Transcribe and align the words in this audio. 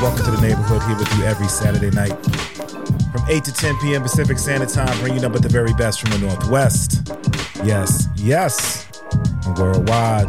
Welcome 0.00 0.24
to 0.26 0.30
the 0.30 0.40
Neighborhood 0.40 0.80
here 0.84 0.96
with 0.96 1.12
you 1.18 1.24
every 1.24 1.48
Saturday 1.48 1.90
night 1.90 2.12
from 3.10 3.20
8 3.28 3.42
to 3.42 3.52
10 3.52 3.78
p.m. 3.78 4.02
Pacific 4.02 4.38
Standard 4.38 4.68
Time, 4.68 4.96
bringing 5.00 5.24
up 5.24 5.32
with 5.32 5.42
the 5.42 5.48
very 5.48 5.72
best 5.74 6.00
from 6.00 6.12
the 6.12 6.18
Northwest. 6.24 7.10
Yes, 7.64 8.06
yes, 8.14 8.88
worldwide. 9.56 10.28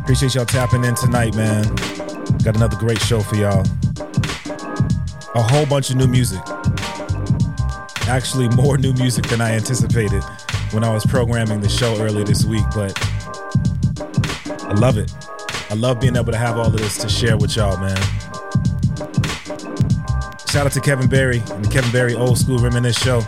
Appreciate 0.00 0.34
y'all 0.34 0.46
tapping 0.46 0.82
in 0.82 0.94
tonight, 0.94 1.36
man. 1.36 1.64
Got 2.42 2.56
another 2.56 2.78
great 2.78 3.02
show 3.02 3.20
for 3.20 3.36
y'all. 3.36 3.66
A 5.34 5.42
whole 5.42 5.66
bunch 5.66 5.90
of 5.90 5.96
new 5.96 6.08
music. 6.08 6.40
Actually, 8.08 8.48
more 8.56 8.78
new 8.78 8.94
music 8.94 9.26
than 9.26 9.42
I 9.42 9.50
anticipated 9.50 10.22
when 10.70 10.84
I 10.84 10.94
was 10.94 11.04
programming 11.04 11.60
the 11.60 11.68
show 11.68 12.00
earlier 12.00 12.24
this 12.24 12.46
week, 12.46 12.64
but 12.74 12.98
I 14.64 14.72
love 14.72 14.96
it. 14.96 15.12
I 15.70 15.74
love 15.74 16.00
being 16.00 16.16
able 16.16 16.32
to 16.32 16.38
have 16.38 16.56
all 16.56 16.66
of 16.66 16.76
this 16.76 16.96
to 16.98 17.08
share 17.08 17.36
with 17.36 17.54
y'all, 17.54 17.76
man. 17.78 17.96
Shout 20.50 20.64
out 20.64 20.72
to 20.72 20.80
Kevin 20.80 21.08
Barry 21.08 21.42
and 21.50 21.64
the 21.64 21.68
Kevin 21.70 21.92
Barry 21.92 22.14
Old 22.14 22.38
School 22.38 22.58
Reminisce 22.58 22.98
Show, 22.98 23.20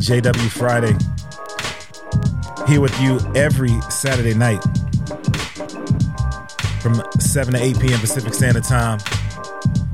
JW 0.00 0.50
Friday. 0.50 0.96
Here 2.66 2.80
with 2.80 3.00
you 3.00 3.20
every 3.36 3.80
Saturday 3.90 4.34
night 4.34 4.60
from 6.80 7.00
7 7.20 7.54
to 7.54 7.62
8 7.62 7.78
p.m. 7.78 8.00
Pacific 8.00 8.34
Standard 8.34 8.64
Time. 8.64 8.98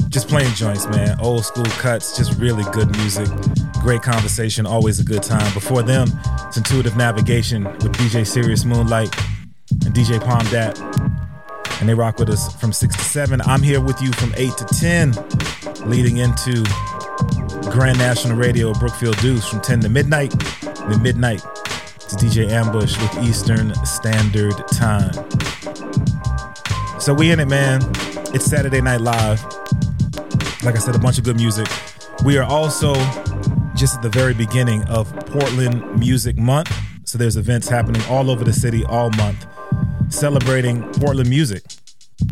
Just 0.09 0.29
playing 0.29 0.55
joints, 0.55 0.87
man. 0.87 1.19
Old 1.21 1.45
school 1.45 1.65
cuts, 1.65 2.17
just 2.17 2.39
really 2.41 2.65
good 2.73 2.91
music. 2.97 3.29
Great 3.83 4.01
conversation, 4.01 4.65
always 4.65 5.01
a 5.01 5.05
good 5.05 5.23
time. 5.23 5.53
Before 5.53 5.83
them, 5.83 6.09
it's 6.47 6.57
Intuitive 6.57 6.97
Navigation 6.97 7.65
with 7.65 7.93
DJ 7.93 8.27
Serious 8.27 8.65
Moonlight 8.65 9.15
and 9.85 9.93
DJ 9.93 10.25
Palm 10.25 10.47
Dat. 10.47 10.94
And 11.85 11.89
they 11.91 11.95
rock 11.95 12.19
with 12.19 12.31
us 12.31 12.51
from 12.59 12.73
6 12.73 12.97
to 12.97 13.03
7. 13.03 13.43
I'm 13.43 13.63
here 13.63 13.79
with 13.79 14.01
you 14.01 14.11
from 14.13 14.33
8 14.39 14.57
to 14.57 14.65
10, 14.65 15.13
leading 15.87 16.17
into 16.17 16.65
Grand 17.71 17.99
National 17.99 18.39
Radio 18.39 18.73
Brookfield 18.73 19.19
Deuce 19.19 19.47
from 19.47 19.61
10 19.61 19.81
to 19.81 19.91
midnight. 19.91 20.31
Then 20.63 21.03
midnight 21.03 21.41
to 21.41 22.17
DJ 22.17 22.49
Ambush 22.49 22.99
with 22.99 23.29
Eastern 23.29 23.75
Standard 23.85 24.55
Time. 24.69 25.13
So 27.01 27.13
we 27.13 27.31
in 27.31 27.39
it, 27.39 27.49
man. 27.49 27.83
It's 28.33 28.47
Saturday 28.47 28.81
Night 28.81 29.03
Live. 29.03 29.45
Like 30.65 30.77
I 30.77 30.79
said, 30.79 30.97
a 30.97 30.99
bunch 30.99 31.19
of 31.19 31.25
good 31.25 31.37
music. 31.37 31.69
We 32.25 32.39
are 32.39 32.45
also 32.45 32.95
just 33.75 33.97
at 33.97 34.01
the 34.01 34.11
very 34.11 34.33
beginning 34.33 34.85
of 34.85 35.15
Portland 35.27 35.99
Music 35.99 36.39
Month. 36.39 36.75
So 37.05 37.19
there's 37.19 37.37
events 37.37 37.69
happening 37.69 38.01
all 38.09 38.31
over 38.31 38.43
the 38.43 38.55
city 38.55 38.87
all 38.87 39.11
month 39.11 39.47
celebrating 40.15 40.83
Portland 40.95 41.29
music. 41.29 41.63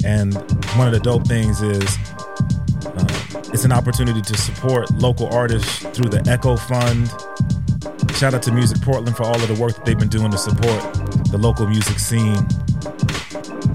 And 0.04 0.34
one 0.76 0.86
of 0.86 0.92
the 0.92 1.00
dope 1.02 1.26
things 1.26 1.60
is 1.60 1.98
uh, 2.86 3.42
it's 3.52 3.64
an 3.64 3.72
opportunity 3.72 4.22
to 4.22 4.36
support 4.36 4.90
local 4.92 5.26
artists 5.34 5.80
through 5.88 6.08
the 6.08 6.24
Echo 6.30 6.56
Fund. 6.56 7.10
Shout 8.16 8.34
out 8.34 8.42
to 8.44 8.52
Music 8.52 8.80
Portland 8.82 9.16
for 9.16 9.24
all 9.24 9.34
of 9.34 9.48
the 9.48 9.60
work 9.60 9.74
that 9.74 9.84
they've 9.84 9.98
been 9.98 10.08
doing 10.08 10.30
to 10.30 10.38
support 10.38 10.80
the 11.30 11.38
local 11.38 11.66
music 11.66 11.98
scene. 11.98 12.36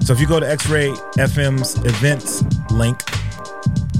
So 0.00 0.14
if 0.14 0.20
you 0.20 0.26
go 0.26 0.40
to 0.40 0.48
X 0.48 0.68
Ray 0.68 0.88
FM's 1.18 1.76
events 1.84 2.42
link, 2.72 2.98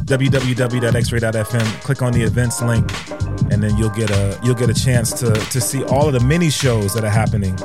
www.xray.fm, 0.07 1.83
click 1.83 2.01
on 2.01 2.13
the 2.13 2.23
events 2.23 2.63
link, 2.63 2.91
and 3.53 3.63
then 3.63 3.77
you'll 3.77 3.91
get 3.91 4.11
a 4.11 4.41
you'll 4.43 4.55
get 4.55 4.71
a 4.71 4.75
chance 4.75 5.13
to 5.21 5.33
to 5.35 5.61
see 5.61 5.85
all 5.85 6.07
of 6.07 6.15
the 6.15 6.21
mini 6.21 6.49
shows 6.49 6.95
that 6.95 7.05
are 7.05 7.11
happening 7.11 7.59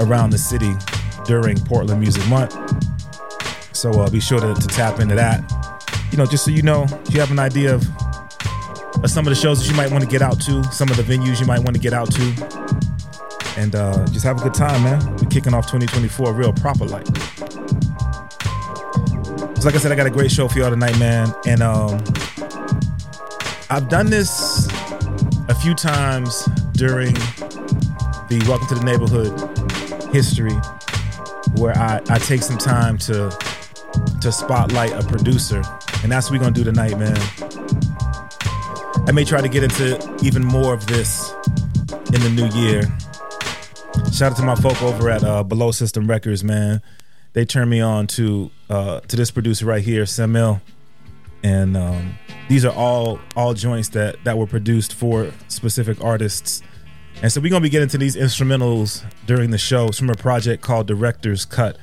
around 0.00 0.30
the 0.30 0.38
city 0.38 0.74
during 1.28 1.58
Portland 1.58 2.00
Music 2.00 2.26
Month. 2.26 2.56
So 3.76 3.92
uh, 3.92 4.08
be 4.08 4.18
sure 4.18 4.40
to, 4.40 4.54
to 4.54 4.66
tap 4.66 4.98
into 4.98 5.14
that. 5.14 5.44
You 6.10 6.16
know, 6.16 6.24
just 6.24 6.42
so 6.46 6.50
you 6.50 6.62
know, 6.62 6.86
if 7.04 7.12
you 7.12 7.20
have 7.20 7.30
an 7.30 7.38
idea 7.38 7.74
of, 7.74 7.82
of 9.04 9.10
some 9.10 9.26
of 9.26 9.30
the 9.30 9.36
shows 9.36 9.60
that 9.60 9.70
you 9.70 9.76
might 9.76 9.90
want 9.90 10.02
to 10.02 10.08
get 10.08 10.22
out 10.22 10.40
to, 10.40 10.64
some 10.72 10.88
of 10.88 10.96
the 10.96 11.02
venues 11.02 11.38
you 11.38 11.46
might 11.46 11.58
want 11.58 11.76
to 11.76 11.80
get 11.80 11.92
out 11.92 12.10
to, 12.12 12.22
and 13.58 13.74
uh, 13.76 14.06
just 14.06 14.24
have 14.24 14.40
a 14.40 14.42
good 14.42 14.54
time, 14.54 14.82
man. 14.82 15.16
We're 15.16 15.28
kicking 15.28 15.52
off 15.52 15.66
2024 15.70 16.32
real 16.32 16.52
proper 16.54 16.86
like. 16.86 17.06
So 19.58 19.66
like 19.66 19.74
I 19.74 19.78
said, 19.78 19.92
I 19.92 19.96
got 19.96 20.06
a 20.06 20.10
great 20.10 20.30
show 20.30 20.48
for 20.48 20.58
y'all 20.60 20.70
tonight, 20.70 20.98
man. 20.98 21.30
And 21.46 21.62
um, 21.62 22.02
I've 23.68 23.90
done 23.90 24.08
this 24.08 24.66
a 25.48 25.54
few 25.54 25.74
times 25.74 26.46
during 26.72 27.12
the 28.28 28.42
Welcome 28.48 28.68
to 28.68 28.74
the 28.76 28.84
Neighborhood 28.84 30.14
history 30.14 30.56
where 31.56 31.76
I, 31.76 32.00
I 32.08 32.18
take 32.18 32.42
some 32.42 32.58
time 32.58 32.98
to 32.98 33.36
to 34.20 34.32
spotlight 34.32 34.92
a 34.92 35.02
producer. 35.06 35.62
And 36.02 36.12
that's 36.12 36.30
what 36.30 36.38
we're 36.38 36.44
gonna 36.44 36.54
do 36.54 36.64
tonight, 36.64 36.98
man. 36.98 37.16
I 39.06 39.12
may 39.12 39.24
try 39.24 39.40
to 39.40 39.48
get 39.48 39.62
into 39.62 39.98
even 40.22 40.44
more 40.44 40.74
of 40.74 40.86
this 40.86 41.32
in 42.12 42.20
the 42.22 42.30
new 42.30 42.48
year. 42.60 42.82
Shout 44.12 44.32
out 44.32 44.36
to 44.38 44.42
my 44.42 44.54
folk 44.54 44.80
over 44.82 45.08
at 45.10 45.24
uh, 45.24 45.42
Below 45.42 45.70
System 45.70 46.06
Records, 46.06 46.44
man. 46.44 46.82
They 47.32 47.44
turned 47.44 47.70
me 47.70 47.80
on 47.80 48.06
to 48.08 48.50
uh, 48.68 49.00
to 49.00 49.16
this 49.16 49.30
producer 49.30 49.66
right 49.66 49.82
here, 49.82 50.04
Samil, 50.04 50.60
and 51.42 51.76
um, 51.76 52.18
these 52.48 52.64
are 52.64 52.74
all 52.74 53.18
all 53.36 53.54
joints 53.54 53.90
that 53.90 54.22
that 54.24 54.36
were 54.36 54.46
produced 54.46 54.94
for 54.94 55.30
specific 55.48 56.02
artists 56.02 56.62
and 57.22 57.32
so 57.32 57.40
we're 57.40 57.50
gonna 57.50 57.62
be 57.62 57.68
getting 57.68 57.88
to 57.88 57.98
these 57.98 58.16
instrumentals 58.16 59.04
during 59.26 59.50
the 59.50 59.58
show. 59.58 59.86
It's 59.88 59.98
from 59.98 60.10
a 60.10 60.14
project 60.14 60.62
called 60.62 60.86
Director's 60.86 61.44
Cut, 61.44 61.76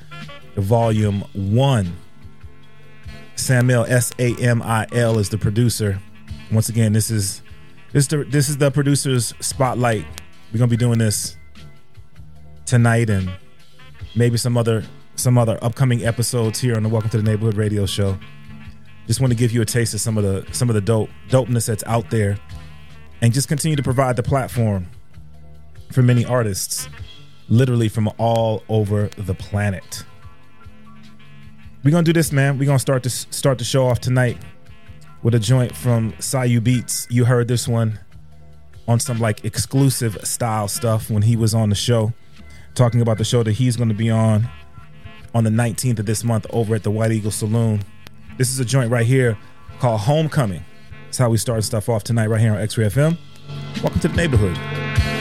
Volume 0.56 1.22
One. 1.32 1.96
Samil 3.36 3.88
S 3.88 4.12
A 4.18 4.34
M 4.36 4.62
I 4.62 4.86
L 4.92 5.18
is 5.18 5.28
the 5.28 5.38
producer. 5.38 6.00
Once 6.50 6.68
again, 6.68 6.92
this 6.92 7.10
is 7.10 7.42
this 7.92 8.06
the, 8.06 8.24
this 8.24 8.48
is 8.48 8.56
the 8.56 8.70
producer's 8.70 9.34
spotlight. 9.40 10.06
We're 10.52 10.58
gonna 10.58 10.70
be 10.70 10.76
doing 10.76 10.98
this 10.98 11.36
tonight 12.64 13.10
and 13.10 13.30
maybe 14.14 14.38
some 14.38 14.56
other 14.56 14.84
some 15.16 15.38
other 15.38 15.58
upcoming 15.62 16.04
episodes 16.04 16.60
here 16.60 16.76
on 16.76 16.82
the 16.82 16.88
Welcome 16.88 17.10
to 17.10 17.16
the 17.18 17.22
Neighborhood 17.22 17.56
Radio 17.56 17.86
Show. 17.86 18.18
Just 19.06 19.20
want 19.20 19.32
to 19.32 19.36
give 19.36 19.52
you 19.52 19.62
a 19.62 19.64
taste 19.64 19.94
of 19.94 20.00
some 20.00 20.18
of 20.18 20.24
the 20.24 20.46
some 20.52 20.68
of 20.68 20.74
the 20.74 20.80
dope 20.80 21.10
dopeness 21.28 21.66
that's 21.66 21.84
out 21.84 22.10
there, 22.10 22.38
and 23.20 23.32
just 23.32 23.48
continue 23.48 23.76
to 23.76 23.82
provide 23.82 24.16
the 24.16 24.22
platform 24.22 24.86
for 25.92 26.02
many 26.02 26.24
artists, 26.24 26.88
literally 27.48 27.88
from 27.88 28.10
all 28.18 28.62
over 28.68 29.08
the 29.16 29.34
planet. 29.34 30.04
We're 31.84 31.90
gonna 31.92 32.02
do 32.02 32.12
this, 32.12 32.32
man. 32.32 32.58
We're 32.58 32.66
gonna 32.66 32.78
start 32.78 33.02
to 33.04 33.10
start 33.10 33.58
the 33.58 33.64
show 33.64 33.86
off 33.86 34.00
tonight 34.00 34.38
with 35.22 35.34
a 35.34 35.38
joint 35.38 35.74
from 35.74 36.12
Sayu 36.14 36.60
Beatz. 36.60 37.06
You 37.10 37.24
heard 37.24 37.48
this 37.48 37.68
one 37.68 38.00
on 38.88 39.00
some 39.00 39.18
like 39.18 39.44
exclusive 39.44 40.18
style 40.24 40.68
stuff 40.68 41.10
when 41.10 41.22
he 41.22 41.36
was 41.36 41.54
on 41.54 41.68
the 41.68 41.74
show, 41.74 42.12
talking 42.74 43.00
about 43.00 43.18
the 43.18 43.24
show 43.24 43.42
that 43.42 43.52
he's 43.52 43.76
gonna 43.76 43.94
be 43.94 44.10
on 44.10 44.48
on 45.34 45.44
the 45.44 45.50
19th 45.50 45.98
of 45.98 46.06
this 46.06 46.24
month 46.24 46.46
over 46.50 46.74
at 46.74 46.82
the 46.82 46.90
White 46.90 47.12
Eagle 47.12 47.30
Saloon. 47.30 47.82
This 48.38 48.50
is 48.50 48.58
a 48.58 48.64
joint 48.64 48.90
right 48.90 49.06
here 49.06 49.38
called 49.78 50.00
Homecoming. 50.00 50.64
That's 51.04 51.18
how 51.18 51.30
we 51.30 51.38
start 51.38 51.62
stuff 51.64 51.88
off 51.88 52.04
tonight 52.04 52.26
right 52.26 52.40
here 52.40 52.52
on 52.52 52.58
X 52.58 52.76
Ray 52.76 52.86
FM. 52.86 53.18
Welcome 53.82 54.00
to 54.00 54.08
the 54.08 54.16
neighborhood. 54.16 55.15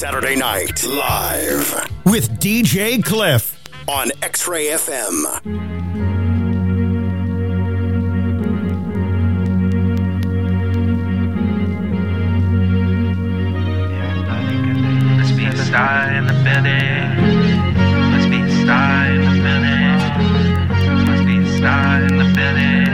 Saturday 0.00 0.34
Night 0.34 0.82
Live 0.82 1.90
with 2.06 2.40
DJ 2.40 3.04
Cliff 3.04 3.60
on 3.86 4.10
X 4.22 4.48
Ray 4.48 4.68
FM. 4.68 5.12
Must 15.18 15.36
be 15.36 15.44
a 15.44 15.56
star 15.66 16.12
in 16.14 16.24
the 16.24 16.32
building. 16.32 17.20
Must 18.10 18.30
be 18.30 18.40
a 18.40 18.50
star 18.62 19.04
in 19.04 19.20
the 19.20 19.28
building. 19.44 19.98
Must 21.04 21.26
be 21.26 21.36
a 21.36 21.58
star 21.58 22.04
in 22.06 22.16
the 22.16 22.24
building. 22.24 22.88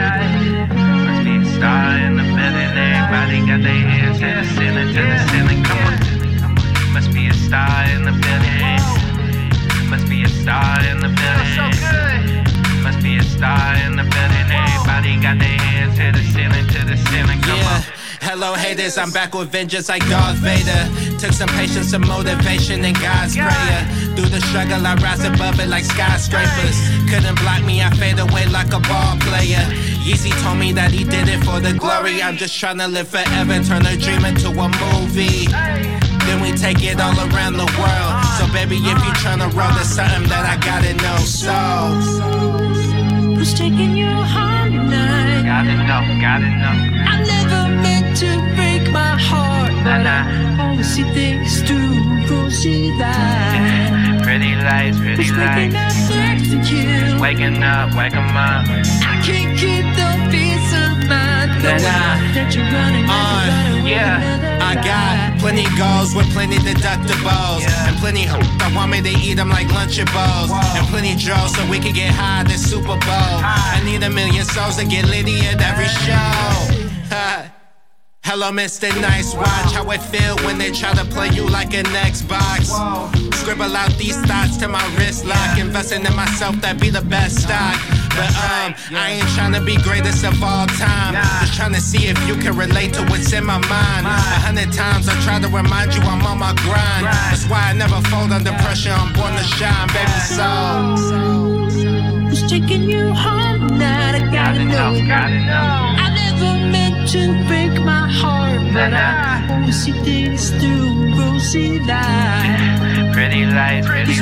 Must 1.07 1.25
be 1.25 1.37
a 1.37 1.45
star 1.55 1.99
in 1.99 2.17
the 2.17 2.23
building. 2.25 2.75
Everybody 2.77 3.47
got 3.47 3.63
their 3.63 3.87
hands 3.87 4.19
to 4.19 4.27
the 4.27 4.45
ceiling, 4.57 4.89
to 4.89 5.03
the 5.03 5.26
star 7.47 7.87
in 7.95 8.03
the 8.03 8.11
building. 8.11 9.89
Must 9.89 10.09
be 10.09 10.25
a 10.25 10.29
star 10.29 10.83
in 10.91 10.99
the 10.99 11.11
building. 11.15 12.83
Must 12.83 13.01
be 13.03 13.19
a 13.19 13.23
star 13.23 13.75
in 13.87 13.95
the 13.95 14.03
building. 14.03 14.47
Everybody 14.51 15.15
got 15.23 15.39
their 15.39 15.59
hands 15.63 15.95
to 15.95 16.11
the 16.11 16.25
ceiling, 16.35 16.67
to 16.75 16.81
the 16.83 16.97
ceiling. 17.07 17.41
Come 17.43 17.61
on. 17.71 17.83
fellow 18.19 18.55
haters. 18.55 18.99
I'm 18.99 19.13
back 19.13 19.33
with 19.35 19.51
vengeance 19.51 19.89
like 19.89 20.03
Darth 20.09 20.39
Vader. 20.43 20.83
Took 21.21 21.33
some 21.33 21.49
patience, 21.51 21.91
some 21.91 22.07
motivation, 22.07 22.85
and 22.85 22.99
God's 22.99 23.37
prayer. 23.37 23.83
Through 24.17 24.31
the 24.35 24.41
struggle, 24.51 24.85
I 24.85 24.97
rise 24.97 25.23
above 25.25 25.61
it 25.61 25.69
like 25.69 25.85
skyscrapers. 25.85 26.77
Couldn't 27.09 27.39
block 27.39 27.63
me, 27.63 27.81
I 27.81 27.91
fade 27.95 28.19
away 28.19 28.47
like 28.47 28.73
a 28.75 28.81
ball 28.91 29.15
player. 29.23 29.63
Yeezy 30.03 30.35
told 30.43 30.59
me 30.59 30.73
that 30.73 30.91
he 30.91 31.05
did 31.05 31.29
it 31.29 31.45
for 31.45 31.61
the 31.61 31.73
glory. 31.73 32.23
I'm 32.23 32.37
just 32.37 32.59
trying 32.59 32.79
to 32.79 32.89
live 32.89 33.07
forever, 33.07 33.63
turn 33.63 33.87
a 33.87 33.97
dream 33.97 34.25
into 34.25 34.51
a 34.51 34.69
movie. 34.83 36.06
Then 36.27 36.41
we 36.43 36.53
take 36.53 36.83
it 36.83 37.01
all 37.01 37.17
around 37.31 37.55
the 37.55 37.69
world. 37.79 38.13
So, 38.39 38.47
baby, 38.53 38.77
if 38.77 38.99
you 39.05 39.13
tryna 39.23 39.53
roll, 39.55 39.71
there's 39.75 39.89
something 39.89 40.29
that 40.29 40.45
I 40.45 40.57
gotta 40.59 40.93
know. 40.95 41.19
So, 41.25 41.55
Who's 43.37 43.55
taking 43.55 43.97
you 43.97 44.07
home 44.09 44.73
tonight? 44.73 45.43
gotta 45.45 45.75
know, 45.87 46.03
gotta 46.21 46.51
know. 46.51 46.75
I 47.07 47.23
never 47.23 47.63
meant 47.83 48.17
to 48.19 48.31
break 48.57 48.91
my 48.91 49.15
heart, 49.17 49.73
but 49.85 49.99
Nah, 50.03 50.27
I 50.27 50.71
always 50.71 50.89
see 50.95 51.05
things 51.15 51.63
through 51.63 51.95
rosy 52.29 52.91
light. 52.99 54.21
Pretty 54.27 54.57
lights, 54.57 54.99
pretty 54.99 55.23
Who's 55.23 55.31
waking 55.39 55.73
lights. 55.73 56.11
up 56.11 56.17
next 56.17 56.51
to 56.51 56.59
you? 56.75 57.21
Waking 57.21 57.63
up, 57.63 57.95
wake 57.95 58.15
'em 58.17 58.37
up. 58.37 58.67
I 58.67 59.23
can't 59.23 59.57
keep 59.57 59.85
the 59.95 60.09
peace 60.09 60.11
of 60.11 60.16
mind. 61.67 61.83
Nah, 61.83 61.91
knowing 61.91 62.31
nah. 62.31 62.35
That 62.35 62.55
you're 62.55 62.65
running, 62.71 63.07
that 63.07 63.67
on. 63.67 63.83
with 63.83 63.87
Yeah, 63.87 64.63
I 64.63 64.75
got 64.79 65.39
plenty 65.41 65.67
goals 65.79 66.15
with 66.15 66.31
plenty 66.33 66.59
deductibles. 66.59 67.63
And 67.87 67.97
plenty 67.99 68.25
hoes 68.25 68.47
that 68.59 68.73
want 68.75 68.91
me 68.91 69.01
to 69.03 69.11
eat 69.11 69.35
them 69.35 69.51
like 69.51 69.69
Lunchables. 69.69 70.51
And 70.51 70.87
plenty 70.89 71.15
draws 71.17 71.55
so 71.55 71.63
we 71.71 71.79
can 71.79 71.95
get 71.95 72.11
high 72.15 72.45
this 72.45 72.63
Super 72.63 72.99
Bowl. 72.99 73.37
I 73.43 73.81
need 73.85 74.03
a 74.03 74.11
million 74.11 74.45
souls 74.45 74.77
to 74.77 74.87
get 74.87 75.07
litty 75.07 75.41
at 75.47 75.61
every 75.61 75.91
show. 76.07 76.77
Hello, 78.27 78.51
Mr. 78.51 78.91
Nice. 79.01 79.35
Watch 79.35 79.71
how 79.73 79.89
it 79.93 80.03
feel 80.03 80.37
when 80.45 80.59
they 80.59 80.73
try 80.73 80.93
to 80.95 81.05
play 81.05 81.29
you 81.29 81.49
like 81.49 81.75
an 81.75 81.87
Xbox. 81.87 82.75
Scribble 83.35 83.77
out 83.77 83.93
these 83.99 84.17
thoughts 84.27 84.57
to 84.57 84.67
my 84.67 84.85
wrist 84.99 85.25
lock. 85.25 85.59
Investing 85.59 86.05
in 86.05 86.15
myself, 86.17 86.57
that 86.57 86.81
be 86.81 86.91
the 86.91 87.03
best 87.03 87.43
stock. 87.43 87.79
But 88.17 88.33
um, 88.49 88.75
I 88.97 89.21
ain't 89.21 89.29
trying 89.37 89.53
to 89.53 89.61
be 89.61 89.77
greatest 89.77 90.25
of 90.25 90.43
all 90.43 90.67
time. 90.67 91.13
Just 91.41 91.55
trying 91.55 91.75
to 91.75 91.81
see 91.81 92.09
if 92.09 92.17
you 92.27 92.35
can 92.35 92.57
relate 92.57 92.95
to 92.95 93.03
what's 93.07 93.33
in 93.33 93.45
my 93.45 93.59
mind. 93.69 94.07
A 94.07 94.17
hundred 94.41 94.73
times 94.73 95.09
I 95.09 95.15
try 95.21 95.39
to 95.39 95.49
remind 95.49 95.95
you 95.95 96.01
I'm 96.01 96.25
on 96.25 96.39
my 96.39 96.55
grind. 96.65 97.05
That's 97.05 97.45
why 97.47 97.71
I 97.71 97.73
never 97.75 98.01
fold 98.09 98.33
under 98.33 98.53
pressure. 98.65 98.91
I'm 98.91 99.13
born 99.13 99.33
to 99.37 99.45
shine, 99.45 99.89
baby. 99.93 100.19
So 100.33 100.49
Who's 102.29 102.51
taking 102.51 102.85
you 102.85 103.13
home 103.13 103.69
tonight? 103.69 104.17
I 104.17 104.33
gotta 104.33 104.65
know 104.65 104.95
it. 104.95 105.09
I 105.09 106.09
never 106.17 106.53
meant 106.73 107.09
to 107.11 107.21
break 107.49 107.73
my 107.85 108.09
heart, 108.09 108.61
but 108.73 108.93
I 108.95 109.47
always 109.51 109.77
see 109.83 109.93
things 109.93 110.51
through 110.51 111.15
rosy 111.19 111.81
light. 111.81 113.11
pretty 113.13 113.45
lights, 113.47 113.87
pretty 113.87 114.13
Who's 114.13 114.21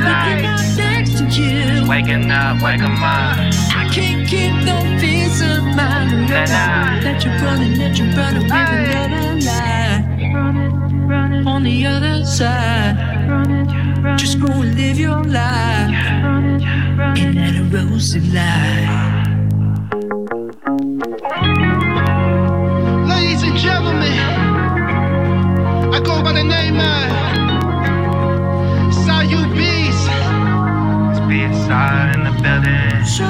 waking 1.38 1.60
up 1.60 1.82
you? 1.82 1.88
Waking 1.88 2.30
up, 2.30 2.62
wake 2.62 2.80
'em 2.80 3.02
up. 3.02 3.36
I 3.76 3.88
can't 3.92 4.26
keep 4.28 4.52
no 4.64 4.82
peace 5.00 5.40
of 5.42 5.64
mind. 5.64 6.10
knowing 6.10 6.26
That 6.28 7.24
you're 7.24 7.38
running, 7.42 7.78
that 7.78 7.98
you're 7.98 8.12
running 8.16 8.42
with 8.42 8.52
another 8.52 9.40
lie. 9.44 10.04
Run 10.34 10.56
it, 10.56 10.72
run 11.06 11.32
it. 11.32 11.46
On 11.46 11.62
the 11.62 11.86
other 11.86 12.24
side, 12.24 12.96
just 14.16 14.40
go 14.40 14.52
and 14.52 14.74
live 14.76 14.98
your 14.98 15.22
life 15.24 15.90
in 17.16 17.34
that 17.34 17.56
rosy 17.72 18.20
light. 18.20 19.24
Ladies 23.08 23.42
and 23.42 23.56
gentlemen, 23.56 24.18
I 25.92 26.00
go 26.00 26.22
by 26.22 26.32
the 26.32 26.44
name 26.44 26.78
of 26.80 27.23
Star 31.64 32.12
in 32.14 32.24
the 32.24 32.32
building. 32.44 33.04
So, 33.16 33.26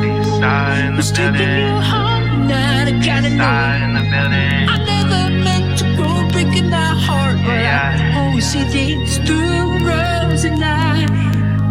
Be 0.00 0.10
a 0.10 0.24
star 0.36 0.70
in 0.86 0.96
the 0.96 1.02
taking 1.02 1.34
you 1.34 1.38
building. 1.38 1.82
home? 1.92 2.48
I 2.52 2.92
gotta 3.08 3.30
know. 3.30 3.84
in 3.84 3.92
the 3.98 4.04
building. 4.12 4.68
I 4.74 4.76
never 4.92 5.22
meant 5.46 5.78
to 5.80 5.84
go 5.96 6.08
breaking 6.32 6.70
that 6.70 6.96
heart, 7.06 7.36
but 7.46 7.58
Yeah. 7.68 8.14
I 8.14 8.18
always 8.20 8.46
see 8.52 8.64
things 8.76 9.18
through 9.26 9.86
rosy. 9.88 10.50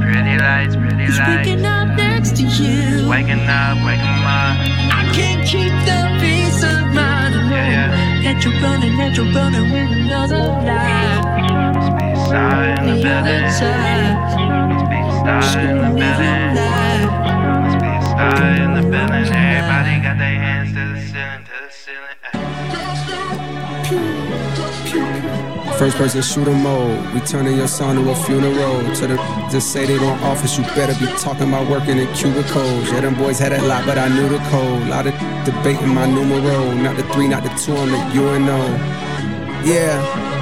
Pretty 0.01 0.35
lights, 0.45 0.75
pretty 0.75 1.05
Who's 1.05 1.19
waking 1.19 1.65
up 1.65 1.87
next 1.97 2.35
to 2.37 2.43
you? 2.43 3.07
Waking 3.09 3.45
up, 3.49 3.75
wake 3.85 3.99
'em 4.11 4.25
up. 4.39 4.55
I 4.99 5.03
can't 5.17 5.43
keep 5.51 5.73
the 5.89 5.99
peace 6.21 6.61
of 6.63 6.81
mind. 6.93 7.33
knowing 7.35 7.51
Yeah, 7.51 7.75
yeah. 7.75 8.23
That 8.25 8.37
you're 8.43 8.59
running, 8.61 8.95
that 8.97 9.11
you're 9.17 9.31
running 9.37 9.67
with 9.73 9.91
another 10.01 10.43
life. 10.69 11.23
Be 11.97 12.05
a 12.13 12.25
star 12.25 12.63
in 12.77 12.83
the 12.89 12.95
building. 13.03 14.62
Star 15.23 15.59
in 15.59 15.77
the 15.77 15.89
building. 15.99 16.55
life. 16.55 17.07
Be 17.81 17.87
a 17.87 18.01
star 18.01 18.43
in 18.63 18.73
the 18.75 18.81
building. 18.81 19.25
Everybody 19.31 19.93
got 20.03 20.17
their 20.17 20.37
hands 20.45 20.69
to 20.75 20.83
the 20.91 20.99
ceiling, 21.07 21.43
to 21.47 21.55
the 21.63 21.71
ceiling. 21.71 22.17
First 25.77 25.95
person 25.97 26.21
shooter 26.21 26.53
mode. 26.53 27.13
We 27.13 27.19
turning 27.21 27.57
your 27.57 27.67
son 27.67 27.95
to 27.95 28.11
a 28.11 28.15
funeral. 28.15 28.95
To 28.95 29.07
the 29.07 29.15
just 29.51 29.71
say 29.71 29.85
they 29.85 29.97
gon' 29.97 30.19
office, 30.23 30.57
you 30.57 30.63
better 30.75 30.93
be 30.99 31.07
talking 31.17 31.47
about 31.47 31.69
working 31.69 31.97
in 31.97 32.13
cubicles. 32.13 32.91
Yeah, 32.91 33.01
them 33.01 33.15
boys 33.15 33.39
had 33.39 33.53
a 33.53 33.61
lot, 33.63 33.85
but 33.85 33.97
I 33.97 34.07
knew 34.09 34.29
the 34.29 34.39
code. 34.49 34.87
Lot 34.87 35.07
of 35.07 35.13
debating 35.45 35.93
my 35.93 36.05
numero. 36.05 36.73
Not 36.73 36.97
the 36.97 37.03
three, 37.13 37.27
not 37.27 37.43
the 37.43 37.49
two, 37.49 37.75
I'm 37.75 37.91
the 37.91 37.97
UNO. 38.21 38.59
Yeah. 39.65 40.32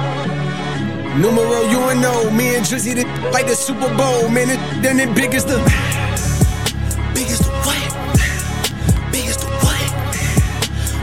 Numero 1.16 1.68
UNO. 1.68 2.30
Me 2.30 2.56
and 2.56 2.64
Drizzy 2.64 2.94
the 2.94 3.04
like 3.32 3.46
the 3.46 3.54
Super 3.54 3.94
Bowl. 3.96 4.30
Man, 4.30 4.48
it 4.48 4.58
then 4.82 4.98
it 4.98 5.14
big 5.14 5.34
as 5.34 5.44
the. 5.44 5.58
Big 7.12 7.28
as 7.28 7.38
the 7.38 7.52
what? 7.52 7.84
Big 9.12 9.26
as 9.26 9.36
the 9.36 9.46
what? 9.60 9.84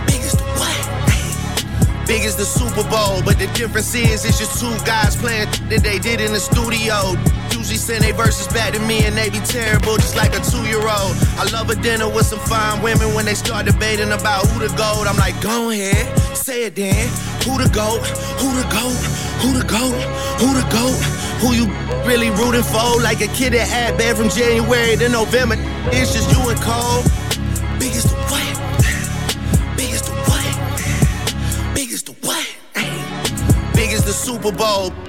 Big 0.07 0.21
as 0.25 0.33
the 0.33 0.43
what? 0.57 2.07
Big 2.07 2.23
as 2.25 2.35
the 2.35 2.45
Super 2.45 2.81
Bowl, 2.89 3.21
but 3.21 3.37
the 3.37 3.45
difference 3.53 3.93
is 3.93 4.25
it's 4.25 4.39
just 4.39 4.59
two 4.59 4.73
guys 4.83 5.15
playing 5.15 5.47
that 5.69 5.83
they 5.83 5.99
did 5.99 6.21
in 6.21 6.33
the 6.33 6.39
studio. 6.39 7.13
Usually 7.53 7.77
send 7.77 8.03
they 8.03 8.11
verses 8.11 8.47
back 8.47 8.73
to 8.73 8.79
me 8.79 9.05
and 9.05 9.15
they 9.15 9.29
be 9.29 9.39
terrible, 9.41 9.97
just 9.97 10.15
like 10.15 10.33
a 10.33 10.41
two-year-old. 10.41 11.13
I 11.37 11.45
love 11.53 11.69
a 11.69 11.75
dinner 11.75 12.09
with 12.09 12.25
some 12.25 12.39
fine 12.39 12.81
women 12.81 13.13
when 13.13 13.25
they 13.25 13.35
start 13.35 13.67
debating 13.67 14.11
about 14.11 14.47
who 14.47 14.65
the 14.65 14.73
goat. 14.73 15.05
I'm 15.05 15.17
like, 15.17 15.39
go 15.39 15.69
ahead, 15.69 16.17
say 16.35 16.63
it 16.63 16.73
then. 16.75 17.07
Who 17.45 17.61
the 17.61 17.69
goat? 17.69 18.01
Who 18.41 18.49
the 18.57 18.65
goat? 18.73 19.28
Who 19.41 19.53
the 19.57 19.65
goat? 19.65 19.95
Who 20.41 20.53
the 20.53 20.67
goat? 20.69 20.99
Who 21.41 21.53
you 21.53 21.65
really 22.05 22.29
rooting 22.29 22.63
for? 22.63 23.01
Like 23.01 23.21
a 23.21 23.27
kid 23.27 23.53
that 23.53 23.67
had 23.67 23.97
bad 23.97 24.17
from 24.17 24.29
January 24.29 24.97
to 24.97 25.09
November. 25.09 25.55
It's 25.91 26.13
just 26.13 26.29
you 26.31 26.49
and 26.49 26.59
Cole. 26.59 27.03
Big 27.79 27.95
as 27.95 28.03
the 28.03 28.17
what? 28.31 29.77
Big 29.77 29.91
as 29.91 30.01
the 30.01 30.11
what? 30.27 31.73
Big 31.73 31.91
as 31.91 32.03
the 32.03 32.13
what? 32.25 32.47
Big 33.75 33.91
the 33.91 34.13
Super 34.13 34.51
Bowl. 34.51 35.08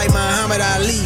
Muhammad 0.09 0.61
Ali. 0.61 1.05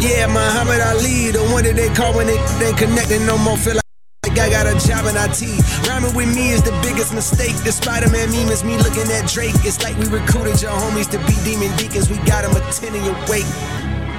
Yeah, 0.00 0.26
Muhammad 0.28 0.80
Ali, 0.80 1.30
the 1.30 1.40
one 1.52 1.64
that 1.64 1.76
they 1.76 1.88
call 1.94 2.14
when 2.14 2.26
they 2.26 2.36
ain't 2.36 2.78
connecting 2.78 3.26
no 3.26 3.36
more. 3.38 3.56
Feel 3.56 3.74
like 3.74 3.84
like 4.30 4.38
I 4.38 4.50
got 4.50 4.66
a 4.66 4.76
job 4.86 5.06
in 5.06 5.16
IT. 5.16 5.42
Rhyming 5.88 6.14
with 6.14 6.34
me 6.34 6.50
is 6.50 6.62
the 6.62 6.72
biggest 6.82 7.14
mistake. 7.14 7.56
The 7.64 7.72
Spider-Man 7.72 8.30
meme 8.30 8.48
is 8.48 8.62
me 8.62 8.76
looking 8.76 9.10
at 9.10 9.28
Drake. 9.28 9.54
It's 9.64 9.82
like 9.82 9.96
we 9.98 10.06
recruited 10.06 10.60
your 10.62 10.72
homies 10.72 11.10
to 11.10 11.18
be 11.26 11.34
demon 11.42 11.74
deacons. 11.76 12.08
We 12.10 12.16
got 12.28 12.44
them 12.44 12.54
attending 12.56 13.04
your 13.04 13.16
wake. 13.28 13.48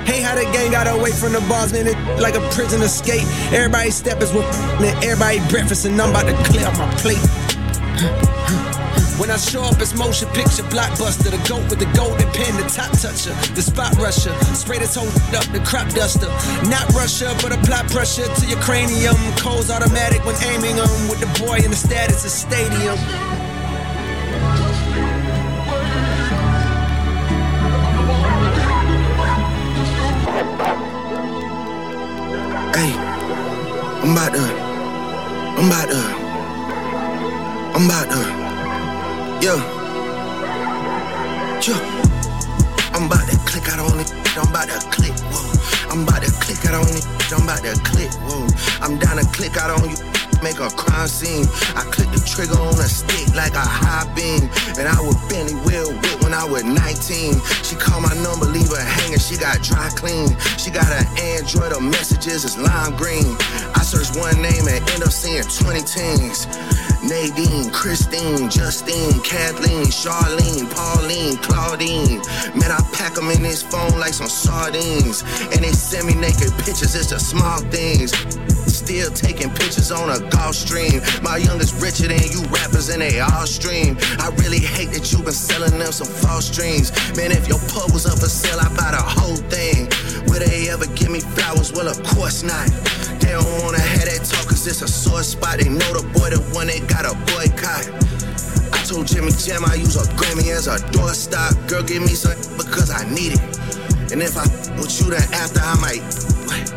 Hey, 0.05 0.22
how 0.22 0.36
the 0.36 0.43
gang 0.51 0.72
got 0.72 0.88
away 0.88 1.12
from 1.12 1.34
the 1.34 1.41
bars, 1.41 1.72
man, 1.72 1.88
it 1.88 1.98
like 2.20 2.36
a 2.36 2.41
prison 2.50 2.81
escape. 2.81 3.25
Everybody 3.53 3.91
step 3.91 4.22
is 4.22 4.34
with 4.34 4.46
and 4.81 5.03
everybody 5.03 5.39
breakfast, 5.50 5.86
and 5.86 6.00
I'm 6.01 6.10
about 6.10 6.25
to 6.25 6.34
clear 6.50 6.65
up 6.65 6.77
my 6.77 6.89
plate. 6.98 8.80
When 9.22 9.30
I 9.30 9.38
show 9.38 9.62
up, 9.62 9.80
it's 9.80 9.94
motion 9.94 10.28
picture 10.30 10.63
blockbuster. 10.74 11.30
The 11.30 11.38
goat 11.48 11.70
with 11.70 11.78
the 11.78 11.86
golden 11.94 12.28
pen, 12.34 12.58
the 12.58 12.66
top 12.66 12.90
toucher, 12.98 13.38
the 13.54 13.62
spot 13.62 13.94
rusher. 13.98 14.34
Spray 14.56 14.80
this 14.80 14.96
whole 14.96 15.06
up, 15.38 15.46
the 15.54 15.62
crop 15.63 15.88
duster. 15.90 16.25
Not 16.68 16.90
Russia, 16.96 17.30
but 17.44 17.54
apply 17.54 17.84
pressure 17.94 18.25
to 18.25 18.46
your 18.48 18.58
cranium. 18.62 19.13
Cold's 19.38 19.70
automatic 19.70 20.25
when 20.25 20.34
aiming 20.42 20.75
them. 20.75 20.90
With 21.08 21.20
the 21.20 21.30
boy 21.46 21.58
in 21.58 21.70
the 21.70 21.78
status 21.78 22.25
of 22.25 22.32
stadium. 22.32 22.98
Hey, 32.74 32.92
I'm 34.01 34.18
about 34.18 34.34
to, 34.34 34.42
I'm 35.62 35.68
about 35.68 35.90
to, 35.94 36.01
I'm 37.78 37.86
about 37.86 38.10
to, 38.10 38.40
yo, 39.41 39.57
yo, 41.65 41.74
I'm 42.93 43.10
about 43.10 43.25
to 43.25 43.38
click 43.50 43.65
out 43.74 43.79
on 43.79 44.00
it. 44.00 44.13
I'm 44.38 44.48
about 44.48 44.69
to 44.69 44.77
click, 44.93 45.17
whoa. 45.33 45.89
I'm 45.89 46.03
about 46.03 46.21
to 46.21 46.31
click 46.45 46.63
out 46.69 46.75
on 46.75 46.86
it. 46.86 47.05
I'm 47.33 47.41
about 47.41 47.63
to 47.65 47.74
click, 47.81 48.13
whoa. 48.21 48.45
I'm 48.86 49.00
down 49.00 49.17
to 49.17 49.25
click 49.33 49.57
out 49.57 49.71
on 49.81 49.89
you. 49.89 49.98
Make 50.43 50.60
a 50.60 50.69
crime 50.69 51.07
scene. 51.07 51.45
I 51.74 51.81
click 51.89 52.10
the 52.13 52.21
trigger 52.21 52.57
on 52.57 52.77
a 52.77 52.86
stick 52.86 53.33
like 53.33 53.53
a 53.53 53.65
high 53.65 54.05
beam. 54.13 54.45
And 54.77 54.88
I 54.88 55.01
was 55.01 55.17
Benny 55.29 55.53
Will 55.65 55.89
Whip 55.89 56.21
when 56.21 56.33
I 56.33 56.45
was 56.45 56.63
19. 56.63 57.41
She 57.65 57.75
called 57.75 58.03
my 58.03 58.13
number, 58.21 58.45
leave 58.45 58.69
her 58.69 58.81
hanging. 58.81 59.19
She 59.19 59.38
got 59.38 59.62
dry 59.62 59.89
clean. 59.98 60.38
She 60.57 60.69
got 60.69 60.86
an 60.93 61.05
Android, 61.17 61.74
her 61.74 61.81
messages 61.81 62.45
is 62.45 62.57
lime 62.57 62.95
green. 62.95 63.38
I 63.74 63.81
search 63.81 64.13
one 64.17 64.38
name 64.41 64.69
and 64.69 64.86
end 64.89 65.01
up 65.01 65.12
seeing 65.12 65.41
20 65.41 65.81
teens. 65.81 66.45
Nadine, 67.03 67.72
Christine, 67.72 68.50
Justine, 68.50 69.20
Kathleen, 69.22 69.86
Charlene, 69.86 70.70
Pauline, 70.70 71.38
Claudine. 71.38 72.22
Man, 72.53 72.72
I 72.72 72.79
pack 72.93 73.15
them 73.15 73.29
in 73.31 73.41
this 73.41 73.63
phone 73.63 74.00
like 74.00 74.13
some 74.13 74.29
sardines. 74.29 75.24
And 75.51 75.63
they 75.63 75.72
send 75.72 76.08
me 76.08 76.13
naked 76.13 76.53
pictures, 76.60 76.93
it's 76.93 77.10
the 77.10 77.20
small 77.20 77.60
things. 77.74 78.13
Still 78.70 79.10
taking 79.12 79.50
pictures 79.50 79.91
on 79.91 80.10
a 80.10 80.22
Gulfstream. 80.29 81.01
My 81.24 81.38
youngest 81.38 81.81
richer 81.81 82.08
than 82.08 82.22
you 82.29 82.46
rappers 82.53 82.89
and 82.89 83.01
they 83.01 83.20
all 83.20 83.48
stream. 83.48 83.98
I 84.20 84.29
really 84.38 84.60
hate 84.60 84.91
that 84.91 85.12
you 85.12 85.20
been 85.24 85.34
selling 85.34 85.79
them 85.79 85.91
some 85.91 86.08
false 86.08 86.50
dreams. 86.50 86.91
Man, 87.17 87.31
if 87.31 87.48
your 87.48 87.60
pub 87.70 87.91
was 87.93 88.05
up 88.05 88.20
for 88.20 88.29
sale, 88.29 88.60
I'd 88.60 88.75
buy 88.77 88.91
the 88.91 89.01
whole 89.01 89.38
thing. 89.50 89.89
Would 90.29 90.41
they 90.41 90.70
ever 90.70 90.86
give 90.93 91.10
me 91.10 91.20
flowers? 91.20 91.72
Well, 91.74 91.88
of 91.88 92.01
course 92.03 92.43
not. 92.43 92.70
They 93.31 93.38
don't 93.38 93.63
wanna 93.63 93.79
have 93.79 94.11
that 94.11 94.27
talk 94.27 94.43
cause 94.51 94.67
it's 94.67 94.81
a 94.81 94.89
sore 94.89 95.23
spot. 95.23 95.59
They 95.59 95.69
know 95.69 95.88
the 95.95 96.03
boy, 96.11 96.35
the 96.35 96.43
one 96.51 96.67
they 96.67 96.83
got 96.83 97.07
a 97.07 97.15
boycott. 97.31 97.88
I 98.75 98.83
told 98.83 99.07
Jimmy 99.07 99.31
Jam 99.31 99.63
I 99.63 99.75
use 99.79 99.95
a 99.95 100.03
Grammy 100.19 100.51
as 100.51 100.67
a 100.67 100.75
doorstop. 100.91 101.55
Girl, 101.69 101.81
give 101.81 102.03
me 102.03 102.11
some 102.11 102.35
because 102.59 102.91
I 102.91 103.07
need 103.07 103.39
it. 103.39 103.43
And 104.11 104.19
if 104.19 104.35
I 104.35 104.43
with 104.75 104.91
you, 105.00 105.15
then 105.15 105.23
after 105.31 105.63
I 105.63 105.79
might. 105.79 106.03
What? 106.43 106.75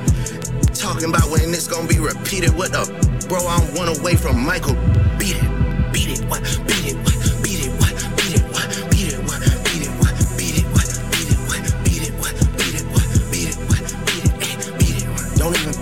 Talking 0.78 1.10
about 1.10 1.26
when 1.26 1.50
this 1.50 1.66
gonna 1.66 1.90
be 1.90 1.98
repeated. 1.98 2.54
What 2.54 2.70
the? 2.70 2.86
Bro, 3.26 3.42
I'm 3.50 3.66
one 3.74 3.90
away 3.90 4.14
from 4.14 4.38
Michael. 4.38 4.78
Beat 5.18 5.34
it, 5.34 5.50
beat 5.90 6.14
it, 6.14 6.22
what? 6.30 6.38
Beat 6.70 6.86
it, 6.86 6.96
what? 7.02 7.18
Beat 7.42 7.66
it, 7.66 7.74
what? 7.82 7.98
Beat 8.14 8.38
it, 8.38 8.46
what? 8.54 8.70
Beat 8.94 9.10
it, 9.10 9.18
what? 9.26 9.42
Beat 9.66 9.82
it, 9.82 9.90
what? 9.98 10.14
Beat 10.38 10.62
it, 10.62 10.70
what? 10.70 10.86
Beat 11.18 11.34
it, 11.34 11.50
what? 11.50 11.66
Beat 11.82 12.06
it, 12.06 12.14
what? 12.14 12.30
Beat 12.54 12.78
it, 12.78 12.86
what? 12.94 13.10
Beat 13.26 13.42
it, 13.42 13.58
what? 13.58 13.82
Beat 14.06 14.22
it, 14.22 14.38
eh? 14.38 14.54
Beat 14.78 15.02
it, 15.02 15.10
what? 15.10 15.34
Don't 15.34 15.50
even 15.58 15.74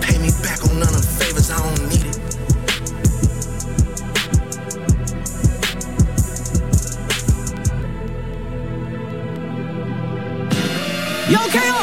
Yo, 11.33 11.39
KO! 11.49 11.81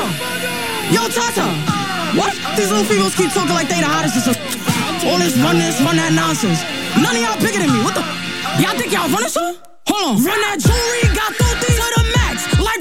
Yo, 0.94 1.02
Tata! 1.10 1.42
What? 2.14 2.30
These 2.54 2.70
little 2.70 2.86
females 2.86 3.16
keep 3.16 3.32
talking 3.34 3.50
like 3.50 3.66
they 3.66 3.82
the 3.82 3.90
hottest 3.90 4.22
some. 4.22 4.38
All 5.10 5.18
this 5.18 5.34
run 5.42 5.58
this, 5.58 5.74
run 5.82 5.98
that 5.98 6.14
nonsense. 6.14 6.62
None 6.94 7.18
of 7.18 7.18
y'all 7.18 7.34
bigger 7.42 7.58
than 7.58 7.66
me. 7.66 7.82
What 7.82 7.98
the? 7.98 8.06
Y'all 8.62 8.78
think 8.78 8.94
y'all 8.94 9.10
running 9.10 9.26
so? 9.26 9.42
Hold 9.90 10.02
on. 10.06 10.14
Run 10.22 10.38
that 10.46 10.62
jewelry, 10.62 11.02
got 11.18 11.34
through 11.34 11.66
these 11.66 11.82
to 11.82 11.86
the 11.98 12.04
max, 12.14 12.46
like 12.62 12.78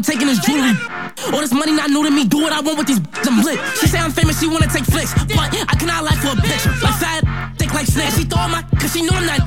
I'm 0.00 0.16
taking 0.16 0.32
his 0.32 0.40
jewelry. 0.40 0.72
All 1.28 1.44
this 1.44 1.52
money 1.52 1.76
not 1.76 1.92
new 1.92 2.00
to 2.00 2.08
me, 2.08 2.24
do 2.24 2.40
what 2.40 2.56
I 2.56 2.64
want 2.64 2.80
with 2.80 2.88
these 2.88 3.04
I'm 3.28 3.44
lit. 3.44 3.60
She 3.76 3.84
say 3.84 4.00
I'm 4.00 4.08
famous, 4.08 4.40
she 4.40 4.48
wanna 4.48 4.64
take 4.64 4.88
flicks. 4.88 5.12
But 5.28 5.52
I 5.52 5.76
cannot 5.76 6.08
lie 6.08 6.16
for 6.24 6.32
a 6.32 6.40
picture. 6.40 6.72
Like 6.80 6.96
fat, 6.96 7.20
thick 7.60 7.68
like 7.76 7.84
snakes. 7.84 8.16
She 8.16 8.24
throw 8.24 8.48
my, 8.48 8.64
cause 8.80 8.96
she 8.96 9.04
know 9.04 9.12
I'm 9.12 9.28
not. 9.28 9.44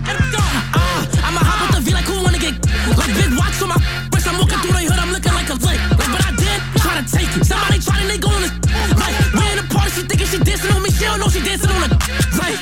Ah, 0.78 1.26
I'ma 1.26 1.42
hop 1.42 1.74
with 1.74 1.82
the 1.82 1.90
V 1.90 1.98
like 1.98 2.06
who 2.06 2.22
wanna 2.22 2.38
get. 2.38 2.54
Like 2.94 3.10
big 3.18 3.34
watch 3.34 3.58
on 3.66 3.74
my 3.74 3.82
wrist, 4.14 4.30
I'm 4.30 4.38
walking 4.38 4.62
through 4.62 4.78
the 4.78 4.86
hood, 4.86 5.02
I'm 5.02 5.10
looking 5.10 5.34
like 5.34 5.50
a 5.50 5.58
lick. 5.58 5.82
Like, 5.90 6.12
but 6.14 6.22
I 6.22 6.32
did 6.38 6.60
try 6.86 7.02
to 7.02 7.06
take 7.10 7.34
it. 7.34 7.42
Somebody 7.50 7.82
trying, 7.82 8.06
they 8.06 8.22
go 8.22 8.30
on 8.30 8.46
this. 8.46 8.54
Like, 8.94 9.18
we 9.34 9.44
in 9.50 9.58
the 9.58 9.66
party, 9.74 9.90
she 9.90 10.02
thinking 10.06 10.30
she 10.30 10.38
dancing 10.38 10.70
on 10.70 10.86
me, 10.86 10.94
she 10.94 11.02
don't 11.10 11.18
know 11.18 11.34
she 11.34 11.42
dancing 11.42 11.74
on 11.74 11.82
a. 11.82 11.98
Like, 12.38 12.62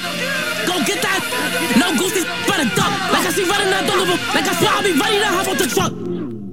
go 0.63 0.79
get 0.87 1.03
that. 1.03 1.19
No 1.75 1.91
goose, 1.99 2.23
better 2.47 2.71
duck. 2.71 2.93
Like 3.11 3.27
I 3.27 3.31
see 3.35 3.43
running 3.43 3.67
out 3.75 3.83
the 3.83 3.99
liver. 3.99 4.15
Like 4.31 4.47
I 4.47 4.55
swear 4.55 4.79
I'll 4.79 4.79
be 4.79 4.95
ready 4.95 5.19
to 5.19 5.27
hop 5.27 5.51
out 5.51 5.59
the 5.59 5.67
truck. 5.67 5.91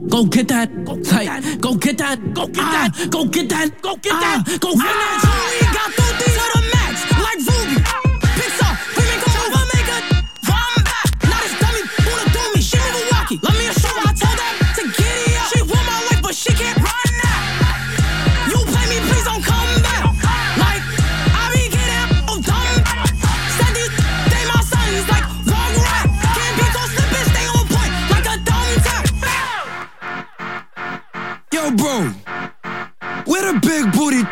Go 0.09 0.25
get 0.25 0.49
that, 0.49 0.71
like, 1.13 1.61
go 1.61 1.75
get 1.75 1.99
that, 1.99 2.33
go 2.33 2.47
get 2.49 2.49
that, 2.49 2.49
go 2.49 2.49
get 2.49 2.65
ah. 2.65 2.91
that, 2.93 3.11
go 3.11 3.25
get 3.27 3.49
that, 3.51 3.83
go 3.83 3.97
get 3.97 4.13
ah. 4.15 4.43
that. 4.47 4.61
Jewelry 4.61 4.79
ah. 4.81 5.73
got 5.75 5.93
through 5.93 6.19
these 6.19 6.19
to 6.19 6.25
the 6.25 6.25
max, 6.25 6.28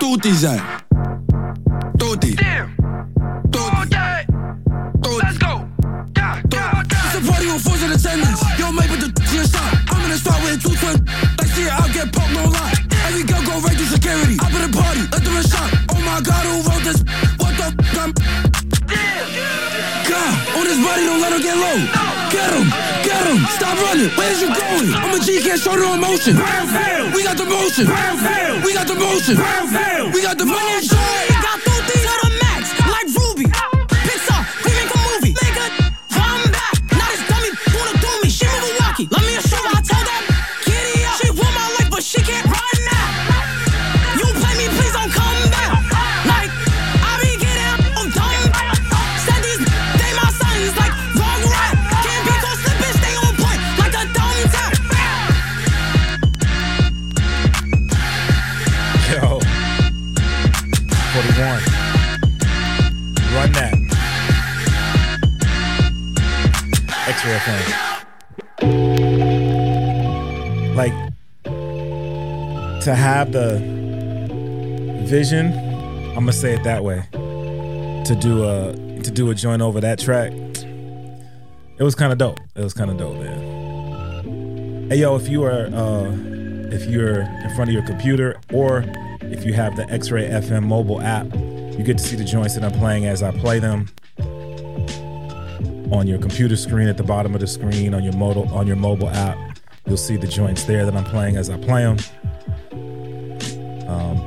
booty 0.06 0.30
tooties 0.30 0.44
at? 0.44 0.60
Tootie. 1.98 2.36
Let's 5.22 5.38
go. 5.38 5.68
Yeah, 6.16 6.42
yeah, 6.52 6.82
It's 6.82 7.14
a 7.16 7.32
party 7.32 7.48
on 7.50 7.58
force 7.58 7.82
in 7.82 7.92
attendance. 7.92 8.40
Yo, 8.58 8.70
mate, 8.72 8.86
the 8.86 9.10
your 9.34 9.44
side. 9.44 9.74
I'm 9.90 10.04
in 10.04 10.10
the 10.10 10.18
spot 10.18 10.38
with 10.42 10.62
two 10.62 10.74
twin. 10.76 11.04
Like, 11.38 11.48
see 11.48 11.62
it, 11.62 11.72
I'll 11.72 11.92
get 11.92 12.12
popped, 12.12 12.32
no 12.32 12.44
lie. 12.44 12.74
Every 13.06 13.24
girl 13.24 13.42
go 13.42 13.58
right 13.60 13.76
through 13.76 13.86
security. 13.86 14.36
Up 14.38 14.52
in 14.54 14.70
the 14.70 14.72
party, 14.76 15.02
let 15.10 15.22
them 15.24 15.36
a 15.36 15.42
shot. 15.42 15.70
Oh 15.90 16.00
my 16.02 16.20
god, 16.20 16.44
who 16.46 16.75
let 21.26 21.34
him 21.34 21.42
get 21.42 21.56
low. 21.56 21.78
Get 22.30 22.50
him, 22.54 22.68
get 23.02 23.26
him, 23.26 23.38
stop 23.58 23.78
running. 23.82 24.10
Where's 24.16 24.40
you 24.40 24.48
going? 24.48 24.94
I'm 24.94 25.14
a 25.14 25.18
G, 25.24 25.42
can't 25.42 25.60
show 25.60 25.74
no 25.74 25.94
emotion. 25.94 26.36
We 27.14 27.22
got 27.24 27.36
the 27.36 27.46
motion. 27.46 27.86
We 28.62 28.74
got 28.74 28.86
the 28.86 28.94
motion. 28.94 29.36
We 30.12 30.22
got 30.22 30.38
the 30.38 30.46
motion. 30.46 30.96
Got 31.42 31.56
through 31.56 31.65
these 31.65 31.65
to 72.86 72.94
have 72.94 73.32
the 73.32 73.58
vision. 75.08 75.52
I'm 76.10 76.20
gonna 76.20 76.32
say 76.32 76.54
it 76.54 76.62
that 76.62 76.84
way. 76.84 77.02
To 77.10 78.14
do 78.14 78.44
a 78.44 78.74
to 79.02 79.10
do 79.10 79.28
a 79.32 79.34
joint 79.34 79.60
over 79.60 79.80
that 79.80 79.98
track, 79.98 80.32
it 80.32 81.82
was 81.82 81.96
kind 81.96 82.12
of 82.12 82.18
dope. 82.18 82.38
It 82.54 82.62
was 82.62 82.74
kind 82.74 82.88
of 82.88 82.96
dope, 82.96 83.16
man. 83.16 84.88
Hey 84.88 84.98
yo, 84.98 85.16
if 85.16 85.28
you 85.28 85.42
are 85.42 85.66
uh, 85.66 86.12
if 86.70 86.88
you're 86.88 87.22
in 87.22 87.54
front 87.56 87.70
of 87.70 87.74
your 87.74 87.82
computer 87.82 88.38
or 88.52 88.84
if 89.20 89.44
you 89.44 89.52
have 89.52 89.74
the 89.74 89.90
X-Ray 89.90 90.28
FM 90.28 90.62
mobile 90.62 91.02
app, 91.02 91.26
you 91.34 91.82
get 91.82 91.98
to 91.98 92.04
see 92.04 92.14
the 92.14 92.22
joints 92.22 92.54
that 92.54 92.62
I'm 92.62 92.78
playing 92.78 93.06
as 93.06 93.20
I 93.20 93.32
play 93.32 93.58
them 93.58 93.88
on 95.90 96.06
your 96.06 96.20
computer 96.20 96.54
screen 96.54 96.86
at 96.86 96.96
the 96.96 97.02
bottom 97.02 97.34
of 97.34 97.40
the 97.40 97.48
screen 97.48 97.94
on 97.94 98.04
your 98.04 98.14
mobile 98.14 98.48
on 98.54 98.68
your 98.68 98.76
mobile 98.76 99.08
app. 99.08 99.36
You'll 99.86 99.96
see 99.96 100.16
the 100.16 100.28
joints 100.28 100.62
there 100.66 100.84
that 100.84 100.94
I'm 100.94 101.04
playing 101.04 101.36
as 101.36 101.50
I 101.50 101.56
play 101.56 101.82
them. 101.82 101.96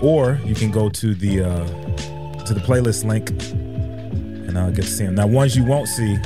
Or 0.02 0.40
you 0.46 0.56
can 0.56 0.72
go 0.72 0.90
to 0.90 1.14
the 1.14 1.44
uh, 1.44 1.66
to 2.46 2.54
the 2.54 2.62
playlist 2.62 3.04
link 3.04 3.32
and 4.50 4.58
I'll 4.58 4.72
get 4.72 4.86
to 4.86 4.88
see 4.88 5.06
them. 5.06 5.16
Now, 5.16 5.28
ones 5.28 5.56
you 5.56 5.64
won't 5.64 5.88
see 5.88 6.18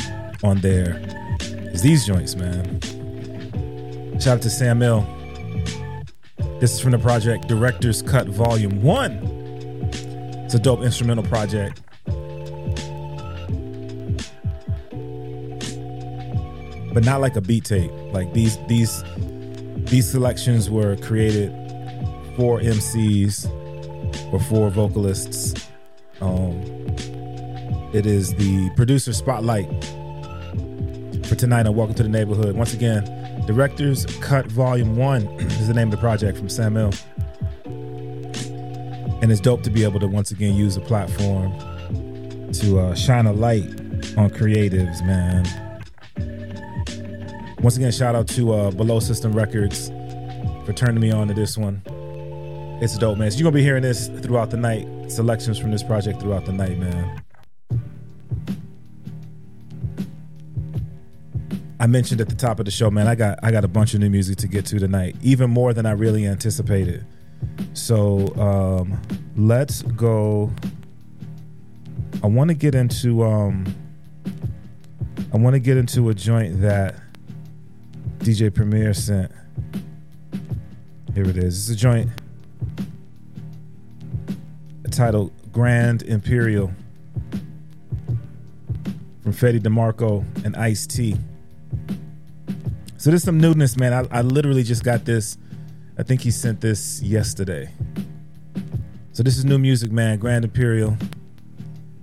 on 0.43 0.59
there 0.59 1.01
is 1.73 1.81
these 1.81 2.05
joints, 2.05 2.35
man. 2.35 2.79
Shout 4.19 4.37
out 4.37 4.41
to 4.43 4.47
Samil. 4.47 5.05
This 6.61 6.73
is 6.73 6.79
from 6.79 6.91
the 6.91 6.99
project 6.99 7.47
Director's 7.47 8.01
Cut 8.01 8.27
Volume 8.27 8.81
1. 8.81 9.11
It's 10.45 10.53
a 10.53 10.59
dope 10.59 10.81
instrumental 10.81 11.25
project. 11.25 11.81
But 16.93 17.03
not 17.03 17.19
like 17.19 17.35
a 17.35 17.41
beat 17.41 17.65
tape. 17.65 17.91
Like 18.13 18.31
these 18.33 18.57
these 18.67 19.03
these 19.85 20.09
selections 20.09 20.69
were 20.69 20.95
created 20.97 21.51
for 22.37 22.61
MCs 22.61 23.49
or 24.33 24.39
four 24.39 24.69
vocalists. 24.71 25.53
Um, 26.19 26.59
it 27.93 28.07
is 28.07 28.33
the 28.33 28.71
producer 28.75 29.13
spotlight 29.13 29.69
for 31.25 31.35
tonight 31.35 31.67
on 31.67 31.75
Welcome 31.75 31.95
to 31.95 32.03
the 32.03 32.09
Neighborhood. 32.09 32.55
Once 32.55 32.73
again, 32.73 33.03
Director's 33.45 34.07
Cut 34.21 34.47
Volume 34.47 34.95
1 34.95 35.21
is 35.39 35.67
the 35.67 35.73
name 35.75 35.89
of 35.89 35.91
the 35.91 35.97
project 35.97 36.37
from 36.37 36.47
Samil. 36.47 36.99
And 39.21 39.31
it's 39.31 39.39
dope 39.39 39.61
to 39.63 39.69
be 39.69 39.83
able 39.83 39.99
to 39.99 40.07
once 40.07 40.31
again 40.31 40.55
use 40.55 40.77
a 40.77 40.81
platform 40.81 41.51
to 42.53 42.79
uh, 42.79 42.95
shine 42.95 43.27
a 43.27 43.33
light 43.33 43.65
on 44.17 44.31
creatives, 44.31 45.05
man. 45.05 45.45
Once 47.61 47.77
again, 47.77 47.91
shout 47.91 48.15
out 48.15 48.27
to 48.29 48.51
uh, 48.51 48.71
Below 48.71 48.99
System 48.99 49.31
Records 49.31 49.89
for 50.65 50.73
turning 50.73 50.99
me 50.99 51.11
on 51.11 51.27
to 51.27 51.35
this 51.35 51.55
one. 51.55 51.83
It's 52.81 52.97
dope, 52.97 53.17
man. 53.17 53.31
So 53.31 53.37
you're 53.37 53.43
gonna 53.43 53.55
be 53.55 53.63
hearing 53.63 53.83
this 53.83 54.07
throughout 54.07 54.49
the 54.49 54.57
night. 54.57 54.87
Selections 55.09 55.57
from 55.57 55.71
this 55.71 55.83
project 55.83 56.19
throughout 56.19 56.45
the 56.45 56.51
night, 56.51 56.77
man. 56.77 57.23
I 61.79 61.87
mentioned 61.87 62.21
at 62.21 62.29
the 62.29 62.35
top 62.35 62.59
of 62.59 62.65
the 62.65 62.71
show, 62.71 62.89
man. 62.89 63.07
I 63.07 63.15
got 63.15 63.39
I 63.43 63.51
got 63.51 63.63
a 63.63 63.67
bunch 63.67 63.93
of 63.93 63.99
new 63.99 64.09
music 64.09 64.37
to 64.37 64.47
get 64.47 64.65
to 64.67 64.79
tonight, 64.79 65.15
even 65.21 65.49
more 65.49 65.73
than 65.73 65.85
I 65.85 65.91
really 65.91 66.25
anticipated. 66.25 67.05
So 67.73 68.33
um, 68.37 69.01
let's 69.35 69.81
go. 69.81 70.51
I 72.23 72.27
want 72.27 72.49
to 72.49 72.53
get 72.53 72.73
into 72.73 73.23
um, 73.23 73.65
I 75.33 75.37
want 75.37 75.55
to 75.55 75.59
get 75.59 75.77
into 75.77 76.09
a 76.09 76.13
joint 76.13 76.61
that 76.61 76.95
DJ 78.19 78.53
Premier 78.53 78.93
sent. 78.93 79.31
Here 81.13 81.29
it 81.29 81.37
is. 81.37 81.69
It's 81.69 81.77
a 81.77 81.81
joint 81.81 82.09
titled 84.93 85.31
Grand 85.51 86.03
Imperial 86.03 86.71
from 89.23 89.33
Fedie 89.33 89.59
Demarco 89.59 90.23
and 90.45 90.55
Ice 90.55 90.85
T. 90.85 91.15
So 92.97 93.09
there's 93.09 93.23
some 93.23 93.39
newness, 93.39 93.75
man. 93.75 93.91
I, 93.91 94.19
I 94.19 94.21
literally 94.21 94.61
just 94.61 94.83
got 94.83 95.03
this. 95.03 95.37
I 95.97 96.03
think 96.03 96.21
he 96.21 96.29
sent 96.29 96.61
this 96.61 97.01
yesterday. 97.01 97.71
So 99.13 99.23
this 99.23 99.37
is 99.37 99.45
new 99.45 99.57
music, 99.57 99.91
man. 99.91 100.19
Grand 100.19 100.45
Imperial, 100.45 100.95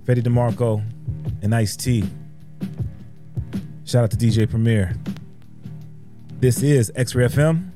Fedie 0.05 0.21
Demarco, 0.21 0.83
and 1.41 1.55
Ice 1.55 1.77
T. 1.77 2.03
Shout 3.85 4.03
out 4.03 4.11
to 4.11 4.17
DJ 4.17 4.49
Premier. 4.49 4.95
This 6.39 6.61
is 6.61 6.91
X-Ray 6.95 7.27
FM. 7.27 7.69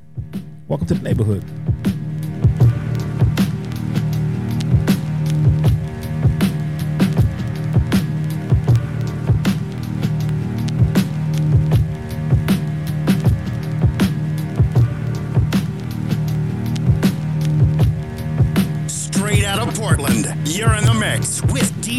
Welcome 0.67 0.87
to 0.87 0.93
the 0.93 1.03
neighborhood. 1.03 1.43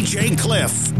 DJ 0.07 0.37
Cliff. 0.37 0.96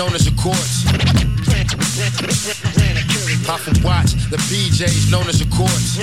Known 0.00 0.14
as 0.14 0.24
the 0.24 0.32
courts. 0.40 0.84
Puff 3.44 3.68
and 3.68 3.76
watch 3.84 4.14
the 4.30 4.38
PJs 4.48 5.10
known 5.10 5.28
as 5.28 5.40
the 5.40 5.44
courts. 5.54 5.98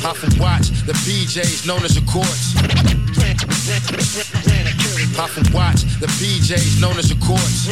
Puff 0.00 0.22
and 0.22 0.38
watch 0.38 0.68
the 0.86 0.92
PJs 0.92 1.66
known 1.66 1.82
as 1.82 1.96
the 1.96 2.02
courts. 2.02 2.54
Puff 5.16 5.36
and 5.36 5.50
watch 5.52 5.82
the 5.98 6.06
PJs 6.06 6.80
known 6.80 6.96
as 6.96 7.08
the 7.08 7.16
courts. 7.16 7.66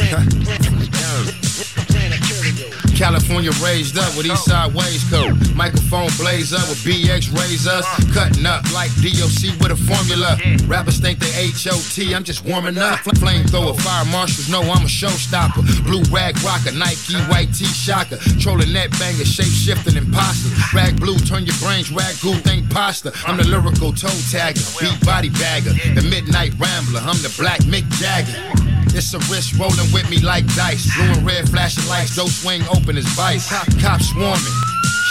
California 3.01 3.49
raised 3.65 3.97
up 3.97 4.15
with 4.15 4.27
Eastside 4.27 4.75
waistcoat. 4.75 5.33
Microphone 5.55 6.09
blaze 6.21 6.53
up 6.53 6.69
with 6.69 6.77
BX 6.85 7.33
us. 7.65 7.81
Cutting 8.13 8.45
up 8.45 8.61
like 8.77 8.93
DOC 9.01 9.57
with 9.57 9.73
a 9.73 9.79
formula. 9.89 10.37
Rappers 10.69 10.99
think 10.99 11.17
they 11.17 11.33
HOT, 11.33 12.13
I'm 12.13 12.23
just 12.23 12.45
warming 12.45 12.77
up. 12.77 12.99
Flamethrower, 13.17 13.73
fire 13.81 14.05
marshals 14.05 14.49
know 14.49 14.61
I'm 14.61 14.85
a 14.85 14.91
showstopper. 14.91 15.65
Blue 15.83 16.03
rag 16.13 16.37
rocker, 16.45 16.77
Nike 16.77 17.17
white 17.25 17.51
tee 17.57 17.65
shocker. 17.65 18.17
Trolling 18.37 18.71
that 18.73 18.91
banger, 18.99 19.25
shape 19.25 19.49
shifting 19.49 19.97
imposter. 19.97 20.53
Rag 20.71 20.99
blue, 20.99 21.17
turn 21.17 21.43
your 21.43 21.57
brains, 21.57 21.91
rag 21.91 22.13
goo, 22.21 22.35
think 22.45 22.69
pasta. 22.69 23.11
I'm 23.25 23.37
the 23.37 23.47
lyrical 23.47 23.93
toe 23.93 24.13
tagger, 24.29 24.61
beat 24.79 25.03
body 25.03 25.29
bagger. 25.41 25.73
The 25.97 26.05
midnight 26.05 26.53
rambler, 26.59 27.01
I'm 27.01 27.17
the 27.25 27.33
black 27.35 27.61
Mick 27.61 27.89
Jagger. 27.97 28.60
It's 28.93 29.13
a 29.13 29.19
wrist 29.31 29.53
rolling 29.57 29.91
with 29.93 30.09
me 30.09 30.19
like 30.19 30.45
dice. 30.55 30.85
Blue 30.95 31.05
and 31.05 31.25
red 31.25 31.49
flashing 31.49 31.87
lights, 31.87 32.15
dope 32.15 32.29
swing 32.29 32.61
open 32.75 32.97
as 32.97 33.05
vice. 33.15 33.49
Cops 33.81 34.09
swarming, 34.09 34.55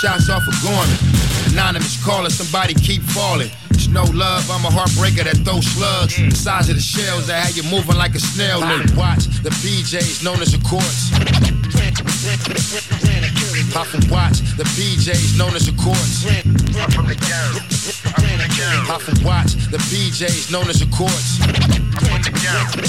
shots 0.00 0.28
off 0.28 0.46
of 0.46 0.54
Gorman. 0.62 0.98
Anonymous 1.52 2.02
caller, 2.04 2.30
somebody 2.30 2.74
keep 2.74 3.02
falling. 3.02 3.50
It's 3.70 3.88
no 3.88 4.04
love, 4.04 4.50
I'm 4.50 4.64
a 4.64 4.68
heartbreaker 4.68 5.24
that 5.24 5.38
throws 5.44 5.66
slugs. 5.66 6.14
Mm. 6.16 6.30
The 6.30 6.36
size 6.36 6.68
of 6.68 6.76
the 6.76 6.82
shells 6.82 7.26
that 7.28 7.46
have 7.46 7.56
you 7.56 7.62
moving 7.70 7.96
like 7.96 8.14
a 8.14 8.20
snail. 8.20 8.60
Nigga. 8.60 8.96
Watch 8.96 9.24
the 9.42 9.50
PJs 9.50 10.22
known 10.22 10.40
as 10.42 10.52
the 10.52 10.60
courts. 10.68 11.10
And 13.92 14.08
watch 14.08 14.38
the 14.56 14.62
PJs 14.62 15.36
known 15.36 15.56
as 15.56 15.66
the 15.66 15.72
courts. 15.72 16.24
I'm 16.78 16.90
from 16.90 17.06
the 17.06 17.14
the 18.38 18.46
ghetto. 18.54 19.24
Watch 19.24 19.54
the 19.70 19.78
PJs 19.78 20.52
known 20.52 20.68
as 20.68 20.78
the 20.78 20.86
courts. 20.94 21.38
Ghetto. 22.40 22.80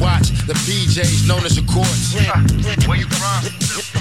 Watch 0.00 0.30
the 0.46 0.54
PJs 0.54 1.28
known 1.28 1.44
as 1.44 1.56
the 1.56 1.62
courts. 1.70 2.14
Where 2.86 2.96
you 2.96 3.06
from? 3.06 3.91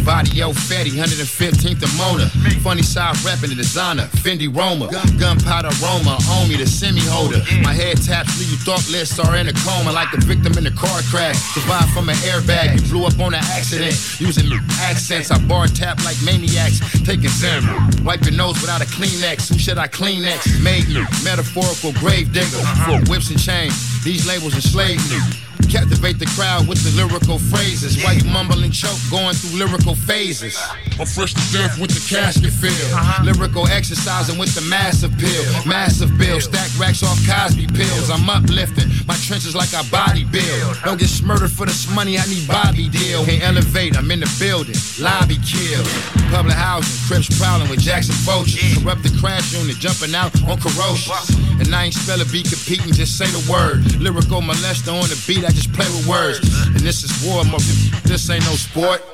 Vadio 0.00 0.52
Fetty, 0.52 0.90
115th 0.90 1.82
and 1.82 1.94
Mona. 1.96 2.26
Funny 2.60 2.82
side 2.82 3.14
rapping 3.22 3.50
the 3.50 3.56
designer, 3.56 4.04
Fendi 4.24 4.48
Roma. 4.48 4.88
Gunpowder 5.18 5.70
Roma, 5.82 6.18
on 6.34 6.48
me, 6.48 6.56
the 6.56 6.66
semi 6.66 7.00
holder. 7.04 7.38
My 7.62 7.72
head 7.72 8.00
taps 8.02 8.38
leave 8.40 8.50
you 8.50 8.56
thoughtless 8.56 9.18
or 9.18 9.36
in 9.36 9.48
a 9.48 9.52
coma 9.52 9.92
like 9.92 10.10
the 10.10 10.18
victim 10.18 10.56
in 10.58 10.66
a 10.66 10.70
car 10.70 11.00
crash. 11.10 11.36
Survive 11.54 11.88
from 11.90 12.08
an 12.08 12.16
airbag. 12.26 12.74
You 12.74 12.82
blew 12.88 13.04
up 13.06 13.18
on 13.20 13.34
an 13.34 13.44
accident 13.54 13.94
using 14.18 14.50
accents. 14.80 15.30
I 15.30 15.38
bar 15.46 15.66
tap 15.66 16.02
like 16.04 16.16
maniacs, 16.24 16.80
taking 17.04 17.28
Zim. 17.28 17.64
Wipe 18.04 18.22
your 18.24 18.34
nose 18.34 18.60
without 18.60 18.80
a 18.80 18.88
Kleenex. 18.90 19.52
Who 19.52 19.58
should 19.58 19.78
I 19.78 19.86
Kleenex? 19.86 20.62
Made 20.62 20.88
me 20.88 21.04
metaphorical 21.22 21.92
grave 22.00 22.32
digger 22.32 22.64
for 22.88 22.98
whips 23.10 23.30
and 23.30 23.40
chains. 23.40 24.02
These 24.02 24.26
labels 24.26 24.54
enslave 24.54 24.98
me. 25.10 25.49
Captivate 25.70 26.18
the 26.18 26.26
crowd 26.34 26.66
with 26.66 26.82
the 26.82 26.90
lyrical 26.98 27.38
phrases. 27.38 28.02
While 28.02 28.14
you 28.14 28.24
mumble 28.24 28.58
and 28.62 28.74
choke, 28.74 28.98
going 29.08 29.34
through 29.34 29.62
lyrical 29.62 29.94
phases. 29.94 30.58
I'm 30.98 31.06
fresh 31.06 31.32
to 31.32 31.44
death 31.54 31.78
with 31.78 31.94
the 31.94 32.02
casket 32.02 32.50
feel. 32.50 32.74
Uh-huh. 32.90 33.22
Lyrical 33.22 33.68
exercising 33.68 34.36
with 34.36 34.52
the 34.54 34.62
massive 34.66 35.14
pill. 35.16 35.46
Massive 35.64 36.10
bill, 36.18 36.40
stack 36.40 36.68
racks 36.74 37.02
off 37.02 37.16
Cosby 37.22 37.68
pills. 37.68 38.10
I'm 38.10 38.28
uplifting 38.28 38.90
my 39.06 39.14
trenches 39.22 39.54
like 39.54 39.72
I 39.72 39.86
body 39.94 40.24
build. 40.24 40.74
Don't 40.84 40.98
get 40.98 41.08
smurdered 41.08 41.52
for 41.52 41.66
this 41.66 41.86
money, 41.94 42.18
I 42.18 42.26
need 42.26 42.48
Bobby 42.48 42.88
deal. 42.88 43.24
Can't 43.24 43.42
elevate, 43.42 43.96
I'm 43.96 44.10
in 44.10 44.20
the 44.20 44.30
building. 44.42 44.74
Lobby 44.98 45.38
kill. 45.46 45.86
Public 46.34 46.54
housing, 46.54 46.98
Crips 47.06 47.30
prowling 47.38 47.70
with 47.70 47.78
Jackson 47.78 48.14
Vultures. 48.26 48.82
Corrupt 48.82 49.02
the 49.02 49.14
crash 49.22 49.54
unit, 49.54 49.76
jumping 49.76 50.14
out 50.14 50.34
on 50.50 50.58
corrosion. 50.58 51.49
And 51.60 51.74
I 51.74 51.84
ain't 51.84 51.94
spell 51.94 52.18
beat 52.32 52.48
competing, 52.48 52.92
just 52.92 53.18
say 53.18 53.26
the 53.26 53.44
word. 53.52 53.84
Lyrical 54.00 54.40
molester 54.40 54.92
on 54.92 55.06
the 55.08 55.22
beat, 55.28 55.44
I 55.44 55.50
just 55.50 55.72
play 55.72 55.86
with 55.86 56.06
words. 56.08 56.40
And 56.66 56.80
this 56.80 57.04
is 57.04 57.12
war, 57.22 57.44
mother. 57.44 57.76
This 58.08 58.28
ain't 58.30 58.44
no 58.44 58.56
sport. 58.56 59.04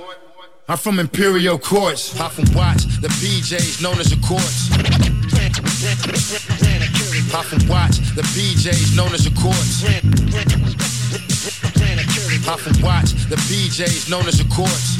I'm 0.68 0.78
from 0.78 0.98
Imperial 0.98 1.58
Courts. 1.58 2.16
Pop 2.16 2.32
from 2.32 2.46
watch, 2.54 2.82
the 3.00 3.08
PJs 3.08 3.82
known 3.82 3.98
as 3.98 4.10
the 4.10 4.16
courts. 4.22 4.70
Pop 7.30 7.44
from 7.44 7.68
watch, 7.68 7.98
the 8.14 8.22
PJs 8.22 8.96
known 8.96 9.12
as 9.12 9.24
the 9.24 9.34
courts. 9.38 9.82
Pop 12.46 12.60
from 12.60 12.80
watch, 12.80 13.10
the 13.28 13.34
PJs 13.34 14.08
known 14.08 14.28
as 14.28 14.38
the 14.38 14.44
courts. 14.54 14.96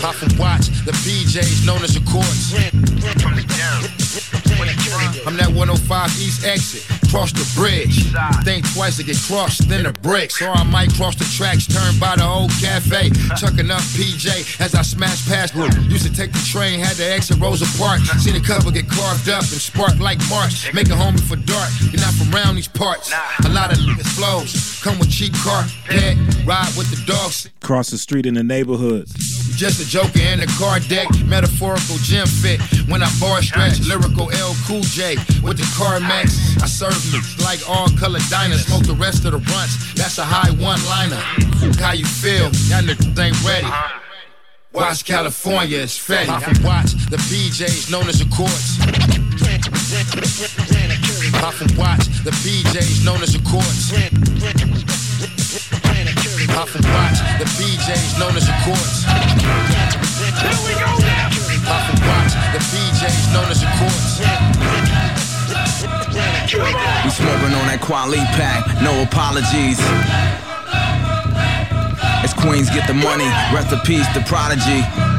Pop 0.00 0.14
from 0.14 0.38
watch, 0.38 0.68
the 0.86 0.92
PJs 0.92 1.66
known 1.66 1.84
as 1.84 1.92
the 1.92 2.00
courts. 2.10 2.54
I'm 5.26 5.36
that 5.36 5.52
105 5.52 6.08
East 6.18 6.44
exit, 6.44 6.82
cross 7.10 7.32
the 7.32 7.44
bridge. 7.54 8.10
Think 8.44 8.64
twice 8.72 8.96
to 8.96 9.04
get 9.04 9.16
crossed, 9.28 9.68
then 9.68 9.84
the 9.84 9.92
bricks. 10.00 10.40
Or 10.40 10.50
I 10.50 10.64
might 10.64 10.92
cross 10.94 11.14
the 11.16 11.28
tracks, 11.36 11.66
turn 11.66 11.98
by 12.00 12.16
the 12.16 12.24
old 12.24 12.50
cafe. 12.58 13.10
Chucking 13.36 13.70
up 13.70 13.84
PJ 13.92 14.58
as 14.60 14.74
I 14.74 14.82
smash 14.82 15.28
past 15.28 15.52
Blue. 15.52 15.68
Used 15.86 16.06
to 16.06 16.12
take 16.12 16.32
the 16.32 16.42
train, 16.48 16.80
had 16.80 16.96
to 16.96 17.04
exit 17.04 17.38
Rosa 17.38 17.66
Park. 17.78 18.00
Seen 18.18 18.36
a 18.36 18.40
couple 18.40 18.70
get 18.70 18.88
carved 18.88 19.28
up 19.28 19.42
and 19.42 19.60
spark 19.60 19.98
like 20.00 20.18
March. 20.30 20.72
Make 20.72 20.88
a 20.88 20.96
homie 20.96 21.20
for 21.20 21.36
dark, 21.36 21.70
you're 21.92 22.00
not 22.00 22.14
from 22.14 22.34
around 22.34 22.56
these 22.56 22.68
parts. 22.68 23.12
A 23.44 23.48
lot 23.50 23.70
of 23.70 23.78
niggas 23.78 24.08
flows, 24.16 24.77
come 24.82 24.98
with 24.98 25.10
cheap 25.10 25.32
car, 25.44 25.64
pet, 25.86 26.16
ride 26.44 26.72
with 26.76 26.90
the 26.90 27.02
dogs. 27.06 27.50
Cross 27.60 27.90
the 27.90 27.98
street 27.98 28.26
in 28.26 28.34
the 28.34 28.42
neighborhood. 28.42 29.06
Just 29.56 29.80
a 29.82 29.88
joker 29.88 30.20
in 30.20 30.38
the 30.38 30.46
car 30.58 30.78
deck, 30.80 31.08
metaphorical 31.26 31.96
gym 31.98 32.26
fit. 32.26 32.60
When 32.88 33.02
I 33.02 33.10
bar 33.20 33.42
stretch, 33.42 33.80
lyrical 33.80 34.30
L 34.30 34.54
Cool 34.66 34.82
J 34.82 35.16
with 35.42 35.58
the 35.58 35.68
car 35.76 35.98
max. 36.00 36.56
I 36.62 36.66
serve 36.66 36.94
me 37.12 37.18
like 37.44 37.60
all 37.68 37.88
color 37.98 38.20
diners, 38.30 38.66
smoke 38.66 38.86
the 38.86 38.94
rest 38.94 39.24
of 39.24 39.32
the 39.32 39.38
blunts. 39.38 39.94
That's 39.94 40.18
a 40.18 40.24
high 40.24 40.50
one 40.62 40.78
liner. 40.86 41.20
How 41.82 41.92
you 41.92 42.06
feel? 42.06 42.50
Y'all 42.70 42.82
niggas 42.86 43.18
ain't 43.18 43.44
ready. 43.44 43.66
Watch 44.72 45.04
California, 45.04 45.78
it's 45.78 45.98
Fetty. 45.98 46.28
I 46.28 46.40
from 46.40 46.62
watch 46.62 46.92
the 47.10 47.16
PJs 47.16 47.90
known 47.90 48.08
as 48.08 48.20
the 48.20 48.28
courts. 48.34 49.27
I 49.88 51.50
from 51.50 51.72
watch 51.78 52.04
the 52.20 52.30
PJs 52.44 53.06
known 53.06 53.22
as 53.22 53.32
the 53.32 53.40
courts. 53.40 53.88
I 53.88 54.04
from 56.68 56.84
watch 56.92 57.16
the 57.40 57.48
PJs 57.56 58.18
known 58.20 58.36
as 58.36 58.44
the 58.44 58.52
courts. 58.68 59.08
Here 59.08 60.60
we 60.68 60.76
go 60.76 60.92
now. 61.00 61.32
I 61.32 61.80
from 61.88 62.04
watch 62.04 62.36
the 62.52 62.60
PJs 62.68 63.32
known 63.32 63.48
as 63.48 63.64
the 63.64 63.70
courts. 63.80 64.20
We 66.52 67.10
smoking 67.10 67.56
on 67.56 67.66
that 67.68 67.80
quality 67.80 68.20
pack, 68.36 68.68
no 68.82 68.92
apologies. 69.02 69.80
As 72.22 72.34
queens 72.34 72.68
get 72.68 72.86
the 72.86 72.92
money, 72.92 73.28
rest 73.54 73.72
in 73.72 73.80
peace, 73.80 74.06
the 74.12 74.20
prodigy. 74.20 75.17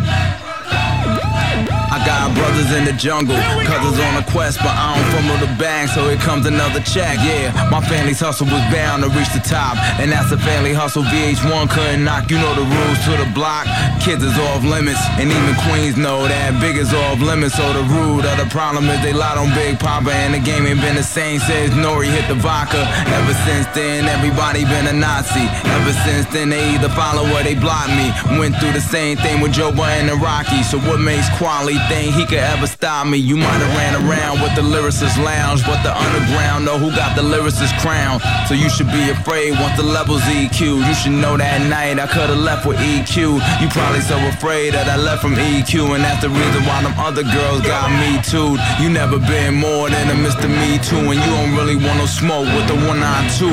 Got 2.29 2.37
brothers 2.37 2.71
in 2.77 2.85
the 2.85 2.93
jungle, 2.93 3.35
cousins 3.65 3.97
on 3.97 4.21
a 4.21 4.25
quest, 4.29 4.59
but 4.59 4.69
I 4.69 4.93
don't 4.93 5.09
fumble 5.13 5.37
the 5.41 5.51
bag, 5.57 5.89
so 5.89 6.07
here 6.09 6.17
comes 6.17 6.45
another 6.45 6.79
check. 6.81 7.17
Yeah, 7.25 7.49
my 7.71 7.81
family's 7.81 8.19
hustle 8.19 8.45
was 8.45 8.61
bound 8.69 9.03
to 9.03 9.09
reach 9.09 9.31
the 9.33 9.41
top, 9.41 9.77
and 9.99 10.11
that's 10.11 10.31
a 10.31 10.37
family 10.37 10.73
hustle. 10.73 11.03
VH1 11.03 11.69
couldn't 11.69 12.03
knock, 12.03 12.29
you 12.29 12.37
know 12.37 12.53
the 12.53 12.65
rules 12.65 12.99
to 13.05 13.17
the 13.17 13.29
block. 13.33 13.65
Kids 14.01 14.23
is 14.23 14.37
off 14.37 14.63
limits, 14.63 15.01
and 15.17 15.31
even 15.31 15.55
queens 15.65 15.97
know 15.97 16.27
that 16.27 16.59
big 16.61 16.77
is 16.77 16.93
off 16.93 17.19
limits. 17.19 17.55
So 17.55 17.65
the 17.73 17.83
root 17.89 18.25
of 18.25 18.37
the 18.37 18.47
problem 18.51 18.89
is 18.89 19.01
they 19.01 19.13
lied 19.13 19.37
on 19.37 19.49
Big 19.55 19.79
Papa, 19.79 20.11
and 20.11 20.33
the 20.33 20.39
game 20.39 20.67
ain't 20.67 20.81
been 20.81 20.95
the 20.95 21.03
same 21.03 21.39
since 21.39 21.73
Nori 21.73 22.11
hit 22.11 22.27
the 22.27 22.35
vodka. 22.35 22.85
Ever 23.09 23.33
since 23.45 23.65
then, 23.73 24.05
everybody 24.05 24.65
been 24.65 24.87
a 24.87 24.93
Nazi. 24.93 25.45
Ever 25.65 25.93
since 26.05 26.25
then, 26.29 26.49
they 26.49 26.75
either 26.75 26.89
follow 26.89 27.25
or 27.33 27.41
they 27.43 27.55
block 27.55 27.89
me. 27.89 28.13
Went 28.37 28.55
through 28.57 28.73
the 28.73 28.83
same 28.83 29.17
thing 29.17 29.41
with 29.41 29.53
Joe 29.53 29.73
and 29.73 30.09
the 30.09 30.15
Rocky. 30.15 30.61
So 30.63 30.77
what 30.79 30.99
makes 30.99 31.29
quality 31.37 31.79
think 31.87 32.18
he 32.19 32.25
could 32.25 32.43
ever 32.43 32.67
stop 32.67 33.07
me? 33.07 33.17
You 33.17 33.37
might 33.37 33.63
have 33.63 33.73
ran 33.79 33.95
around 34.03 34.43
with 34.43 34.51
the 34.55 34.61
lyricist 34.61 35.15
lounge, 35.23 35.63
but 35.63 35.79
the 35.87 35.95
underground 35.95 36.65
know 36.65 36.77
who 36.77 36.91
got 36.91 37.15
the 37.15 37.23
lyricist 37.23 37.71
crown. 37.79 38.19
So 38.47 38.53
you 38.53 38.69
should 38.69 38.91
be 38.91 39.09
afraid 39.09 39.55
once 39.55 39.79
the 39.79 39.87
levels 39.87 40.19
EQ. 40.27 40.83
You 40.83 40.93
should 40.99 41.15
know 41.15 41.37
that 41.37 41.63
night 41.71 41.95
I 41.95 42.07
could 42.11 42.27
have 42.27 42.43
left 42.43 42.67
with 42.67 42.75
EQ. 42.77 43.39
You 43.63 43.67
probably 43.71 44.03
so 44.03 44.19
afraid 44.27 44.75
that 44.75 44.91
I 44.91 44.99
left 44.99 45.21
from 45.23 45.39
EQ, 45.39 45.95
and 45.95 46.03
that's 46.03 46.19
the 46.19 46.27
reason 46.27 46.59
why 46.67 46.83
them 46.83 46.95
other 46.99 47.23
girls 47.23 47.63
got 47.63 47.87
me 47.87 48.19
too. 48.27 48.59
You 48.83 48.91
never 48.91 49.15
been 49.15 49.55
more 49.55 49.87
than 49.87 50.11
a 50.11 50.17
Mr. 50.19 50.51
Me 50.51 50.75
Too, 50.83 50.99
and 50.99 51.15
you 51.15 51.29
don't 51.39 51.55
really 51.55 51.79
want 51.79 52.03
no 52.03 52.05
smoke 52.05 52.51
with 52.51 52.67
the 52.67 52.75
one 52.83 52.99
I 52.99 53.23
two. 53.39 53.47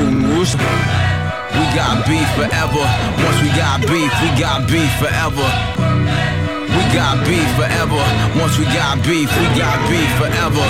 We 1.55 1.63
got 1.71 2.03
beef 2.03 2.27
forever. 2.35 2.83
Once 3.23 3.39
we 3.39 3.49
got 3.55 3.79
beef, 3.87 4.11
we 4.21 4.29
got 4.35 4.67
beef 4.67 4.91
forever. 4.99 5.96
We 6.77 6.83
got 6.93 7.25
beef 7.25 7.49
forever. 7.57 8.03
Once 8.37 8.59
we 8.59 8.65
got 8.65 9.01
beef, 9.01 9.33
we 9.33 9.47
got 9.57 9.81
beef 9.89 10.11
forever. 10.21 10.67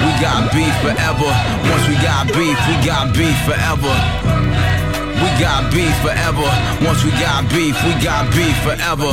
We 0.00 0.10
got 0.16 0.50
beef 0.50 0.74
forever. 0.80 1.28
Once 1.68 1.86
we 1.88 1.94
got 2.00 2.26
beef, 2.32 2.56
we 2.66 2.74
got 2.86 3.12
beef 3.12 3.36
forever. 3.44 3.92
We 5.20 5.28
got 5.36 5.70
beef 5.70 5.94
forever. 6.00 6.48
Once 6.80 7.04
we 7.04 7.10
got 7.20 7.50
beef, 7.50 7.76
we 7.84 7.92
got 8.02 8.32
beef 8.32 8.56
forever. 8.64 9.12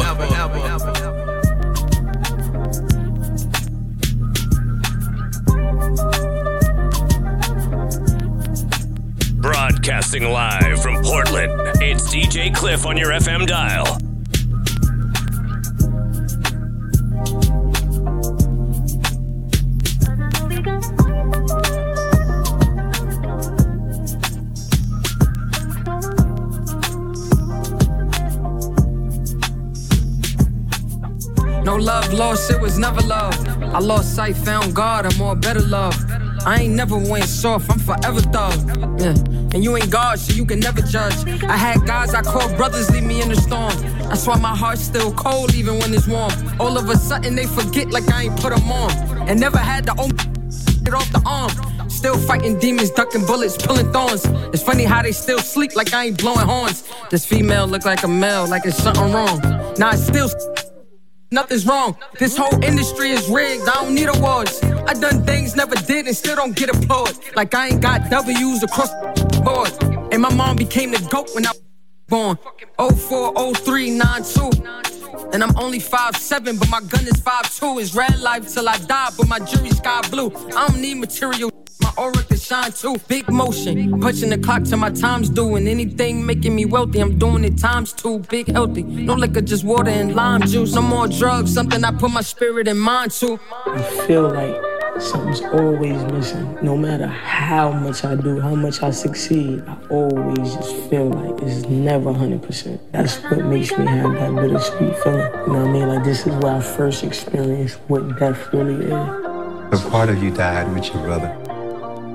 Broadcasting 9.42 10.24
live 10.32 10.82
from 10.82 11.04
Portland, 11.04 11.52
it's 11.82 12.08
DJ 12.14 12.56
Cliff 12.56 12.86
on 12.86 12.96
your 12.96 13.10
FM 13.12 13.46
dial. 13.46 13.98
No 31.66 31.76
love 31.78 32.14
lost, 32.14 32.52
it 32.52 32.62
was 32.62 32.78
never 32.78 33.02
love. 33.02 33.34
I 33.74 33.80
lost 33.80 34.16
sight, 34.16 34.38
found 34.38 34.76
God, 34.76 35.08
I'm 35.08 35.18
more 35.18 35.36
better 35.36 35.62
love. 35.62 35.96
I 36.46 36.60
ain't 36.62 36.76
never 36.76 36.96
went 36.96 37.26
soft, 37.26 37.72
I'm 37.72 37.80
forever 37.80 38.22
thug. 38.22 39.02
Yeah. 39.02 39.16
And 39.52 39.64
you 39.64 39.76
ain't 39.76 39.90
God, 39.90 40.20
so 40.20 40.32
you 40.36 40.46
can 40.46 40.60
never 40.60 40.84
judge. 40.84 41.16
I 41.44 41.58
had 41.58 41.88
guys 41.88 42.14
I 42.14 42.22
called 42.22 42.56
brothers 42.56 42.92
leave 42.92 43.04
me 43.04 43.20
in 43.20 43.30
the 43.30 43.36
storm. 43.36 43.74
That's 44.10 44.28
why 44.28 44.38
my 44.38 44.56
heart's 44.56 44.84
still 44.84 45.12
cold 45.14 45.56
even 45.56 45.80
when 45.80 45.92
it's 45.92 46.08
warm. 46.08 46.32
All 46.60 46.78
of 46.78 46.88
a 46.88 46.98
sudden 46.98 47.34
they 47.34 47.48
forget 47.48 47.90
like 47.90 48.08
I 48.14 48.26
ain't 48.26 48.40
put 48.40 48.56
them 48.56 48.72
on. 48.72 48.92
And 49.28 49.40
never 49.40 49.58
had 49.58 49.88
to 49.88 50.00
own 50.00 50.12
it 50.12 50.94
off 50.94 51.12
the 51.12 51.24
arm. 51.26 51.90
Still 51.90 52.20
fighting 52.28 52.60
demons, 52.60 52.92
ducking 52.92 53.26
bullets, 53.26 53.58
pulling 53.58 53.92
thorns. 53.92 54.26
It's 54.54 54.62
funny 54.62 54.84
how 54.84 55.02
they 55.02 55.14
still 55.14 55.40
sleep 55.40 55.76
like 55.76 55.96
I 55.96 56.06
ain't 56.06 56.20
blowing 56.20 56.46
horns. 56.46 56.84
This 57.10 57.26
female 57.26 57.66
look 57.66 57.86
like 57.86 58.04
a 58.04 58.08
male, 58.08 58.48
like 58.48 58.66
it's 58.66 58.78
something 58.78 59.12
wrong. 59.12 59.40
Nah, 59.80 59.94
it's 59.94 60.06
still 60.06 60.30
Nothing's 61.36 61.66
wrong. 61.66 61.98
This 62.18 62.38
whole 62.38 62.64
industry 62.64 63.10
is 63.10 63.28
rigged. 63.28 63.68
I 63.68 63.74
don't 63.74 63.94
need 63.94 64.08
awards. 64.08 64.64
I 64.64 64.94
done 64.94 65.26
things 65.26 65.54
never 65.54 65.76
did 65.76 66.08
and 66.08 66.16
still 66.16 66.38
don't 66.38 66.56
get 66.56 66.70
applaud. 66.70 67.12
Like 67.36 67.54
I 67.54 67.68
ain't 67.68 67.82
got 67.82 68.10
W's 68.10 68.64
across 68.64 68.90
the 68.92 69.42
board. 69.44 70.14
And 70.14 70.22
my 70.22 70.34
mom 70.34 70.56
became 70.56 70.92
the 70.92 71.06
goat 71.12 71.32
when 71.36 71.46
I 71.46 71.52
was 71.52 71.62
born. 72.08 72.38
04, 72.80 73.54
03, 73.54 73.90
92. 73.98 74.50
And 75.34 75.44
I'm 75.44 75.58
only 75.58 75.80
5'7, 75.80 76.58
but 76.58 76.70
my 76.70 76.80
gun 76.80 77.06
is 77.06 77.20
five 77.20 77.44
5'2. 77.44 77.82
It's 77.82 77.94
red 77.94 78.18
life 78.22 78.48
till 78.54 78.70
I 78.70 78.78
die, 78.78 79.10
but 79.18 79.28
my 79.28 79.40
jury 79.40 79.72
sky 79.72 80.00
blue. 80.10 80.32
I 80.56 80.70
don't 80.70 80.80
need 80.80 80.96
material. 80.96 81.52
My 81.82 81.92
aura 81.98 82.24
can 82.24 82.38
shine 82.38 82.72
too. 82.72 82.98
Big 83.08 83.30
motion, 83.30 84.00
punching 84.00 84.30
the 84.30 84.38
clock 84.38 84.64
till 84.64 84.78
my 84.78 84.92
time's 84.92 85.30
due. 85.30 85.56
And 85.56 85.68
anything 85.68 86.26
making 86.26 86.56
me 86.56 86.66
wealthy, 86.66 87.00
I'm 87.00 87.18
doing 87.18 87.44
it 87.44 87.58
times 87.58 87.94
two. 87.94 88.20
Big 88.30 88.48
healthy, 88.48 88.84
no 88.84 89.14
liquor, 89.14 89.42
just 89.42 89.64
water 89.64 89.92
and 89.92 90.16
lime 90.16 90.42
juice. 90.42 90.74
No 90.74 90.82
more 90.82 91.08
drugs, 91.08 91.54
something 91.54 91.84
I 91.84 91.92
put 91.92 92.12
my 92.12 92.22
spirit 92.22 92.68
and 92.68 92.80
mind 92.80 93.12
to. 93.12 93.40
I 93.66 93.82
feel 94.08 94.30
like 94.30 94.56
something's 95.02 95.42
always 95.42 96.02
missing. 96.14 96.58
No 96.62 96.78
matter 96.78 97.08
how 97.08 97.72
much 97.72 98.06
I 98.06 98.16
do, 98.16 98.40
how 98.40 98.56
much 98.56 98.82
I 98.82 98.92
succeed, 98.92 99.62
I 99.68 99.78
always 99.90 100.56
just 100.56 100.76
feel 100.90 101.10
like 101.10 101.42
it's 101.42 101.68
never 101.68 102.12
100%. 102.12 102.80
That's 102.92 103.18
what 103.24 103.46
makes 103.46 103.78
me 103.78 103.86
have 103.86 104.14
that 104.14 104.34
bittersweet 104.34 104.96
feeling. 105.04 105.20
You 105.20 105.54
know 105.54 105.60
what 105.60 105.68
I 105.68 105.72
mean? 105.72 105.88
Like, 105.90 106.04
this 106.06 106.26
is 106.26 106.34
where 106.36 106.56
I 106.56 106.62
first 106.62 107.04
experienced 107.04 107.80
what 107.88 108.18
death 108.18 108.54
really 108.54 108.86
is. 108.86 108.92
A 108.92 109.90
part 109.90 110.10
of 110.10 110.24
you 110.24 110.32
died 110.32 110.74
with 110.74 110.86
your 110.94 111.04
brother. 111.04 111.45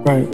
Right. 0.05 0.29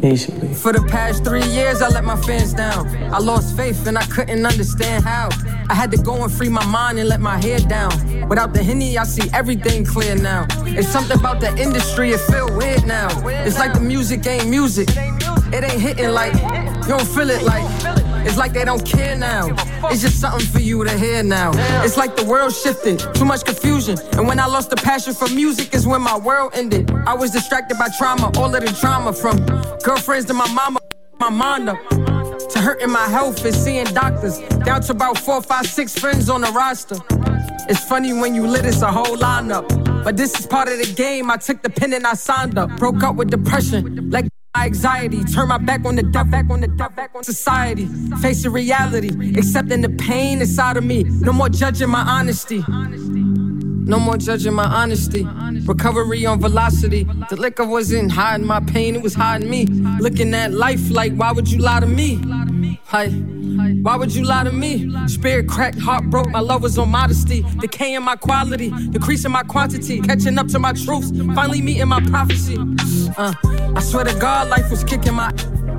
Basically. 0.00 0.54
For 0.54 0.72
the 0.72 0.82
past 0.88 1.24
three 1.24 1.44
years, 1.44 1.82
I 1.82 1.88
let 1.88 2.04
my 2.04 2.16
fans 2.16 2.54
down. 2.54 2.88
I 3.12 3.18
lost 3.18 3.56
faith 3.56 3.86
and 3.86 3.98
I 3.98 4.04
couldn't 4.06 4.44
understand 4.44 5.04
how. 5.04 5.28
I 5.68 5.74
had 5.74 5.90
to 5.92 5.98
go 5.98 6.22
and 6.24 6.32
free 6.32 6.48
my 6.48 6.64
mind 6.66 6.98
and 6.98 7.08
let 7.08 7.20
my 7.20 7.38
head 7.38 7.68
down. 7.68 7.90
Without 8.28 8.52
the 8.52 8.62
henny, 8.62 8.98
I 8.98 9.04
see 9.04 9.28
everything 9.32 9.84
clear 9.84 10.16
now. 10.16 10.46
It's 10.66 10.88
something 10.88 11.18
about 11.18 11.40
the 11.40 11.56
industry, 11.58 12.10
it 12.10 12.20
feel 12.20 12.56
weird 12.56 12.86
now. 12.86 13.08
It's 13.44 13.58
like 13.58 13.72
the 13.72 13.80
music 13.80 14.26
ain't 14.26 14.48
music. 14.48 14.88
It 15.52 15.64
ain't 15.64 15.80
hitting 15.80 16.10
like, 16.10 16.34
you 16.34 16.88
don't 16.88 17.06
feel 17.06 17.30
it 17.30 17.42
like. 17.42 18.09
It's 18.26 18.36
like 18.36 18.52
they 18.52 18.64
don't 18.64 18.84
care 18.84 19.16
now. 19.16 19.48
It's 19.90 20.02
just 20.02 20.20
something 20.20 20.46
for 20.46 20.60
you 20.60 20.84
to 20.84 20.96
hear 20.98 21.22
now. 21.22 21.52
It's 21.84 21.96
like 21.96 22.16
the 22.16 22.24
world 22.24 22.54
shifted, 22.54 22.98
too 23.14 23.24
much 23.24 23.44
confusion. 23.44 23.98
And 24.12 24.26
when 24.26 24.38
I 24.38 24.46
lost 24.46 24.70
the 24.70 24.76
passion 24.76 25.14
for 25.14 25.28
music, 25.28 25.74
is 25.74 25.86
when 25.86 26.02
my 26.02 26.18
world 26.18 26.52
ended. 26.54 26.90
I 27.06 27.14
was 27.14 27.30
distracted 27.30 27.78
by 27.78 27.88
trauma, 27.96 28.30
all 28.36 28.54
of 28.54 28.60
the 28.64 28.72
trauma 28.72 29.12
from 29.12 29.36
girlfriends 29.84 30.26
to 30.26 30.34
my 30.34 30.50
mama, 30.52 30.80
my 31.18 31.30
mind 31.30 31.68
up. 31.68 31.78
To 32.50 32.58
hurting 32.58 32.90
my 32.90 33.06
health 33.06 33.44
and 33.44 33.54
seeing 33.54 33.84
doctors. 33.86 34.38
Down 34.64 34.82
to 34.82 34.92
about 34.92 35.16
four, 35.18 35.40
five, 35.40 35.66
six 35.66 35.96
friends 35.96 36.28
on 36.28 36.40
the 36.40 36.50
roster. 36.50 36.96
It's 37.68 37.84
funny 37.84 38.12
when 38.12 38.34
you 38.34 38.46
lit, 38.46 38.64
it's 38.64 38.82
a 38.82 38.90
whole 38.90 39.16
lineup. 39.16 39.68
But 40.02 40.16
this 40.16 40.38
is 40.38 40.46
part 40.46 40.68
of 40.68 40.78
the 40.78 40.92
game. 40.94 41.30
I 41.30 41.36
took 41.36 41.62
the 41.62 41.70
pen 41.70 41.92
and 41.92 42.06
I 42.06 42.14
signed 42.14 42.58
up. 42.58 42.76
Broke 42.76 43.02
up 43.04 43.14
with 43.14 43.30
depression, 43.30 44.10
like 44.10 44.26
anxiety. 44.56 45.24
Turn 45.24 45.48
my 45.48 45.58
back 45.58 45.84
on 45.84 45.96
the 45.96 46.02
death, 46.02 46.30
back 46.30 46.50
on 46.50 46.60
the 46.60 46.68
death, 46.68 46.94
back 46.96 47.14
on 47.14 47.24
society. 47.24 47.86
Facing 48.20 48.52
reality, 48.52 49.10
accepting 49.38 49.80
the 49.82 49.88
pain 49.90 50.40
inside 50.40 50.76
of 50.76 50.84
me. 50.84 51.04
No 51.04 51.32
more 51.32 51.48
judging 51.48 51.90
my 51.90 52.02
honesty. 52.02 52.64
No 52.68 53.98
more 53.98 54.16
judging 54.16 54.54
my 54.54 54.64
honesty. 54.66 55.26
Recovery 55.64 56.24
on 56.26 56.40
velocity. 56.40 57.04
The 57.28 57.36
liquor 57.36 57.64
wasn't 57.64 58.12
hiding 58.12 58.46
my 58.46 58.60
pain, 58.60 58.94
it 58.96 59.02
was 59.02 59.14
hiding 59.14 59.50
me. 59.50 59.66
Looking 59.66 60.34
at 60.34 60.52
life 60.52 60.90
like, 60.90 61.14
why 61.14 61.32
would 61.32 61.50
you 61.50 61.58
lie 61.58 61.80
to 61.80 61.86
me? 61.86 62.20
Hi. 62.86 63.08
Why 63.08 63.96
would 63.96 64.14
you 64.14 64.24
lie 64.24 64.44
to 64.44 64.52
me? 64.52 64.90
Spirit 65.08 65.48
cracked, 65.48 65.78
heart 65.78 66.04
broke, 66.10 66.28
my 66.30 66.40
love 66.40 66.62
was 66.62 66.78
on 66.78 66.90
modesty. 66.90 67.44
Decaying 67.58 68.02
my 68.02 68.16
quality, 68.16 68.70
decreasing 68.90 69.30
my 69.30 69.42
quantity, 69.42 70.00
catching 70.00 70.38
up 70.38 70.48
to 70.48 70.58
my 70.58 70.72
truths, 70.72 71.10
finally 71.34 71.62
meeting 71.62 71.88
my 71.88 72.00
prophecy. 72.02 72.56
Uh, 73.16 73.32
I 73.76 73.80
swear 73.80 74.04
to 74.04 74.14
God, 74.18 74.48
life 74.48 74.70
was 74.70 74.84
kicking 74.84 75.14
my. 75.14 75.32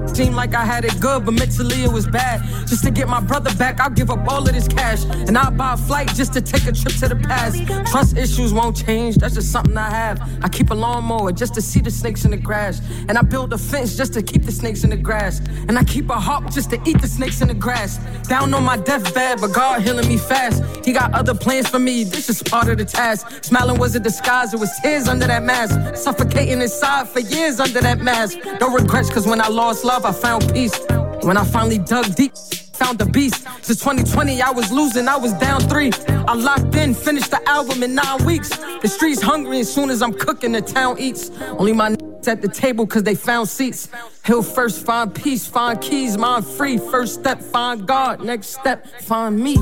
Seemed 0.07 0.35
like 0.35 0.53
I 0.55 0.65
had 0.65 0.83
it 0.83 0.99
good, 0.99 1.25
but 1.25 1.33
mentally 1.35 1.83
it 1.83 1.91
was 1.91 2.07
bad. 2.07 2.41
Just 2.67 2.83
to 2.83 2.91
get 2.91 3.07
my 3.07 3.21
brother 3.21 3.53
back, 3.55 3.79
I'll 3.79 3.89
give 3.89 4.09
up 4.09 4.27
all 4.27 4.45
of 4.45 4.53
this 4.53 4.67
cash. 4.67 5.05
And 5.05 5.37
I'll 5.37 5.51
buy 5.51 5.73
a 5.73 5.77
flight 5.77 6.07
just 6.15 6.33
to 6.33 6.41
take 6.41 6.63
a 6.63 6.71
trip 6.71 6.95
to 6.95 7.07
the 7.07 7.15
past. 7.15 7.65
Trust 7.91 8.17
issues 8.17 8.51
won't 8.51 8.75
change, 8.75 9.17
that's 9.17 9.35
just 9.35 9.51
something 9.51 9.77
I 9.77 9.89
have. 9.89 10.21
I 10.43 10.49
keep 10.49 10.71
a 10.71 10.73
lawnmower 10.73 11.31
just 11.31 11.53
to 11.53 11.61
see 11.61 11.79
the 11.79 11.91
snakes 11.91 12.25
in 12.25 12.31
the 12.31 12.37
grass. 12.37 12.81
And 13.07 13.17
I 13.17 13.21
build 13.21 13.53
a 13.53 13.57
fence 13.57 13.95
just 13.95 14.13
to 14.13 14.23
keep 14.23 14.43
the 14.43 14.51
snakes 14.51 14.83
in 14.83 14.89
the 14.89 14.97
grass. 14.97 15.39
And 15.67 15.77
I 15.77 15.83
keep 15.83 16.09
a 16.09 16.19
hawk 16.19 16.51
just 16.51 16.70
to 16.71 16.89
eat 16.89 17.01
the 17.01 17.07
snakes 17.07 17.41
in 17.41 17.49
the 17.49 17.53
grass. 17.53 17.97
Down 18.27 18.53
on 18.53 18.63
my 18.63 18.77
deathbed, 18.77 19.41
but 19.41 19.53
God 19.53 19.81
healing 19.81 20.07
me 20.07 20.17
fast. 20.17 20.63
He 20.85 20.93
got 20.93 21.13
other 21.13 21.35
plans 21.35 21.67
for 21.67 21.79
me, 21.79 22.03
this 22.03 22.29
is 22.29 22.41
part 22.41 22.69
of 22.69 22.77
the 22.77 22.85
task. 22.85 23.43
Smiling 23.43 23.77
was 23.77 23.95
a 23.95 23.99
disguise, 23.99 24.53
it 24.53 24.59
was 24.59 24.71
tears 24.81 25.07
under 25.07 25.27
that 25.27 25.43
mask. 25.43 25.95
Suffocating 25.95 26.61
inside 26.61 27.09
for 27.09 27.19
years 27.19 27.59
under 27.59 27.81
that 27.81 27.99
mask. 27.99 28.39
No 28.59 28.69
regrets, 28.69 29.09
cause 29.09 29.27
when 29.27 29.41
I 29.41 29.49
lost 29.49 29.83
love, 29.83 30.05
I 30.05 30.13
found 30.13 30.51
peace. 30.53 30.79
When 31.23 31.37
I 31.37 31.43
finally 31.43 31.77
dug 31.77 32.15
deep, 32.15 32.35
found 32.73 32.99
the 32.99 33.05
beast. 33.05 33.45
Since 33.61 33.79
2020, 33.79 34.41
I 34.41 34.51
was 34.51 34.71
losing, 34.71 35.07
I 35.07 35.17
was 35.17 35.33
down 35.33 35.59
three. 35.61 35.91
I 36.27 36.33
locked 36.33 36.73
in, 36.75 36.93
finished 36.95 37.31
the 37.31 37.41
album 37.49 37.83
in 37.83 37.95
nine 37.95 38.23
weeks. 38.25 38.49
The 38.81 38.87
streets 38.87 39.21
hungry 39.21 39.59
as 39.59 39.71
soon 39.71 39.89
as 39.89 40.01
I'm 40.01 40.13
cooking, 40.13 40.53
the 40.53 40.61
town 40.61 40.97
eats. 40.99 41.29
Only 41.59 41.73
my 41.73 41.95
at 42.27 42.41
the 42.41 42.47
table 42.47 42.85
cause 42.87 43.03
they 43.03 43.15
found 43.15 43.49
seats. 43.49 43.89
He'll 44.25 44.43
first 44.43 44.85
find 44.85 45.13
peace, 45.13 45.45
find 45.45 45.81
keys, 45.81 46.17
mind 46.17 46.45
free. 46.45 46.77
First 46.77 47.19
step, 47.19 47.41
find 47.41 47.87
God. 47.87 48.23
Next 48.23 48.47
step, 48.47 48.87
find 49.01 49.39
me. 49.39 49.55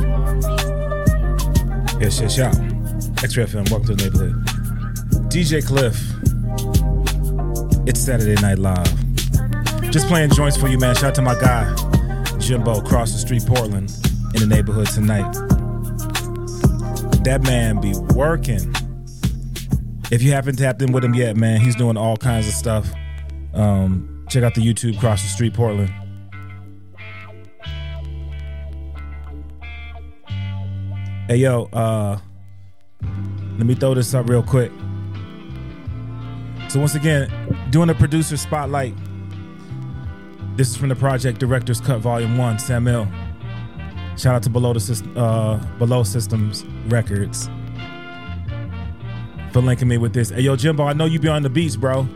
Yes, 1.99 2.19
yes, 2.21 2.37
yeah. 2.37 2.51
X-Ray 3.23 3.45
FM, 3.45 3.69
welcome 3.69 3.87
to 3.87 3.95
the 3.95 4.03
neighborhood. 4.03 4.35
DJ 5.29 5.65
Cliff. 5.65 5.97
It's 7.87 7.99
Saturday 7.99 8.39
Night 8.41 8.59
Live. 8.59 9.91
Just 9.91 10.07
playing 10.07 10.29
joints 10.31 10.55
for 10.55 10.67
you, 10.67 10.77
man. 10.77 10.95
Shout 10.95 11.05
out 11.05 11.15
to 11.15 11.21
my 11.21 11.39
guy, 11.39 11.73
Jimbo, 12.39 12.79
across 12.79 13.11
the 13.11 13.17
street, 13.17 13.43
Portland, 13.45 13.91
in 14.35 14.41
the 14.41 14.47
neighborhood 14.47 14.87
tonight. 14.87 15.31
That 17.23 17.41
man 17.43 17.81
be 17.81 17.93
working. 18.13 18.73
If 20.11 20.23
you 20.23 20.31
haven't 20.31 20.55
tapped 20.55 20.81
in 20.81 20.91
with 20.91 21.03
him 21.03 21.13
yet, 21.13 21.37
man, 21.37 21.61
he's 21.61 21.75
doing 21.75 21.95
all 21.95 22.17
kinds 22.17 22.47
of 22.47 22.53
stuff. 22.53 22.91
Um, 23.53 24.25
check 24.27 24.43
out 24.43 24.55
the 24.55 24.61
YouTube, 24.61 24.99
Cross 24.99 25.21
the 25.21 25.27
Street, 25.29 25.53
Portland. 25.53 25.93
Hey, 31.27 31.37
yo, 31.37 31.65
uh, 31.73 32.17
let 33.57 33.67
me 33.67 33.75
throw 33.75 33.93
this 33.93 34.15
up 34.15 34.27
real 34.27 34.41
quick. 34.41 34.71
So 36.69 36.79
once 36.79 36.95
again, 36.95 37.31
doing 37.69 37.89
a 37.91 37.95
producer 37.95 38.35
spotlight. 38.35 38.95
This 40.55 40.69
is 40.69 40.75
from 40.75 40.89
the 40.89 40.95
project 40.95 41.39
Director's 41.39 41.79
Cut 41.79 41.99
Volume 41.99 42.35
One, 42.35 42.57
Samil. 42.57 43.07
Shout 44.19 44.35
out 44.35 44.43
to 44.43 44.49
Below 44.49 44.73
the 44.73 44.79
System, 44.79 45.15
uh, 45.15 45.57
Below 45.77 46.01
Systems 46.01 46.65
Records 46.87 47.47
for 49.51 49.61
linking 49.61 49.87
me 49.87 49.97
with 49.97 50.13
this. 50.13 50.29
Hey, 50.29 50.41
yo, 50.41 50.55
Jimbo, 50.55 50.85
I 50.85 50.93
know 50.93 51.05
you 51.05 51.19
be 51.19 51.27
on 51.27 51.43
the 51.43 51.49
beats, 51.49 51.75
bro. 51.75 52.07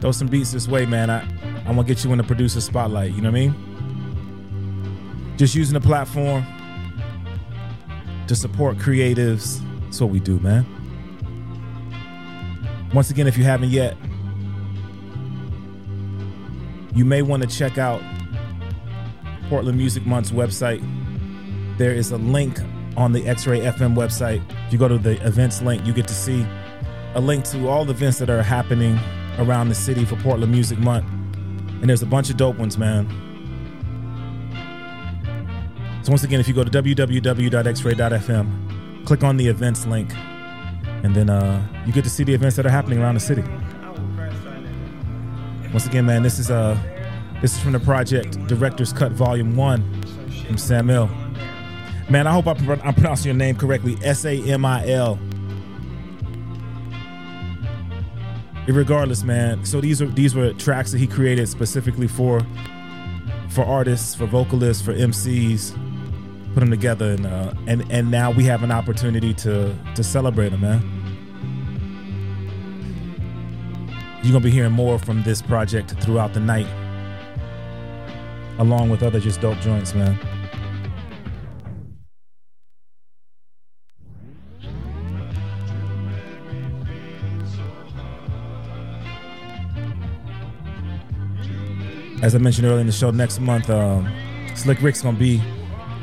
Throw 0.00 0.12
some 0.12 0.28
beats 0.28 0.52
this 0.52 0.66
way, 0.66 0.86
man. 0.86 1.10
I, 1.10 1.20
I'm 1.66 1.76
gonna 1.76 1.84
get 1.84 2.04
you 2.04 2.12
in 2.12 2.18
the 2.18 2.24
producer 2.24 2.60
spotlight. 2.60 3.12
You 3.12 3.20
know 3.20 3.30
what 3.30 3.38
I 3.38 3.46
mean? 3.46 5.34
Just 5.36 5.54
using 5.54 5.74
the 5.74 5.80
platform 5.80 6.44
to 8.26 8.34
support 8.34 8.78
creatives. 8.78 9.60
That's 9.84 10.00
what 10.00 10.10
we 10.10 10.20
do, 10.20 10.38
man. 10.40 10.66
Once 12.94 13.10
again, 13.10 13.26
if 13.26 13.36
you 13.36 13.44
haven't 13.44 13.70
yet, 13.70 13.96
you 16.94 17.04
may 17.04 17.22
want 17.22 17.42
to 17.42 17.48
check 17.48 17.78
out 17.78 18.02
Portland 19.48 19.78
Music 19.78 20.04
Month's 20.06 20.30
website. 20.30 20.80
There 21.78 21.92
is 21.92 22.10
a 22.10 22.16
link 22.16 22.58
on 22.96 23.12
the 23.12 23.26
X 23.26 23.46
Ray 23.46 23.60
FM 23.60 23.94
website. 23.94 24.42
If 24.66 24.72
you 24.72 24.78
go 24.78 24.88
to 24.88 24.98
the 24.98 25.24
events 25.26 25.62
link, 25.62 25.86
you 25.86 25.92
get 25.92 26.08
to 26.08 26.14
see 26.14 26.46
a 27.14 27.20
link 27.20 27.44
to 27.46 27.68
all 27.68 27.84
the 27.84 27.92
events 27.92 28.18
that 28.18 28.30
are 28.30 28.42
happening 28.42 28.98
around 29.38 29.68
the 29.68 29.74
city 29.74 30.04
for 30.04 30.16
Portland 30.16 30.52
Music 30.52 30.78
Month. 30.78 31.06
And 31.80 31.88
there's 31.88 32.02
a 32.02 32.06
bunch 32.06 32.30
of 32.30 32.36
dope 32.36 32.56
ones, 32.56 32.76
man. 32.78 33.08
So, 36.02 36.10
once 36.12 36.24
again, 36.24 36.40
if 36.40 36.48
you 36.48 36.54
go 36.54 36.64
to 36.64 36.70
www.xray.fm, 36.70 37.06
click 39.06 39.24
on 39.24 39.36
the 39.36 39.46
events 39.48 39.86
link, 39.86 40.14
and 41.02 41.14
then 41.14 41.30
uh, 41.30 41.66
you 41.86 41.92
get 41.92 42.04
to 42.04 42.10
see 42.10 42.24
the 42.24 42.34
events 42.34 42.56
that 42.56 42.66
are 42.66 42.70
happening 42.70 43.00
around 43.00 43.14
the 43.14 43.20
city. 43.20 43.42
Once 45.72 45.86
again, 45.86 46.04
man, 46.04 46.22
this 46.22 46.38
is 46.40 46.50
uh 46.50 46.76
this 47.40 47.54
is 47.54 47.60
from 47.60 47.72
the 47.72 47.80
project 47.80 48.44
Director's 48.48 48.92
Cut 48.92 49.12
Volume 49.12 49.54
One 49.56 49.82
from 50.46 50.56
Samil. 50.56 51.08
Man, 52.10 52.26
I 52.26 52.32
hope 52.32 52.48
I'm 52.48 52.56
pronouncing 52.94 53.26
your 53.26 53.36
name 53.36 53.54
correctly. 53.54 53.96
S 54.02 54.24
A 54.24 54.36
M 54.50 54.64
I 54.64 54.88
L. 54.88 55.16
Regardless, 58.72 59.22
man. 59.22 59.64
So 59.64 59.80
these 59.80 60.00
are 60.00 60.06
these 60.06 60.34
were 60.34 60.52
tracks 60.52 60.92
that 60.92 60.98
he 60.98 61.06
created 61.06 61.48
specifically 61.48 62.08
for 62.08 62.40
for 63.48 63.64
artists, 63.64 64.14
for 64.14 64.26
vocalists, 64.26 64.82
for 64.82 64.94
MCs. 64.94 65.74
Put 66.54 66.60
them 66.60 66.70
together, 66.70 67.12
and 67.12 67.26
uh, 67.26 67.54
and 67.66 67.90
and 67.90 68.10
now 68.10 68.30
we 68.30 68.44
have 68.44 68.62
an 68.62 68.70
opportunity 68.70 69.34
to 69.34 69.74
to 69.94 70.04
celebrate 70.04 70.50
them, 70.50 70.60
man. 70.60 70.80
You're 74.22 74.32
gonna 74.32 74.44
be 74.44 74.50
hearing 74.50 74.72
more 74.72 74.98
from 74.98 75.22
this 75.22 75.40
project 75.40 75.92
throughout 76.00 76.34
the 76.34 76.40
night, 76.40 76.66
along 78.58 78.90
with 78.90 79.02
other 79.02 79.20
just 79.20 79.40
dope 79.40 79.58
joints, 79.60 79.94
man. 79.94 80.18
As 92.22 92.34
I 92.34 92.38
mentioned 92.38 92.66
earlier 92.66 92.80
in 92.80 92.86
the 92.86 92.92
show, 92.92 93.10
next 93.10 93.40
month, 93.40 93.70
um, 93.70 94.06
Slick 94.54 94.82
Rick's 94.82 95.00
gonna 95.00 95.16
be 95.16 95.42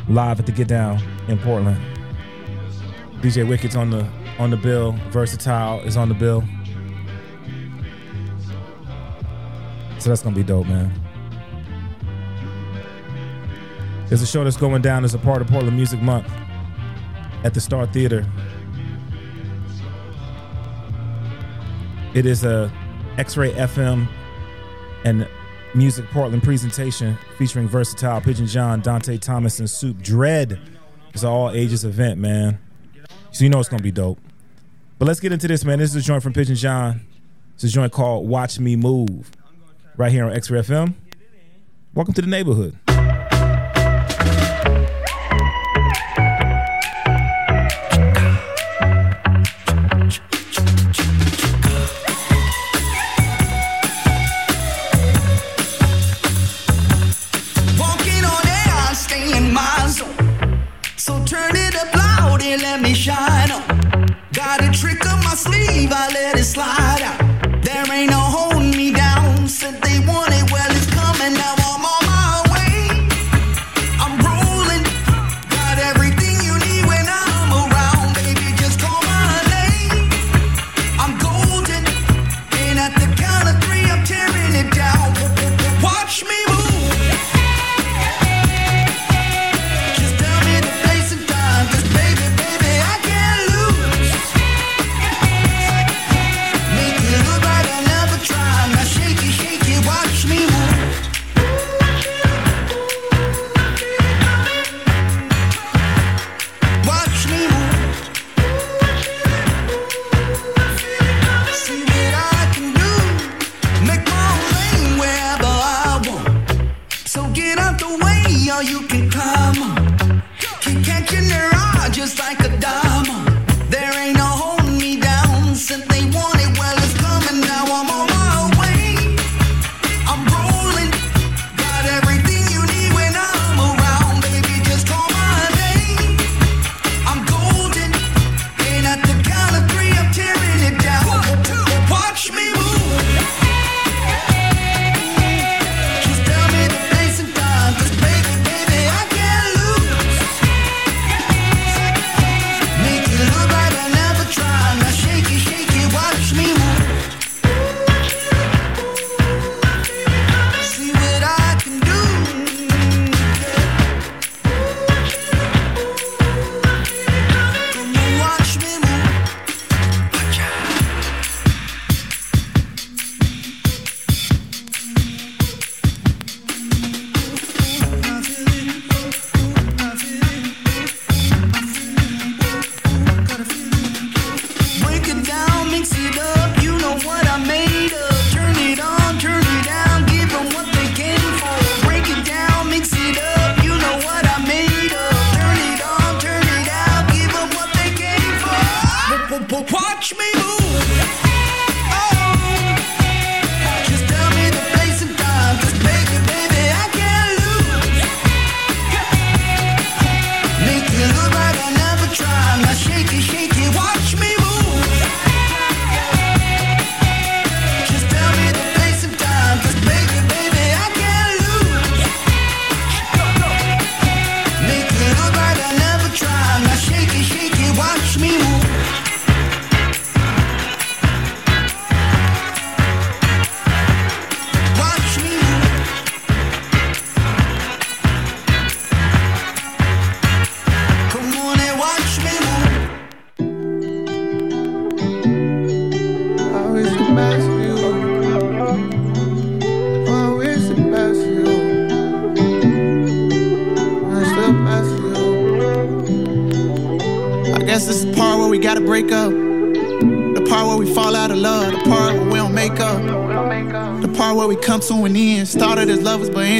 live 0.09 0.39
at 0.39 0.47
the 0.47 0.51
Get 0.51 0.67
Down 0.67 0.99
in 1.27 1.37
Portland. 1.37 1.79
DJ 3.21 3.47
Wicked's 3.47 3.75
on 3.75 3.91
the 3.91 4.07
on 4.39 4.49
the 4.49 4.57
bill. 4.57 4.93
Versatile 5.09 5.81
is 5.81 5.95
on 5.95 6.09
the 6.09 6.15
bill. 6.15 6.43
So 9.99 10.09
that's 10.09 10.23
gonna 10.23 10.35
be 10.35 10.43
dope, 10.43 10.67
man. 10.67 10.91
There's 14.07 14.21
a 14.21 14.27
show 14.27 14.43
that's 14.43 14.57
going 14.57 14.81
down 14.81 15.03
as 15.03 15.13
a 15.13 15.19
part 15.19 15.41
of 15.41 15.47
Portland 15.49 15.75
Music 15.75 16.01
Month 16.01 16.31
at 17.43 17.53
the 17.53 17.61
Star 17.61 17.85
Theater. 17.85 18.25
It 22.15 22.25
is 22.25 22.43
a 22.43 22.71
X-Ray 23.17 23.51
FM 23.53 24.07
and 25.03 25.27
Music 25.77 26.09
Portland 26.09 26.41
presentation 26.41 27.15
featuring 27.37 27.67
Versatile, 27.67 28.19
Pigeon 28.19 28.47
John, 28.47 28.81
Dante 28.81 29.17
Thomas, 29.17 29.59
and 29.59 29.69
Soup 29.69 30.01
Dread. 30.01 30.59
It's 31.13 31.21
an 31.21 31.29
all 31.29 31.51
ages 31.51 31.85
event, 31.85 32.19
man. 32.19 32.57
So 33.31 33.43
you 33.43 33.51
know 33.51 33.59
it's 33.59 33.69
gonna 33.69 33.83
be 33.83 33.91
dope. 33.91 34.19
But 34.97 35.05
let's 35.05 35.19
get 35.19 35.31
into 35.31 35.47
this, 35.47 35.63
man. 35.63 35.77
This 35.77 35.91
is 35.91 35.97
a 35.97 36.01
joint 36.01 36.23
from 36.23 36.33
Pigeon 36.33 36.55
John. 36.55 37.01
It's 37.53 37.63
a 37.63 37.67
joint 37.67 37.91
called 37.91 38.27
Watch 38.27 38.59
Me 38.59 38.75
Move. 38.75 39.29
Right 39.95 40.11
here 40.11 40.25
on 40.25 40.33
X-Ray 40.33 40.61
FM. 40.61 40.95
Welcome 41.93 42.15
to 42.15 42.21
the 42.21 42.27
neighborhood. 42.27 42.77
Sleeve, 65.47 65.91
I 65.91 66.07
let 66.13 66.37
it 66.37 66.43
slide 66.43 67.01
out. 67.09 67.19
There 67.63 67.85
ain't 67.91 68.11
no 68.11 68.19
holding 68.19 68.71
me 68.71 68.91
down. 68.91 69.47
Said 69.47 69.81
they 69.81 69.99
want 70.05 70.36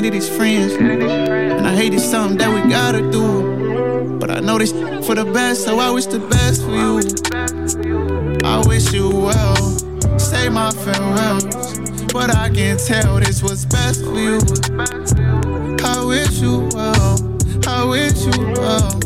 lovers, 0.02 0.30
but 0.30 0.38
friends. 0.38 0.74
And 0.74 1.68
I 1.68 1.76
hate 1.76 1.94
it's 1.94 2.04
something 2.04 2.38
that 2.38 2.50
we 2.54 2.70
gotta 2.70 3.02
do. 3.12 4.18
But 4.20 4.32
I 4.32 4.40
know 4.40 4.58
this 4.58 4.72
for 5.06 5.16
the 5.16 5.26
best, 5.34 5.64
so 5.64 5.80
I 5.80 5.92
wish 5.92 6.06
the 6.06 6.20
best 6.20 6.64
for 6.64 6.72
you. 6.72 7.00
I 8.44 8.66
wish 8.68 8.94
you 8.94 9.10
well. 9.10 9.56
Say 10.20 10.50
my 10.50 10.72
farewells. 10.72 11.80
But 12.14 12.36
I 12.36 12.50
can 12.50 12.78
tell 12.78 13.20
this 13.20 13.44
was 13.44 13.66
best 13.66 14.04
for 14.04 14.16
you. 14.16 14.40
I 15.84 16.04
wish 16.06 16.40
you 16.40 16.70
well. 16.74 17.40
I 17.68 17.84
wish 17.84 18.26
you 18.26 18.54
well. 18.54 19.00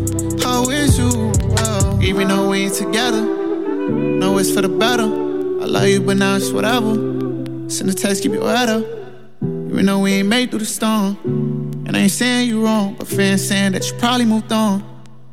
I 0.45 0.63
wish 0.65 0.97
you 0.97 1.31
well. 1.55 2.03
Even 2.03 2.27
though 2.27 2.49
we 2.49 2.63
ain't 2.63 2.73
together, 2.73 3.21
know 3.21 4.37
it's 4.37 4.51
for 4.51 4.61
the 4.61 4.69
better. 4.69 5.03
I 5.03 5.65
love 5.65 5.87
you, 5.87 6.01
but 6.01 6.17
now 6.17 6.35
it's 6.35 6.51
whatever. 6.51 6.95
Send 7.69 7.89
a 7.89 7.93
text, 7.93 8.23
keep 8.23 8.33
your 8.33 8.47
head 8.47 8.69
up. 8.69 9.00
You 9.81 9.87
though 9.87 9.97
we 9.97 10.13
ain't 10.13 10.27
made 10.27 10.51
through 10.51 10.59
the 10.59 10.65
storm. 10.65 11.17
And 11.87 11.97
I 11.97 12.01
ain't 12.01 12.11
saying 12.11 12.47
you 12.47 12.63
wrong, 12.63 12.93
but 12.99 13.07
fans 13.07 13.47
saying 13.47 13.71
that 13.71 13.89
you 13.89 13.97
probably 13.97 14.25
moved 14.25 14.51
on. 14.51 14.83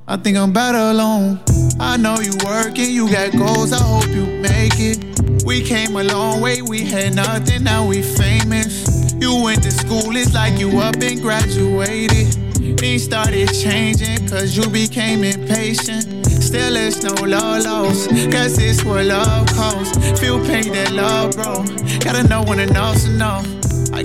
I 0.06 0.16
think 0.16 0.38
I'm 0.38 0.54
better 0.54 0.78
alone. 0.78 1.38
I 1.78 1.98
know 1.98 2.18
you 2.18 2.32
working, 2.46 2.90
you 2.90 3.10
got 3.10 3.32
goals, 3.32 3.74
I 3.74 3.82
hope 3.82 4.08
you 4.08 4.24
make 4.40 4.72
it. 4.78 5.44
We 5.44 5.60
came 5.60 5.94
a 5.96 6.02
long 6.02 6.40
way, 6.40 6.62
we 6.62 6.80
had 6.80 7.14
nothing, 7.14 7.62
now 7.62 7.86
we 7.86 8.00
famous. 8.00 9.12
You 9.20 9.38
went 9.44 9.64
to 9.64 9.70
school, 9.70 10.16
it's 10.16 10.32
like 10.32 10.58
you 10.58 10.78
up 10.78 10.96
and 10.96 11.20
graduated. 11.20 12.32
Things 12.80 13.04
started 13.04 13.52
changing, 13.52 14.30
cause 14.30 14.56
you 14.56 14.66
became 14.70 15.24
impatient. 15.24 16.24
Still, 16.42 16.74
it's 16.74 17.02
no 17.02 17.12
love 17.22 17.64
lost, 17.64 18.08
cause 18.32 18.56
it's 18.58 18.82
what 18.82 19.04
love 19.04 19.46
costs. 19.48 20.18
Feel 20.18 20.42
pain 20.46 20.72
that 20.72 20.92
love, 20.92 21.32
bro. 21.32 21.64
Gotta 21.98 22.26
know 22.26 22.42
when 22.44 22.60
enough's 22.60 23.04
enough. 23.04 23.57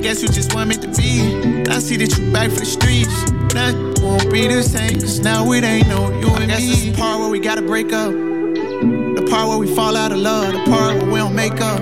I 0.03 0.05
guess 0.07 0.21
you 0.21 0.27
just 0.27 0.53
want 0.53 0.67
me 0.67 0.75
to 0.75 0.87
be. 0.89 1.63
I 1.71 1.79
see 1.79 1.95
that 1.95 2.17
you 2.17 2.29
back 2.33 2.51
for 2.51 2.59
the 2.59 2.65
streets. 2.65 3.31
Nothing 3.53 4.03
won't 4.03 4.29
be 4.29 4.47
the 4.47 4.61
same, 4.61 4.99
cause 4.99 5.21
now 5.21 5.49
it 5.53 5.63
ain't 5.63 5.87
no 5.87 6.09
you 6.19 6.27
and 6.27 6.51
I 6.51 6.57
guess 6.57 6.59
me. 6.59 6.67
This 6.67 6.83
the 6.87 6.93
part 7.01 7.21
where 7.21 7.29
we 7.29 7.39
gotta 7.39 7.61
break 7.61 7.93
up. 7.93 8.11
The 8.11 9.25
part 9.29 9.47
where 9.47 9.57
we 9.57 9.73
fall 9.73 9.95
out 9.95 10.11
of 10.11 10.17
love. 10.17 10.51
The 10.51 10.69
part 10.69 10.97
where 10.97 11.05
we 11.05 11.19
don't 11.19 11.33
make 11.33 11.61
up. 11.61 11.79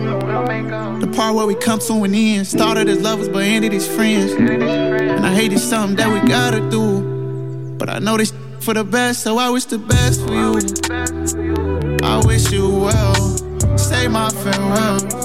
The 1.02 1.12
part 1.16 1.34
where 1.34 1.48
we 1.48 1.56
come 1.56 1.80
to 1.80 2.04
an 2.04 2.14
end. 2.14 2.46
Started 2.46 2.90
as 2.90 3.02
lovers, 3.02 3.28
but 3.28 3.42
ended 3.42 3.74
as 3.74 3.88
friends. 3.88 4.34
And 4.34 5.26
I 5.26 5.34
hate 5.34 5.52
it's 5.52 5.64
something 5.64 5.96
that 5.96 6.14
we 6.14 6.30
gotta 6.30 6.60
do. 6.70 7.76
But 7.80 7.90
I 7.90 7.98
know 7.98 8.18
this 8.18 8.32
for 8.60 8.76
the 8.76 8.84
best, 8.84 9.24
so 9.24 9.40
I 9.40 9.50
wish 9.50 9.66
the 9.66 9.80
best 9.80 10.22
for 10.28 10.34
you. 10.36 11.98
I 12.04 12.24
wish 12.24 12.52
you 12.52 12.70
well. 12.70 13.16
Say 13.80 14.08
my 14.08 14.30
farewells. 14.30 15.21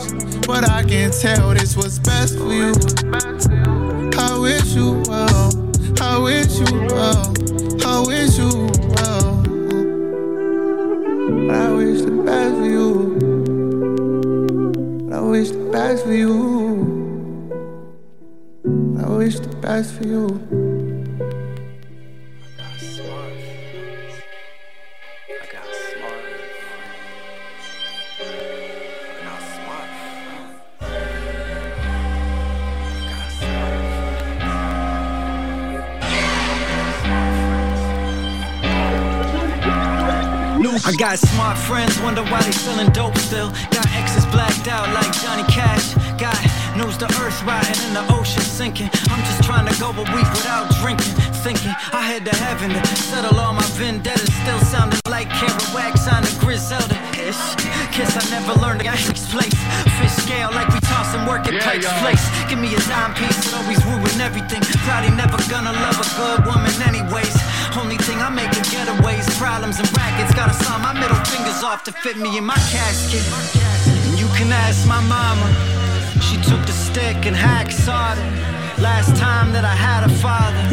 But 0.47 0.70
I 0.70 0.84
can 0.84 1.11
tell 1.11 1.55
this 1.55 1.76
was 1.76 1.99
best 1.99 2.38
for 2.38 2.53
you. 2.53 2.72
I 4.16 4.38
wish 4.38 4.74
you 4.74 5.03
well. 5.09 5.72
I 6.01 6.18
wish 6.18 6.59
you 6.61 6.86
well. 6.86 7.34
I 7.84 8.01
wish 8.07 8.38
you 8.38 8.70
well. 8.94 9.42
But 11.47 11.57
I 11.57 11.72
wish 11.72 12.01
the 12.03 12.22
best 12.24 12.55
for 12.57 12.66
you. 12.66 13.18
But 15.09 15.16
I 15.16 15.20
wish 15.20 15.51
the 15.51 15.68
best 15.72 16.05
for 16.05 16.14
you. 16.14 16.34
But 18.64 19.05
I 19.05 19.09
wish 19.09 19.40
the 19.40 19.57
best 19.57 19.94
for 19.94 20.07
you. 20.07 20.65
Got 40.97 41.18
smart 41.18 41.59
friends, 41.59 41.99
wonder 42.01 42.22
why 42.24 42.40
they 42.42 42.53
selling 42.53 42.90
dope 42.90 43.16
still. 43.18 43.51
Got 43.70 43.86
exes 43.92 44.24
blacked 44.26 44.68
out 44.68 44.88
like 44.94 45.12
Johnny 45.20 45.44
Cash. 45.44 45.94
Got 46.16 46.36
knows 46.76 46.97
the 46.97 47.07
earth 47.20 47.36
riding 47.44 47.76
and 47.84 47.97
the 47.97 48.05
ocean 48.14 48.42
sinking. 48.42 48.88
I'm 49.11 49.20
just 49.28 49.42
trying 49.44 49.66
to 49.66 49.76
go 49.80 49.90
a 49.90 50.07
week 50.16 50.28
without 50.32 50.72
drinking. 50.80 51.12
Thinking 51.44 51.72
I 51.92 52.01
head 52.01 52.24
to 52.24 52.34
heaven 52.36 52.70
to 52.70 52.97
settle 52.97 53.38
all 53.38 53.53
my 53.53 53.66
vendettas. 53.76 54.32
Still 54.42 54.61
sounding 54.61 55.01
like 55.09 55.28
Kerouac 55.28 56.01
on 56.12 56.22
the 56.22 56.32
Griselda 56.40 56.97
ish. 57.20 57.40
Kiss 57.92 58.16
I 58.16 58.24
never 58.30 58.59
learned 58.61 58.80
to 58.80 58.86
place. 59.32 59.57
Fish 60.01 60.16
scale 60.24 60.51
like 60.53 60.68
we 60.68 60.80
tossing 60.80 61.26
work 61.26 61.47
at 61.47 61.55
Yeah, 61.55 61.64
Pike's 61.64 61.92
place. 62.01 62.24
Give 62.49 62.59
me 62.59 62.74
a 62.74 62.80
dime 62.88 63.12
piece, 63.14 63.36
it 63.47 63.55
always 63.55 63.84
ruin 63.84 64.20
everything. 64.20 64.62
Probably 64.86 65.11
never 65.12 65.36
gonna 65.51 65.72
love 65.72 65.99
a 66.01 66.09
good 66.16 66.47
woman 66.47 66.72
anyways. 66.82 67.36
Only 67.79 67.97
thing 67.99 68.18
I 68.18 68.31
make 68.31 68.51
is 68.53 68.66
getaways, 68.72 69.29
problems 69.39 69.79
and 69.79 69.89
rackets. 69.97 70.35
Gotta 70.35 70.55
sign 70.55 70.81
my 70.81 70.95
middle 70.95 71.16
fingers 71.27 71.62
off 71.62 71.85
to 71.85 71.93
fit 71.93 72.16
me 72.16 72.39
in 72.39 72.45
my 72.45 72.59
casket. 72.72 73.20
And 74.09 74.18
you 74.18 74.27
can 74.39 74.51
ask 74.51 74.89
my 74.89 75.01
mama. 75.05 75.47
She 76.20 76.37
took 76.49 76.64
the 76.64 76.72
stick 76.72 77.27
and 77.27 77.37
hacksawed 77.37 78.16
it. 78.18 78.57
Last 78.81 79.16
time 79.16 79.53
that 79.53 79.64
I 79.64 79.74
had 79.74 80.05
a 80.05 80.12
father 80.20 80.64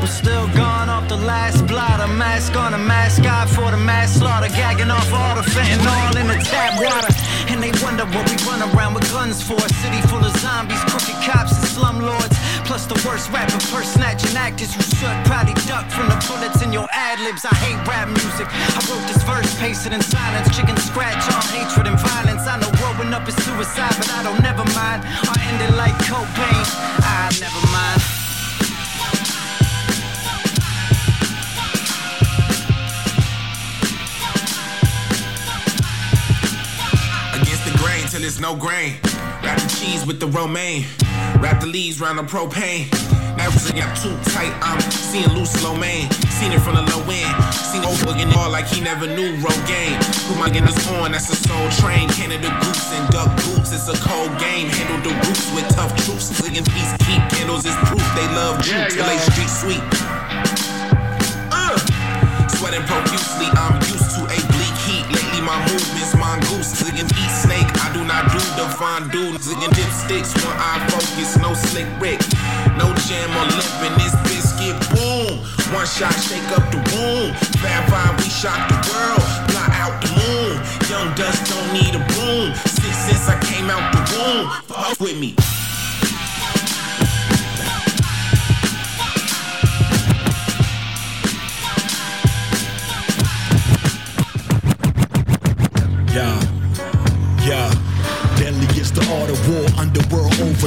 was 0.00 0.10
still 0.10 0.46
gone 0.54 0.88
off 0.88 1.08
the 1.08 1.16
last 1.16 1.66
blot. 1.66 2.00
A 2.00 2.06
mask 2.06 2.56
on 2.56 2.74
a 2.74 2.78
mascot 2.78 3.48
for 3.48 3.70
the 3.70 3.76
mass 3.76 4.14
slaughter, 4.18 4.48
gagging 4.48 4.90
off 4.90 5.12
all 5.12 5.34
the 5.34 5.42
fentanyl 5.42 6.14
in 6.20 6.26
the 6.26 6.38
tap 6.42 6.74
water. 6.78 7.14
And 7.50 7.62
they 7.62 7.70
wonder 7.82 8.06
what 8.06 8.26
we 8.30 8.36
run 8.46 8.62
around 8.62 8.94
with 8.94 9.10
guns 9.10 9.42
for. 9.42 9.58
A 9.58 9.68
city 9.82 10.00
full 10.10 10.24
of 10.24 10.34
zombies, 10.38 10.82
crooked 10.90 11.18
cops, 11.26 11.54
and 11.58 11.66
slumlords. 11.74 12.34
Plus 12.64 12.86
the 12.86 12.94
worst 13.06 13.28
rapper, 13.30 13.58
purse 13.68 13.92
snatching 13.92 14.36
actors 14.36 14.72
who 14.74 14.82
should 14.82 15.26
probably 15.26 15.52
duck 15.66 15.90
from 15.90 16.08
the 16.08 16.16
bullets 16.26 16.62
in 16.62 16.72
your 16.72 16.88
ad 16.92 17.20
libs. 17.20 17.44
I 17.44 17.54
hate 17.56 17.76
rap 17.86 18.08
music. 18.08 18.46
I 18.48 18.80
wrote 18.88 19.06
this 19.06 19.22
verse, 19.24 19.52
paste 19.58 19.86
it 19.86 19.92
in 19.92 20.00
silence. 20.00 20.48
Chicken 20.56 20.76
scratch 20.78 21.22
on 21.34 21.42
hatred 21.52 21.86
and 21.86 21.98
violence. 22.00 22.46
I 22.46 22.58
know 22.60 22.70
growing 22.80 23.12
up 23.12 23.28
is 23.28 23.36
suicide, 23.44 23.94
but 23.98 24.10
I 24.10 24.22
don't 24.22 24.40
never 24.40 24.64
mind. 24.72 25.02
I 25.04 25.36
end 25.52 25.60
it 25.60 25.76
like 25.76 25.92
cocaine. 26.08 26.66
I 27.04 27.28
never 27.40 27.62
mind. 27.68 28.00
Against 37.42 37.64
the 37.66 37.76
grain 37.78 38.06
till 38.06 38.24
it's 38.24 38.40
no 38.40 38.56
grain. 38.56 38.96
Wrap 39.42 39.60
the 39.60 39.68
cheese 39.68 40.06
with 40.06 40.20
the 40.20 40.28
romaine. 40.28 40.86
Wrap 41.42 41.58
the 41.58 41.66
leaves 41.66 42.00
round 42.00 42.20
the 42.20 42.22
propane. 42.22 42.86
Now 43.34 43.50
it 43.50 43.74
got 43.74 43.98
too 43.98 44.14
tight, 44.30 44.54
I'm 44.62 44.78
seeing 44.94 45.26
loose 45.34 45.50
low 45.64 45.74
main. 45.74 46.06
Seen 46.30 46.52
it 46.52 46.62
from 46.62 46.78
the 46.78 46.86
low 46.86 47.02
end. 47.10 47.34
Seen 47.50 47.82
old 47.82 47.98
looking 48.06 48.30
all 48.38 48.48
like 48.48 48.70
he 48.70 48.80
never 48.80 49.08
knew 49.10 49.34
Rogaine. 49.42 49.98
Put 50.30 50.38
my 50.38 50.48
Guinness 50.48 50.86
on, 50.94 51.10
that's 51.10 51.26
a 51.30 51.34
soul 51.34 51.66
train. 51.82 52.08
Canada 52.10 52.46
goose 52.62 52.94
and 52.94 53.10
duck 53.10 53.26
boots, 53.42 53.74
it's 53.74 53.90
a 53.90 53.98
cold 54.06 54.30
game. 54.38 54.70
Handle 54.70 55.02
the 55.02 55.18
roots 55.26 55.50
with 55.50 55.66
tough 55.74 55.90
troops. 56.06 56.30
Clicking 56.38 56.62
peace, 56.62 56.94
keep 57.02 57.18
candles 57.34 57.66
is 57.66 57.74
proof 57.90 58.06
they 58.14 58.28
love 58.38 58.62
you 58.64 58.78
Yeah, 58.78 58.86
till 58.86 59.02
they 59.02 59.18
street 59.18 59.50
sweet. 59.50 59.82
Uh, 61.50 61.74
sweating 62.54 62.86
profusely, 62.86 63.50
I'm 63.58 63.81
fondue. 68.82 69.38
Zigging 69.38 69.70
dipsticks, 69.78 70.34
one 70.42 70.58
eye 70.58 70.82
focus, 70.90 71.38
no 71.38 71.54
slick 71.54 71.86
Rick. 72.02 72.20
No 72.74 72.90
jam 73.06 73.30
or 73.38 73.46
lip 73.54 73.70
in 73.86 73.94
this 74.02 74.14
biscuit, 74.26 74.74
boom. 74.90 75.38
One 75.70 75.86
shot, 75.86 76.14
shake 76.18 76.50
up 76.58 76.66
the 76.74 76.82
room. 76.90 77.30
Bad 77.62 77.82
vibe, 77.90 78.18
we 78.18 78.28
shock 78.28 78.58
the 78.66 78.78
world. 78.90 79.22
Fly 79.50 79.68
out 79.82 79.96
the 80.02 80.10
moon. 80.18 80.54
Young 80.90 81.14
dust 81.14 81.46
don't 81.46 81.70
need 81.72 81.94
a 81.94 82.02
broom. 82.12 82.50
Since, 82.66 82.98
since 83.06 83.28
I 83.28 83.38
came 83.46 83.70
out 83.70 83.86
the 83.94 84.02
womb, 84.12 84.50
fuck 84.66 84.98
with 84.98 85.18
me. 85.18 85.36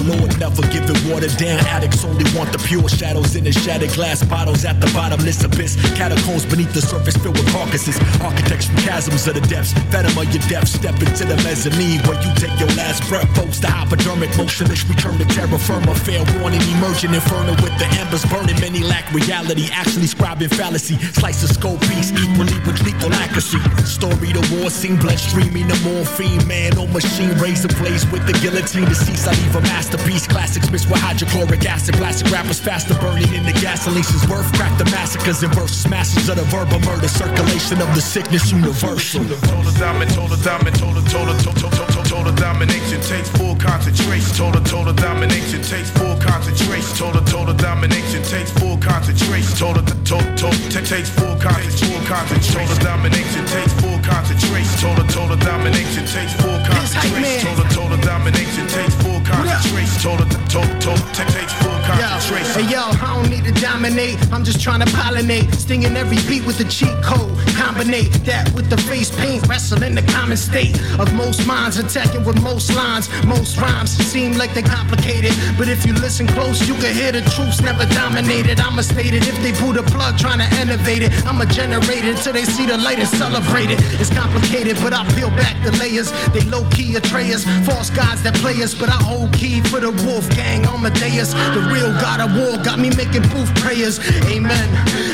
Overlord, 0.06 0.40
never 0.40 0.62
give 0.70 0.90
it 0.90 0.98
watered 1.12 1.36
down. 1.38 1.60
Addicts 1.68 2.04
only 2.04 2.26
want 2.38 2.52
the 2.52 2.60
pure 2.60 2.88
shadows 2.90 3.36
in 3.36 3.44
the 3.44 3.52
shattered 3.52 3.92
glass 3.92 4.24
bottles 4.24 4.66
at 4.66 4.80
the 4.80 4.88
bottomless 4.94 5.44
abyss. 5.44 5.76
Catacombs 5.96 6.46
beneath 6.46 6.74
the 6.74 6.82
surface 6.82 7.18
filled 7.18 7.38
with 7.38 7.48
carcasses. 7.52 7.98
Architects 8.22 8.68
from 8.68 8.78
chasms 8.78 9.28
of 9.28 9.36
the 9.36 9.42
depths. 9.42 9.74
Venom 9.90 10.18
of 10.18 10.28
your 10.34 10.44
depth, 10.48 10.68
step 10.68 10.96
into 11.02 11.26
the 11.26 11.36
mezzanine 11.44 12.02
where 12.06 12.20
you 12.22 12.32
take 12.36 12.54
your 12.60 12.70
last 12.76 13.08
breath. 13.10 13.30
Folks, 13.36 13.60
the 13.60 13.68
hypodermic 13.68 14.30
motionless 14.38 14.84
return 14.86 15.18
to 15.18 15.26
terra 15.26 15.58
firma. 15.58 15.94
Fair 15.96 16.24
warning, 16.40 16.62
emerging 16.78 17.14
inferno 17.14 17.54
with 17.62 17.76
the 17.80 17.88
embers 18.00 18.26
burning. 18.26 18.60
Many 18.60 18.84
lack 18.84 19.12
reality, 19.14 19.70
actually 19.72 20.08
scribing 20.08 20.54
fallacy. 20.54 20.98
Slice 21.14 21.44
a 21.44 21.48
skull 21.48 21.78
piece 21.90 22.12
equally 22.12 22.58
with 22.66 22.82
lethal 22.84 23.14
accuracy. 23.14 23.60
Story 23.86 24.34
the 24.34 24.44
war 24.58 24.70
scene, 24.70 24.98
blood 24.98 25.20
streaming, 25.20 25.68
the 25.68 25.78
morphine. 25.84 26.46
Man 26.48 26.78
on 26.78 26.92
machine, 26.94 27.34
razor 27.38 27.70
blades 27.80 28.06
with 28.12 28.26
the 28.28 28.34
guillotine. 28.40 28.86
Deceased, 28.86 29.28
I 29.28 29.32
leave 29.32 29.56
a 29.56 29.62
masterpiece. 29.96 30.28
Classics 30.28 30.72
mixed 30.72 30.90
with 30.90 31.00
hydrochloric 31.00 31.66
acid. 31.66 31.96
Plastic 31.96 32.32
rappers 32.32 32.60
faster 32.60 32.94
burning 32.96 33.34
in 33.34 33.44
the 33.44 33.54
gasoline. 33.54 34.04
Since 34.04 34.26
birth, 34.26 34.52
crack 34.54 34.78
the 34.78 34.86
massacres 34.86 35.44
and 35.44 35.54
verse 35.54 35.72
smashes 35.72 36.30
of 36.30 36.38
the 36.38 36.44
verbal 36.44 36.80
murder. 36.82 37.08
Circulation 37.08 37.82
of 37.82 37.94
the 37.96 38.02
sickness 38.02 38.52
universal. 38.52 39.24
Total 39.26 39.72
diamond, 39.74 40.12
total 40.12 40.38
diamond, 40.38 40.76
total, 40.78 41.02
total, 41.04 41.36
total, 41.38 41.70
total, 41.70 41.95
total 42.16 42.34
domination 42.36 43.02
takes 43.02 43.30
full 43.36 43.56
concentration. 43.58 44.32
Total, 44.36 44.64
total 44.64 44.94
domination 44.94 45.62
takes 45.62 45.90
full 45.92 46.16
concentration. 46.16 46.96
Total, 46.96 47.22
total 47.24 47.54
domination 47.54 48.24
takes 48.24 48.52
full 48.52 48.78
concentration. 48.78 49.52
Total, 49.58 49.84
total, 50.08 50.36
total, 50.40 50.72
takes 50.72 51.10
full 51.10 51.36
concentration. 51.36 51.92
Full 51.92 52.04
concentration. 52.08 52.56
Total 52.56 52.80
domination 52.80 53.44
takes 53.52 53.74
full 53.82 54.00
concentration. 54.00 54.76
Total, 54.80 55.06
total 55.12 55.38
domination 55.44 56.04
takes 56.08 56.34
full 56.40 56.60
concentration. 56.64 57.52
Total, 57.52 57.68
total 57.76 58.00
domination 58.00 58.66
takes 58.68 58.96
full 59.04 59.20
concentration. 59.28 60.00
Total, 60.00 60.28
total, 60.48 60.80
total, 60.80 61.26
takes 61.28 61.54
full 61.60 61.80
concentration. 61.84 62.56
Hey 62.56 62.72
yo, 62.72 62.96
I 63.04 63.20
don't 63.20 63.30
need 63.30 63.44
to 63.44 63.56
dominate. 63.60 64.16
I'm 64.32 64.44
just 64.46 64.62
trying 64.62 64.80
to 64.80 64.90
pollinate, 64.96 65.54
stinging 65.56 65.98
every 65.98 66.18
beat 66.30 66.46
with 66.46 66.58
the 66.58 66.66
cheat 66.66 66.96
code. 67.04 67.36
Combinate 67.60 68.14
that 68.26 68.54
with 68.54 68.70
the 68.70 68.78
face 68.78 69.12
paint, 69.20 69.48
wrestle 69.48 69.84
in 69.84 69.96
the 69.96 70.02
common 70.04 70.38
state 70.38 70.80
of 71.00 71.14
most 71.14 71.46
minds, 71.46 71.78
attacking 72.06 72.26
with 72.26 72.42
most 72.42 72.74
lines. 72.76 73.10
Most 73.26 73.58
rhymes 73.58 73.92
seem 73.92 74.34
like 74.38 74.54
they're 74.54 74.64
complicated, 74.64 75.32
but 75.58 75.68
if 75.68 75.86
you 75.86 75.94
listen 75.94 76.28
close, 76.28 76.68
you 76.68 76.76
can 76.76 76.94
hear 76.94 77.12
the 77.12 77.22
truths 77.32 77.62
never 77.62 77.86
dominated. 77.94 78.60
I'm 78.60 78.78
a 78.78 78.82
it 78.82 79.28
if 79.28 79.38
they 79.42 79.52
pull 79.54 79.74
the 79.74 79.84
plug 79.84 80.18
trying 80.18 80.40
to 80.40 80.62
innovate 80.62 81.04
it. 81.04 81.12
I'm 81.26 81.42
a 81.42 81.46
it 81.46 82.18
till 82.18 82.34
they 82.34 82.46
see 82.46 82.66
the 82.66 82.78
light 82.78 83.00
and 83.00 83.08
celebrate 83.08 83.72
it. 83.72 83.80
It's 84.00 84.14
complicated, 84.14 84.78
but 84.82 84.94
I 84.94 85.06
peel 85.16 85.30
back 85.32 85.56
the 85.64 85.72
layers. 85.78 86.12
They 86.34 86.42
low 86.50 86.68
key 86.72 86.96
Atreus, 86.96 87.46
false 87.66 87.90
gods 87.90 88.24
that 88.24 88.36
play 88.36 88.62
us, 88.64 88.74
but 88.74 88.90
I 88.90 89.00
hold 89.04 89.34
key 89.34 89.62
for 89.62 89.80
the 89.80 89.92
wolf 90.06 90.30
gang. 90.36 90.66
Amadeus, 90.66 91.34
the 91.34 91.68
real 91.72 91.92
god 92.02 92.22
of 92.22 92.36
war, 92.36 92.58
got 92.64 92.80
me 92.80 92.90
making 92.96 93.24
booth 93.34 93.54
prayers. 93.56 94.00
Amen. 94.28 94.68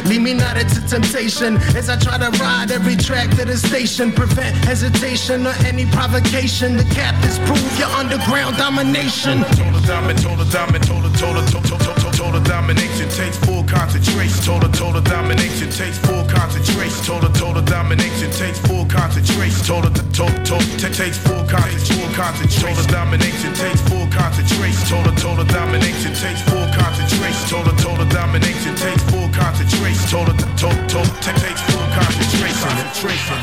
Leave 0.06 0.22
me 0.22 0.34
not 0.34 0.58
into 0.58 0.82
temptation 0.88 1.58
as 1.76 1.90
I 1.90 1.98
try 1.98 2.18
to 2.18 2.30
ride 2.40 2.72
every 2.72 2.96
track 2.96 3.30
to 3.38 3.46
the 3.46 3.58
station. 3.58 4.12
Prevent 4.12 4.56
hesitation 4.66 5.48
or 5.48 5.56
any 5.66 5.86
provocation. 5.86 6.81
The 6.82 6.96
captains 6.98 7.38
prove 7.46 7.62
your 7.78 7.94
underground 7.94 8.58
domination. 8.58 9.46
Total 9.54 9.82
dominant, 9.86 10.18
total 10.26 10.46
dominant, 10.50 10.82
total, 10.90 11.12
total, 11.14 11.46
total, 11.46 11.78
total, 11.78 12.12
total 12.12 12.42
domination 12.42 13.06
takes 13.14 13.38
full 13.38 13.62
concentration. 13.70 14.42
Total, 14.42 14.66
total 14.74 15.02
domination 15.06 15.70
takes 15.70 16.00
full 16.02 16.26
concentration. 16.26 17.06
Total, 17.06 17.30
total 17.38 17.62
domination 17.62 18.32
takes 18.34 18.58
full 18.66 18.86
concentration. 18.90 19.62
Total, 19.62 19.94
total, 20.10 20.34
total, 20.42 20.74
ta- 20.82 20.90
takes 20.90 21.22
full 21.22 21.46
concentration. 21.46 22.02
Full 22.02 22.10
concentration. 22.18 22.74
Total 22.74 22.88
domination 22.90 23.54
takes 23.54 23.82
full 23.86 24.08
concentration. 24.10 24.82
Total, 24.90 25.14
total 25.22 25.46
domination 25.46 26.12
takes 26.18 26.42
full 26.50 26.66
concentration. 26.74 27.46
Total, 27.46 27.76
total 27.78 28.08
domination 28.10 28.74
takes 28.74 29.04
full 29.06 29.30
concentration. 29.30 30.02
Total, 30.10 30.34
total, 30.58 30.82
total, 30.90 31.14
ta- 31.22 31.38
takes 31.46 31.62
full 31.70 31.86
concentration. 31.94 32.58
Concentration. 32.74 33.38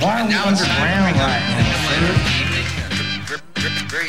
Why 0.00 0.22
are 0.22 0.26
we 0.26 0.34
underground 0.34 1.20
right 1.20 2.51
Very 3.62 4.08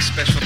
special. 0.00 0.40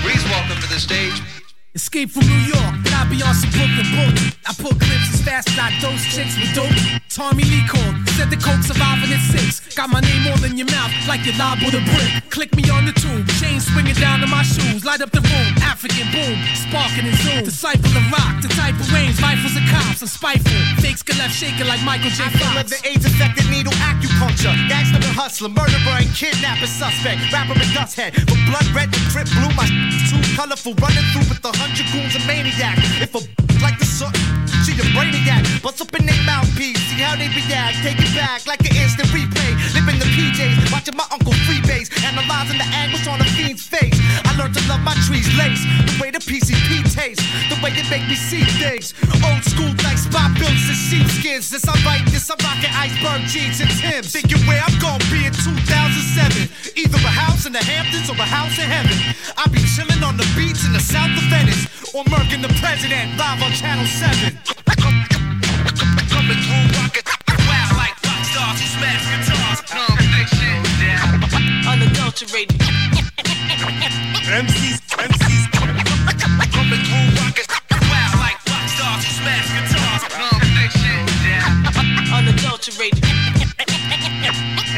Please 0.00 0.24
welcome 0.24 0.56
to 0.62 0.68
the 0.68 0.80
stage. 0.80 1.39
Escape 1.72 2.10
from 2.10 2.26
New 2.26 2.50
York, 2.50 2.74
then 2.82 2.94
I 2.98 3.06
be 3.06 3.22
on 3.22 3.30
some 3.30 3.46
Brooklyn 3.54 3.86
boat. 3.94 4.18
I 4.42 4.50
pull 4.58 4.74
clips 4.74 5.14
as 5.14 5.22
fast 5.22 5.54
as 5.54 5.58
I 5.62 5.70
dose 5.78 6.02
chicks 6.10 6.34
with 6.34 6.50
dope. 6.50 6.74
Tommy 7.06 7.46
Lee 7.46 7.62
called, 7.70 7.94
said 8.18 8.26
the 8.26 8.34
coke 8.34 8.58
surviving 8.66 9.14
at 9.14 9.22
six. 9.30 9.62
Got 9.78 9.94
my 9.94 10.02
name 10.02 10.26
all 10.26 10.42
in 10.42 10.58
your 10.58 10.66
mouth 10.66 10.90
like 11.06 11.22
you 11.22 11.30
liable 11.38 11.70
to 11.70 11.78
brick. 11.94 12.10
Click 12.26 12.50
me 12.58 12.66
on 12.74 12.90
the 12.90 12.94
tube, 12.98 13.22
chain 13.38 13.62
swinging 13.62 13.94
down 14.02 14.18
to 14.18 14.26
my 14.26 14.42
shoes. 14.42 14.82
Light 14.82 14.98
up 14.98 15.14
the 15.14 15.22
room, 15.22 15.50
African 15.62 16.10
boom, 16.10 16.34
sparking 16.58 17.06
and 17.06 17.14
zoom. 17.22 17.46
Disciple 17.46 17.86
of 17.86 17.94
the 17.94 18.02
rock, 18.18 18.42
the 18.42 18.50
type 18.58 18.74
of 18.74 18.90
range, 18.90 19.22
rifles 19.22 19.54
and 19.54 19.62
cops, 19.70 20.02
are 20.02 20.10
spiteful. 20.10 20.58
Fakes 20.82 21.06
get 21.06 21.22
left 21.22 21.38
shaking 21.38 21.70
like 21.70 21.78
Michael 21.86 22.10
J. 22.10 22.26
I 22.26 22.34
feel 22.34 22.50
Fox. 22.50 22.74
the 22.74 22.82
AIDS 22.82 23.06
affected 23.06 23.46
needle 23.46 23.74
acupuncture. 23.86 24.58
Gangster 24.66 24.98
and 24.98 25.14
hustler, 25.14 25.54
murderer 25.54 26.02
and 26.02 26.10
kidnapper 26.18 26.66
suspect. 26.66 27.30
Rapper 27.30 27.54
and 27.54 27.70
dust 27.70 27.94
head. 27.94 28.18
From 28.26 28.42
blood 28.50 28.66
red 28.74 28.90
to 28.90 28.98
trip 29.14 29.30
blue, 29.38 29.54
my 29.54 29.70
too 30.10 30.18
colorful. 30.34 30.74
Running 30.82 31.06
through 31.14 31.30
with 31.30 31.42
the 31.46 31.59
goons 31.68 32.14
and 32.14 32.26
maniac. 32.26 32.78
If 33.00 33.14
a 33.14 33.20
like 33.60 33.78
the 33.78 33.84
sun, 33.84 34.12
she 34.64 34.72
a 34.80 34.84
brainiac. 34.96 35.44
Bust 35.62 35.80
up 35.80 35.92
in 35.92 36.06
their 36.06 36.16
mouthpiece, 36.24 36.80
see 36.88 37.00
how 37.00 37.16
they 37.16 37.28
react. 37.28 37.76
Take 37.84 38.00
it 38.00 38.12
back 38.16 38.46
like 38.46 38.64
an 38.64 38.76
instant 38.76 39.08
replay. 39.12 39.52
Live 39.76 39.88
in 39.88 39.98
the 40.00 40.08
PJs, 40.16 40.72
watching 40.72 40.96
my 40.96 41.04
uncle 41.12 41.36
freebase. 41.44 41.92
Analyzing 42.04 42.56
the 42.56 42.68
angles 42.72 43.06
on 43.06 43.20
a 43.20 43.28
fiend's 43.36 43.66
face. 43.66 43.96
I 44.24 44.32
learned 44.40 44.54
to 44.56 44.64
love 44.68 44.80
my 44.80 44.96
trees 45.04 45.28
lace. 45.36 45.60
The 45.84 45.96
way 46.00 46.10
the 46.10 46.22
PCP 46.24 46.88
tastes. 46.88 47.24
The 47.52 47.56
way 47.60 47.76
it 47.76 47.88
make 47.90 48.08
me 48.08 48.16
see 48.16 48.44
things. 48.56 48.94
Old 49.20 49.44
school 49.44 49.72
like 49.84 49.98
spot 50.00 50.32
builds 50.40 50.64
and 50.72 50.80
sheepskins. 50.88 51.52
Since 51.52 51.68
I 51.68 51.76
write 51.84 52.06
this, 52.08 52.30
I'm 52.32 52.40
rocking 52.40 52.72
iceberg 52.72 53.28
jeans 53.28 53.60
and 53.60 53.70
Timbs. 53.70 54.12
Thinking 54.12 54.40
where 54.48 54.62
I'm 54.64 54.76
gonna 54.80 55.04
be 55.12 55.28
in 55.28 55.34
2007. 55.36 56.48
Either 56.76 57.00
a 57.04 57.12
house 57.12 57.44
in 57.44 57.52
the 57.52 57.62
Hamptons 57.62 58.08
or 58.08 58.16
a 58.16 58.24
house 58.24 58.56
in 58.56 58.64
heaven. 58.64 58.96
I'll 59.36 59.52
be 59.52 59.60
chilling 59.76 60.02
on 60.02 60.16
the 60.16 60.26
beach 60.32 60.64
in 60.64 60.72
the 60.72 60.80
south 60.80 61.12
of 61.12 61.24
Venice. 61.28 61.49
Or 61.92 62.04
murking 62.04 62.42
the 62.42 62.48
president 62.62 63.18
live 63.18 63.42
on 63.42 63.50
Channel 63.52 63.84
7. 63.84 64.38
Coming 66.08 66.38
through 66.38 66.66
rocket. 66.78 67.04
Wow, 67.48 67.68
like 67.76 67.96
rock 68.06 68.22
stars 68.30 68.60
who 68.60 68.66
smash 68.78 69.02
guitars. 69.10 69.58
Non 69.74 69.98
Phixion. 70.12 70.62
Unadulterated. 71.66 72.60
MCs, 74.30 74.78
MCs. 74.94 75.44
Coming 76.54 76.82
through. 76.86 77.10
Wow, 77.90 78.10
like 78.22 78.38
rock 78.46 78.66
stars 78.70 79.02
smash 79.18 79.48
guitars. 79.50 80.02
Non 80.18 80.40
Phixion. 80.54 81.02
Unadulterated. 82.14 83.04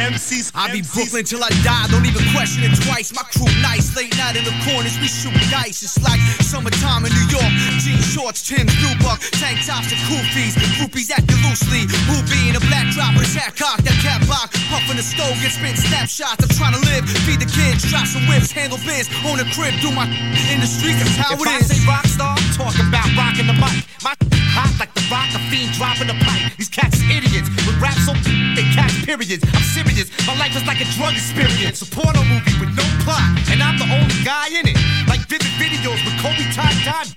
MCs. 0.03 0.51
I 0.55 0.67
be 0.75 0.83
Brooklyn 0.83 1.23
till 1.23 1.43
I 1.43 1.51
die, 1.63 1.87
don't 1.95 2.03
even 2.03 2.27
question 2.35 2.67
it 2.67 2.75
twice. 2.83 3.15
My 3.15 3.23
crew 3.31 3.47
nice, 3.63 3.95
late 3.95 4.11
night 4.19 4.35
in 4.35 4.43
the 4.43 4.55
corners, 4.67 4.99
we 4.99 5.07
shoot 5.07 5.35
dice. 5.47 5.83
It's 5.87 5.99
like 6.03 6.19
summertime 6.43 7.07
in 7.07 7.13
New 7.15 7.29
York. 7.31 7.51
Jean 7.79 8.03
shorts, 8.03 8.43
Tim's, 8.43 8.75
blue 8.83 8.95
buck, 8.99 9.23
tank 9.39 9.63
tops 9.63 9.95
and 9.95 10.01
koofies. 10.11 10.59
Groupies 10.79 11.11
acting 11.15 11.39
loosely. 11.47 11.87
Hoopy 12.11 12.51
in 12.51 12.59
a 12.59 12.63
black 12.67 12.91
drop 12.91 13.15
with 13.15 13.31
a 13.31 13.39
hat 13.39 13.55
cock, 13.55 13.79
that 13.87 13.99
cat 14.03 14.19
block. 14.27 14.51
Puffing 14.69 14.99
the 14.99 15.07
stove, 15.07 15.39
get 15.39 15.55
spit 15.55 15.79
snapshots. 15.79 16.43
I'm 16.43 16.51
trying 16.59 16.75
to 16.75 16.83
live, 16.91 17.07
feed 17.23 17.39
the 17.39 17.47
kids, 17.49 17.87
try 17.87 18.03
some 18.05 18.27
whips, 18.27 18.51
handle 18.51 18.79
biz, 18.83 19.07
own 19.23 19.39
a 19.39 19.47
crib, 19.55 19.79
do 19.79 19.95
my 19.95 20.11
in 20.51 20.59
the 20.59 20.67
streets. 20.67 20.99
That's 20.99 21.17
how 21.17 21.35
If 21.39 21.43
it 21.43 21.49
I 21.49 21.59
is. 21.63 21.71
say 21.71 21.81
rock 21.87 22.07
star, 22.11 22.35
I'm 22.59 22.89
about 22.91 23.09
rocking 23.15 23.47
the 23.47 23.55
mic. 23.55 23.87
My 24.03 24.15
hot 24.53 24.73
like 24.79 24.93
the 24.95 25.05
rock, 25.09 25.31
a 25.35 25.41
fiend 25.51 25.73
dropping 25.79 26.09
the 26.11 26.19
pipe. 26.27 26.53
These 26.59 26.69
cats 26.69 27.01
idiots 27.09 27.49
with 27.67 27.79
rap 27.81 27.97
so 28.05 28.13
they 28.57 28.65
catch 28.77 28.93
periods. 29.05 29.43
I'm 29.53 29.65
serious, 29.65 29.92
my 30.27 30.37
life 30.39 30.57
is 30.57 30.65
like 30.67 30.81
a 30.81 30.89
drug 30.97 31.13
experience. 31.13 31.83
A 31.83 31.87
porno 31.87 32.23
movie 32.25 32.57
with 32.61 32.73
no 32.77 32.85
plot, 33.05 33.23
and 33.51 33.63
I'm 33.63 33.77
the 33.77 33.89
only 33.93 34.19
guy 34.25 34.49
in 34.49 34.67
it. 34.69 34.77
Like 35.09 35.21
vivid 35.29 35.53
videos 35.61 36.01
with 36.05 36.17
Kobe 36.23 36.45
Todd 36.53 36.73
Dodd. 36.85 37.09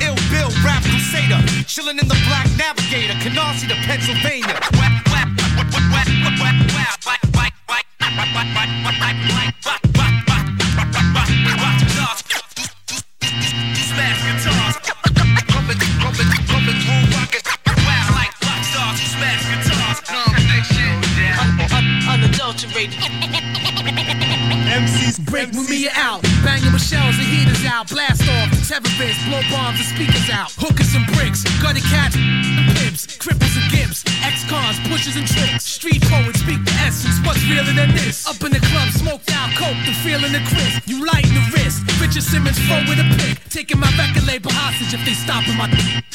Ill 0.00 0.16
Bill, 0.30 0.50
rap 0.64 0.82
crusader, 0.82 1.40
chilling 1.66 1.98
in 1.98 2.08
the 2.08 2.18
black 2.26 2.48
navigator, 2.56 3.14
Canarsie 3.20 3.68
to 3.68 3.76
Pennsylvania. 3.84 4.56
Smash 13.88 14.22
guitars. 14.44 15.07
MCs 24.68 25.24
break 25.30 25.52
with 25.52 25.70
me 25.70 25.88
out. 25.94 26.22
Banging 26.44 26.72
with 26.72 26.82
shells 26.82 27.14
and 27.16 27.26
heaters 27.26 27.64
out. 27.64 27.88
Blast 27.88 28.22
off 28.22 28.50
the 28.50 28.56
terrorists, 28.66 29.24
blow 29.26 29.40
bombs 29.50 29.78
and 29.78 29.88
speakers 29.88 30.28
out. 30.30 30.50
Hookers 30.58 30.94
and 30.94 31.06
bricks, 31.14 31.44
gutted 31.62 31.84
cats 31.84 32.16
pimps, 32.88 33.06
cripples 33.18 33.54
and 33.58 33.68
gimps, 33.72 34.02
and 35.16 35.26
tricks. 35.26 35.64
Street 35.64 36.02
poets 36.10 36.40
speak 36.40 36.60
the 36.64 36.74
essence. 36.84 37.16
What's 37.24 37.40
realer 37.48 37.72
than 37.72 37.94
this? 37.94 38.26
Up 38.26 38.42
in 38.44 38.52
the 38.52 38.60
club, 38.60 38.88
smoked 38.92 39.30
out 39.32 39.54
coke, 39.56 39.78
the 39.86 39.94
feeling 40.04 40.32
the 40.32 40.42
crisp. 40.50 40.84
You 40.84 41.06
lighten 41.06 41.32
the 41.32 41.44
wrist. 41.54 41.86
Richard 42.00 42.26
Simmons 42.26 42.58
flow 42.66 42.82
with 42.88 42.98
a 43.00 43.06
pick, 43.16 43.40
taking 43.48 43.78
my 43.78 43.88
record 43.96 44.26
label 44.26 44.50
hostage 44.52 44.92
if 44.92 45.02
they 45.06 45.14
stopping 45.14 45.56
my. 45.56 45.70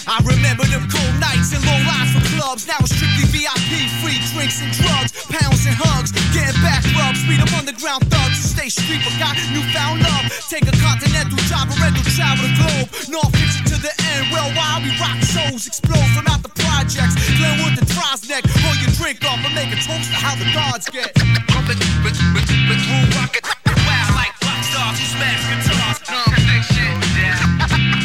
I 0.06 0.20
remember 0.28 0.68
them 0.68 0.84
cold 0.91 1.16
nights 1.20 1.56
and 1.56 1.64
long 1.64 1.84
lines 1.88 2.12
for 2.12 2.24
clubs. 2.36 2.68
Now 2.68 2.80
it's 2.84 2.91
strictly 2.91 3.24
VIP, 3.32 3.88
free 4.04 4.20
drinks 4.36 4.60
and 4.60 4.72
drugs, 4.76 5.16
pounds 5.32 5.64
and 5.64 5.76
hugs, 5.80 6.12
getting 6.36 6.60
back 6.60 6.84
rubs. 7.00 7.24
Beat 7.24 7.39
them 7.39 7.52
underground 7.56 8.04
thugs, 8.12 8.39
stay 8.44 8.68
street 8.68 9.02
but 9.08 9.16
got 9.16 9.36
newfound 9.56 10.04
love. 10.04 10.28
Take 10.52 10.68
a 10.68 10.76
continental 10.80 11.39
drive, 11.48 11.72
a 11.72 11.76
rental, 11.80 12.04
travel 12.14 12.44
the 12.46 12.52
globe. 12.60 12.88
North 13.10 13.32
fiction 13.32 13.64
to 13.72 13.78
the 13.80 13.94
end, 14.16 14.28
well, 14.30 14.52
while 14.54 14.84
we 14.84 14.91
rock 15.00 15.18
shows, 15.24 15.68
explode 15.68 16.10
from 16.12 16.28
out 16.28 16.44
the 16.44 16.52
projects. 16.52 17.16
Glenwood 17.39 17.80
to 17.80 17.86
Throggs 17.88 18.28
Neck, 18.28 18.44
pour 18.84 18.92
your 18.92 18.96
drink 18.96 19.24
off 19.26 19.40
and 19.46 19.56
make 19.56 19.72
a 19.72 19.76
toast 19.76 20.10
to 20.12 20.16
how 20.16 20.36
the 20.36 20.46
gods 20.54 20.90
get. 20.90 21.14
Coming, 21.48 21.78
but, 22.04 22.14
but, 22.34 22.44
but 22.68 22.80
through 22.84 23.08
rocket. 23.16 23.44
Wow, 23.66 24.16
like 24.16 24.34
rock 24.44 24.64
stars 24.64 25.00
who 25.00 25.06
smash 25.06 25.44
guitars. 25.48 26.00
Non 26.10 26.26
Phixion. 26.48 26.96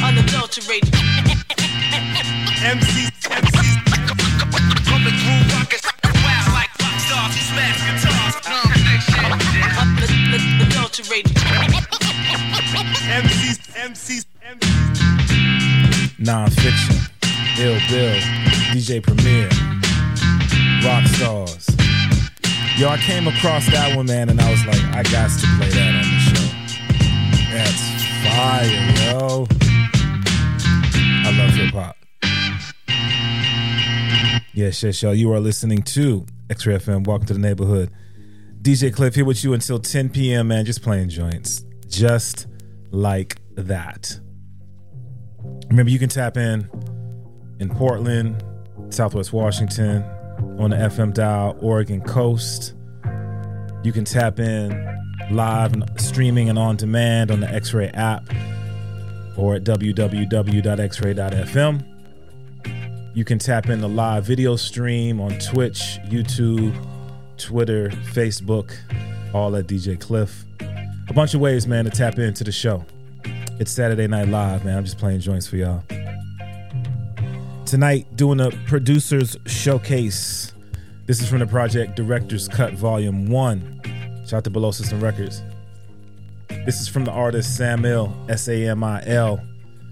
Unadulterated. 0.09 0.95
MCs, 2.63 3.11
MCs. 3.27 3.77
Coming 4.87 5.17
through 5.19 5.43
rocket. 5.55 5.83
Wow, 6.05 6.55
like 6.55 6.73
rock 6.79 6.99
stars 7.01 7.35
who 7.35 7.43
smash 7.51 7.79
guitars. 7.87 8.35
Non 8.47 8.69
Phixion. 8.87 9.31
Unadulterated. 10.63 11.37
MCs, 13.09 13.59
MCs, 13.75 14.25
Non 16.19 16.51
Phixion, 16.51 16.97
Ill 17.59 17.79
Bill, 17.89 18.21
DJ 18.73 19.01
Premier, 19.01 19.49
Rock 20.85 21.07
Stars. 21.07 21.67
Yo, 22.77 22.89
I 22.89 22.99
came 22.99 23.27
across 23.27 23.67
that 23.67 23.97
one, 23.97 24.07
man, 24.07 24.29
and 24.29 24.41
I 24.41 24.51
was 24.51 24.65
like, 24.65 24.81
I 24.95 25.03
got 25.03 25.29
to 25.31 25.47
play 25.59 25.69
that 25.71 25.95
on 25.95 26.03
the 26.03 26.19
show. 26.29 26.49
That's 27.53 27.83
fire, 28.23 28.65
yo. 29.11 29.47
I 31.25 31.37
love 31.37 31.51
hip 31.51 31.75
hop. 31.75 31.97
Yes, 34.55 34.83
yes, 34.83 35.03
y'all. 35.03 35.15
You 35.15 35.33
are 35.33 35.41
listening 35.41 35.83
to 35.83 36.25
X-Ray 36.51 36.77
FM. 36.77 37.07
Welcome 37.07 37.27
to 37.27 37.33
the 37.33 37.41
neighborhood. 37.41 37.91
DJ 38.63 38.95
Cliff 38.95 39.17
here 39.17 39.25
with 39.25 39.43
you 39.43 39.55
until 39.55 39.81
10 39.81 40.11
p.m. 40.11 40.49
Man, 40.49 40.65
just 40.65 40.83
playing 40.83 41.09
joints, 41.09 41.65
just 41.89 42.47
like 42.93 43.37
that. 43.57 44.21
Remember, 45.69 45.91
you 45.91 45.99
can 45.99 46.09
tap 46.09 46.37
in 46.37 46.69
in 47.59 47.69
Portland, 47.69 48.45
Southwest 48.91 49.33
Washington, 49.33 50.05
on 50.59 50.71
the 50.71 50.77
FM 50.77 51.15
dial, 51.15 51.57
Oregon 51.61 52.01
coast. 52.01 52.75
You 53.85 53.93
can 53.93 54.05
tap 54.05 54.41
in 54.41 54.71
live 55.31 55.73
and 55.73 55.89
streaming 56.01 56.49
and 56.49 56.59
on 56.59 56.77
demand 56.77 57.31
on 57.31 57.41
the 57.41 57.49
X 57.49 57.73
Ray 57.73 57.89
app 57.89 58.29
or 59.37 59.55
at 59.55 59.65
www.xray.fm. 59.65 60.25
You 63.15 63.25
can 63.25 63.39
tap 63.39 63.69
in 63.69 63.81
the 63.81 63.89
live 63.89 64.25
video 64.25 64.57
stream 64.57 65.21
on 65.21 65.39
Twitch, 65.39 65.99
YouTube, 66.07 66.75
Twitter, 67.37 67.89
Facebook, 67.91 68.77
all 69.33 69.55
at 69.57 69.67
DJ 69.67 69.99
Cliff. 69.99 70.45
A 71.09 71.13
bunch 71.15 71.35
of 71.35 71.41
ways, 71.41 71.67
man, 71.67 71.85
to 71.85 71.91
tap 71.91 72.19
into 72.19 72.45
the 72.45 72.53
show. 72.53 72.85
It's 73.59 73.73
Saturday 73.73 74.07
Night 74.07 74.29
Live, 74.29 74.65
man. 74.65 74.77
I'm 74.77 74.85
just 74.85 74.99
playing 74.99 75.21
joints 75.21 75.47
for 75.47 75.57
y'all. 75.57 75.83
Tonight, 77.69 78.17
doing 78.17 78.41
a 78.41 78.51
producers 78.67 79.37
showcase. 79.45 80.55
This 81.05 81.21
is 81.21 81.29
from 81.29 81.41
the 81.41 81.47
project 81.47 81.97
Director's 81.97 82.49
Cut 82.49 82.73
Volume 82.73 83.29
1. 83.29 84.23
Shout 84.25 84.39
out 84.39 84.45
to 84.45 84.51
Below 84.51 84.71
System 84.71 85.03
Records. 85.03 85.43
This 86.49 86.81
is 86.81 86.89
from 86.89 87.05
the 87.05 87.11
artist 87.11 87.61
Samil, 87.61 88.11
S 88.31 88.49
A 88.49 88.69
M 88.69 88.83
I 88.83 89.05
L. 89.05 89.47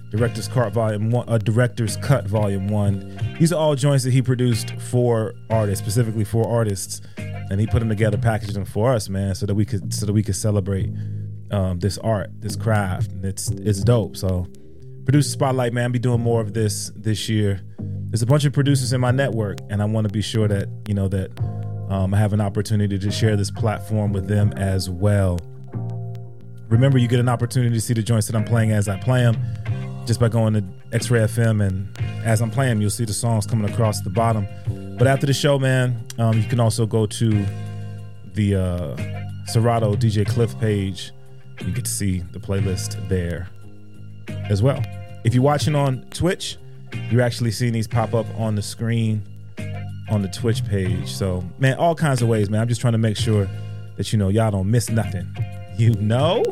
Director's 0.08 0.48
Cut 0.48 0.72
Volume 0.72 1.10
One, 1.10 1.28
uh, 1.28 1.36
Director's 1.36 1.98
Cut 1.98 2.26
Volume 2.26 2.68
One. 2.68 3.14
These 3.38 3.52
are 3.52 3.60
all 3.60 3.74
joints 3.74 4.04
that 4.04 4.14
he 4.14 4.22
produced 4.22 4.70
for 4.80 5.34
artists, 5.50 5.84
specifically 5.84 6.24
for 6.24 6.48
artists, 6.48 7.02
and 7.18 7.60
he 7.60 7.66
put 7.66 7.80
them 7.80 7.90
together, 7.90 8.16
packaged 8.16 8.54
them 8.54 8.64
for 8.64 8.94
us, 8.94 9.10
man, 9.10 9.34
so 9.34 9.44
that 9.44 9.54
we 9.54 9.66
could 9.66 9.92
so 9.92 10.06
that 10.06 10.14
we 10.14 10.22
could 10.22 10.36
celebrate 10.36 10.88
um, 11.50 11.78
this 11.80 11.98
art, 11.98 12.30
this 12.40 12.56
craft. 12.56 13.10
And 13.10 13.26
it's 13.26 13.50
it's 13.50 13.80
dope. 13.80 14.16
So, 14.16 14.46
producer 15.06 15.30
spotlight, 15.30 15.72
man, 15.72 15.84
I'll 15.84 15.90
be 15.90 15.98
doing 16.00 16.20
more 16.20 16.40
of 16.40 16.52
this 16.52 16.90
this 16.96 17.28
year. 17.28 17.62
There's 18.10 18.22
a 18.22 18.26
bunch 18.26 18.44
of 18.44 18.52
producers 18.52 18.92
in 18.92 19.00
my 19.00 19.12
network, 19.12 19.58
and 19.70 19.80
I 19.80 19.84
want 19.84 20.06
to 20.06 20.12
be 20.12 20.20
sure 20.20 20.48
that 20.48 20.68
you 20.88 20.94
know 20.94 21.08
that 21.08 21.30
um, 21.88 22.12
I 22.12 22.18
have 22.18 22.32
an 22.32 22.40
opportunity 22.40 22.98
to 22.98 23.10
share 23.10 23.36
this 23.36 23.50
platform 23.50 24.12
with 24.12 24.26
them 24.26 24.52
as 24.54 24.90
well. 24.90 25.38
Remember, 26.68 26.98
you 26.98 27.06
get 27.06 27.20
an 27.20 27.28
opportunity 27.28 27.74
to 27.74 27.80
see 27.80 27.94
the 27.94 28.02
joints 28.02 28.26
that 28.26 28.34
I'm 28.34 28.44
playing 28.44 28.72
as 28.72 28.88
I 28.88 28.98
play 28.98 29.22
them 29.22 29.36
just 30.04 30.18
by 30.18 30.28
going 30.28 30.54
to 30.54 30.64
X 30.92 31.08
Ray 31.10 31.20
FM. 31.20 31.64
And 31.64 31.88
as 32.24 32.42
I'm 32.42 32.50
playing, 32.50 32.80
you'll 32.80 32.90
see 32.90 33.04
the 33.04 33.12
songs 33.12 33.46
coming 33.46 33.70
across 33.70 34.00
the 34.00 34.10
bottom. 34.10 34.48
But 34.98 35.06
after 35.06 35.26
the 35.26 35.32
show, 35.32 35.60
man, 35.60 36.04
um, 36.18 36.36
you 36.36 36.48
can 36.48 36.58
also 36.58 36.84
go 36.84 37.06
to 37.06 37.46
the 38.34 38.56
uh, 38.56 39.46
Serato 39.46 39.94
DJ 39.94 40.26
Cliff 40.26 40.58
page. 40.58 41.12
You 41.64 41.70
get 41.72 41.84
to 41.84 41.90
see 41.90 42.20
the 42.32 42.40
playlist 42.40 43.08
there 43.08 43.48
as 44.28 44.62
well. 44.62 44.82
If 45.24 45.34
you're 45.34 45.42
watching 45.42 45.74
on 45.74 46.02
Twitch, 46.10 46.56
you're 47.10 47.22
actually 47.22 47.50
seeing 47.50 47.72
these 47.72 47.88
pop 47.88 48.14
up 48.14 48.26
on 48.38 48.54
the 48.54 48.62
screen 48.62 49.22
on 50.08 50.22
the 50.22 50.28
Twitch 50.28 50.64
page. 50.64 51.12
So, 51.12 51.44
man, 51.58 51.76
all 51.78 51.94
kinds 51.94 52.22
of 52.22 52.28
ways, 52.28 52.48
man. 52.48 52.60
I'm 52.60 52.68
just 52.68 52.80
trying 52.80 52.92
to 52.92 52.98
make 52.98 53.16
sure 53.16 53.48
that 53.96 54.12
you 54.12 54.18
know 54.18 54.28
y'all 54.28 54.50
don't 54.50 54.70
miss 54.70 54.90
nothing. 54.90 55.26
You 55.76 55.94
know? 55.94 56.42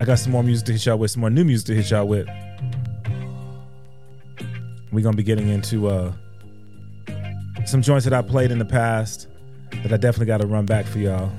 I 0.00 0.04
got 0.04 0.18
some 0.18 0.32
more 0.32 0.42
music 0.42 0.66
to 0.66 0.72
hit 0.72 0.86
y'all 0.86 0.98
with, 0.98 1.10
some 1.10 1.20
more 1.20 1.30
new 1.30 1.44
music 1.44 1.66
to 1.68 1.74
hit 1.74 1.90
y'all 1.90 2.06
with. 2.06 2.28
We're 4.92 5.02
gonna 5.02 5.16
be 5.16 5.22
getting 5.22 5.48
into 5.48 5.88
uh 5.88 6.12
some 7.64 7.82
joints 7.82 8.04
that 8.04 8.14
I 8.14 8.22
played 8.22 8.50
in 8.50 8.58
the 8.58 8.64
past 8.64 9.26
that 9.82 9.92
I 9.92 9.96
definitely 9.96 10.26
gotta 10.26 10.46
run 10.46 10.66
back 10.66 10.86
for 10.86 10.98
y'all. 10.98 11.32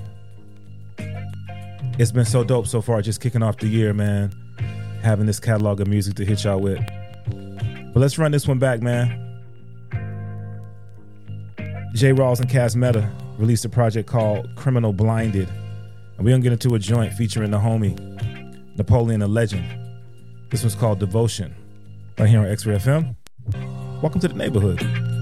It's 1.99 2.11
been 2.11 2.25
so 2.25 2.43
dope 2.43 2.67
so 2.67 2.79
far, 2.79 3.01
just 3.01 3.21
kicking 3.21 3.41
off 3.41 3.57
the 3.57 3.67
year, 3.67 3.91
man. 3.91 4.31
Having 5.01 5.25
this 5.25 5.39
catalog 5.39 5.81
of 5.81 5.87
music 5.87 6.13
to 6.17 6.25
hit 6.25 6.43
y'all 6.43 6.59
with. 6.59 6.79
But 7.91 7.99
let's 7.99 8.19
run 8.19 8.31
this 8.31 8.47
one 8.47 8.59
back, 8.59 8.81
man. 8.81 9.23
J. 11.95 12.13
Rawls 12.13 12.39
and 12.39 12.47
Cas 12.47 12.75
Metah 12.75 13.09
released 13.39 13.65
a 13.65 13.69
project 13.69 14.07
called 14.07 14.47
Criminal 14.55 14.93
Blinded. 14.93 15.49
And 16.17 16.25
we're 16.25 16.33
gonna 16.33 16.43
get 16.43 16.51
into 16.53 16.75
a 16.75 16.79
joint 16.79 17.13
featuring 17.13 17.49
the 17.49 17.57
homie, 17.57 17.97
Napoleon 18.77 19.21
Da 19.21 19.25
Legend. 19.25 19.65
This 20.51 20.61
one's 20.61 20.75
called 20.75 20.99
Devotion. 20.99 21.55
Right 22.19 22.29
here 22.29 22.41
on 22.41 22.45
X 22.45 22.63
Ray 22.67 22.75
FM. 22.75 23.15
Welcome 24.03 24.21
to 24.21 24.27
the 24.27 24.35
neighborhood. 24.35 25.16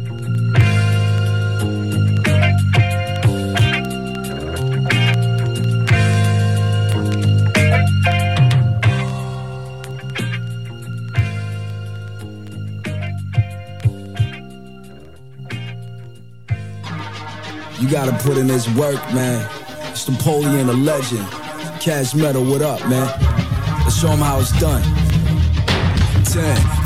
You 17.85 17.91
gotta 17.91 18.17
put 18.27 18.37
in 18.37 18.47
this 18.47 18.67
work, 18.69 18.95
man. 19.13 19.47
It's 19.91 20.09
Napoleon, 20.09 20.69
a 20.69 20.73
legend. 20.73 21.29
Cas 21.79 22.15
Metah, 22.15 22.43
what 22.43 22.63
up, 22.63 22.79
man? 22.89 23.05
Let's 23.83 23.95
show 23.95 24.07
show 24.07 24.09
'em 24.09 24.17
how 24.17 24.39
it's 24.39 24.51
done. 24.59 24.81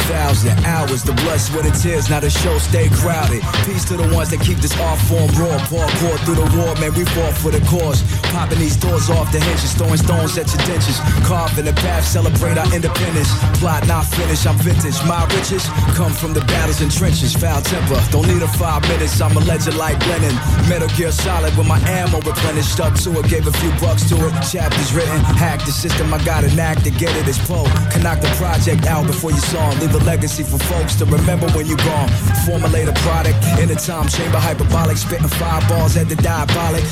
10,000 0.09 0.65
hours, 0.65 1.03
the 1.03 1.13
blood, 1.21 1.39
sweat, 1.39 1.65
and 1.69 1.75
tears. 1.75 2.09
Now 2.09 2.19
the 2.19 2.31
show 2.31 2.57
stay 2.57 2.89
crowded. 2.89 3.45
Peace 3.69 3.85
to 3.85 3.95
the 3.95 4.09
ones 4.09 4.33
that 4.33 4.41
keep 4.41 4.57
this 4.57 4.73
art 4.81 4.97
form 5.05 5.29
raw. 5.37 5.53
Parkour 5.69 6.17
through 6.25 6.41
the 6.41 6.49
war, 6.57 6.73
man, 6.81 6.97
we 6.97 7.05
fought 7.13 7.37
for 7.37 7.53
the 7.53 7.61
cause. 7.69 8.01
Popping 8.33 8.57
these 8.57 8.75
doors 8.75 9.05
off 9.13 9.29
the 9.31 9.37
hinges, 9.37 9.77
throwing 9.77 10.01
stones 10.01 10.33
at 10.33 10.49
your 10.49 10.65
dentures. 10.65 10.97
Carving 11.29 11.65
the 11.65 11.77
path, 11.85 12.05
celebrate 12.09 12.57
our 12.57 12.65
independence. 12.73 13.29
Plot 13.61 13.85
not 13.85 14.01
finished, 14.09 14.49
I'm 14.49 14.57
vintage. 14.57 14.97
My 15.05 15.21
riches 15.37 15.69
come 15.93 16.11
from 16.11 16.33
the 16.33 16.41
battles 16.49 16.81
and 16.81 16.89
trenches. 16.89 17.37
Foul 17.37 17.61
temper, 17.61 18.01
don't 18.09 18.25
need 18.25 18.41
a 18.41 18.49
five 18.57 18.81
minutes. 18.89 19.21
I'm 19.21 19.37
a 19.37 19.41
legend 19.45 19.77
like 19.77 20.01
Lennon. 20.09 20.33
Metal 20.65 20.89
Gear 20.97 21.11
Solid 21.13 21.53
with 21.53 21.69
my 21.69 21.77
ammo 21.85 22.17
replenished. 22.25 22.73
Stuck 22.73 22.97
to 23.05 23.13
it, 23.13 23.29
gave 23.29 23.45
a 23.45 23.53
few 23.61 23.69
bucks 23.77 24.09
to 24.09 24.17
it. 24.25 24.33
Chapters 24.41 24.89
written, 24.89 25.21
hack 25.37 25.61
the 25.69 25.71
system. 25.71 26.09
I 26.11 26.17
got 26.25 26.43
an 26.43 26.57
act 26.57 26.81
to 26.85 26.89
get 26.89 27.13
it 27.13 27.29
as 27.29 27.37
pro. 27.45 27.61
Can 27.93 28.01
knock 28.01 28.21
the 28.25 28.33
project 28.41 28.89
out 28.89 29.05
before 29.05 29.29
you 29.29 29.43
saw 29.53 29.69
'em. 29.69 29.77
Leave 29.79 29.98
a 29.99 30.05
legacy 30.05 30.43
for 30.43 30.57
folks 30.57 30.95
to 30.95 31.05
remember 31.05 31.47
when 31.51 31.65
you're 31.65 31.77
gone. 31.77 32.09
Formulate 32.45 32.87
a 32.87 32.93
product 33.05 33.37
in 33.59 33.69
a 33.69 33.75
time 33.75 34.07
chamber, 34.07 34.37
hyperbolic, 34.37 34.97
spitting 34.97 35.27
fireballs 35.27 35.97
at 35.97 36.09
the 36.09 36.15
diabolic. 36.15 36.83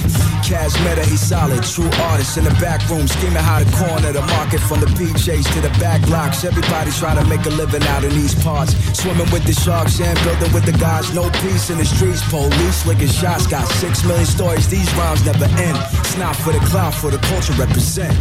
Cas 0.43 0.75
Metah, 0.83 1.05
he's 1.05 1.21
solid, 1.21 1.63
true 1.63 1.89
artist 2.09 2.37
in 2.37 2.43
the 2.43 2.55
back 2.61 2.87
room, 2.89 3.07
scheming 3.07 3.43
how 3.43 3.59
to 3.59 3.65
corner 3.77 4.11
the 4.11 4.21
market 4.21 4.59
from 4.59 4.79
the 4.79 4.87
PJs 4.97 5.45
to 5.53 5.61
the 5.61 5.69
back 5.79 6.01
blocks. 6.07 6.43
Everybody 6.43 6.91
trying 6.91 7.17
to 7.21 7.25
make 7.29 7.45
a 7.45 7.49
living 7.49 7.83
out 7.83 8.03
in 8.03 8.11
these 8.11 8.35
parts. 8.43 8.75
Swimming 8.97 9.29
with 9.31 9.43
the 9.43 9.53
sharks 9.53 9.99
and 9.99 10.17
building 10.23 10.51
with 10.53 10.65
the 10.65 10.77
guys. 10.77 11.13
No 11.13 11.29
peace 11.41 11.69
in 11.69 11.77
the 11.77 11.85
streets. 11.85 12.21
Police 12.29 12.85
licking 12.85 13.07
shots. 13.07 13.47
Got 13.47 13.67
six 13.67 14.03
million 14.05 14.25
stories. 14.25 14.67
These 14.67 14.91
rhymes 14.95 15.25
never 15.25 15.45
end. 15.45 15.77
It's 15.99 16.17
not 16.17 16.35
for 16.35 16.51
the 16.51 16.59
cloud, 16.71 16.93
for 16.93 17.11
the 17.11 17.19
culture 17.29 17.53
represent. 17.53 18.15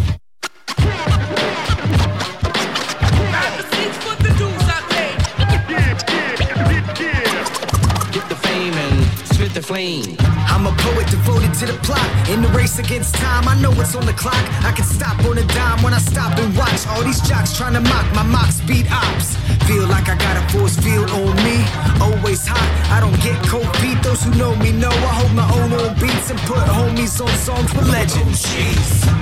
Flame. 9.67 10.15
I'm 10.47 10.65
a 10.67 10.75
poet 10.79 11.11
devoted 11.11 11.53
to 11.59 11.67
the 11.67 11.77
plot. 11.83 12.07
In 12.31 12.41
the 12.41 12.49
race 12.55 12.79
against 12.79 13.17
time, 13.17 13.49
I 13.49 13.61
know 13.61 13.73
what's 13.73 13.97
on 13.97 14.07
the 14.07 14.13
clock. 14.13 14.45
I 14.63 14.71
can 14.71 14.85
stop 14.85 15.19
on 15.27 15.39
a 15.39 15.47
dime 15.59 15.83
when 15.83 15.93
I 15.93 15.99
stop 15.99 16.39
and 16.39 16.57
watch 16.57 16.87
all 16.87 17.03
these 17.03 17.21
jocks 17.29 17.57
trying 17.57 17.75
to 17.75 17.81
mock 17.81 18.07
my 18.15 18.23
mock 18.23 18.51
speed 18.53 18.87
ops. 18.91 19.35
Feel 19.67 19.87
like 19.89 20.09
I 20.09 20.15
got 20.15 20.39
a 20.39 20.45
force 20.55 20.77
field 20.79 21.11
on 21.11 21.35
me. 21.43 21.59
Always 21.99 22.47
hot, 22.47 22.69
I 22.95 23.01
don't 23.03 23.19
get 23.19 23.35
cold 23.51 23.67
feet. 23.83 23.99
Those 24.07 24.23
who 24.23 24.31
know 24.39 24.55
me 24.55 24.71
know 24.71 24.95
I 25.11 25.13
hold 25.19 25.35
my 25.35 25.49
own 25.59 25.73
on 25.75 25.99
beats 25.99 26.31
and 26.31 26.39
put 26.47 26.63
homies 26.71 27.19
on 27.19 27.33
songs 27.43 27.75
with 27.75 27.91
legends. 27.91 28.47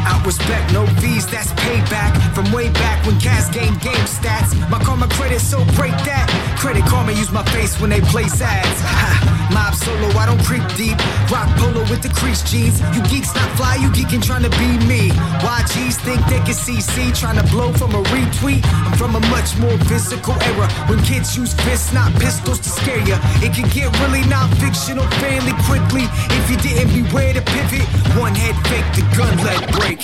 Out 0.04 0.26
respect, 0.26 0.72
no 0.74 0.84
fees, 1.00 1.26
that's 1.26 1.52
payback. 1.64 2.12
From 2.34 2.52
way 2.52 2.68
back 2.84 3.00
when 3.06 3.18
Cass 3.18 3.48
game 3.48 3.76
game 3.80 4.04
stats. 4.04 4.52
My 4.68 4.78
karma 4.84 5.08
credit, 5.16 5.40
so 5.40 5.64
break 5.80 5.96
that. 6.04 6.28
Credit 6.60 6.84
karma 6.84 7.12
use 7.12 7.32
my 7.32 7.44
face 7.56 7.80
when 7.80 7.88
they 7.88 8.02
place 8.12 8.40
ads. 8.42 8.80
Ha, 8.84 9.40
Mob 9.54 9.74
solo, 9.74 10.10
I 10.18 10.26
don't 10.26 10.42
creep 10.42 10.66
deep. 10.74 10.98
Rock 11.30 11.48
polo 11.56 11.86
with 11.86 12.02
the 12.02 12.10
crease 12.10 12.42
jeans. 12.42 12.82
You 12.90 13.00
geeks 13.06 13.32
not 13.34 13.48
fly, 13.56 13.76
you 13.76 13.88
geeking 13.94 14.20
trying 14.20 14.42
to 14.42 14.50
be 14.58 14.68
me. 14.90 15.14
YGs 15.46 15.96
think 16.02 16.20
they 16.26 16.42
can 16.42 16.58
CC, 16.58 17.14
trying 17.14 17.38
to 17.38 17.46
blow 17.54 17.72
from 17.72 17.94
a 17.94 18.02
retweet. 18.10 18.66
I'm 18.66 18.98
from 18.98 19.14
a 19.14 19.20
much 19.30 19.56
more 19.58 19.78
physical 19.86 20.34
era 20.50 20.66
when 20.90 20.98
kids 21.04 21.36
use 21.36 21.54
fists, 21.62 21.92
not 21.92 22.12
pistols 22.18 22.58
to 22.60 22.68
scare 22.68 22.98
ya. 23.06 23.16
It 23.46 23.54
can 23.54 23.68
get 23.70 23.88
really 24.02 24.26
non-fictional 24.26 25.06
fairly 25.22 25.54
quickly 25.70 26.04
if 26.34 26.50
you 26.50 26.56
didn't 26.58 26.90
beware 26.92 27.32
to 27.32 27.42
pivot. 27.42 27.86
One 28.18 28.34
head 28.34 28.56
fake, 28.66 28.88
the 28.98 29.04
gun 29.16 29.38
let 29.46 29.70
break. 29.70 30.02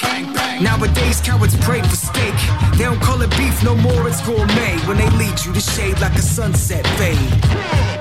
Nowadays, 0.63 1.21
cowards 1.21 1.57
pray 1.67 1.83
for 1.83 1.97
steak. 1.97 2.35
They 2.79 2.85
don't 2.85 3.01
call 3.01 3.21
it 3.23 3.31
beef 3.37 3.63
no 3.65 3.75
more, 3.75 4.07
it's 4.07 4.21
gourmet. 4.25 4.79
When 4.87 4.97
they 4.97 5.11
lead 5.11 5.43
you 5.45 5.53
to 5.53 5.61
shade 5.61 5.99
like 6.01 6.15
a 6.15 6.23
sunset 6.23 6.87
fade. 6.99 8.00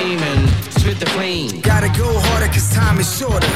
Fame 0.00 0.18
and 0.18 0.48
spit 0.80 0.98
the 0.98 1.04
flame. 1.10 1.60
Gotta 1.60 1.88
go 1.88 2.08
harder 2.08 2.46
cause 2.46 2.72
time 2.72 2.98
is 2.98 3.18
shorter. 3.18 3.46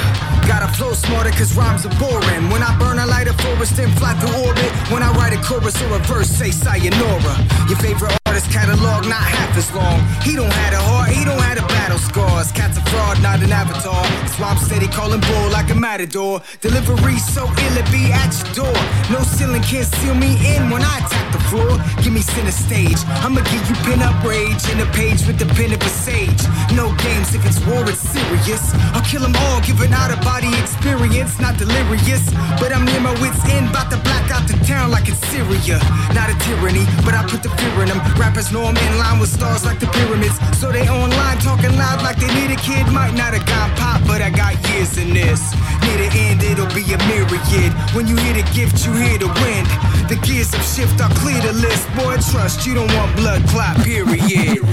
Gotta 0.47 0.68
flow 0.76 0.92
smarter 0.92 1.30
cause 1.30 1.57
rhymes 1.57 1.86
are 1.86 1.97
boring. 1.99 2.51
When 2.51 2.62
I 2.62 2.76
burn, 2.78 2.99
I 2.99 3.07
light 3.07 3.28
a 3.28 3.32
forest 3.45 3.78
and 3.78 3.90
fly 3.99 4.12
through 4.20 4.45
orbit. 4.45 4.70
When 4.92 5.03
I 5.03 5.11
write 5.16 5.32
a 5.32 5.40
chorus 5.42 5.80
or 5.80 5.97
a 5.97 6.01
verse, 6.01 6.28
say 6.28 6.51
sayonara. 6.51 7.34
Your 7.66 7.78
favorite 7.78 8.24
artist 8.35 8.51
catalog, 8.51 9.07
not 9.07 9.22
half 9.22 9.57
as 9.57 9.70
long. 9.72 10.03
He 10.26 10.35
don't 10.35 10.51
have 10.51 10.74
a 10.74 10.82
heart, 10.82 11.11
he 11.11 11.24
don't 11.24 11.39
have 11.39 11.59
a 11.59 11.66
battle 11.68 11.99
scars. 11.99 12.51
Cat's 12.51 12.76
a 12.78 12.82
fraud, 12.91 13.22
not 13.22 13.41
an 13.41 13.53
avatar. 13.53 14.05
I'm 14.43 14.59
steady 14.59 14.89
calling 14.89 15.20
bull 15.20 15.49
like 15.51 15.70
a 15.70 15.74
matador. 15.74 16.43
Delivery 16.61 17.18
so 17.18 17.47
ill 17.47 17.76
it 17.78 17.87
be 17.95 18.11
at 18.11 18.35
your 18.35 18.66
door. 18.66 18.78
No 19.14 19.22
ceiling 19.22 19.62
can't 19.62 19.87
seal 19.87 20.14
me 20.14 20.35
in 20.43 20.68
when 20.70 20.82
I 20.82 20.99
attack 20.99 21.26
the 21.30 21.39
floor. 21.47 21.78
Give 22.03 22.12
me 22.12 22.20
center 22.20 22.51
stage. 22.51 22.99
I'ma 23.22 23.41
give 23.47 23.62
you 23.70 23.76
pin 23.87 24.03
up 24.03 24.18
rage 24.26 24.62
in 24.72 24.80
a 24.80 24.89
page 24.91 25.22
with 25.26 25.39
the 25.39 25.47
pen 25.55 25.72
of 25.72 25.80
a 25.80 25.89
sage. 25.89 26.43
No 26.74 26.91
games 27.07 27.35
if 27.35 27.47
it's 27.47 27.62
war, 27.64 27.87
it's 27.87 28.03
serious. 28.03 28.74
I'll 28.95 29.07
kill 29.07 29.22
them 29.22 29.37
all, 29.47 29.61
giving 29.62 29.93
out 29.95 30.11
a 30.11 30.18
body 30.26 30.51
experience, 30.59 31.39
not 31.39 31.57
delirious. 31.57 32.24
But 32.59 32.74
I'm 32.74 32.85
near 32.85 33.01
my 33.01 33.14
wits 33.22 33.43
end, 33.47 33.70
about 33.70 33.95
to 33.95 33.99
black 34.03 34.26
out 34.35 34.45
the 34.51 34.59
town 34.66 34.91
like 34.91 35.07
it's 35.07 35.22
Syria. 35.30 35.78
Not 36.12 36.28
a 36.28 36.37
tyranny, 36.43 36.85
but 37.07 37.14
I 37.14 37.22
put 37.30 37.43
the 37.47 37.51
fear 37.55 37.82
in 37.82 37.89
them. 37.89 38.03
Rappers 38.25 38.51
know 38.51 38.64
I'm 38.64 38.77
in 38.77 38.97
line 38.97 39.20
with 39.20 39.29
stars 39.29 39.66
like 39.66 39.79
the 39.79 39.87
pyramids. 39.87 40.39
So 40.59 40.72
they 40.72 40.89
online 40.89 41.39
talking 41.41 41.77
loud 41.77 42.03
like 42.03 42.16
they 42.16 42.33
need 42.35 42.51
a 42.51 42.57
kid. 42.57 42.87
Might 42.91 43.12
not 43.12 43.35
have 43.35 43.45
got 43.45 43.77
pop, 43.77 44.01
but 44.09 44.22
I 44.22 44.31
got 44.31 44.57
years 44.70 44.97
in 44.97 45.12
this. 45.12 45.53
Near 45.85 45.99
the 45.99 46.09
end, 46.16 46.43
it'll 46.43 46.72
be 46.72 46.81
a 46.95 46.99
myriad. 47.05 47.72
When 47.93 48.09
you 48.09 48.16
hear 48.16 48.33
the 48.33 48.47
gift, 48.57 48.87
you 48.87 48.93
hear 48.95 49.18
the 49.18 49.29
wind. 49.29 49.68
The 50.09 50.16
gears 50.25 50.55
of 50.55 50.64
shift, 50.64 50.99
I'll 51.03 51.14
clear 51.20 51.39
the 51.43 51.53
list. 51.53 51.85
Boy, 51.95 52.16
trust, 52.33 52.64
you 52.66 52.72
don't 52.72 52.91
want 52.95 53.14
blood 53.14 53.45
clot, 53.53 53.77
period. 53.85 54.16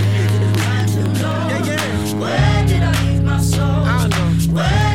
Where 2.21 2.65
did 2.67 2.83
I 2.83 3.03
leave 3.03 3.23
my 3.23 3.41
soul? 3.41 3.83
Where 3.83 4.07
did 4.07 4.55
I 4.57 4.90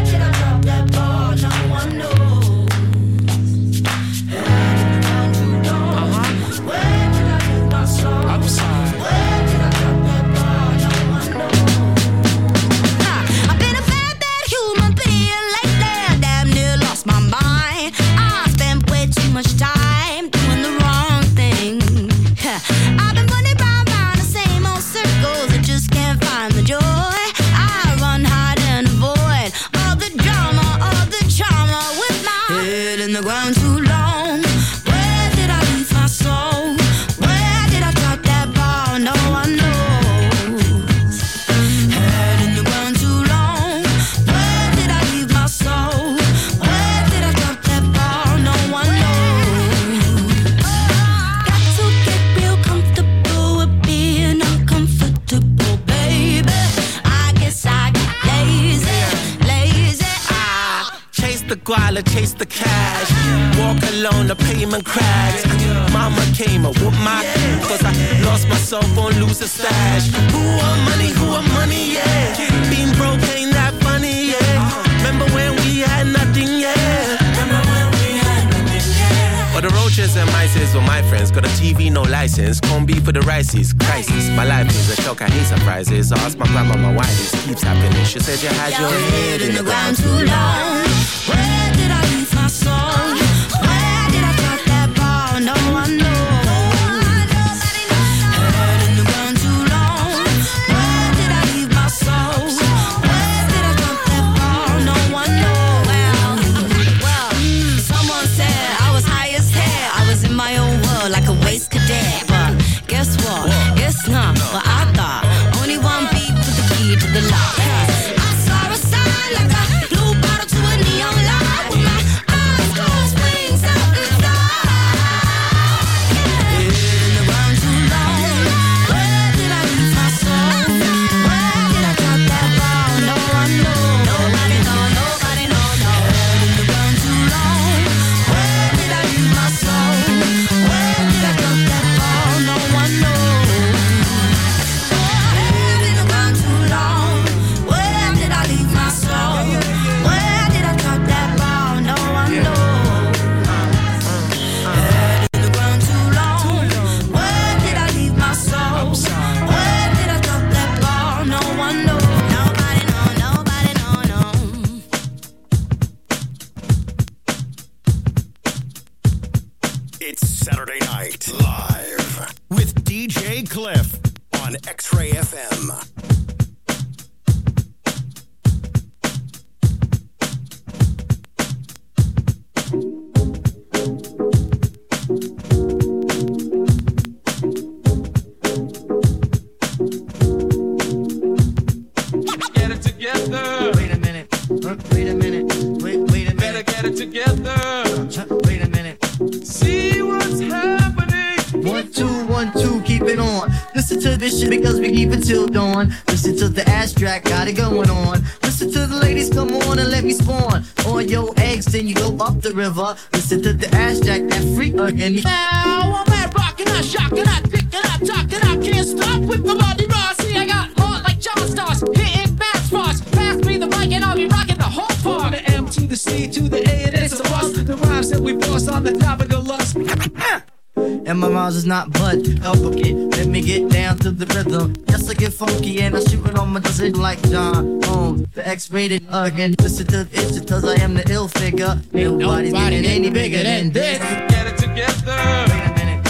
And 231.07 231.21
my 231.21 231.29
rhymes 231.29 231.55
is 231.55 231.65
not 231.65 231.93
bud, 231.93 232.25
duplicate. 232.25 232.97
Let 233.17 233.29
me 233.29 233.41
get 233.41 233.69
down 233.71 233.97
to 233.99 234.11
the 234.11 234.27
rhythm. 234.35 234.75
Yes, 234.89 235.09
I 235.09 235.15
get 235.15 235.33
funky 235.33 235.81
and 235.81 235.97
I 235.97 236.01
shoot 236.01 236.27
it 236.27 236.37
on 236.37 236.53
my 236.53 236.59
dozen 236.59 236.95
like 236.95 237.23
John 237.31 237.81
Holmes. 237.85 238.27
The 238.35 238.47
X-rated 238.47 239.07
again. 239.13 239.55
Listen 239.61 239.87
to 239.87 240.03
this 240.03 240.41
because 240.41 240.65
I 240.65 240.75
am 240.83 240.95
the 240.95 241.05
ill 241.09 241.29
figure. 241.29 241.81
Nobody's 241.93 242.53
getting 242.53 242.85
any 242.85 243.11
bigger 243.11 243.41
than 243.45 243.71
this. 243.71 243.99
Get 243.99 244.49
it 244.49 244.59
together. 244.59 245.47
Wait 245.49 245.63
a 245.63 245.73
minute. 245.79 246.03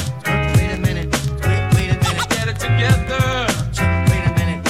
Wait 0.57 0.73
a 0.73 0.79
minute. 0.81 1.13
Wait, 1.45 1.75
wait 1.75 1.91
a 1.91 1.99
minute. 2.01 2.29
Get 2.31 2.49
it 2.49 2.59
together. 2.59 3.47
Wait 4.09 4.25
a 4.25 4.33
minute. 4.35 4.67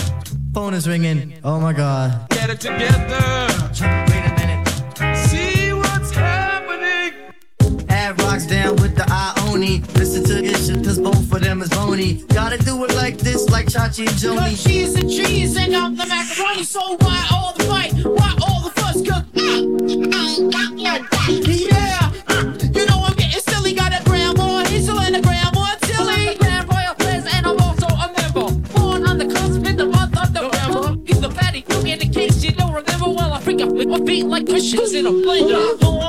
Phone 0.52 0.74
is 0.74 0.88
ringing. 0.88 1.38
Oh 1.44 1.60
my 1.60 1.72
god. 1.72 2.28
Get 2.30 2.50
it 2.50 2.60
together. 2.60 3.46
Wait 4.08 4.24
a 4.26 4.34
minute. 4.40 4.66
See 5.28 5.72
what's 5.72 6.10
happening. 6.10 7.12
Ad-Rock's 7.88 8.46
down 8.46 8.75
with 9.66 9.92
the 9.92 9.98
Listen 9.98 10.24
to 10.24 10.34
this 10.42 10.66
shit, 10.66 10.84
cause 10.84 10.98
both 10.98 11.32
of 11.32 11.40
them 11.40 11.62
is 11.62 11.68
bony. 11.70 12.22
Gotta 12.32 12.58
do 12.58 12.84
it 12.84 12.94
like 12.94 13.18
this, 13.18 13.48
like 13.50 13.66
Chachi 13.66 14.06
and 14.08 14.16
Joanie. 14.18 14.38
Cause 14.38 14.64
cheese 14.64 14.94
and 14.94 15.10
cheese 15.10 15.56
and 15.56 15.74
I'm 15.74 15.96
the 15.96 16.06
macaroni. 16.06 16.62
So 16.62 16.80
why 17.00 17.26
all 17.32 17.52
the 17.54 17.64
fight? 17.64 17.92
Why 18.04 18.36
all 18.46 18.62
the 18.62 18.70
fuss? 18.70 19.02
Cause 19.02 19.24
uh, 19.24 19.56
yeah, 20.76 21.06
uh, 21.12 21.30
you 22.74 22.86
know 22.86 23.02
I'm 23.02 23.16
getting 23.16 23.40
silly. 23.40 23.72
Got 23.72 24.00
a 24.00 24.04
grandma, 24.04 24.64
he's 24.66 24.84
still 24.84 25.00
in 25.00 25.12
the 25.14 25.20
grandma 25.20 25.74
tilly. 25.82 26.36
Grand 26.36 26.68
Royal 26.70 26.94
Place, 26.94 27.26
and 27.34 27.46
I'm 27.46 27.58
also 27.60 27.86
a 27.86 28.12
member. 28.16 28.48
Born 28.74 29.06
on 29.06 29.18
the 29.18 29.26
cusp 29.26 29.66
in 29.66 29.76
the 29.76 29.86
month 29.86 30.16
of 30.16 30.32
November. 30.32 30.96
He's 31.06 31.20
the 31.20 31.30
fatty, 31.30 31.64
you 31.68 31.82
get 31.82 32.00
the 32.00 32.08
case 32.08 32.44
you 32.44 32.52
don't 32.52 32.72
remember. 32.72 33.08
Well, 33.08 33.32
I 33.32 33.40
freak 33.40 33.60
up 33.62 33.70
with 33.72 33.88
my 33.88 33.98
feet 34.06 34.26
like 34.26 34.46
cushions 34.46 34.94
in 34.94 35.06
a 35.06 35.10
blender. 35.10 36.05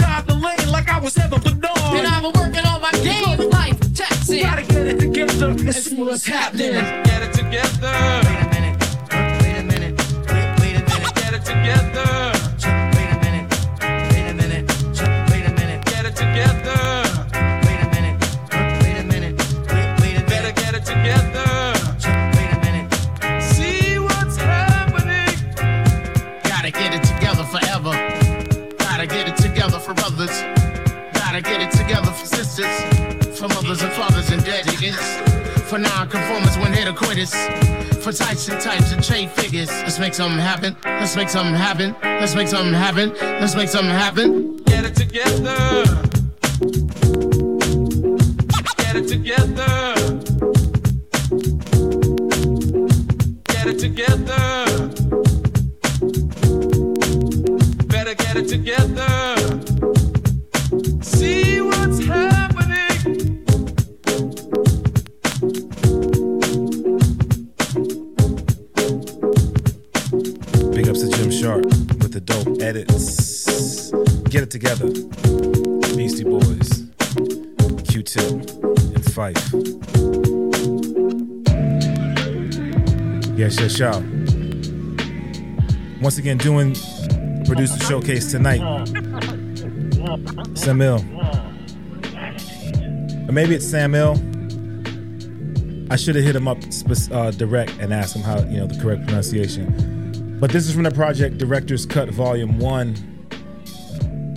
Hard, 0.00 0.26
but 0.26 0.36
I'm 0.36 0.44
a 0.44 0.56
drive 0.56 0.58
the 0.58 0.62
lane 0.62 0.72
like 0.72 0.88
I 0.88 1.00
was 1.00 1.16
ever 1.18 1.38
Bernard. 1.38 1.78
And 1.94 2.06
I've 2.06 2.22
been 2.22 2.32
working 2.40 2.66
on 2.66 2.80
my 2.80 2.92
game, 2.92 3.50
life, 3.50 3.78
taxing. 3.94 4.42
Gotta 4.42 4.62
get 4.62 4.86
it 4.86 5.00
together 5.00 5.50
and 5.50 5.74
see 5.74 6.02
what's 6.02 6.26
happening. 6.26 6.72
Get 6.72 7.22
it 7.22 7.32
together. 7.32 8.47
For 34.78 35.76
non-conformers 35.76 36.56
when 36.58 36.70
the 36.70 36.92
quitters. 36.94 37.34
For 37.96 38.12
types 38.12 38.48
and 38.48 38.60
types 38.60 38.92
and 38.92 39.02
trade 39.02 39.28
figures. 39.32 39.68
Let's 39.68 39.98
make 39.98 40.14
something 40.14 40.38
happen. 40.38 40.76
Let's 40.84 41.16
make 41.16 41.28
something 41.28 41.54
happen. 41.54 41.96
Let's 42.00 42.36
make 42.36 42.46
something 42.46 42.72
happen. 42.72 43.12
Let's 43.40 43.56
make 43.56 43.68
something 43.68 43.90
happen. 43.90 44.56
Get 44.58 44.84
it 44.84 44.94
together. 44.94 45.84
Get 48.76 48.96
it 48.96 49.08
together. 49.08 49.77
Together. 74.58 74.90
Beastie 75.94 76.24
Boys, 76.24 76.84
Q-Tip, 77.86 78.32
and 78.32 79.04
Phife. 79.04 79.38
Yes, 83.38 83.60
yes, 83.60 83.78
y'all. 83.78 84.02
Once 86.02 86.18
again, 86.18 86.38
doing 86.38 86.74
producer 87.46 87.78
showcase 87.84 88.32
tonight. 88.32 88.60
Samil. 90.54 91.04
Or 93.28 93.32
maybe 93.32 93.54
it's 93.54 93.64
Samil. 93.64 94.18
I 95.88 95.94
should 95.94 96.16
have 96.16 96.24
hit 96.24 96.34
him 96.34 96.48
up 96.48 96.58
uh, 97.12 97.30
direct 97.30 97.78
and 97.78 97.94
asked 97.94 98.16
him 98.16 98.22
how, 98.22 98.40
you 98.40 98.56
know, 98.56 98.66
the 98.66 98.82
correct 98.82 99.04
pronunciation. 99.04 100.38
But 100.40 100.50
this 100.50 100.66
is 100.66 100.74
from 100.74 100.82
the 100.82 100.90
project 100.90 101.38
Director's 101.38 101.86
Cut 101.86 102.08
Volume 102.08 102.58
1. 102.58 103.17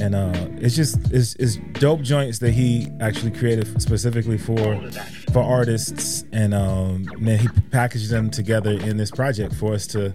And 0.01 0.15
uh, 0.15 0.47
it's 0.57 0.75
just 0.75 0.97
it's, 1.11 1.35
it's 1.35 1.57
dope 1.79 2.01
joints 2.01 2.39
that 2.39 2.53
he 2.53 2.87
actually 2.99 3.29
created 3.29 3.79
specifically 3.79 4.39
for 4.39 4.81
for 5.31 5.43
artists, 5.43 6.25
and 6.31 6.55
um, 6.55 7.07
man, 7.19 7.37
he 7.37 7.47
packaged 7.69 8.09
them 8.09 8.31
together 8.31 8.71
in 8.71 8.97
this 8.97 9.11
project 9.11 9.53
for 9.53 9.75
us 9.75 9.85
to 9.87 10.09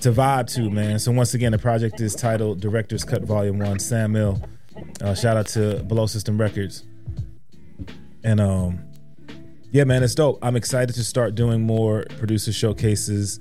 to 0.00 0.10
vibe 0.10 0.52
to, 0.54 0.68
man. 0.70 0.98
So 0.98 1.12
once 1.12 1.34
again, 1.34 1.52
the 1.52 1.58
project 1.58 2.00
is 2.00 2.16
titled 2.16 2.60
Director's 2.60 3.04
Cut 3.04 3.22
Volume 3.22 3.60
One. 3.60 3.78
Sam 3.78 4.10
Mill, 4.10 4.42
uh, 5.00 5.14
shout 5.14 5.36
out 5.36 5.46
to 5.48 5.84
Below 5.84 6.06
System 6.06 6.36
Records, 6.36 6.82
and 8.24 8.40
um, 8.40 8.80
yeah, 9.70 9.84
man, 9.84 10.02
it's 10.02 10.16
dope. 10.16 10.40
I'm 10.42 10.56
excited 10.56 10.96
to 10.96 11.04
start 11.04 11.36
doing 11.36 11.62
more 11.62 12.06
producer 12.18 12.52
showcases 12.52 13.38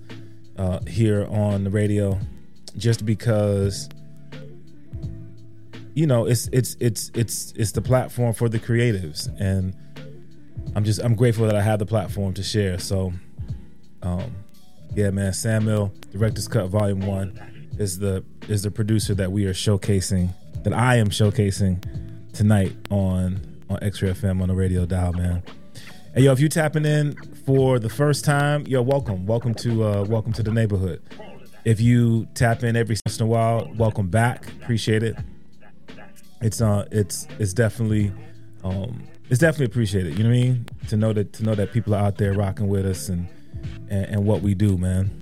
uh, 0.60 0.80
here 0.88 1.26
on 1.32 1.64
the 1.64 1.72
radio, 1.72 2.20
just 2.78 3.04
because 3.04 3.90
you 5.94 6.08
know 6.08 6.26
it's 6.26 6.48
it's 6.48 6.76
it's 6.80 7.12
it's 7.14 7.54
it's 7.56 7.72
the 7.72 7.82
platform 7.82 8.34
for 8.34 8.50
the 8.50 8.60
creatives, 8.60 9.30
and 9.40 9.76
I'm 10.76 10.84
just 10.84 11.02
I'm 11.02 11.16
grateful 11.16 11.46
that 11.46 11.56
I 11.56 11.62
have 11.62 11.80
the 11.80 11.86
platform 11.86 12.34
to 12.36 12.44
share. 12.44 12.80
So, 12.80 13.14
um, 14.02 14.36
yeah, 14.96 15.10
man, 15.10 15.34
Samuel, 15.34 15.94
Director's 16.12 16.48
Cut 16.48 16.68
Volume 16.70 17.02
One, 17.02 17.40
is 17.78 18.00
the 18.00 18.24
is 18.48 18.64
the 18.64 18.72
producer 18.72 19.14
that 19.16 19.32
we 19.32 19.46
are 19.46 19.54
showcasing, 19.54 20.34
that 20.64 20.74
I 20.74 20.96
am 20.96 21.10
showcasing 21.10 22.34
tonight 22.34 22.76
on 22.90 23.42
on 23.70 23.80
X-Ray 23.82 24.12
FM 24.12 24.42
on 24.42 24.48
the 24.48 24.56
radio 24.56 24.86
dial, 24.86 25.14
man. 25.14 25.44
Hey, 26.14 26.24
yo, 26.24 26.32
if 26.32 26.40
you're 26.40 26.50
tapping 26.50 26.86
in 26.86 27.16
for 27.46 27.80
the 27.80 27.90
first 27.90 28.26
time, 28.26 28.66
yo, 28.68 28.82
welcome, 28.82 29.26
welcome 29.26 29.54
to 29.56 29.84
uh, 29.84 30.06
welcome 30.08 30.32
to 30.34 30.44
the 30.44 30.52
neighborhood. 30.52 31.02
If 31.64 31.80
you 31.80 32.28
tap 32.34 32.64
in 32.64 32.76
every 32.76 32.98
once 33.06 33.20
in 33.20 33.26
a 33.26 33.28
while, 33.28 33.72
welcome 33.78 34.08
back. 34.08 34.48
Appreciate 34.64 35.04
it. 35.04 35.16
It's 36.42 36.62
uh, 36.62 36.86
it's 36.92 37.28
it's 37.40 37.54
definitely 37.54 38.12
um, 38.64 39.04
it's 39.30 39.40
definitely 39.40 39.68
appreciated. 39.68 40.18
You 40.18 40.24
know 40.24 40.30
what 40.30 40.38
I 40.38 40.42
mean? 40.42 40.66
To 40.90 40.98
know 40.98 41.14
that 41.14 41.34
to 41.34 41.44
know 41.44 41.56
that 41.56 41.72
people 41.72 41.94
are 41.94 42.04
out 42.04 42.18
there 42.18 42.34
rocking 42.34 42.68
with 42.68 42.86
us 42.86 43.10
and 43.10 43.28
and, 43.90 44.06
and 44.06 44.26
what 44.26 44.42
we 44.42 44.54
do, 44.56 44.78
man. 44.78 45.22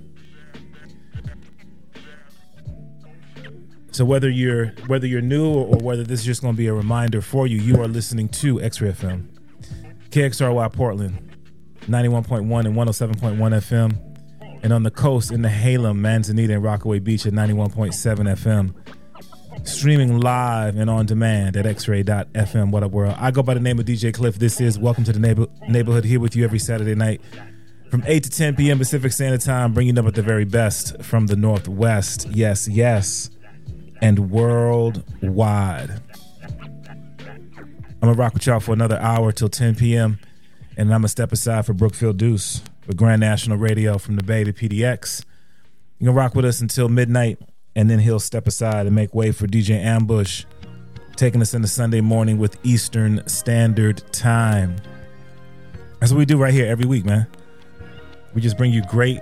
So 3.92 4.04
whether 4.04 4.30
you're 4.30 4.66
whether 4.86 5.06
you're 5.06 5.20
new 5.20 5.46
or, 5.46 5.66
or 5.66 5.78
whether 5.78 6.04
this 6.04 6.20
is 6.20 6.26
just 6.26 6.42
going 6.42 6.54
to 6.54 6.58
be 6.58 6.68
a 6.68 6.72
reminder 6.74 7.20
for 7.20 7.46
you, 7.46 7.58
you 7.58 7.80
are 7.82 7.88
listening 7.88 8.28
to 8.28 8.60
X-Ray 8.62 8.92
FM, 8.92 9.26
KXRY 10.10 10.72
Portland, 10.72 11.36
91.1 11.82 12.40
and 12.40 12.76
107.1 12.76 13.36
FM, 13.36 14.62
and 14.62 14.72
on 14.72 14.84
the 14.84 14.90
coast 14.90 15.32
in 15.32 15.42
Nehalem, 15.42 15.96
Manzanita, 15.96 16.54
and 16.54 16.62
Rockaway 16.62 17.00
Beach 17.00 17.26
at 17.26 17.32
91.7 17.32 17.92
FM. 17.92 18.74
Streaming 19.64 20.18
live 20.20 20.76
and 20.76 20.90
on 20.90 21.06
demand 21.06 21.56
at 21.56 21.64
xray.fm. 21.64 22.70
What 22.70 22.82
up, 22.82 22.90
world? 22.92 23.14
I 23.18 23.30
go 23.30 23.42
by 23.42 23.54
the 23.54 23.60
name 23.60 23.78
of 23.78 23.84
DJ 23.86 24.12
Klyph. 24.12 24.34
This 24.34 24.60
is 24.60 24.78
Welcome 24.78 25.04
to 25.04 25.12
the 25.12 25.20
Neighbor- 25.20 25.46
Neighborhood 25.68 26.04
here 26.04 26.18
with 26.20 26.34
you 26.34 26.44
every 26.44 26.58
Saturday 26.58 26.94
night 26.94 27.20
from 27.90 28.02
8 28.06 28.22
to 28.24 28.30
10 28.30 28.56
p.m. 28.56 28.78
Pacific 28.78 29.12
Standard 29.12 29.40
Time, 29.42 29.72
bringing 29.72 29.98
up 29.98 30.06
at 30.06 30.14
the 30.14 30.22
very 30.22 30.44
best 30.44 31.02
from 31.02 31.26
the 31.26 31.36
Northwest. 31.36 32.26
Yes, 32.30 32.68
yes. 32.68 33.30
and 34.02 34.30
worldwide. 34.30 35.90
I'm 37.20 38.08
gonna 38.08 38.14
rock 38.14 38.32
with 38.34 38.46
y'all 38.46 38.60
for 38.60 38.72
another 38.72 38.98
hour 38.98 39.30
till 39.30 39.50
10 39.50 39.74
p.m. 39.76 40.18
And 40.76 40.88
I'm 40.92 41.00
gonna 41.00 41.08
step 41.08 41.32
aside 41.32 41.66
for 41.66 41.74
Brookfield 41.74 42.16
Duece 42.18 42.62
with 42.86 42.96
Grand 42.96 43.20
National 43.20 43.58
Radio 43.58 43.98
from 43.98 44.16
the 44.16 44.22
Bay 44.22 44.42
to 44.44 44.52
PDX. 44.54 45.22
You 45.98 46.06
can 46.06 46.14
rock 46.14 46.34
with 46.34 46.46
us 46.46 46.60
until 46.62 46.88
midnight, 46.88 47.38
and 47.76 47.88
then 47.88 47.98
he'll 47.98 48.20
step 48.20 48.46
aside 48.46 48.86
and 48.86 48.94
make 48.94 49.14
way 49.14 49.32
for 49.32 49.46
DJ 49.46 49.82
Ambush, 49.82 50.44
taking 51.16 51.40
us 51.40 51.54
into 51.54 51.68
Sunday 51.68 52.00
morning 52.00 52.38
with 52.38 52.58
Eastern 52.64 53.26
Standard 53.28 54.02
Time. 54.12 54.76
That's 55.98 56.12
what 56.12 56.18
we 56.18 56.24
do 56.24 56.38
right 56.38 56.52
here 56.52 56.66
every 56.66 56.86
week, 56.86 57.04
man. 57.04 57.26
We 58.34 58.40
just 58.40 58.56
bring 58.56 58.72
you 58.72 58.82
great, 58.86 59.20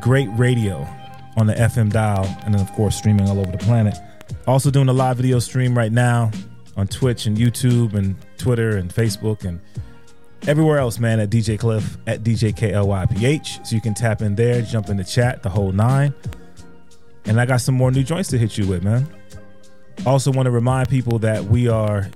great 0.00 0.28
radio 0.36 0.86
on 1.36 1.46
the 1.46 1.54
FM 1.54 1.92
dial, 1.92 2.24
and 2.44 2.54
then 2.54 2.60
of 2.60 2.70
course 2.72 2.96
streaming 2.96 3.28
all 3.28 3.38
over 3.38 3.50
the 3.50 3.58
planet. 3.58 3.96
Also 4.46 4.70
doing 4.70 4.88
a 4.88 4.92
live 4.92 5.16
video 5.16 5.38
stream 5.38 5.76
right 5.76 5.92
now 5.92 6.30
on 6.76 6.86
Twitch 6.86 7.26
and 7.26 7.36
YouTube 7.36 7.94
and 7.94 8.16
Twitter 8.38 8.76
and 8.76 8.92
Facebook 8.92 9.44
and 9.44 9.60
everywhere 10.46 10.78
else, 10.78 10.98
man, 10.98 11.20
at 11.20 11.30
DJ 11.30 11.58
Klyph 11.58 11.96
at 12.06 12.22
DJ 12.22 12.54
KLYPH. 12.54 13.66
So 13.66 13.74
you 13.74 13.82
can 13.82 13.94
tap 13.94 14.22
in 14.22 14.34
there, 14.34 14.62
jump 14.62 14.88
in 14.88 14.96
the 14.96 15.04
chat, 15.04 15.42
the 15.42 15.50
whole 15.50 15.72
nine. 15.72 16.14
And 17.30 17.40
I 17.40 17.46
got 17.46 17.60
some 17.60 17.76
more 17.76 17.92
new 17.92 18.02
joints 18.02 18.28
to 18.30 18.38
hit 18.38 18.58
you 18.58 18.66
with, 18.66 18.82
man. 18.82 19.06
Also 20.04 20.32
want 20.32 20.46
to 20.46 20.50
remind 20.50 20.88
people 20.88 21.20
that 21.20 21.44
we 21.44 21.68
are 21.68 22.08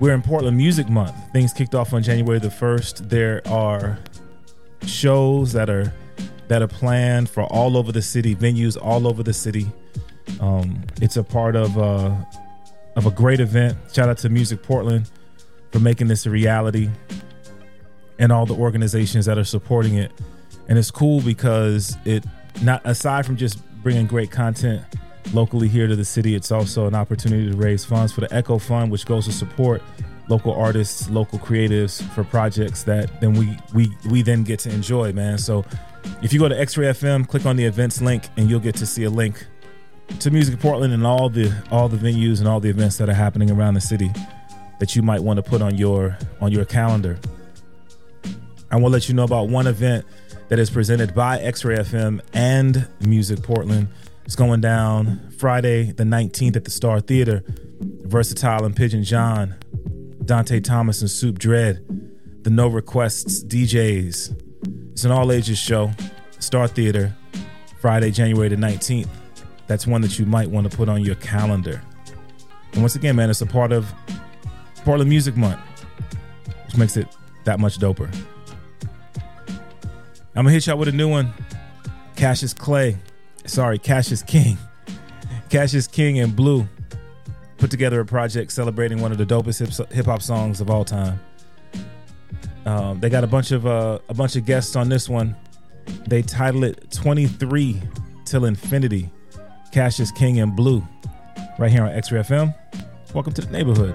we're 0.00 0.12
in 0.12 0.20
Portland 0.20 0.56
Music 0.56 0.88
Month. 0.88 1.14
Things 1.32 1.52
kicked 1.52 1.76
off 1.76 1.92
on 1.92 2.02
January 2.02 2.40
the 2.40 2.48
1st. 2.48 3.08
There 3.08 3.40
are 3.46 3.96
shows 4.84 5.52
that 5.52 5.70
are 5.70 5.92
that 6.48 6.60
are 6.60 6.66
planned 6.66 7.30
for 7.30 7.44
all 7.44 7.76
over 7.76 7.92
the 7.92 8.02
city, 8.02 8.34
venues 8.34 8.76
all 8.76 9.06
over 9.06 9.22
the 9.22 9.32
city. 9.32 9.68
Um, 10.40 10.82
it's 11.00 11.16
a 11.16 11.22
part 11.22 11.54
of 11.54 11.78
uh, 11.78 12.16
of 12.96 13.06
a 13.06 13.12
great 13.12 13.38
event. 13.38 13.78
Shout 13.92 14.08
out 14.08 14.18
to 14.18 14.28
Music 14.28 14.60
Portland 14.60 15.08
for 15.70 15.78
making 15.78 16.08
this 16.08 16.26
a 16.26 16.30
reality, 16.30 16.90
and 18.18 18.32
all 18.32 18.44
the 18.44 18.56
organizations 18.56 19.26
that 19.26 19.38
are 19.38 19.44
supporting 19.44 19.94
it. 19.94 20.10
And 20.66 20.78
it's 20.78 20.90
cool 20.90 21.20
because 21.20 21.96
it 22.04 22.24
not 22.60 22.82
aside 22.84 23.24
from 23.24 23.36
just 23.36 23.60
bringing 23.84 24.06
great 24.06 24.32
content 24.32 24.82
locally 25.32 25.68
here 25.68 25.86
to 25.86 25.94
the 25.94 26.04
city, 26.04 26.34
it's 26.34 26.50
also 26.50 26.86
an 26.86 26.94
opportunity 26.94 27.50
to 27.50 27.56
raise 27.56 27.84
funds 27.84 28.12
for 28.12 28.22
the 28.22 28.34
Echo 28.34 28.58
Fund, 28.58 28.90
which 28.90 29.06
goes 29.06 29.26
to 29.26 29.32
support 29.32 29.82
local 30.28 30.54
artists, 30.54 31.08
local 31.10 31.38
creatives 31.38 32.02
for 32.14 32.24
projects 32.24 32.82
that 32.84 33.20
then 33.20 33.34
we 33.34 33.56
we 33.74 33.94
we 34.10 34.22
then 34.22 34.42
get 34.42 34.58
to 34.60 34.70
enjoy, 34.70 35.12
man. 35.12 35.38
So 35.38 35.64
if 36.22 36.32
you 36.32 36.40
go 36.40 36.48
to 36.48 36.58
X-Ray 36.58 36.86
FM, 36.86 37.28
click 37.28 37.46
on 37.46 37.56
the 37.56 37.64
events 37.64 38.00
link, 38.00 38.24
and 38.36 38.48
you'll 38.50 38.60
get 38.60 38.74
to 38.76 38.86
see 38.86 39.04
a 39.04 39.10
link 39.10 39.46
to 40.20 40.30
Music 40.30 40.58
Portland 40.58 40.92
and 40.94 41.06
all 41.06 41.28
the 41.28 41.54
all 41.70 41.88
the 41.88 41.96
venues 41.96 42.38
and 42.40 42.48
all 42.48 42.60
the 42.60 42.70
events 42.70 42.96
that 42.98 43.08
are 43.08 43.14
happening 43.14 43.50
around 43.50 43.74
the 43.74 43.80
city 43.80 44.10
that 44.80 44.96
you 44.96 45.02
might 45.02 45.20
want 45.20 45.36
to 45.36 45.42
put 45.42 45.62
on 45.62 45.76
your 45.76 46.16
on 46.40 46.50
your 46.50 46.64
calendar. 46.64 47.18
I 48.70 48.76
want 48.76 48.86
to 48.86 48.90
let 48.90 49.08
you 49.08 49.14
know 49.14 49.24
about 49.24 49.48
one 49.48 49.66
event 49.66 50.04
that 50.48 50.58
is 50.58 50.70
presented 50.70 51.14
by 51.14 51.38
X-Ray 51.40 51.76
FM 51.76 52.20
and 52.32 52.88
Music 53.00 53.42
Portland. 53.42 53.88
It's 54.24 54.36
going 54.36 54.60
down 54.60 55.30
Friday 55.38 55.92
the 55.92 56.04
19th 56.04 56.56
at 56.56 56.64
the 56.64 56.70
Star 56.70 57.00
Theater. 57.00 57.42
Versatile 57.80 58.64
and 58.64 58.76
Pigeon 58.76 59.02
John, 59.02 59.56
Dante 60.24 60.60
Thomas 60.60 61.00
and 61.00 61.10
Soup 61.10 61.38
Dread, 61.38 61.84
the 62.42 62.50
No 62.50 62.68
Requests 62.68 63.42
DJs. 63.44 64.92
It's 64.92 65.04
an 65.04 65.10
all 65.10 65.32
ages 65.32 65.58
show, 65.58 65.90
Star 66.38 66.68
Theater, 66.68 67.14
Friday, 67.80 68.10
January 68.10 68.48
the 68.48 68.56
19th. 68.56 69.08
That's 69.66 69.86
one 69.86 70.02
that 70.02 70.18
you 70.18 70.26
might 70.26 70.50
want 70.50 70.70
to 70.70 70.76
put 70.76 70.88
on 70.88 71.02
your 71.02 71.16
calendar. 71.16 71.82
And 72.72 72.82
once 72.82 72.94
again, 72.94 73.16
man, 73.16 73.30
it's 73.30 73.40
a 73.40 73.46
part 73.46 73.72
of 73.72 73.92
Portland 74.84 75.08
Music 75.08 75.36
Month, 75.36 75.60
which 76.66 76.76
makes 76.76 76.96
it 76.96 77.08
that 77.44 77.58
much 77.58 77.78
doper. 77.78 78.14
I'm 80.36 80.44
gonna 80.44 80.52
hit 80.52 80.66
y'all 80.66 80.76
with 80.76 80.88
a 80.88 80.92
new 80.92 81.08
one. 81.08 81.32
Cassius 82.16 82.52
Clay, 82.52 82.98
sorry, 83.46 83.78
Cashus 83.78 84.26
King. 84.26 84.58
Cashus 85.48 85.90
King 85.90 86.18
and 86.18 86.34
Blu 86.34 86.68
put 87.58 87.70
together 87.70 88.00
a 88.00 88.04
project 88.04 88.50
celebrating 88.50 89.00
one 89.00 89.12
of 89.12 89.18
the 89.18 89.24
dopest 89.24 89.92
hip 89.92 90.06
hop 90.06 90.22
songs 90.22 90.60
of 90.60 90.70
all 90.70 90.84
time. 90.84 91.20
Um, 92.66 92.98
they 92.98 93.10
got 93.10 93.22
a 93.22 93.28
bunch 93.28 93.52
of 93.52 93.64
uh, 93.64 94.00
a 94.08 94.14
bunch 94.14 94.34
of 94.34 94.44
guests 94.44 94.74
on 94.74 94.88
this 94.88 95.08
one. 95.08 95.36
They 96.08 96.22
title 96.22 96.64
it 96.64 96.90
23 96.90 97.80
Till 98.24 98.44
Infinity. 98.44 99.10
Cashus 99.72 100.12
King 100.14 100.40
and 100.40 100.56
Blu, 100.56 100.86
right 101.58 101.70
here 101.70 101.84
on 101.84 101.90
X-Ray 101.90 102.20
FM. 102.20 102.54
Welcome 103.12 103.32
to 103.34 103.42
the 103.42 103.50
neighborhood. 103.52 103.94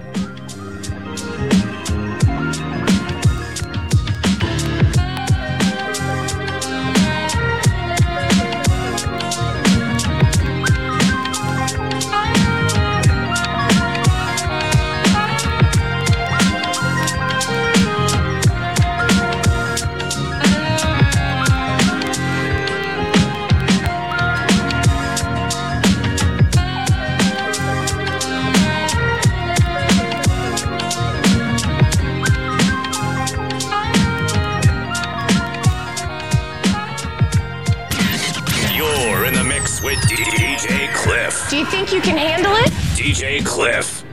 Do 41.50 41.56
you 41.56 41.66
think 41.66 41.92
you 41.92 42.00
can 42.00 42.16
handle 42.16 42.52
it? 42.54 42.70
DJ 42.94 43.40
Klyph. 43.40 44.04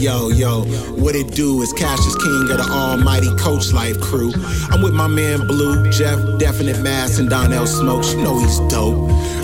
Yo, 0.00 0.30
yo, 0.30 0.62
what 0.94 1.14
it 1.14 1.34
do 1.34 1.60
is 1.60 1.70
Cashus 1.74 2.16
King 2.18 2.50
of 2.50 2.56
the 2.56 2.66
almighty 2.72 3.28
Coach 3.36 3.74
Life 3.74 4.00
crew. 4.00 4.32
I'm 4.70 4.80
with 4.80 4.94
my 4.94 5.06
man 5.06 5.46
Blu, 5.46 5.90
Jeff, 5.90 6.18
Definite 6.38 6.80
Mass, 6.80 7.18
and 7.18 7.28
Donel 7.28 7.66
Smokes. 7.66 8.14
You 8.14 8.22
know 8.22 8.38
he's 8.38 8.58
dope. 8.70 8.96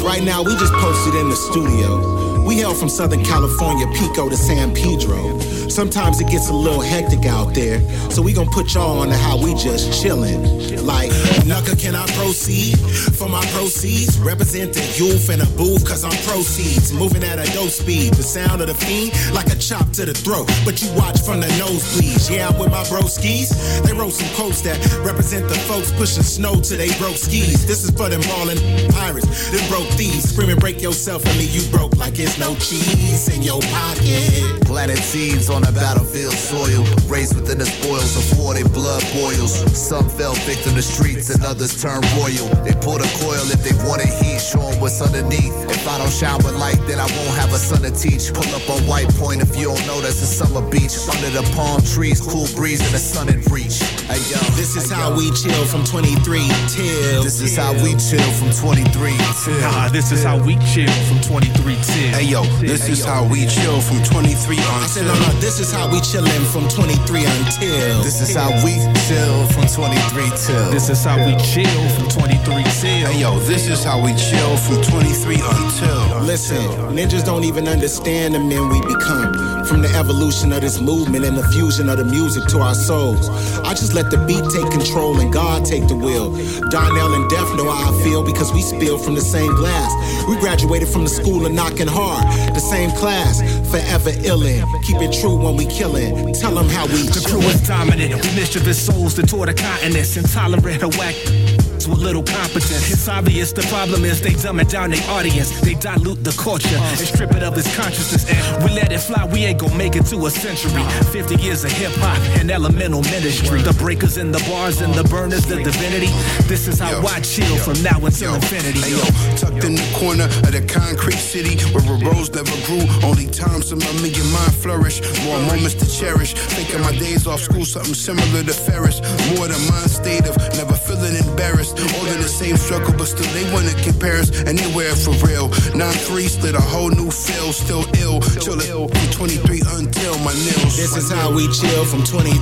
Right 0.02 0.22
now, 0.22 0.42
we 0.42 0.56
just 0.56 0.72
posted 0.72 1.14
in 1.16 1.28
the 1.28 1.36
studio. 1.36 2.44
We 2.46 2.54
hail 2.54 2.72
from 2.72 2.88
Southern 2.88 3.22
California, 3.22 3.86
Pico 3.88 4.30
to 4.30 4.36
San 4.36 4.74
Pedro. 4.74 5.38
Sometimes 5.68 6.20
it 6.20 6.28
gets 6.28 6.48
a 6.48 6.52
little 6.52 6.80
hectic 6.80 7.26
out 7.26 7.54
there, 7.54 7.80
so 8.10 8.22
we 8.22 8.32
gon' 8.32 8.48
put 8.48 8.74
y'all 8.74 9.00
on 9.00 9.10
how 9.10 9.36
we 9.42 9.54
just 9.54 9.90
chillin'. 9.90 10.64
Like, 10.84 11.10
Nucka, 11.46 11.76
can 11.76 11.94
I 11.94 12.06
proceed? 12.12 12.78
For 13.16 13.28
my 13.28 13.44
proceeds, 13.56 14.18
represent 14.18 14.74
the 14.74 14.84
youth 14.98 15.30
in 15.30 15.40
a 15.40 15.46
booth, 15.56 15.86
cause 15.86 16.04
I'm 16.04 16.16
proceeds. 16.28 16.92
Moving 16.92 17.24
at 17.24 17.38
a 17.38 17.50
dope 17.54 17.70
speed, 17.70 18.12
the 18.14 18.22
sound 18.22 18.60
of 18.60 18.68
the 18.68 18.74
fiend 18.74 19.12
like 19.32 19.46
a 19.46 19.56
chop 19.56 19.90
to 19.92 20.04
the 20.04 20.12
throat. 20.12 20.50
But 20.64 20.82
you 20.82 20.92
watch 20.92 21.20
from 21.20 21.40
the 21.40 21.48
nosebleeds. 21.56 22.30
Yeah, 22.30 22.48
I'm 22.48 22.58
with 22.58 22.70
my 22.70 22.84
broskies. 22.84 23.50
They 23.84 23.92
wrote 23.92 24.12
some 24.12 24.28
quotes 24.36 24.60
that 24.62 24.76
represent 25.04 25.48
the 25.48 25.56
folks 25.66 25.90
pushing 25.92 26.22
snow 26.22 26.60
to 26.60 26.76
they 26.76 26.92
broke 26.98 27.16
skis. 27.16 27.66
This 27.66 27.84
is 27.84 27.90
for 27.90 28.08
them 28.08 28.20
ballin' 28.22 28.58
pirates, 28.92 29.50
them 29.50 29.64
broke 29.68 29.88
thieves. 29.96 30.30
Screaming, 30.34 30.58
break 30.58 30.82
yourself 30.82 31.24
and 31.24 31.36
leave 31.38 31.54
you 31.54 31.64
broke 31.70 31.96
like 31.96 32.18
it's 32.18 32.38
no 32.38 32.54
cheese 32.56 33.28
in 33.34 33.42
your 33.42 33.60
pocket. 33.72 34.66
Planet 34.66 34.98
seeds 34.98 35.48
on 35.54 35.62
a 35.62 35.72
battlefield 35.72 36.34
soil, 36.34 36.82
raised 37.06 37.34
within 37.38 37.58
the 37.58 37.66
spoils 37.66 38.18
of 38.18 38.38
war, 38.38 38.54
they 38.54 38.64
blood 38.74 39.02
boils. 39.14 39.54
Some 39.70 40.08
fell 40.10 40.34
victim 40.42 40.74
to 40.74 40.82
streets 40.82 41.30
and 41.30 41.42
others 41.44 41.80
turned 41.80 42.04
royal. 42.18 42.50
They 42.66 42.74
pull 42.82 42.98
the 42.98 43.08
coil 43.22 43.46
if 43.54 43.62
they 43.62 43.72
wanted 43.86 44.10
heat, 44.20 44.40
show 44.42 44.66
'em 44.66 44.80
what's 44.80 45.00
underneath. 45.00 45.54
If 45.70 45.86
I 45.86 45.98
don't 45.98 46.12
shine 46.12 46.38
with 46.42 46.56
light, 46.58 46.80
then 46.88 46.98
I 46.98 47.06
won't 47.16 47.36
have 47.38 47.52
a 47.54 47.58
son 47.58 47.82
to 47.82 47.90
teach. 47.90 48.32
Pull 48.34 48.50
up 48.54 48.68
on 48.68 48.84
White 48.86 49.08
Point 49.16 49.42
if 49.42 49.56
you 49.56 49.66
don't 49.70 49.86
know 49.86 50.00
that's 50.00 50.20
a 50.22 50.26
summer 50.26 50.62
beach. 50.62 50.94
Under 51.14 51.30
the 51.30 51.44
palm 51.54 51.80
trees, 51.82 52.20
cool 52.20 52.48
breeze 52.56 52.80
and 52.80 52.92
the 52.92 52.98
sun 52.98 53.28
in 53.28 53.40
reach. 53.54 53.78
Hey, 54.10 54.20
yo, 54.30 54.38
This 54.56 54.76
is 54.76 54.90
how 54.90 55.14
we 55.14 55.30
chill 55.32 55.64
from 55.66 55.84
23 55.84 56.48
till. 56.68 57.22
This 57.22 57.40
is 57.40 57.56
how 57.56 57.72
we 57.84 57.94
chill 57.96 58.30
from 58.38 58.50
23 58.50 59.16
till. 59.44 59.60
Nah, 59.60 59.88
this 59.88 60.10
is 60.10 60.22
how 60.24 60.36
we 60.38 60.56
chill 60.72 60.90
from 61.08 61.20
23 61.20 61.76
till. 61.82 62.10
Hey 62.16 62.24
yo, 62.24 62.42
this 62.60 62.88
is 62.88 63.04
how 63.04 63.24
we 63.24 63.46
chill 63.46 63.80
from 63.80 64.02
23 64.02 64.58
on. 64.58 64.82
I 64.82 64.86
said, 64.86 65.06
no, 65.06 65.14
no, 65.14 65.28
this 65.44 65.60
is 65.60 65.70
how 65.70 65.86
we 65.92 66.00
chillin' 66.00 66.44
from 66.50 66.66
23 66.68 67.24
until. 67.26 68.02
This 68.02 68.22
is 68.22 68.34
how 68.34 68.48
we 68.64 68.80
chill 69.04 69.46
from 69.48 69.66
23 69.66 70.24
till. 70.40 70.70
This 70.70 70.88
is 70.88 71.04
how 71.04 71.18
we 71.18 71.36
chill 71.44 71.88
from 71.90 72.08
23 72.08 72.64
till. 72.80 73.12
Hey 73.12 73.20
yo, 73.20 73.38
this 73.40 73.68
is 73.68 73.84
how 73.84 74.02
we 74.02 74.14
chill 74.14 74.56
from 74.56 74.80
23 74.80 75.34
until. 75.34 76.20
Listen, 76.22 76.64
ninjas 76.96 77.22
don't 77.26 77.44
even 77.44 77.68
understand 77.68 78.34
the 78.34 78.38
men 78.38 78.70
we 78.70 78.80
become. 78.88 79.63
From 79.68 79.80
the 79.82 79.88
evolution 79.96 80.52
of 80.52 80.60
this 80.60 80.80
movement 80.80 81.24
and 81.24 81.36
the 81.36 81.42
fusion 81.48 81.88
of 81.88 81.96
the 81.98 82.04
music 82.04 82.44
to 82.48 82.58
our 82.60 82.74
souls. 82.74 83.28
I 83.60 83.70
just 83.70 83.94
let 83.94 84.10
the 84.10 84.18
beat 84.26 84.44
take 84.52 84.70
control 84.70 85.18
and 85.20 85.32
God 85.32 85.64
take 85.64 85.88
the 85.88 85.96
wheel. 85.96 86.30
Donel 86.70 87.14
and 87.14 87.28
Def 87.30 87.48
know 87.56 87.70
how 87.70 87.92
I 87.92 88.02
feel 88.04 88.22
because 88.22 88.52
we 88.52 88.60
spill 88.60 88.98
from 88.98 89.14
the 89.14 89.20
same 89.20 89.54
glass. 89.54 89.90
We 90.28 90.36
graduated 90.36 90.88
from 90.88 91.04
the 91.04 91.10
school 91.10 91.46
of 91.46 91.52
knocking 91.52 91.86
hard, 91.88 92.24
the 92.54 92.60
same 92.60 92.90
class, 92.90 93.40
forever 93.70 94.10
illin'. 94.10 94.64
Keep 94.82 95.02
it 95.02 95.12
true 95.12 95.36
when 95.36 95.56
we 95.56 95.66
killin'. 95.66 96.34
Tell 96.34 96.54
them 96.54 96.68
how 96.68 96.86
we 96.86 97.02
The 97.08 97.24
crew 97.26 97.40
is 97.40 97.66
dominant. 97.66 98.14
We 98.22 98.34
mischievous 98.36 98.84
souls 98.84 99.14
that 99.16 99.28
tore 99.28 99.46
the 99.46 99.54
continents. 99.54 100.16
Intolerant 100.16 100.82
or 100.82 100.88
whack 100.98 101.63
with 101.82 101.98
little 101.98 102.22
competence. 102.22 102.92
It's 102.92 103.08
obvious 103.08 103.52
the 103.52 103.62
problem 103.62 104.04
is 104.04 104.20
they 104.22 104.34
dumb 104.34 104.60
it 104.60 104.68
down 104.68 104.90
their 104.90 105.10
audience. 105.10 105.50
They 105.60 105.74
dilute 105.74 106.22
the 106.22 106.30
culture 106.38 106.78
and 106.78 106.98
strip 106.98 107.32
it 107.32 107.42
of 107.42 107.58
its 107.58 107.74
consciousness. 107.76 108.24
And 108.30 108.64
we 108.64 108.70
let 108.70 108.92
it 108.92 109.00
fly, 109.00 109.26
we 109.26 109.44
ain't 109.44 109.58
gonna 109.58 109.74
make 109.76 109.96
it 109.96 110.06
to 110.06 110.26
a 110.26 110.30
century. 110.30 110.84
50 111.10 111.42
years 111.42 111.64
of 111.64 111.72
hip 111.72 111.92
hop 111.96 112.18
and 112.38 112.50
elemental 112.50 113.02
ministry. 113.10 113.60
The 113.62 113.74
breakers 113.74 114.16
and 114.16 114.32
the 114.32 114.42
bars 114.48 114.80
and 114.80 114.94
the 114.94 115.04
burners, 115.04 115.46
the 115.46 115.62
divinity. 115.62 116.12
This 116.46 116.68
is 116.68 116.78
how 116.78 117.04
I 117.06 117.20
chill 117.20 117.56
from 117.56 117.82
now 117.82 117.98
until 117.98 118.34
infinity. 118.34 118.80
Hey, 118.80 118.94
yo, 118.94 119.04
tucked 119.36 119.64
in 119.64 119.74
the 119.74 119.88
corner 119.98 120.24
of 120.46 120.52
the 120.52 120.62
concrete 120.70 121.18
city 121.18 121.58
where 121.74 121.82
a 121.82 121.96
rose 122.06 122.30
never 122.30 122.56
grew. 122.66 122.86
Only 123.02 123.26
time 123.26 123.62
some 123.62 123.82
of 123.82 123.96
me 124.02 124.14
and 124.14 124.30
mind 124.30 124.54
flourish. 124.54 125.02
More 125.26 125.40
moments 125.50 125.74
to 125.74 125.86
cherish. 125.90 126.34
Thinking 126.54 126.80
my 126.82 126.92
days 126.92 127.26
off 127.26 127.40
school, 127.40 127.64
something 127.64 127.94
similar 127.94 128.42
to 128.44 128.54
Ferris. 128.54 129.02
More 129.34 129.48
than 129.48 129.60
mind 129.66 129.90
state 129.90 130.26
of 130.30 130.36
never 130.54 130.74
feeling 130.74 131.16
embarrassed. 131.16 131.63
All 131.72 132.06
in 132.12 132.20
the 132.20 132.28
same 132.28 132.56
struggle, 132.56 132.92
but 132.98 133.08
still 133.08 133.30
they 133.32 133.46
wanna 133.52 133.72
compare 133.80 134.20
us 134.20 134.28
and 134.44 134.58
they 134.58 134.68
wear 134.76 134.92
it 134.92 135.00
for 135.00 135.16
real. 135.24 135.48
9-3 135.72 136.28
split 136.28 136.54
a 136.54 136.60
whole 136.60 136.90
new 136.90 137.10
feel, 137.10 137.52
still 137.52 137.86
ill. 138.04 138.20
Chill 138.42 138.60
ill 138.68 138.88
from 138.88 139.08
23 139.12 139.62
until 139.80 140.18
my 140.20 140.34
nails. 140.44 140.76
This 140.76 140.96
is 140.96 141.10
how 141.10 141.32
we 141.32 141.48
chill 141.48 141.84
from 141.88 142.04
23 142.04 142.36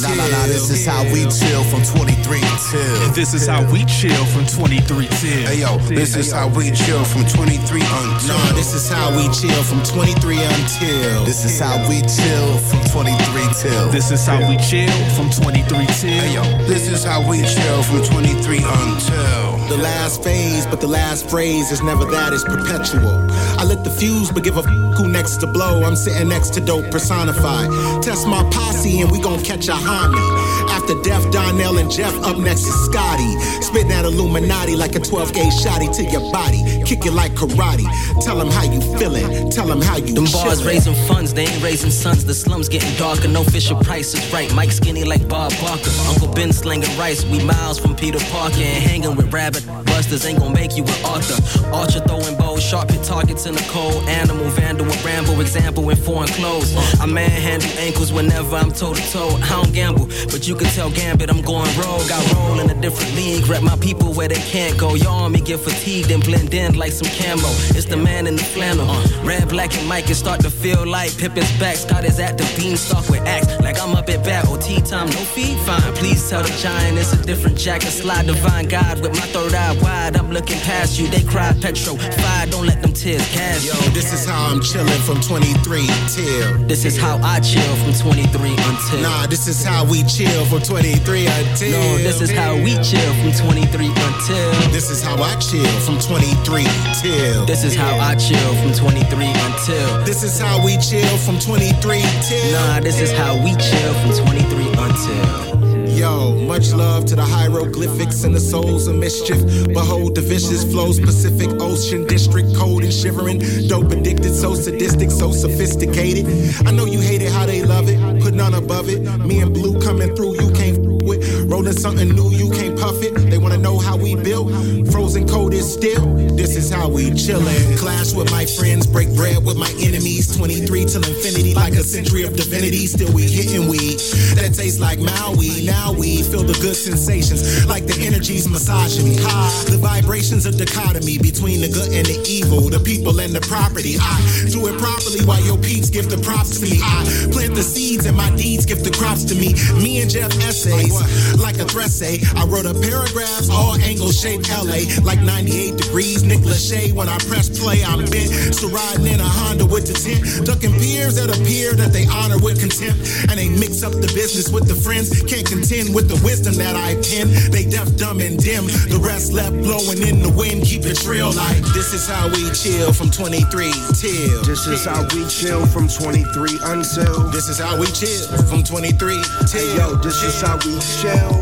till. 0.00 0.08
Nah, 0.08 0.16
nah, 0.16 0.28
nah, 0.32 0.46
this 0.48 0.70
is 0.70 0.86
how 0.86 1.04
we 1.12 1.28
chill 1.28 1.62
from 1.68 1.84
23 1.84 2.40
till. 2.72 2.96
And 3.04 3.12
this 3.14 3.34
is 3.34 3.46
how 3.46 3.60
we 3.68 3.84
chill 3.84 4.24
from 4.32 4.46
23 4.46 4.80
till. 5.20 5.44
Hey 5.52 5.60
yo, 5.60 5.76
this 5.92 6.16
is 6.16 6.32
how 6.32 6.48
we 6.48 6.72
chill 6.72 7.04
from 7.04 7.28
23 7.28 7.60
until. 7.82 8.38
Nah, 8.40 8.52
this 8.56 8.72
is 8.72 8.88
how 8.88 9.12
we 9.12 9.28
chill 9.36 9.62
from 9.68 9.82
23 9.84 10.40
until. 10.40 11.24
This 11.28 11.44
is 11.44 11.60
how 11.60 11.76
we 11.88 12.00
chill 12.08 12.56
from 12.72 12.80
23 12.88 13.52
till. 13.60 13.90
This 13.92 14.10
is 14.10 14.24
how 14.24 14.40
we 14.48 14.56
chill 14.64 14.96
from 15.12 15.28
23 15.28 15.60
till. 16.00 16.08
Hey 16.08 16.34
yo, 16.34 16.44
this 16.64 16.88
is 16.88 17.04
how 17.04 17.20
we 17.28 17.44
chill 17.44 17.82
from 17.84 18.00
23 18.08 18.61
until. 18.64 19.68
The 19.68 19.76
last 19.82 20.22
phase, 20.22 20.66
but 20.66 20.80
the 20.80 20.86
last 20.86 21.28
phrase 21.30 21.70
is 21.70 21.82
never 21.82 22.04
that, 22.06 22.32
it's 22.32 22.44
perpetual. 22.44 23.26
I 23.58 23.64
lit 23.64 23.82
the 23.84 23.90
fuse, 23.90 24.30
but 24.30 24.44
give 24.44 24.56
a 24.56 24.60
f- 24.60 24.96
who 24.96 25.08
next 25.08 25.36
to 25.38 25.46
blow. 25.46 25.82
I'm 25.84 25.96
sitting 25.96 26.28
next 26.28 26.52
to 26.54 26.60
dope 26.60 26.90
personified. 26.90 27.70
Test 28.02 28.26
my 28.26 28.42
posse 28.50 29.00
and 29.00 29.10
we 29.10 29.20
gon' 29.20 29.42
catch 29.42 29.68
a 29.68 29.72
homie. 29.72 30.68
After 30.70 31.00
Def, 31.02 31.30
Donel, 31.32 31.78
and 31.78 31.90
Jeff, 31.90 32.14
up 32.22 32.36
next 32.38 32.66
is 32.66 32.74
Stotty. 32.88 33.62
Spitting 33.62 33.88
that 33.88 34.04
Illuminati 34.04 34.76
like 34.76 34.94
a 34.94 35.00
12 35.00 35.32
gauge 35.32 35.54
shotty 35.54 35.94
to 35.96 36.04
your 36.04 36.30
body. 36.32 36.81
Kick 36.92 37.06
it 37.06 37.12
like 37.12 37.32
karate. 37.32 37.86
Tell 38.22 38.36
them 38.36 38.50
how 38.50 38.64
you 38.64 38.78
feeling. 38.98 39.48
Tell 39.48 39.66
them 39.66 39.80
how 39.80 39.96
you 39.96 40.12
Them 40.12 40.26
bars 40.30 40.62
raising 40.62 40.94
funds, 41.08 41.32
they 41.32 41.46
ain't 41.46 41.62
raising 41.62 41.90
sons. 41.90 42.22
The 42.22 42.34
slums 42.34 42.68
getting 42.68 42.94
darker, 42.98 43.28
no 43.28 43.44
Fisher 43.44 43.76
Price 43.76 44.12
is 44.12 44.30
right. 44.30 44.54
Mike 44.54 44.72
skinny 44.72 45.02
like 45.02 45.26
Bob 45.26 45.52
Barker. 45.58 45.90
Uncle 46.06 46.28
Ben 46.34 46.52
slinging 46.52 46.94
rice. 46.98 47.24
We 47.24 47.42
miles 47.44 47.78
from 47.78 47.96
Peter 47.96 48.18
Parker 48.30 48.60
and 48.60 48.84
hanging 48.84 49.16
with 49.16 49.32
rabbit 49.32 49.64
busters 49.92 50.24
ain't 50.26 50.38
gonna 50.38 50.54
make 50.54 50.76
you 50.76 50.84
an 50.84 51.04
author. 51.04 51.38
Archer 51.72 52.00
throwing 52.00 52.36
bows, 52.36 52.62
sharp 52.62 52.90
hit 52.90 53.02
targets 53.04 53.46
in 53.46 53.54
the 53.54 53.66
cold. 53.70 54.02
Animal, 54.08 54.46
vandal, 54.50 54.86
and 54.90 55.04
ramble, 55.04 55.40
example 55.40 55.88
in 55.90 55.96
foreign 55.96 56.28
clothes. 56.28 56.74
I 57.00 57.06
manhandle 57.06 57.70
ankles 57.78 58.12
whenever 58.12 58.56
I'm 58.56 58.72
toe 58.72 58.94
to 58.94 59.12
toe. 59.12 59.38
I 59.42 59.48
don't 59.48 59.72
gamble, 59.72 60.06
but 60.32 60.48
you 60.48 60.54
can 60.54 60.68
tell 60.68 60.90
Gambit 60.90 61.30
I'm 61.30 61.42
going 61.42 61.70
rogue. 61.78 62.10
I 62.10 62.20
roll 62.34 62.60
in 62.60 62.70
a 62.70 62.80
different 62.80 63.14
league, 63.14 63.46
rep 63.46 63.62
my 63.62 63.76
people 63.76 64.12
where 64.12 64.28
they 64.28 64.42
can't 64.54 64.76
go. 64.78 64.94
Your 64.94 65.12
army 65.12 65.40
get 65.40 65.60
fatigued 65.60 66.10
and 66.10 66.22
blend 66.24 66.54
in 66.54 66.74
like 66.82 66.90
some 66.90 67.10
camo. 67.14 67.46
It's 67.78 67.84
the 67.84 67.96
man 67.96 68.26
in 68.26 68.34
the 68.34 68.42
flannel. 68.42 68.90
Uh, 68.90 69.06
red, 69.22 69.48
black, 69.48 69.72
and 69.78 69.86
Mike 69.88 70.06
can 70.06 70.16
start 70.16 70.40
to 70.40 70.50
feel 70.50 70.84
like 70.84 71.16
Pippin's 71.16 71.52
back. 71.60 71.76
Scott 71.76 72.04
is 72.04 72.18
at 72.18 72.36
the 72.36 72.46
beanstalk 72.58 73.08
with 73.08 73.22
axe. 73.22 73.46
Like 73.60 73.78
I'm 73.80 73.94
up 73.94 74.08
at 74.08 74.24
bat. 74.24 74.48
OT 74.48 74.80
time, 74.82 75.06
no 75.06 75.22
fee? 75.34 75.54
Fine. 75.64 75.94
Please 75.94 76.28
tell 76.28 76.42
the 76.42 76.50
giant 76.58 76.98
it's 76.98 77.12
a 77.12 77.22
different 77.22 77.56
jacket. 77.56 77.92
Slide 78.02 78.26
divine 78.26 78.66
God 78.66 79.00
with 79.00 79.12
my 79.12 79.26
third 79.30 79.54
eye 79.54 79.78
wide. 79.80 80.16
I'm 80.16 80.32
looking 80.32 80.58
past 80.66 80.98
you. 80.98 81.06
They 81.06 81.22
cry 81.22 81.54
petro. 81.62 81.94
Fire, 81.94 82.46
don't 82.50 82.66
let 82.66 82.82
them 82.82 82.92
tears 82.92 83.22
cast 83.30 83.64
Yo, 83.64 83.74
this 83.94 84.12
is 84.12 84.26
how 84.26 84.50
I'm 84.50 84.58
chillin' 84.58 85.02
from 85.06 85.20
23 85.20 85.86
till. 86.10 86.66
This 86.66 86.84
is 86.84 86.98
how 86.98 87.14
I 87.22 87.38
chill 87.38 87.74
from 87.82 87.94
23 87.94 88.58
until. 88.58 89.02
Nah, 89.02 89.26
this 89.26 89.46
is 89.46 89.62
how 89.62 89.84
we 89.84 90.02
chill 90.02 90.44
from 90.46 90.62
23 90.62 91.26
until. 91.28 91.78
No, 91.78 91.98
this 91.98 92.20
is 92.20 92.32
how 92.32 92.56
we 92.56 92.74
chill 92.82 93.12
from 93.22 93.30
23 93.38 93.86
until. 93.86 94.50
This 94.74 94.90
is 94.90 95.00
how 95.00 95.14
I 95.22 95.36
chill 95.38 95.78
from 95.86 96.00
23 96.00 96.61
till. 97.00 97.46
This 97.46 97.64
is 97.64 97.74
how 97.74 97.98
I 97.98 98.14
chill 98.14 98.54
from 98.56 98.72
23 98.72 99.26
until. 99.26 100.04
This 100.04 100.22
is 100.22 100.38
how 100.38 100.64
we 100.64 100.76
chill 100.78 101.16
from 101.18 101.38
23 101.38 102.02
till. 102.22 102.52
Nah, 102.52 102.80
this 102.80 103.00
is 103.00 103.12
how 103.12 103.36
we 103.42 103.54
chill 103.56 103.94
from 104.00 104.26
23 104.26 104.66
until. 104.78 105.62
Yo, 106.02 106.34
much 106.46 106.72
love 106.72 107.04
to 107.04 107.14
the 107.14 107.22
hieroglyphics 107.22 108.24
and 108.24 108.34
the 108.34 108.40
souls 108.40 108.86
of 108.86 108.96
mischief. 108.96 109.38
Behold 109.68 110.14
the 110.14 110.20
vicious 110.20 110.64
flows, 110.64 110.98
Pacific 110.98 111.50
Ocean 111.60 112.06
District, 112.06 112.48
cold 112.56 112.82
and 112.82 112.92
shivering. 112.92 113.38
Dope 113.68 113.92
addicted, 113.92 114.34
so 114.34 114.54
sadistic, 114.54 115.10
so 115.10 115.32
sophisticated. 115.32 116.26
I 116.66 116.72
know 116.72 116.86
you 116.86 117.00
hate 117.00 117.22
it 117.22 117.30
how 117.30 117.46
they 117.46 117.62
love 117.62 117.88
it, 117.88 118.22
put 118.22 118.34
none 118.34 118.54
above 118.54 118.88
it. 118.88 119.00
Me 119.20 119.40
and 119.40 119.52
Blu 119.52 119.80
coming 119.80 120.16
through, 120.16 120.40
you 120.42 120.50
can't 120.52 120.82
f- 121.12 121.18
with. 121.18 121.50
Rolling 121.50 121.72
something 121.72 122.08
new, 122.08 122.30
you 122.30 122.50
can't 122.50 122.78
puff 122.78 123.02
it. 123.02 123.14
They 123.30 123.38
wanna 123.38 123.58
know 123.58 123.78
how 123.78 123.96
we 123.96 124.14
built. 124.14 124.50
Frozen 124.90 125.28
cold 125.28 125.54
is 125.54 125.70
still. 125.70 126.14
This 126.36 126.56
is 126.56 126.70
how 126.70 126.88
we 126.88 127.10
chillin'. 127.10 127.78
Clash 127.78 128.12
with 128.12 128.30
my 128.30 128.46
friends, 128.46 128.86
break 128.86 129.14
bread 129.14 129.44
with 129.44 129.56
my 129.56 129.70
enemies. 129.80 130.34
23 130.36 130.84
till 130.84 131.04
infinity, 131.04 131.54
like 131.54 131.74
a 131.74 131.84
century 131.84 132.22
of 132.24 132.36
divinity. 132.36 132.86
Still 132.86 133.12
we 133.12 133.22
hitting 133.22 133.68
weed 133.68 133.98
that 134.36 134.54
tastes 134.54 134.80
like 134.80 134.98
Maui. 134.98 135.64
Now 135.64 135.92
we 135.92 136.22
feel 136.22 136.42
the 136.42 136.58
good 136.60 136.76
sensations, 136.76 137.66
like 137.66 137.86
the 137.86 137.96
energy's 138.06 138.48
massaging 138.48 139.08
me. 139.08 139.16
High, 139.20 139.70
the 139.70 139.78
vibrations 139.78 140.46
of 140.46 140.56
dichotomy 140.56 141.18
between 141.18 141.60
the 141.60 141.68
good 141.68 141.92
and 141.92 142.06
the 142.06 142.18
evil, 142.28 142.68
the 142.68 142.80
people 142.80 143.20
and 143.20 143.32
the 143.32 143.40
property. 143.40 143.96
I 144.00 144.16
do 144.50 144.66
it 144.68 144.78
properly 144.78 145.24
while 145.24 145.42
your 145.42 145.58
peeps 145.58 145.90
give 145.90 146.08
the 146.10 146.18
props 146.18 146.58
to 146.58 146.62
me. 146.62 146.80
I 146.82 147.04
plant 147.32 147.54
the 147.54 147.62
seeds 147.62 148.06
and 148.06 148.16
my 148.16 148.30
deeds 148.36 148.66
give 148.66 148.84
the 148.84 148.90
crops 148.90 149.24
to 149.24 149.34
me. 149.34 149.54
Me 149.82 150.00
and 150.00 150.10
Jeff 150.10 150.32
essays, 150.42 150.94
like 151.40 151.58
a 151.58 151.66
say. 151.88 152.20
I 152.36 152.44
wrote 152.46 152.66
a 152.66 152.74
paragraphs, 152.74 153.48
all 153.50 153.74
angles 153.80 154.20
shaped 154.20 154.48
LA, 154.50 154.86
like 155.02 155.20
98 155.20 155.76
degrees. 155.76 156.22
Nick 156.22 156.40
Lachey, 156.40 156.92
when 156.92 157.08
I 157.08 157.18
press 157.26 157.48
play, 157.48 157.82
I'm 157.82 158.04
bent. 158.06 158.54
So 158.54 158.68
riding 158.68 159.06
in 159.06 159.20
a 159.20 159.26
Honda 159.26 159.66
with 159.66 159.86
the 159.88 159.96
tent, 159.96 160.46
ducking 160.46 160.72
peers 160.78 161.16
that 161.16 161.32
appear 161.32 161.72
that 161.74 161.92
they 161.92 162.06
honor 162.06 162.38
with 162.38 162.60
contempt. 162.60 163.00
And 163.30 163.38
they 163.40 163.48
mix 163.48 163.82
up 163.82 163.92
the 163.92 164.10
business 164.14 164.52
with 164.52 164.68
the 164.68 164.76
friends, 164.76 165.10
can't 165.24 165.46
contend 165.46 165.94
with 165.94 166.06
the 166.08 166.18
wisdom 166.22 166.54
that 166.60 166.76
I 166.76 166.94
pen. 167.02 167.32
They 167.50 167.64
deaf, 167.64 167.88
dumb, 167.96 168.20
and 168.20 168.38
dim. 168.38 168.66
The 168.66 169.00
rest 169.02 169.32
left 169.32 169.56
blowing 169.64 170.02
in 170.04 170.22
the 170.22 170.30
wind, 170.30 170.62
keep 170.64 170.84
it 170.84 171.00
real 171.06 171.32
like 171.32 171.62
this 171.72 171.94
is 171.94 172.06
how 172.06 172.28
we 172.28 172.50
chill 172.52 172.92
from 172.92 173.10
23 173.10 173.72
till. 173.96 174.42
This 174.44 174.66
is 174.66 174.84
how 174.84 175.02
we 175.14 175.26
chill 175.26 175.66
from 175.66 175.88
23 175.88 176.60
until. 176.68 177.30
This 177.32 177.48
is 177.48 177.58
how 177.58 177.78
we 177.80 177.86
chill 177.90 178.28
from 178.46 178.62
23 178.62 179.22
till. 179.48 179.62
Hey, 179.62 179.76
yo, 179.76 179.94
this 179.96 180.22
is 180.22 180.40
how 180.40 180.56
we 180.66 180.74
chill 180.82 181.32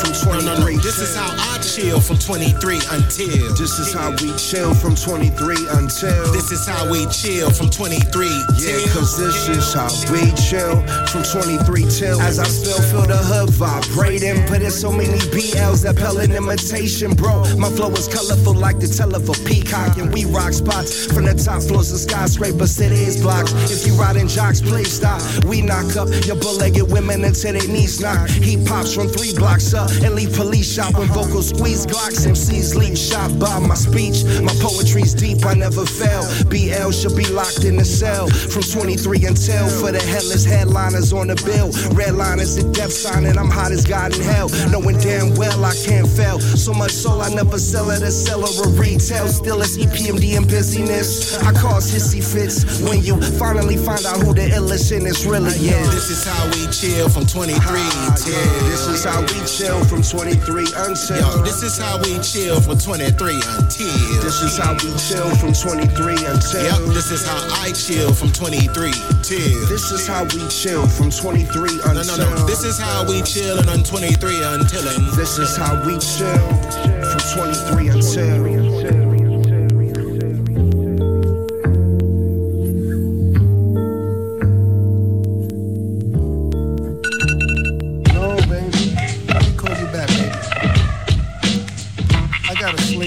from 0.00 0.12
23 0.12 0.44
No, 0.44 0.54
no, 0.54 0.60
no. 0.60 0.78
This 0.82 0.98
is 0.98 1.16
how 1.16 1.28
I 1.28 1.58
chill 1.60 2.00
from 2.00 2.18
23 2.18 2.80
until. 2.90 3.54
This 3.54 3.78
is 3.78 3.92
how 3.92 4.10
we 4.22 4.32
chill 4.36 4.74
from 4.74 4.94
23 4.94 5.56
until. 5.78 6.32
This 6.32 6.50
is 6.50 6.66
how 6.66 6.90
we 6.90 7.06
chill 7.06 7.50
from 7.50 7.70
23 7.70 8.26
Yeah, 8.58 8.80
cause 8.92 9.18
this 9.18 9.48
is 9.48 9.74
how 9.74 9.90
we 10.12 10.32
chill 10.48 10.80
from 11.08 11.22
23 11.22 11.84
till. 11.90 12.20
As 12.20 12.38
I 12.38 12.44
still 12.44 12.80
feel 12.90 13.06
the 13.06 13.16
hood 13.16 13.50
vibrating, 13.50 14.44
but 14.48 14.62
in 14.62 14.70
so 14.70 14.90
many 14.90 15.18
BLs 15.30 15.82
that 15.84 15.98
an 16.16 16.32
imitation, 16.32 17.12
bro. 17.14 17.44
My 17.56 17.68
flow 17.70 17.90
is 17.92 18.08
colorful 18.08 18.54
like 18.54 18.78
the 18.78 18.88
tail 18.88 19.14
of 19.14 19.28
a 19.28 19.36
peacock, 19.44 19.98
and 19.98 20.12
we 20.12 20.24
rock 20.24 20.52
spots 20.52 21.06
from 21.06 21.24
the 21.24 21.34
top 21.34 21.62
floors 21.62 21.92
of 21.92 22.00
skyscrapers 22.00 22.76
to 22.76 22.88
these 22.88 23.20
blocks. 23.20 23.52
If 23.70 23.86
you 23.86 23.94
riding 23.94 24.28
jocks, 24.28 24.60
please 24.60 24.90
stop. 24.92 25.20
We 25.44 25.62
knock 25.62 25.96
up 25.96 26.08
your 26.24 26.36
bull-legged 26.36 26.90
women 26.90 27.24
until 27.24 27.52
their 27.52 27.68
knees 27.68 28.00
knock. 28.00 28.28
He 28.28 28.56
pops 28.78 28.94
from 28.94 29.08
three 29.08 29.32
blocks 29.34 29.74
up 29.74 29.90
and 30.04 30.14
leave 30.14 30.32
police 30.34 30.70
shop 30.74 30.94
when 30.94 31.08
vocals 31.08 31.48
squeeze 31.48 31.84
Glocks. 31.86 32.26
MCs 32.26 32.76
leave 32.76 32.96
shot 32.96 33.30
by 33.38 33.58
my 33.58 33.74
speech. 33.74 34.22
My 34.40 34.54
poetry's 34.62 35.14
deep, 35.14 35.44
I 35.44 35.54
never 35.54 35.84
fail. 35.84 36.22
BL 36.46 36.90
should 36.92 37.16
be 37.16 37.26
locked 37.26 37.64
in 37.64 37.76
the 37.76 37.84
cell 37.84 38.28
from 38.28 38.62
23 38.62 39.24
until 39.26 39.66
for 39.80 39.90
the 39.90 40.02
headless 40.02 40.44
headliners 40.44 41.12
on 41.12 41.26
the 41.26 41.36
bill. 41.42 41.70
Red 41.96 42.14
line 42.14 42.38
is 42.38 42.54
the 42.56 42.70
death 42.72 42.92
sign, 42.92 43.26
and 43.26 43.38
I'm 43.38 43.50
hot 43.50 43.72
as 43.72 43.84
God 43.84 44.14
in 44.14 44.22
hell. 44.22 44.48
Knowing 44.70 44.98
damn 44.98 45.34
well 45.34 45.64
I 45.64 45.74
can't 45.84 46.08
fail. 46.08 46.38
So 46.38 46.72
much 46.72 46.92
soul 46.92 47.20
I 47.22 47.34
never 47.34 47.58
sell 47.58 47.90
at 47.90 48.02
a 48.02 48.12
seller 48.12 48.50
or 48.62 48.70
retail. 48.78 49.26
Still 49.26 49.60
it's 49.60 49.76
EPMD 49.76 50.36
and 50.36 50.46
busyness. 50.46 51.36
I 51.42 51.52
cause 51.52 51.90
hissy 51.90 52.22
fits 52.22 52.80
when 52.82 53.02
you 53.02 53.20
finally 53.42 53.76
find 53.76 54.04
out 54.06 54.22
who 54.22 54.34
the 54.34 54.46
illest 54.54 54.92
in 54.96 55.02
this 55.04 55.26
really 55.26 55.50
is. 55.50 55.90
This 55.90 56.10
is 56.10 56.24
how 56.24 56.44
we 56.54 56.70
chill 56.70 57.08
from 57.08 57.26
23 57.26 57.58
ah, 57.58 58.14
till. 58.16 58.67
This 58.68 58.86
is 58.86 59.04
how 59.04 59.20
we 59.22 59.40
chill 59.48 59.82
from 59.84 60.02
23 60.02 60.68
until. 60.76 61.16
Yo, 61.16 61.42
this 61.42 61.62
is 61.62 61.78
how 61.78 61.96
we 62.02 62.18
chill 62.20 62.60
from 62.60 62.76
23 62.76 63.40
until. 63.56 64.20
This 64.20 64.42
is 64.42 64.58
how 64.58 64.74
we 64.74 64.92
chill 65.00 65.28
from 65.36 65.52
23 65.56 66.12
until. 66.28 66.62
Yep, 66.62 66.92
this 66.92 67.10
is 67.10 67.26
how 67.26 67.40
I 67.64 67.72
chill 67.72 68.12
from 68.12 68.30
23 68.30 68.92
till. 69.24 69.66
This 69.68 69.90
is 69.90 70.06
how 70.06 70.24
we 70.24 70.46
chill 70.48 70.86
from 70.86 71.10
23 71.10 71.80
until. 71.84 72.04
No, 72.04 72.16
no, 72.16 72.34
no. 72.36 72.46
This 72.46 72.64
is 72.64 72.78
how 72.78 73.08
we 73.08 73.22
chill 73.22 73.58
on 73.70 73.82
23 73.82 74.42
until. 74.44 74.82
This 75.16 75.38
is 75.38 75.56
how 75.56 75.74
we 75.86 75.96
chill 75.98 76.48
from 77.08 77.20
23 77.72 77.88
until. 77.88 78.57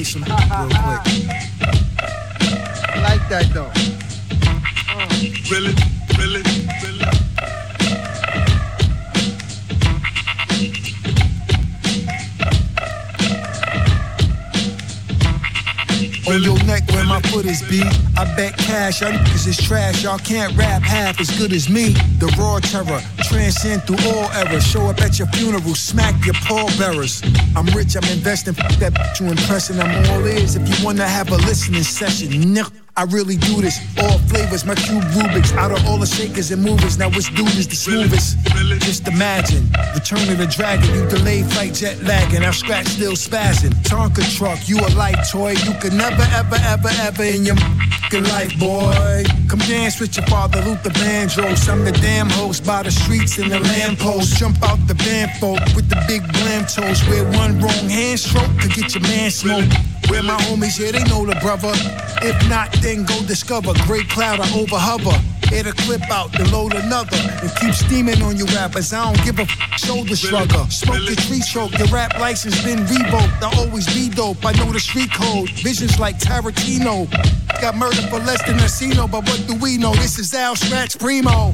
Gotta 0.02 0.06
some 0.06 0.23
real 0.23 0.38
quick. 0.38 1.02
I 2.90 3.02
like 3.03 3.30
that 3.30 3.52
though. 3.53 3.72
Really, 5.52 5.73
really, 6.18 6.41
really. 6.82 7.06
On 16.28 16.41
your 16.44 16.64
neck 16.65 16.88
where 16.91 17.06
my 17.06 17.19
foot 17.22 17.45
is 17.45 17.61
beat. 17.64 17.84
I 18.18 18.23
bet 18.36 18.57
cash, 18.57 19.02
y'all 19.02 19.11
niggas 19.11 19.48
is 19.48 19.57
trash. 19.57 20.03
Y'all 20.03 20.18
can't 20.19 20.56
rap 20.57 20.82
half 20.82 21.19
as 21.19 21.30
good 21.38 21.52
as 21.52 21.69
me. 21.69 21.90
The 22.19 22.34
raw 22.38 22.60
terror, 22.60 23.02
transcend 23.32 23.84
through 23.84 24.12
all 24.12 24.30
errors. 24.32 24.66
Show 24.66 24.86
up 24.88 24.99
at 25.02 25.18
your 25.18 25.28
funeral, 25.30 25.76
smack 25.76 26.26
your 26.26 26.36
pallbearers. 26.36 27.22
I'm 27.56 27.66
rich, 27.68 27.95
I'm 27.95 28.03
investing, 28.12 28.56
f- 28.58 28.80
that 28.80 28.94
bitch 28.94 29.22
you 29.22 29.28
impressing. 29.28 29.80
I'm 29.80 29.91
all 30.12 30.28
ears 30.28 30.56
if 30.56 30.68
you 30.68 30.86
wanna 30.86 31.08
have 31.08 31.30
a 31.32 31.38
listening 31.38 31.84
session. 31.84 32.30
Nigga. 32.56 32.81
I 33.02 33.06
really 33.06 33.36
do 33.36 33.61
this, 33.61 33.82
all 33.98 34.19
flavors, 34.30 34.64
my 34.64 34.76
cube 34.76 35.02
Rubik's. 35.18 35.53
Out 35.53 35.72
of 35.72 35.84
all 35.88 35.98
the 35.98 36.06
shakers 36.06 36.52
and 36.52 36.61
movers, 36.61 36.99
now 36.99 37.10
which 37.10 37.34
dude 37.34 37.48
is 37.57 37.68
the 37.68 37.76
smoothest? 37.76 38.38
Just 38.86 39.07
imagine, 39.07 39.65
return 39.95 40.30
of 40.30 40.38
the 40.38 40.45
dragon, 40.45 40.88
you 40.94 41.10
delay 41.10 41.41
flight 41.41 41.73
jet 41.73 41.99
lagging, 42.03 42.44
our 42.44 42.53
scratch 42.53 42.86
still 42.86 43.14
spazzing. 43.14 43.73
Tonka 43.90 44.22
truck, 44.38 44.69
you 44.69 44.78
a 44.78 44.90
light 44.94 45.18
toy, 45.32 45.53
you 45.65 45.73
could 45.82 45.94
never, 45.94 46.22
ever, 46.30 46.57
ever, 46.61 46.90
ever 47.02 47.23
in 47.23 47.44
your 47.44 47.57
f***ing 47.57 48.23
life, 48.26 48.53
boy. 48.60 49.23
Come 49.49 49.65
dance 49.65 49.99
with 49.99 50.15
your 50.15 50.28
father, 50.28 50.61
Luther 50.61 50.91
Vandross. 50.91 51.68
I'm 51.69 51.84
the 51.84 51.94
damn 51.94 52.30
host 52.30 52.64
by 52.68 52.84
the 52.84 52.91
streets 52.91 53.40
and 53.40 53.52
the 53.52 53.61
lampposts. 53.61 54.38
Jump 54.38 54.61
out 54.61 54.78
the 54.88 54.94
band 54.94 55.32
folk 55.40 55.57
with 55.76 55.90
the 55.90 55.98
big 56.07 56.22
blam 56.34 56.68
toes. 56.68 57.02
Where 57.10 57.26
one 57.34 57.60
wrong 57.61 57.90
hand 57.90 58.19
stroke 58.19 58.53
could 58.60 58.76
get 58.76 58.94
your 58.94 59.02
man 59.02 59.32
smoked. 59.32 59.73
Where 60.10 60.23
my 60.23 60.38
homies, 60.48 60.80
yeah, 60.80 60.91
they 60.91 61.03
know 61.06 61.26
the 61.26 61.36
brother. 61.41 61.72
If 62.22 62.49
not, 62.49 62.72
then 62.82 63.06
go 63.06 63.22
discover. 63.26 63.73
Great 63.86 64.10
cloud, 64.10 64.40
I 64.40 64.48
over 64.57 64.76
hover. 64.78 65.18
Hit 65.48 65.68
a 65.68 65.73
clip 65.73 66.02
out, 66.10 66.32
then 66.32 66.49
load 66.52 66.73
another. 66.73 67.18
And 67.41 67.52
keep 67.60 67.73
steaming 67.73 68.22
on 68.22 68.38
you 68.38 68.45
rappers. 68.48 68.94
I 68.94 69.03
don't 69.14 69.26
give 69.26 69.40
a 69.40 69.44
f- 69.44 69.80
shoulder 69.80 70.15
shrugger. 70.15 70.72
Smoke 70.72 71.03
your 71.07 71.15
tree 71.15 71.41
choke, 71.41 71.78
your 71.78 71.88
rap 71.88 72.18
license 72.19 72.61
been 72.64 72.80
revoked. 72.88 73.41
I 73.44 73.52
always 73.57 73.86
be 73.94 74.10
dope, 74.10 74.45
I 74.45 74.52
know 74.53 74.72
the 74.72 74.80
street 74.80 75.11
code. 75.14 75.49
Visions 75.52 75.99
like 75.99 76.18
Tarantino. 76.19 77.10
Got 77.61 77.76
murdered 77.78 78.10
for 78.10 78.19
less 78.19 78.41
than 78.45 78.57
a 78.60 78.64
casino, 78.64 79.07
but 79.07 79.26
what 79.28 79.45
do 79.48 79.56
we 79.56 79.78
know? 79.78 79.94
This 79.95 80.19
is 80.19 80.34
Al 80.34 80.56
Skratch 80.56 80.98
Preemo. 80.98 81.52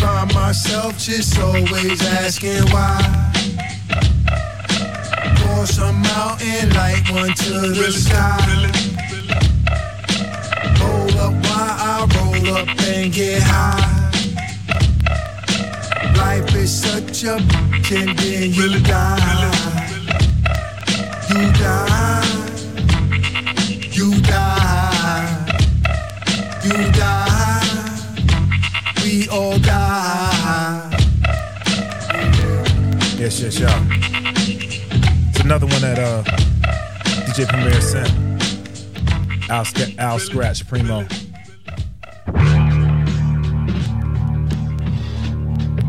By 0.00 0.24
myself, 0.32 0.98
just 0.98 1.38
always 1.38 2.00
asking 2.02 2.62
why. 2.72 3.29
Pour 5.60 5.66
some 5.66 6.00
mountain 6.00 6.70
light 6.70 7.04
one 7.12 7.34
to 7.34 7.52
the 7.68 7.92
sky. 7.92 8.40
Hold 10.80 11.16
up 11.16 11.34
while 11.44 11.76
I 11.84 12.08
roll 12.16 12.56
up 12.56 12.68
and 12.88 13.12
get 13.12 13.42
high. 13.42 14.10
Life 16.16 16.54
is 16.56 16.72
such 16.72 17.24
a 17.24 17.36
bitch 17.36 17.92
and 17.92 18.18
then 18.18 18.54
you 18.54 18.80
die. 18.80 19.52
You 21.28 21.52
die. 21.60 22.24
You 23.92 24.18
die. 24.22 25.28
You 26.64 26.90
die. 26.92 27.84
We 29.04 29.28
all 29.28 29.58
die. 29.58 30.90
Yes, 33.18 33.42
yes, 33.42 33.58
y'all. 33.58 34.09
Another 35.50 35.66
one 35.66 35.80
that 35.80 35.98
uh, 35.98 36.22
DJ 37.26 37.44
Premier 37.48 37.80
sent. 37.80 38.08
Al, 39.50 39.64
Sc- 39.64 39.98
Al 39.98 40.20
Skratch 40.20 40.62
Preemo. 40.62 41.02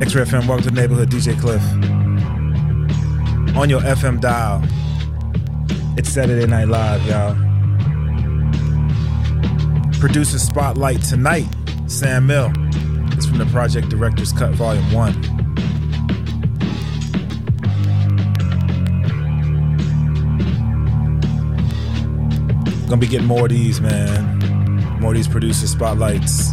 X-Ray 0.02 0.24
FM, 0.24 0.48
welcome 0.48 0.64
to 0.64 0.72
the 0.72 0.76
neighborhood, 0.76 1.12
DJ 1.12 1.36
Klyph. 1.36 1.62
On 3.56 3.70
your 3.70 3.82
FM 3.82 4.20
dial. 4.20 4.64
It's 5.96 6.10
Saturday 6.10 6.48
Night 6.48 6.68
Live, 6.68 7.06
y'all. 7.06 7.36
Producer 10.00 10.40
Spotlight 10.40 11.04
tonight, 11.04 11.46
Samil. 11.86 12.52
It's 13.16 13.28
from 13.28 13.38
the 13.38 13.46
Project 13.46 13.90
Director's 13.90 14.34
Cut 14.34 14.56
Volume 14.56 14.92
1. 14.92 15.31
Gonna 22.92 23.00
be 23.00 23.08
getting 23.08 23.26
more 23.26 23.46
of 23.46 23.50
these, 23.50 23.80
man. 23.80 25.00
More 25.00 25.12
of 25.12 25.16
these 25.16 25.26
producer 25.26 25.66
spotlights. 25.66 26.52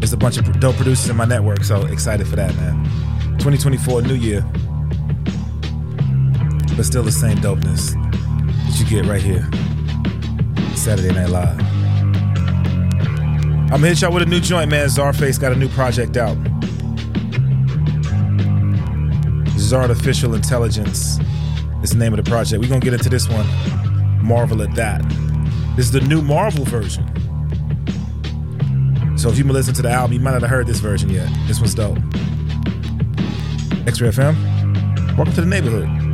There's 0.00 0.12
a 0.12 0.16
bunch 0.16 0.36
of 0.36 0.58
dope 0.58 0.74
producers 0.74 1.08
in 1.08 1.14
my 1.14 1.26
network, 1.26 1.62
so 1.62 1.86
excited 1.86 2.26
for 2.26 2.34
that, 2.34 2.52
man. 2.56 2.84
2024, 3.38 4.02
new 4.02 4.14
year. 4.14 4.44
But 6.76 6.86
still 6.86 7.04
the 7.04 7.12
same 7.12 7.38
dopeness 7.38 7.92
that 8.66 8.80
you 8.80 8.86
get 8.86 9.08
right 9.08 9.22
here. 9.22 9.48
Saturday 10.74 11.14
Night 11.14 11.28
Live. 11.28 11.60
I'm 13.60 13.68
gonna 13.68 13.86
hit 13.86 14.00
y'all 14.00 14.12
with 14.12 14.24
a 14.24 14.26
new 14.26 14.40
joint, 14.40 14.72
man. 14.72 14.88
Czarface 14.88 15.40
got 15.40 15.52
a 15.52 15.56
new 15.56 15.68
project 15.68 16.16
out. 16.16 16.36
This 19.54 19.62
is 19.62 19.72
Artificial 19.72 20.34
Intelligence. 20.34 21.20
It's 21.80 21.92
the 21.92 21.98
name 21.98 22.12
of 22.12 22.24
the 22.24 22.28
project. 22.28 22.60
We're 22.60 22.68
gonna 22.68 22.80
get 22.80 22.92
into 22.92 23.08
this 23.08 23.28
one. 23.28 23.46
Marvel 24.26 24.60
at 24.60 24.74
that. 24.74 25.02
This 25.76 25.86
is 25.86 25.92
the 25.92 26.00
new 26.00 26.20
Marvel 26.20 26.64
version. 26.64 27.06
So 29.16 29.28
if 29.28 29.38
you've 29.38 29.46
been 29.46 29.54
listening 29.54 29.76
to 29.76 29.82
the 29.82 29.90
album, 29.90 30.14
you 30.14 30.20
might 30.20 30.32
not 30.32 30.42
have 30.42 30.50
heard 30.50 30.66
this 30.66 30.80
version 30.80 31.10
yet. 31.10 31.30
This 31.46 31.60
one's 31.60 31.74
dope. 31.74 31.98
X-Ray 33.86 34.08
FM, 34.08 34.34
welcome 35.16 35.32
to 35.34 35.40
the 35.40 35.46
neighborhood. 35.46 36.05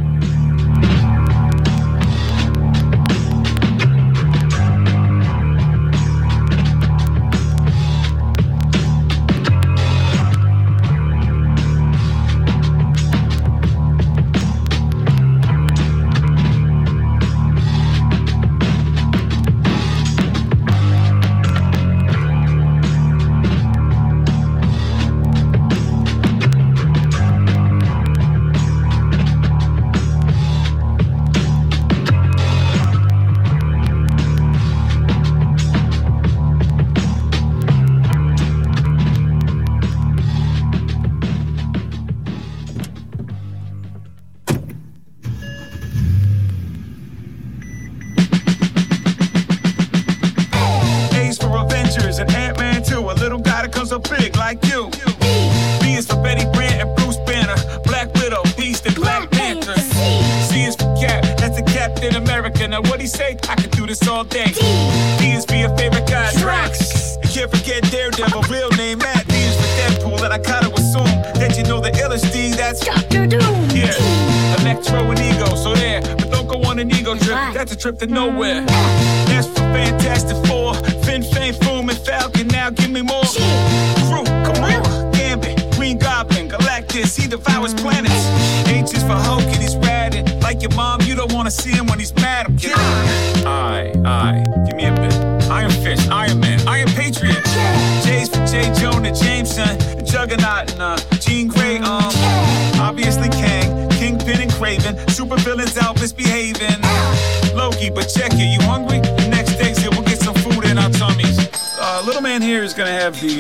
Trip. 77.82 77.98
To 77.98 78.06
nowhere. 78.06 78.51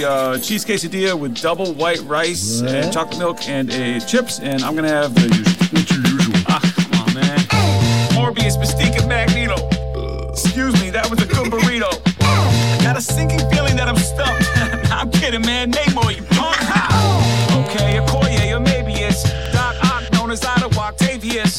The 0.02 0.10
uh, 0.10 0.38
cheese 0.38 0.64
quesadilla 0.64 1.18
with 1.18 1.40
double 1.40 1.72
white 1.74 2.00
rice 2.00 2.60
and 2.60 2.92
chocolate 2.92 3.18
milk 3.18 3.48
and 3.48 3.70
a 3.70 4.00
chips, 4.00 4.40
and 4.40 4.62
I'm 4.62 4.74
gonna 4.74 4.88
have 4.88 5.14
the 5.14 5.22
usual. 5.22 5.66
What's 5.70 5.90
your 5.90 6.00
usual? 6.00 6.34
Ah, 6.48 6.60
come 6.76 7.00
on, 7.00 7.14
man. 7.14 7.38
Morbius, 8.10 8.56
Mystique, 8.56 8.98
and 8.98 9.08
Magneto. 9.08 9.56
Excuse 10.30 10.80
me, 10.80 10.90
that 10.90 11.08
was 11.08 11.22
a 11.22 11.26
good 11.26 11.46
burrito. 11.52 11.90
I 12.20 12.82
got 12.82 12.96
a 12.96 13.00
sinking 13.00 13.48
feeling 13.50 13.76
that 13.76 13.88
I'm 13.88 13.96
stumped. 13.96 14.46
I'm 14.90 15.10
kidding, 15.10 15.42
man. 15.42 15.70
Name 15.70 15.94
more, 15.94 16.10
you 16.10 16.22
punk. 16.30 16.56
Okay, 17.52 18.00
Okoye, 18.00 18.56
or 18.56 18.60
maybe 18.60 18.92
it's 18.92 19.22
Doc 19.52 19.76
Ock, 19.84 20.12
known 20.12 20.30
as 20.30 20.44
Ottawa 20.44 20.88
Octavius. 20.88 21.58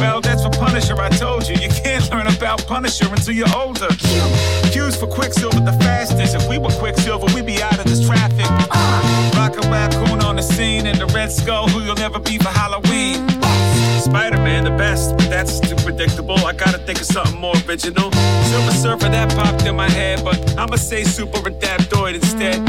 Well, 0.00 0.20
that's 0.20 0.42
for 0.42 0.50
Punisher, 0.50 0.98
I 1.00 1.10
told 1.10 1.48
you. 1.48 1.54
You 1.56 1.68
can't 1.68 2.10
learn 2.10 2.26
about 2.26 2.66
Punisher 2.66 3.06
until 3.08 3.34
you're 3.34 3.56
older. 3.56 3.88
Q's 4.72 4.96
for 4.96 5.06
Quicksilver, 5.06 5.60
the 5.60 5.72
fastest. 5.72 6.34
If 6.34 6.48
we 6.48 6.58
were 6.58 6.70
Quicksilver, 6.70 7.26
we'd 7.34 7.46
be 7.46 7.57
and 11.48 11.68
the 11.68 11.68
Red 11.68 11.68
Skull, 11.68 11.68
who 11.68 11.84
you'll 11.84 11.94
never 11.96 12.18
be 12.18 12.38
for 12.38 12.48
Halloween. 12.48 13.28
Spider-Man 14.00 14.64
the 14.64 14.70
best, 14.70 15.16
but 15.16 15.28
that's 15.28 15.60
too 15.60 15.76
predictable. 15.76 16.38
I 16.46 16.52
gotta 16.52 16.78
think 16.78 17.00
of 17.00 17.06
something 17.06 17.38
more 17.38 17.54
original. 17.68 18.10
Silver 18.12 18.72
Surfer 18.72 19.08
that 19.08 19.34
popped 19.34 19.66
in 19.66 19.76
my 19.76 19.88
head, 19.90 20.24
but 20.24 20.38
I'ma 20.58 20.76
say 20.76 21.04
Super 21.04 21.38
Adaptoid 21.50 22.14
instead. 22.14 22.66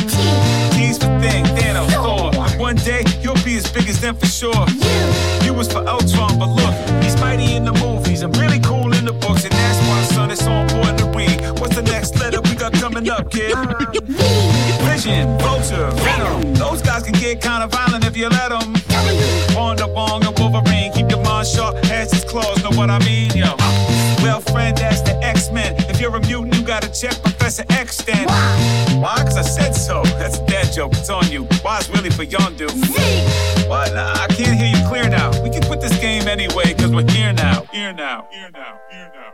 T's 0.74 0.98
for 0.98 1.08
Thing, 1.20 1.46
Thanos, 1.56 1.92
Thor. 1.94 2.32
One 2.60 2.76
day 2.76 3.04
you'll 3.22 3.44
be 3.46 3.58
as 3.58 3.72
big 3.72 3.88
as 3.88 4.02
them 4.02 4.16
for 4.16 4.26
sure. 4.26 4.66
You 5.44 5.54
was 5.54 5.72
for 5.72 5.88
Ultron, 5.88 6.38
but 6.40 6.50
look, 6.50 6.76
he's 7.04 7.16
mighty 7.22 7.56
in 7.56 7.64
the 7.64 7.74
movies 7.74 8.22
and 8.22 8.36
really 8.38 8.60
cool 8.60 8.94
in 8.94 9.06
the 9.06 9.14
books, 9.14 9.44
and 9.44 9.54
that's 9.54 9.80
why, 9.88 10.02
son, 10.16 10.32
it's 10.32 10.44
so 10.44 10.52
important 10.52 11.00
to 11.00 11.06
read. 11.06 11.40
What's 11.60 11.76
the 11.76 11.84
next 11.84 12.20
letter 12.20 12.42
we 12.42 12.56
got 12.56 12.74
coming 12.74 13.10
up, 13.10 13.32
kid? 13.32 13.56
Vision, 14.88 15.38
Vulture, 15.40 15.90
Venom. 16.04 16.54
Those 16.56 16.82
guys 16.82 17.04
can 17.04 17.14
get 17.14 17.42
kind 17.42 17.64
of 17.64 17.72
violent 17.72 17.89
you 18.20 18.28
let 18.28 18.50
them. 18.50 18.74
Wanda 19.56 19.88
Wong 19.88 20.26
and 20.26 20.38
Wolverine, 20.38 20.92
keep 20.92 21.10
your 21.10 21.24
mind 21.24 21.48
sharp 21.48 21.76
as 21.86 22.12
his 22.12 22.26
claws, 22.26 22.62
know 22.64 22.78
what 22.78 22.90
I 22.90 23.00
mean, 23.00 23.32
yo? 23.32 23.56
Well, 24.22 24.42
friend, 24.42 24.76
that's 24.78 25.02
the 25.02 25.18
X-Men. 25.24 25.76
If 25.90 26.02
you're 26.02 26.14
a 26.14 26.20
mutant, 26.20 26.56
you 26.56 26.64
gotta 26.64 26.90
check 26.90 27.22
Professor 27.24 27.64
X 27.70 28.04
then. 28.04 28.28
Why? 28.28 29.24
Cause 29.24 29.38
I 29.38 29.42
said 29.44 29.72
so. 29.72 30.04
That's 30.20 30.38
a 30.38 30.46
dad 30.48 30.74
joke, 30.74 30.92
it's 30.94 31.10
on 31.10 31.32
you. 31.32 31.46
Why 31.62 31.80
is 31.80 31.90
really 31.90 32.10
for 32.10 32.24
young 32.24 32.56
dude? 32.58 32.72
What? 33.70 33.94
Nah, 33.94 34.14
I 34.14 34.28
can't 34.28 34.60
hear 34.60 34.68
you 34.68 34.88
clear 34.90 35.08
now. 35.08 35.32
We 35.42 35.50
can 35.50 35.64
quit 35.64 35.80
this 35.80 35.98
game 36.00 36.28
anyway, 36.28 36.74
cause 36.74 36.92
we're 36.92 37.10
here 37.10 37.32
now. 37.32 37.64
Here 37.72 37.94
now. 37.94 38.28
Here 38.32 38.52
now. 38.54 38.80
Here 38.92 39.12
now. 39.16 39.34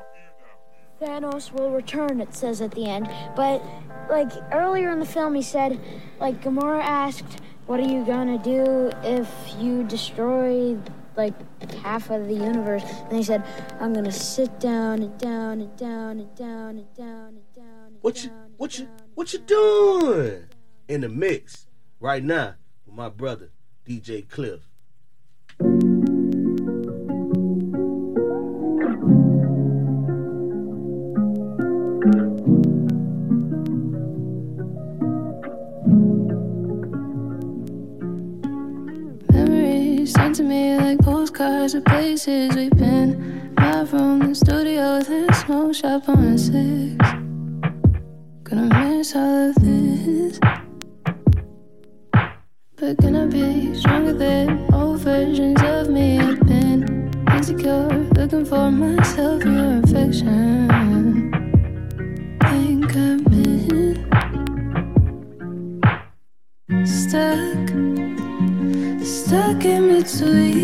Thanos 1.01 1.51
will 1.51 1.71
return, 1.71 2.21
it 2.21 2.35
says 2.35 2.61
at 2.61 2.71
the 2.71 2.85
end. 2.85 3.09
But, 3.35 3.63
like, 4.09 4.31
earlier 4.53 4.91
in 4.91 4.99
the 4.99 5.05
film, 5.05 5.33
he 5.33 5.41
said, 5.41 5.79
like, 6.19 6.41
Gamora 6.41 6.81
asked, 6.81 7.41
What 7.65 7.79
are 7.79 7.87
you 7.87 8.05
gonna 8.05 8.37
do 8.37 8.91
if 9.01 9.27
you 9.59 9.83
destroy, 9.83 10.77
like, 11.17 11.33
half 11.81 12.11
of 12.11 12.27
the 12.27 12.35
universe? 12.35 12.83
And 13.09 13.17
he 13.17 13.23
said, 13.23 13.43
I'm 13.79 13.91
gonna 13.91 14.11
sit 14.11 14.59
down 14.59 15.01
and 15.01 15.17
down 15.17 15.61
and 15.61 15.75
down 15.75 16.19
and 16.19 16.35
down 16.35 16.77
and 16.77 16.93
down 16.93 17.27
and 17.29 17.53
down. 17.55 17.87
And 17.87 17.97
What 18.01 18.23
you 18.23 18.29
what 18.57 18.77
you 18.77 18.87
what 19.15 19.33
you 19.33 19.39
doing? 19.39 20.43
In 20.87 21.01
the 21.01 21.09
mix 21.09 21.65
right 21.99 22.23
now 22.23 22.53
with 22.85 22.95
my 22.95 23.09
brother 23.09 23.49
DJ 23.83 24.27
Klyph. 24.27 25.84
Sent 40.05 40.35
to 40.35 40.43
me 40.43 40.77
like 40.77 40.99
postcards 40.99 41.73
of 41.73 41.83
places 41.83 42.55
we've 42.55 42.69
been. 42.77 43.51
Live 43.57 43.89
from 43.89 44.19
the 44.19 44.35
studio, 44.35 45.01
the 45.01 45.33
smoke 45.33 45.73
shop 45.73 46.07
on 46.07 46.37
six. 46.37 46.95
Gonna 48.43 48.69
miss 48.79 49.15
all 49.15 49.49
of 49.49 49.55
this. 49.55 50.39
But 52.75 53.03
I 53.03 53.25
be 53.25 53.73
stronger 53.73 54.13
than 54.13 54.71
old 54.71 54.99
versions 54.99 55.59
of 55.63 55.89
me? 55.89 56.19
I've 56.19 56.39
been 56.41 57.11
insecure, 57.31 57.87
looking 58.15 58.45
for 58.45 58.69
myself 58.69 59.43
your 59.43 59.79
affection. 59.79 61.14
Between 70.05 70.55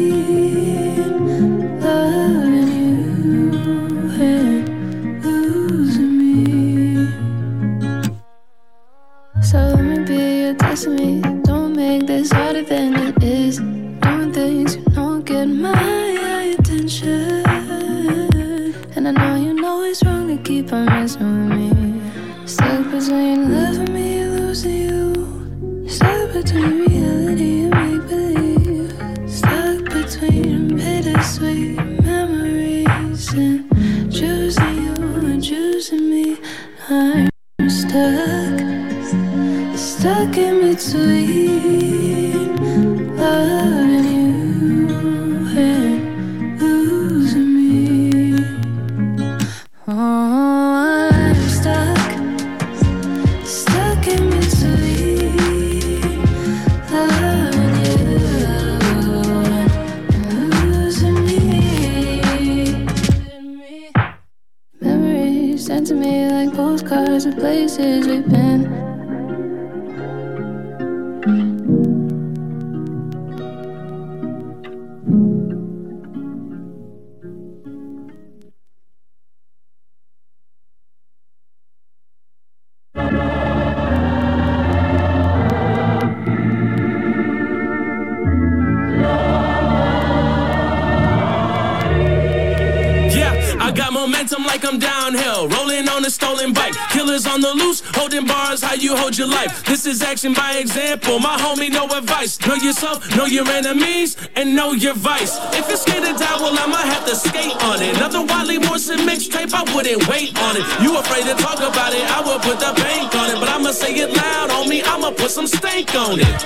example. 100.62 101.20
My 101.20 101.36
homie, 101.38 101.72
no 101.72 101.86
advice. 101.90 102.40
Know 102.46 102.56
yourself, 102.56 103.02
know 103.18 103.26
your 103.26 103.48
enemies, 103.50 104.16
and 104.36 104.56
know 104.56 104.72
your 104.72 104.94
vice. 104.94 105.36
If 105.58 105.68
you're 105.68 105.76
scared 105.76 106.06
to 106.06 106.14
die, 106.14 106.38
well, 106.40 106.54
I'ma 106.54 106.78
have 106.78 107.06
to 107.10 107.16
skate 107.16 107.58
on 107.66 107.82
it. 107.82 107.98
Another 107.98 108.22
Wiley 108.22 108.60
Morrison 108.60 109.00
mixtape, 109.00 109.54
I 109.54 109.66
wouldn't 109.74 110.08
wait 110.08 110.38
on 110.38 110.56
it. 110.56 110.64
You 110.82 110.98
afraid 110.98 111.26
to 111.26 111.36
talk 111.42 111.58
about 111.58 111.94
it, 111.94 112.06
I 112.06 112.22
would 112.22 112.42
put 112.46 112.60
the 112.62 112.72
bank 112.78 113.14
on 113.16 113.28
it. 113.34 113.38
But 113.42 113.50
I'ma 113.50 113.72
say 113.72 113.94
it 113.96 114.16
loud 114.16 114.52
on 114.52 114.70
me, 114.70 114.84
I'ma 114.84 115.12
put 115.12 115.32
some 115.32 115.48
stank 115.48 115.94
on 115.96 116.20
it. 116.20 116.40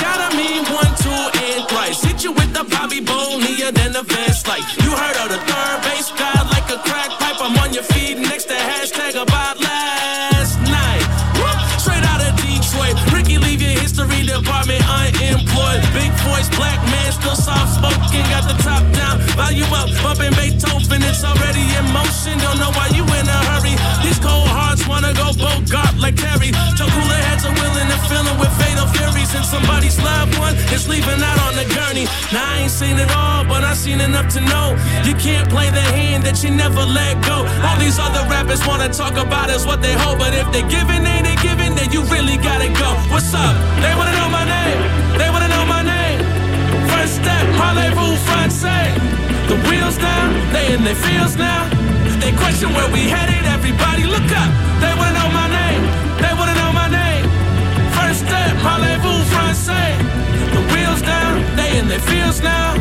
Gotta 0.00 0.36
mean 0.36 0.62
one, 0.70 0.92
two, 1.02 1.22
and 1.50 1.68
thrice. 1.68 2.00
Hit 2.02 2.22
you 2.22 2.32
with 2.32 2.54
the 2.54 2.64
Bobby 2.64 3.00
Bonilla, 3.00 3.72
then 3.72 3.92
the 3.92 4.02
vest 4.02 4.46
like 4.46 4.64
you 4.78 4.90
heard 4.94 5.18
of 5.26 5.28
the 5.34 5.40
third 5.42 5.78
base 5.82 6.10
guy 6.14 6.38
like 6.54 6.68
a 6.70 6.78
crack 6.86 7.10
pipe. 7.18 7.40
I'm 7.42 7.58
on 7.58 7.74
your 7.74 7.82
feed 7.82 8.18
next 8.18 8.44
to 8.44 8.54
hashtag 8.54 9.20
about 9.20 9.58
last 9.60 10.05
department 14.40 14.84
unemployed. 14.84 15.80
Big 15.96 16.12
voice, 16.20 16.48
black 16.56 16.80
man, 16.92 17.12
still 17.12 17.36
soft 17.36 17.80
spoken, 17.80 18.22
got 18.28 18.44
the 18.44 18.56
top 18.62 18.84
down. 18.92 19.20
Volume 19.36 19.72
up, 19.72 19.88
bumping 20.04 20.34
Beethoven, 20.36 21.00
it's 21.02 21.24
already 21.24 21.64
in 21.76 21.86
motion. 21.92 22.36
Don't 22.44 22.58
know 22.60 22.72
why 22.76 22.88
you 22.92 23.04
in 23.16 23.26
a 23.26 23.40
hurry. 23.48 23.74
These 24.04 24.20
cold 24.20 24.48
hearts 24.48 24.86
wanna 24.86 25.12
go 25.14 25.32
Bogard 25.32 25.96
like 26.00 26.16
Terry. 26.16 26.52
Till 26.76 26.88
cooler 26.88 27.20
heads 27.28 27.44
'em 28.10 28.38
with 28.38 28.52
fatal 28.62 28.86
furies. 28.96 29.34
And 29.34 29.44
somebody's 29.44 29.98
loved 30.00 30.38
one 30.38 30.54
is 30.74 30.88
leaving 30.88 31.20
out 31.22 31.38
on 31.46 31.54
the 31.56 31.66
gurney. 31.76 32.06
Now 32.32 32.44
I 32.54 32.58
ain't 32.62 32.70
seen 32.70 32.98
it 32.98 33.10
all, 33.14 33.44
but 33.44 33.64
I 33.64 33.74
seen 33.74 34.00
enough 34.00 34.28
to 34.34 34.40
know 34.40 34.66
you 35.04 35.14
can't 35.14 35.48
play 35.48 35.68
the 35.70 35.86
hand 35.98 36.24
that 36.24 36.42
you 36.42 36.50
never 36.50 36.84
let 36.84 37.14
go. 37.22 37.38
All 37.66 37.76
these 37.84 37.98
other 37.98 38.22
rappers 38.28 38.62
wanna 38.66 38.88
talk 38.88 39.16
about 39.16 39.50
is 39.50 39.66
what 39.66 39.80
they 39.82 39.94
hold, 40.02 40.18
but 40.18 40.32
if 40.34 40.46
they're 40.52 40.70
giving, 40.78 41.02
ain't 41.12 41.24
they 41.28 41.36
giving, 41.48 41.74
then 41.74 41.88
you 41.94 42.02
really 42.14 42.36
gotta 42.48 42.68
go. 42.68 42.90
What's 43.12 43.32
up? 43.34 43.54
They 43.82 43.92
wanna 43.98 44.14
know 44.20 44.28
my 44.28 44.44
name. 44.56 44.78
They 45.18 45.28
wanna 45.34 45.48
know 45.48 45.64
my 45.76 45.82
name. 45.82 46.18
First 46.92 47.14
step, 47.20 47.44
parlez-vous 47.60 48.16
français? 48.28 48.88
The 49.48 49.56
wheels 49.66 49.96
down, 49.98 50.28
they 50.52 50.72
in 50.74 50.82
their 50.84 51.00
fields 51.06 51.36
now. 51.36 51.62
They 52.20 52.32
question 52.32 52.68
where 52.74 52.88
we 52.96 53.02
headed. 53.14 53.44
Everybody 53.56 54.04
look 54.04 54.30
up. 54.42 54.50
They 54.80 54.92
wanna 54.98 55.18
know 55.18 55.28
my 55.30 55.46
name. 55.48 55.55
Parlez-vous 58.66 59.20
français? 59.34 59.92
The 60.54 60.62
wheels 60.72 61.02
down, 61.02 61.34
they 61.56 61.78
in 61.78 61.86
their 61.88 62.04
fields 62.10 62.40
now. 62.40 62.74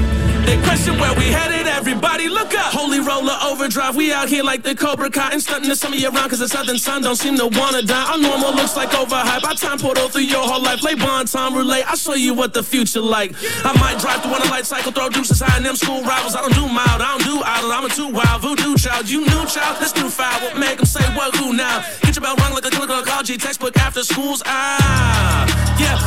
They 0.45 0.57
question 0.67 0.93
where 1.01 1.13
we 1.13 1.25
headed. 1.37 1.64
Everybody 1.87 2.29
look 2.29 2.51
up. 2.55 2.73
Holy 2.73 2.99
roller 2.99 3.37
overdrive. 3.43 3.95
We 3.95 4.11
out 4.11 4.27
here 4.27 4.41
like 4.41 4.63
the 4.63 4.73
Cobra 4.73 5.07
Cotton. 5.11 5.39
stunting 5.39 5.69
to 5.69 5.75
some 5.75 5.93
of 5.93 5.99
you 5.99 6.09
around 6.09 6.29
cause 6.31 6.39
the 6.39 6.47
southern 6.47 6.79
sun 6.79 7.03
don't 7.03 7.15
seem 7.15 7.37
to 7.37 7.45
wanna 7.45 7.83
die. 7.83 8.11
Our 8.11 8.17
normal 8.17 8.55
looks 8.55 8.75
like 8.75 8.89
overhype. 8.89 9.43
Our 9.43 9.53
time 9.53 9.77
portal 9.77 10.09
through 10.09 10.23
your 10.23 10.41
whole 10.41 10.63
life. 10.63 10.81
Lay 10.81 10.95
bond 10.95 11.27
time 11.27 11.53
relay. 11.53 11.83
I'll 11.83 11.95
show 11.95 12.15
you 12.15 12.33
what 12.33 12.55
the 12.55 12.63
future 12.63 13.01
like. 13.01 13.35
I 13.63 13.77
might 13.79 13.99
drive 13.99 14.23
through 14.23 14.33
on 14.33 14.41
a 14.41 14.49
light 14.49 14.65
cycle, 14.65 14.91
throw 14.91 15.09
deuces 15.09 15.39
high 15.41 15.57
in 15.57 15.63
them 15.63 15.75
school 15.75 16.01
rivals. 16.01 16.35
I 16.35 16.41
don't 16.41 16.55
do 16.55 16.67
mild, 16.67 17.03
I 17.03 17.19
don't 17.19 17.23
do 17.23 17.43
idle. 17.45 17.71
I'm 17.71 17.85
a 17.85 17.89
too 17.89 18.07
wild 18.07 18.41
voodoo 18.41 18.75
child. 18.77 19.07
You 19.07 19.21
new 19.21 19.45
child, 19.45 19.79
this 19.79 19.95
new 19.95 20.09
foul. 20.09 20.41
What 20.41 20.57
make 20.57 20.77
them 20.77 20.87
say 20.87 21.05
what 21.13 21.35
who 21.35 21.53
now? 21.53 21.85
Get 22.01 22.15
your 22.15 22.23
bell 22.23 22.35
rung 22.37 22.55
like 22.55 22.65
a 22.65 22.71
clinical 22.71 22.97
ecology 22.97 23.37
textbook 23.37 23.77
after 23.77 24.01
schools. 24.01 24.41
Ah, 24.47 25.45
yeah, 25.79 26.01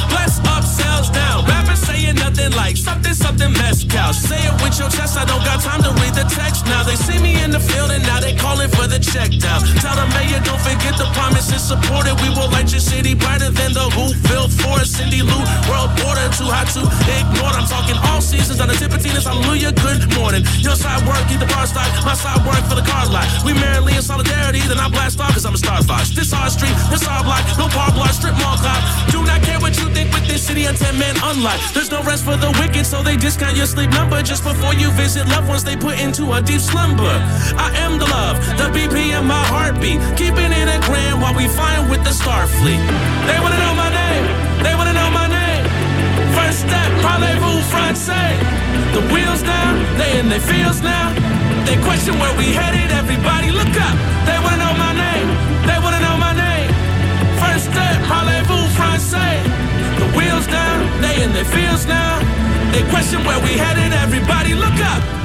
sales 0.63 1.11
down. 1.11 1.57
Nothing 2.16 2.52
like 2.56 2.76
something, 2.76 3.12
something 3.12 3.52
mezcal. 3.52 4.12
Say 4.12 4.40
it 4.40 4.55
with 4.62 4.78
your 4.78 4.89
chest, 4.89 5.16
I 5.16 5.24
don't 5.24 5.44
got 5.44 5.60
time 5.60 5.82
to 5.82 5.93
read 6.01 6.14
the 6.14 6.24
text 6.28 6.64
now. 6.66 6.82
They 6.85 6.97
see 6.97 7.18
me 7.20 7.43
in 7.43 7.51
the 7.51 7.60
field 7.60 7.90
and 7.90 8.02
now 8.05 8.20
they 8.20 8.35
calling 8.36 8.70
for 8.70 8.86
the 8.86 8.98
check 8.98 9.30
down. 9.36 9.60
Tell 9.82 9.97
the 9.97 10.06
mayor, 10.16 10.40
don't 10.44 10.60
forget 10.60 10.97
the 10.97 11.09
promises 11.16 11.60
supported. 11.60 12.14
We 12.20 12.30
will 12.30 12.48
light 12.48 12.70
your 12.70 12.80
city 12.85 13.14
brighter 13.14 13.51
than 13.51 13.72
the 13.72 13.89
Whoville 13.97 14.48
Forest. 14.62 14.97
Cindy 14.97 15.22
Lou, 15.22 15.40
world 15.68 15.93
border, 16.01 16.28
too 16.36 16.48
hot 16.48 16.68
to 16.76 16.82
ignore. 17.09 17.52
I'm 17.52 17.68
talking 17.68 17.97
all 18.09 18.20
seasons 18.20 18.60
on 18.60 18.68
the 18.68 18.76
tip 18.76 18.93
of 18.93 19.02
Tina's 19.02 19.24
hallelujah, 19.24 19.72
good 19.72 20.09
morning. 20.16 20.44
Your 20.60 20.76
side 20.76 21.05
work, 21.09 21.20
keep 21.28 21.40
the 21.40 21.51
bar 21.51 21.66
stock, 21.66 21.89
my 22.05 22.14
side 22.14 22.40
work 22.44 22.62
for 22.68 22.76
the 22.76 22.86
car 22.86 23.06
lot. 23.09 23.26
We 23.44 23.52
merrily 23.55 23.97
in 23.97 24.02
solidarity, 24.02 24.60
then 24.64 24.78
I 24.78 24.89
blast 24.89 25.20
off 25.20 25.32
cause 25.35 25.44
I'm 25.44 25.55
a 25.55 25.60
star. 25.60 25.80
This 26.12 26.32
our 26.32 26.51
street, 26.51 26.74
this 26.90 27.06
our 27.06 27.22
block, 27.22 27.44
no 27.56 27.68
par 27.68 27.93
block, 27.93 28.12
strip 28.12 28.35
mall 28.43 28.56
clock. 28.59 28.82
Do 29.10 29.22
not 29.24 29.43
care 29.43 29.60
what 29.60 29.76
you 29.78 29.89
think 29.94 30.10
city 30.49 30.66
on 30.66 30.75
10 30.75 30.99
men 30.99 31.15
unlock. 31.29 31.61
There's 31.75 31.91
no 31.91 32.01
rest 32.03 32.25
for 32.25 32.37
the 32.37 32.49
wicked, 32.59 32.87
so 32.87 33.03
they 33.03 33.16
discount 33.16 33.55
your 33.55 33.66
sleep 33.66 33.91
number 33.91 34.23
just 34.23 34.43
before 34.43 34.73
you 34.73 34.89
visit 34.93 35.29
loved 35.29 35.47
ones 35.47 35.62
they 35.62 35.77
put 35.77 36.01
into 36.01 36.33
a 36.33 36.41
deep 36.41 36.62
slumber. 36.65 37.15
I 37.66 37.69
am 37.85 37.99
the 38.01 38.09
love, 38.09 38.41
the 38.57 38.73
BP 38.73 39.12
in 39.12 39.27
my 39.27 39.45
heartbeat, 39.53 40.01
keeping 40.16 40.51
it 40.61 40.69
a 40.77 40.81
grand 40.89 41.20
while 41.20 41.37
we 41.37 41.45
flying 41.49 41.87
with 41.93 42.03
the 42.03 42.15
Starfleet. 42.20 42.81
They 43.29 43.39
wanna 43.45 43.61
know 43.61 43.75
my 43.85 43.91
name, 43.93 44.25
they 44.65 44.75
wanna 44.79 44.95
know 44.97 45.11
my 45.20 45.29
name. 45.29 45.65
First 46.33 46.65
step, 46.65 46.89
parlez-vous 47.05 47.61
français? 47.69 48.33
The 48.97 49.03
wheels 49.12 49.43
down, 49.43 49.73
they 50.01 50.19
in 50.19 50.31
their 50.33 50.45
fields 50.51 50.81
now. 50.81 51.12
They 51.69 51.77
question 51.85 52.15
where 52.23 52.35
we 52.41 52.57
headed, 52.57 52.89
everybody 53.03 53.51
look 53.53 53.75
up. 53.89 53.97
They 54.25 54.39
wanna 54.41 54.65
know 54.65 54.75
my 54.87 54.93
name, 54.97 55.29
they 55.69 55.79
wanna 55.85 56.01
know 56.01 56.16
my 56.16 56.33
name. 56.33 56.70
First 57.37 57.65
step, 57.69 57.97
parlez-vous 58.09 58.65
français? 58.79 59.68
The 59.99 60.07
wheels 60.16 60.47
down, 60.47 61.03
they 61.03 61.23
in 61.23 61.33
their 61.33 61.45
fields 61.45 61.87
now. 61.87 62.20
They 62.73 62.83
question 62.91 63.25
where 63.25 63.41
we 63.41 63.59
headed, 63.59 63.93
everybody 63.93 64.55
look 64.55 64.79
up. 64.95 65.18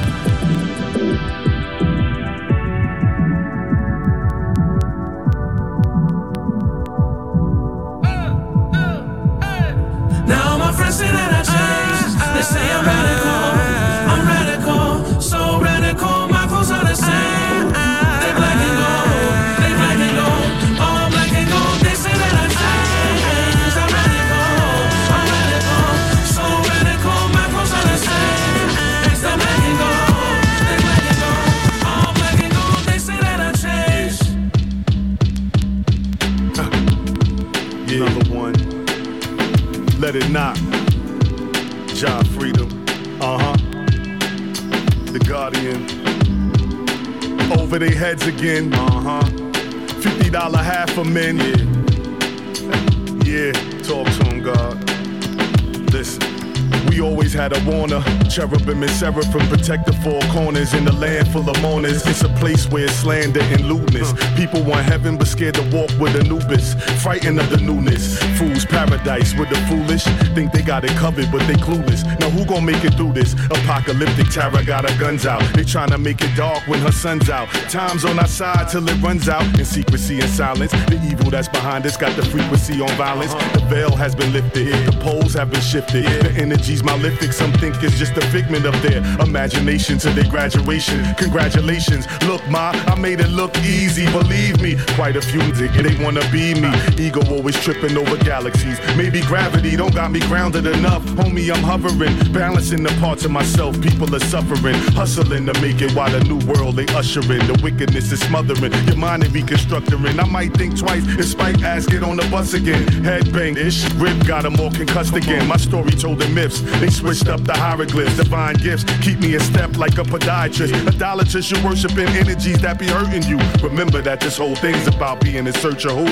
Cherubim 58.34 58.82
and 58.82 58.90
seraphim 58.90 59.46
protect 59.46 59.86
the 59.86 59.92
four 60.02 60.20
corners 60.32 60.74
in 60.74 60.84
the 60.84 60.92
land 60.92 61.28
full 61.28 61.48
of 61.48 61.62
mourners. 61.62 62.04
It's 62.04 62.22
a 62.22 62.28
place 62.30 62.68
where 62.68 62.88
slander 62.88 63.40
and 63.40 63.60
lewdness. 63.66 64.12
People 64.34 64.60
want 64.64 64.84
heaven 64.84 65.16
but 65.16 65.28
scared 65.28 65.54
to 65.54 65.62
walk 65.70 65.90
with 66.00 66.16
Anubis, 66.16 66.74
frightened 67.00 67.38
of 67.38 67.48
the 67.48 67.58
newness. 67.58 68.18
Fools 68.36 68.64
paradise 68.64 69.34
with 69.38 69.50
the 69.50 69.56
foolish, 69.68 70.02
think 70.34 70.50
they 70.50 70.62
got 70.62 70.82
it 70.82 70.96
covered 70.96 71.30
but 71.30 71.46
they 71.46 71.54
clueless. 71.54 72.02
Now 72.18 72.28
who 72.30 72.44
gon' 72.44 72.64
make 72.64 72.84
it 72.84 72.94
through 72.94 73.12
this? 73.12 73.34
Apocalyptic 73.34 74.28
Tara 74.30 74.64
got 74.64 74.90
her 74.90 74.98
guns 74.98 75.26
out. 75.26 75.42
They 75.54 75.62
tryna 75.62 76.02
make 76.02 76.20
it 76.20 76.34
dark 76.36 76.66
when 76.66 76.80
her 76.80 76.92
sun's 76.92 77.30
out. 77.30 77.46
Time's 77.70 78.04
on 78.04 78.18
our 78.18 78.26
side 78.26 78.68
till 78.68 78.88
it 78.88 79.00
runs 79.00 79.28
out. 79.28 79.44
In 79.60 79.64
secrecy 79.64 80.18
and 80.18 80.30
silence, 80.30 80.72
the 80.72 81.00
evil 81.08 81.30
that's 81.30 81.48
behind 81.48 81.86
us 81.86 81.96
got 81.96 82.16
the 82.16 82.24
frequency 82.24 82.80
on 82.80 82.90
violence. 82.96 83.32
The 83.52 83.64
veil 83.70 83.94
has 83.94 84.16
been 84.16 84.32
lifted, 84.32 84.74
the 84.86 84.98
poles 85.00 85.34
have 85.34 85.52
been 85.52 85.60
shifted. 85.60 86.04
The 86.04 86.32
energy's 86.32 86.82
malefic, 86.82 87.32
some 87.32 87.52
think 87.52 87.80
it's 87.80 87.96
just 87.96 88.16
a 88.16 88.23
figment 88.30 88.66
of 88.66 88.80
their 88.82 88.98
imagination 89.20 89.98
to 89.98 90.10
their 90.10 90.28
graduation. 90.30 91.02
Congratulations, 91.16 92.06
look, 92.26 92.46
ma, 92.48 92.70
I 92.86 92.94
made 92.96 93.20
it 93.20 93.30
look 93.30 93.56
easy. 93.58 94.06
Believe 94.12 94.60
me, 94.60 94.76
quite 94.96 95.16
a 95.16 95.22
few 95.22 95.40
they 95.54 96.02
wanna 96.02 96.20
be 96.30 96.54
me. 96.54 96.70
Ego 96.98 97.20
always 97.30 97.58
tripping 97.60 97.96
over 97.96 98.16
galaxies. 98.16 98.78
Maybe 98.96 99.20
gravity 99.22 99.76
don't 99.76 99.94
got 99.94 100.10
me 100.10 100.20
grounded 100.20 100.66
enough. 100.66 101.02
Homie, 101.18 101.52
I'm 101.54 101.62
hovering, 101.62 102.16
balancing 102.32 102.82
the 102.82 102.90
parts 103.00 103.24
of 103.24 103.30
myself. 103.30 103.80
People 103.80 104.14
are 104.14 104.20
suffering, 104.20 104.74
hustling 104.94 105.46
to 105.46 105.60
make 105.60 105.80
it 105.80 105.92
while 105.94 106.10
the 106.10 106.20
new 106.24 106.38
world 106.46 106.76
they 106.76 106.86
ushering. 106.94 107.46
The 107.46 107.58
wickedness 107.62 108.10
is 108.12 108.20
smothering, 108.20 108.72
your 108.86 108.96
mind 108.96 109.24
is 109.24 109.32
reconstructing. 109.32 109.94
I 110.18 110.24
might 110.24 110.54
think 110.54 110.78
twice, 110.78 111.04
despite 111.16 111.62
ass 111.62 111.86
get 111.86 112.02
on 112.02 112.16
the 112.16 112.26
bus 112.30 112.54
again. 112.54 112.84
Headbang 113.04 113.56
ish, 113.56 113.84
rip 113.94 114.26
got 114.26 114.42
them 114.42 114.58
all 114.60 114.70
concussed 114.70 115.14
again. 115.14 115.46
My 115.46 115.56
story 115.56 115.92
told 115.92 116.22
in 116.22 116.34
myths, 116.34 116.60
They 116.80 116.90
switched 116.90 117.28
up 117.28 117.44
the 117.44 117.54
hieroglyphs. 117.54 118.13
Divine 118.16 118.54
gifts 118.54 118.84
keep 119.02 119.18
me 119.18 119.34
in 119.34 119.40
step 119.40 119.76
like 119.76 119.98
a 119.98 120.02
podiatrist. 120.02 120.72
Idolatrous, 120.86 121.50
you're 121.50 121.64
worshiping 121.64 122.08
energies 122.08 122.58
that 122.58 122.78
be 122.78 122.86
hurting 122.86 123.24
you. 123.24 123.38
Remember 123.62 124.00
that 124.02 124.20
this 124.20 124.38
whole 124.38 124.54
thing's 124.54 124.86
about 124.86 125.20
being 125.20 125.46
in 125.46 125.52
search 125.54 125.84
of 125.84 125.92
who? 125.98 126.06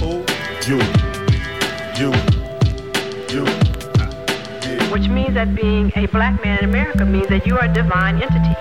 Who? 0.00 0.24
You. 0.66 0.78
You. 1.98 2.12
You. 3.32 3.44
which 4.90 5.08
means 5.08 5.34
that 5.34 5.54
being 5.54 5.92
a 5.96 6.06
black 6.06 6.42
man 6.44 6.58
in 6.58 6.64
America 6.64 7.04
means 7.04 7.28
that 7.28 7.46
you 7.46 7.56
are 7.56 7.64
a 7.64 7.72
divine 7.72 8.22
entity. 8.22 8.54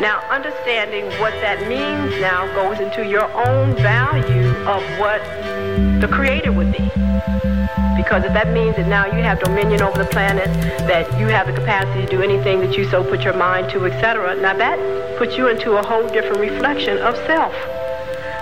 Now, 0.00 0.22
understanding 0.30 1.04
what 1.20 1.32
that 1.42 1.68
means 1.68 2.20
now 2.20 2.46
goes 2.54 2.80
into 2.80 3.06
your 3.06 3.30
own 3.32 3.74
value 3.76 4.48
of 4.66 4.82
what 4.98 5.20
the 6.00 6.08
creator 6.10 6.52
would 6.52 6.72
be. 6.72 6.90
Because 8.10 8.24
if 8.24 8.32
that 8.32 8.52
means 8.52 8.74
that 8.74 8.88
now 8.88 9.06
you 9.06 9.22
have 9.22 9.38
dominion 9.38 9.82
over 9.82 9.96
the 9.96 10.10
planet, 10.10 10.46
that 10.88 11.06
you 11.16 11.28
have 11.28 11.46
the 11.46 11.52
capacity 11.52 12.06
to 12.06 12.10
do 12.10 12.22
anything 12.22 12.58
that 12.58 12.76
you 12.76 12.84
so 12.90 13.04
put 13.04 13.22
your 13.22 13.34
mind 13.34 13.70
to, 13.70 13.86
etc., 13.86 14.34
now 14.34 14.52
that 14.52 15.16
puts 15.16 15.36
you 15.36 15.46
into 15.46 15.76
a 15.76 15.86
whole 15.86 16.08
different 16.08 16.38
reflection 16.38 16.98
of 16.98 17.14
self. 17.18 17.54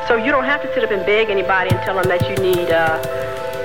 So 0.09 0.17
you 0.17 0.33
don't 0.33 0.47
have 0.47 0.63
to 0.63 0.73
sit 0.73 0.85
up 0.85 0.91
and 0.91 1.05
beg 1.05 1.29
anybody 1.29 1.69
and 1.69 1.85
tell 1.85 1.97
them 1.97 2.09
that 2.09 2.23
you 2.31 2.37
need 2.43 2.71
uh, 2.71 2.97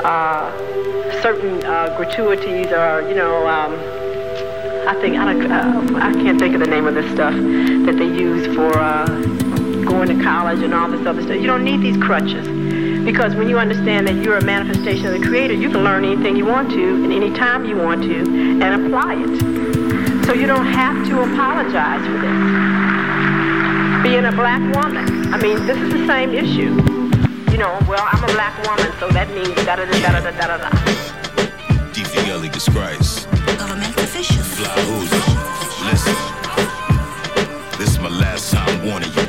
uh, 0.04 1.22
certain 1.22 1.64
uh, 1.64 1.96
gratuities 1.96 2.68
or 2.74 3.08
you 3.08 3.16
know 3.16 3.48
um, 3.48 3.72
I 4.86 5.00
think 5.00 5.16
I, 5.16 5.32
don't, 5.32 5.50
uh, 5.50 6.00
I 6.00 6.12
can't 6.12 6.38
think 6.38 6.54
of 6.54 6.60
the 6.60 6.68
name 6.68 6.86
of 6.86 6.96
this 6.96 7.10
stuff 7.14 7.34
that 7.34 7.96
they 7.98 8.08
use 8.08 8.54
for 8.54 8.78
uh, 8.78 9.53
going 10.06 10.18
to 10.18 10.24
college 10.24 10.62
and 10.62 10.74
all 10.74 10.90
this 10.90 11.06
other 11.08 11.22
stuff. 11.22 11.38
You 11.38 11.48
don't 11.48 11.64
need 11.64 11.82
these 11.82 11.96
crutches. 11.98 12.46
Because 13.06 13.36
when 13.36 13.48
you 13.48 13.58
understand 13.58 14.08
that 14.08 14.16
you're 14.24 14.38
a 14.38 14.44
manifestation 14.44 15.08
of 15.08 15.14
the 15.14 15.26
Creator, 15.26 15.54
you 15.54 15.70
can 15.70 15.84
learn 15.84 16.04
anything 16.04 16.36
you 16.36 16.46
want 16.46 16.72
to 16.72 17.04
and 17.04 17.14
any 17.14 17.34
time 17.34 17.66
you 17.66 17.78
want 17.78 18.04
to 18.04 18.20
and 18.20 18.86
apply 18.86 19.16
it. 19.16 20.26
So 20.26 20.34
you 20.34 20.46
don't 20.46 20.66
have 20.66 21.08
to 21.08 21.22
apologize 21.22 22.04
for 22.06 22.18
this. 22.20 22.40
Being 24.04 24.26
a 24.26 24.32
black 24.32 24.62
woman, 24.76 25.34
I 25.34 25.38
mean, 25.38 25.66
this 25.66 25.78
is 25.78 25.94
the 25.94 26.06
same 26.08 26.34
issue. 26.34 26.76
You 27.52 27.58
know, 27.58 27.80
well, 27.88 28.04
I'm 28.04 28.24
a 28.24 28.34
black 28.34 28.56
woman, 28.68 28.92
so 29.00 29.08
that 29.10 29.30
means 29.30 29.56
da 29.64 29.76
da 29.78 29.86
da 29.86 30.00
da 30.02 30.20
da 30.20 30.32
da 30.32 30.58
da. 30.58 30.70
DVL 31.94 32.56
is 32.56 32.68
Christ. 32.68 33.30
Government 33.58 33.96
officials. 33.98 34.48
Fly 34.48 34.82
who's 34.82 35.12
Listen. 35.88 36.16
This 37.78 37.90
is 37.92 38.00
my 38.00 38.10
last 38.10 38.52
time 38.52 38.86
warning 38.86 39.12
you. 39.14 39.23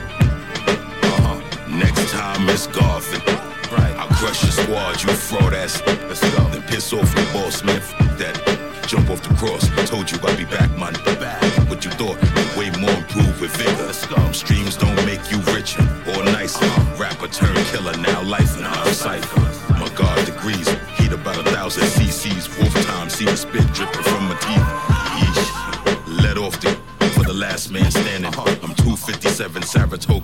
Squad, 4.55 5.03
you 5.03 5.13
fraud 5.13 5.55
ass. 5.55 5.83
Let's 5.87 6.21
go. 6.21 6.45
Then 6.49 6.63
piss 6.63 6.93
off 6.93 7.11
the 7.15 7.23
boss, 7.33 7.63
man. 7.65 7.77
F- 7.77 8.19
that. 8.19 8.37
Jump 8.87 9.11
off 9.11 9.23
the 9.23 9.35
cross. 9.35 9.65
Told 9.89 10.11
you 10.11 10.19
I'd 10.23 10.39
be 10.39 10.45
back, 10.45 10.71
man. 10.79 10.93
Back. 11.19 11.43
What 11.69 11.85
you 11.85 11.91
thought? 11.91 12.19
Way 12.57 12.71
more 12.79 12.95
improved 13.03 13.41
with 13.41 13.57
vigor. 13.57 13.87
Let's 13.87 14.07
go. 14.07 14.21
Streams 14.33 14.77
don't 14.77 14.97
make 15.07 15.31
you 15.31 15.39
richer 15.53 15.83
or 16.11 16.25
nicer. 16.25 16.67
Rapper 17.01 17.29
turn 17.29 17.57
killer, 17.73 17.97
now 17.99 18.23
life 18.23 18.57
in 18.59 18.65
our 18.65 18.87
cipher. 18.93 19.41
My 19.73 19.89
God 19.95 20.25
degrees, 20.27 20.69
heat 20.97 21.13
about 21.13 21.39
a 21.47 21.51
thousand 21.51 21.85
cc's. 21.85 22.47
Fourth 22.47 22.87
time, 22.87 23.09
see 23.11 23.25
the 23.25 23.37
spit 23.37 23.67
dripping 23.73 24.03
from 24.03 24.25
my 24.29 24.37
teeth. 24.45 24.71
Yeesh. 25.19 26.23
Let 26.23 26.39
off 26.39 26.61
the 26.61 26.71
for 27.15 27.25
the 27.25 27.33
last 27.35 27.71
man 27.71 27.91
standing. 27.91 28.33
I'm 28.35 28.75
257 28.75 29.63
Saratoga 29.63 30.24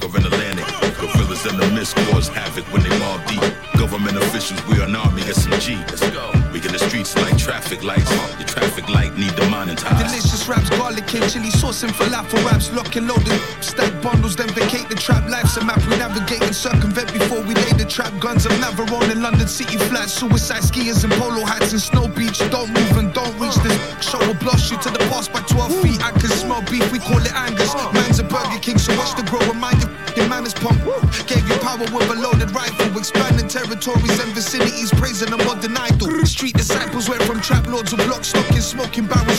Delicious 10.50 10.70
raps, 10.70 10.80
garlic 10.80 11.14
and 11.14 11.30
chili 11.30 11.50
sauce 11.50 11.82
and 11.82 11.92
falafel 11.92 12.44
raps, 12.44 12.72
lock 12.72 12.96
and 12.96 13.06
loaded. 13.06 13.40
Stack 13.60 13.92
bundles, 14.02 14.34
then 14.34 14.48
vacate 14.48 14.88
the 14.88 14.94
trap. 14.96 15.28
Life's 15.28 15.56
a 15.56 15.64
map 15.64 15.78
we 15.86 15.96
navigate 15.96 16.42
and 16.42 16.54
circumvent 16.54 17.12
before 17.12 17.40
we 17.42 17.54
lay 17.54 17.72
the 17.78 17.84
trap. 17.84 18.12
Guns 18.18 18.46
of 18.46 18.52
Navarone 18.52 19.12
in 19.12 19.22
London 19.22 19.46
city 19.46 19.76
flats. 19.76 20.12
Suicide 20.12 20.62
skiers 20.62 21.04
in 21.04 21.10
polo 21.10 21.44
hats 21.44 21.72
and 21.72 21.80
snow 21.80 22.08
beach. 22.08 22.38
Don't 22.50 22.68
move 22.72 22.96
and 22.98 23.12
don't 23.12 23.34
reach 23.38 23.54
this. 23.62 23.76
Show 24.02 24.18
will 24.18 24.34
blast 24.34 24.70
you 24.72 24.78
to 24.78 24.90
the 24.90 24.98
past 25.10 25.32
by 25.32 25.40
12 25.42 25.82
feet. 25.82 26.02
I 26.02 26.10
can 26.10 26.30
smell 26.30 26.62
beef, 26.62 26.90
we 26.90 26.98
call 26.98 27.22
it 27.22 27.34
Angus. 27.34 27.72
Man's 27.94 28.18
a 28.18 28.24
Burger 28.24 28.58
King, 28.60 28.78
so 28.78 28.96
watch 28.98 29.14
the 29.14 29.22
grow. 29.22 29.40
Remind 29.46 29.80
your 29.80 29.90
f***ing 29.90 30.46
is 30.46 30.54
pump. 30.54 30.82
Gave 31.26 31.46
you 31.46 31.58
power 31.62 31.86
with 31.94 32.10
a 32.10 32.18
loaded 32.18 32.50
rifle. 32.50 32.98
Expanding 32.98 33.46
territories 33.46 34.18
and 34.18 34.32
vicinities, 34.34 34.90
praising 34.90 35.32
a 35.32 35.38
modern 35.46 35.76
idol. 35.76 36.10
Street 36.26 36.54
disciples 36.54 37.08
went 37.08 37.22
from 37.22 37.40
trap 37.40 37.66
lords 37.68 37.90
to 37.90 37.96
block 37.96 38.24
stocking, 38.24 38.60
smoking 38.60 39.06
barrels 39.06 39.29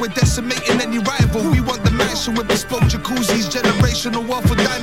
we're 0.00 0.08
decimating 0.08 0.80
any 0.80 0.98
rival. 0.98 1.42
We 1.50 1.60
want 1.60 1.84
the 1.84 1.90
mansion 1.90 2.34
with 2.34 2.48
bespoke 2.48 2.88
jacuzzis, 2.88 3.50
generational 3.52 4.26
wealth 4.26 4.50
of 4.50 4.56
diamonds 4.56 4.79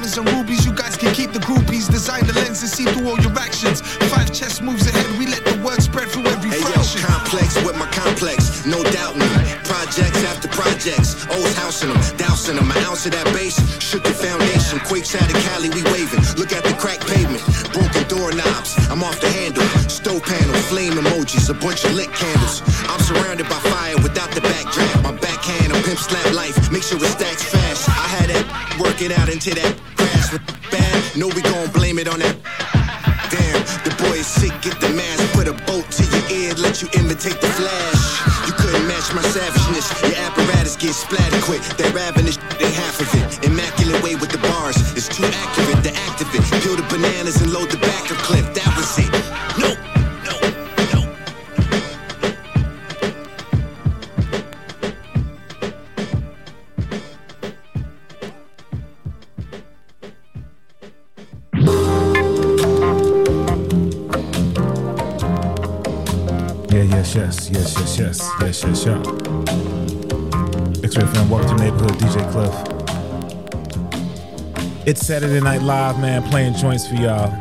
Saturday 75.08 75.40
Night 75.40 75.62
Live, 75.62 76.02
man, 76.02 76.22
playing 76.22 76.54
joints 76.56 76.86
for 76.86 76.96
y'all. 76.96 77.32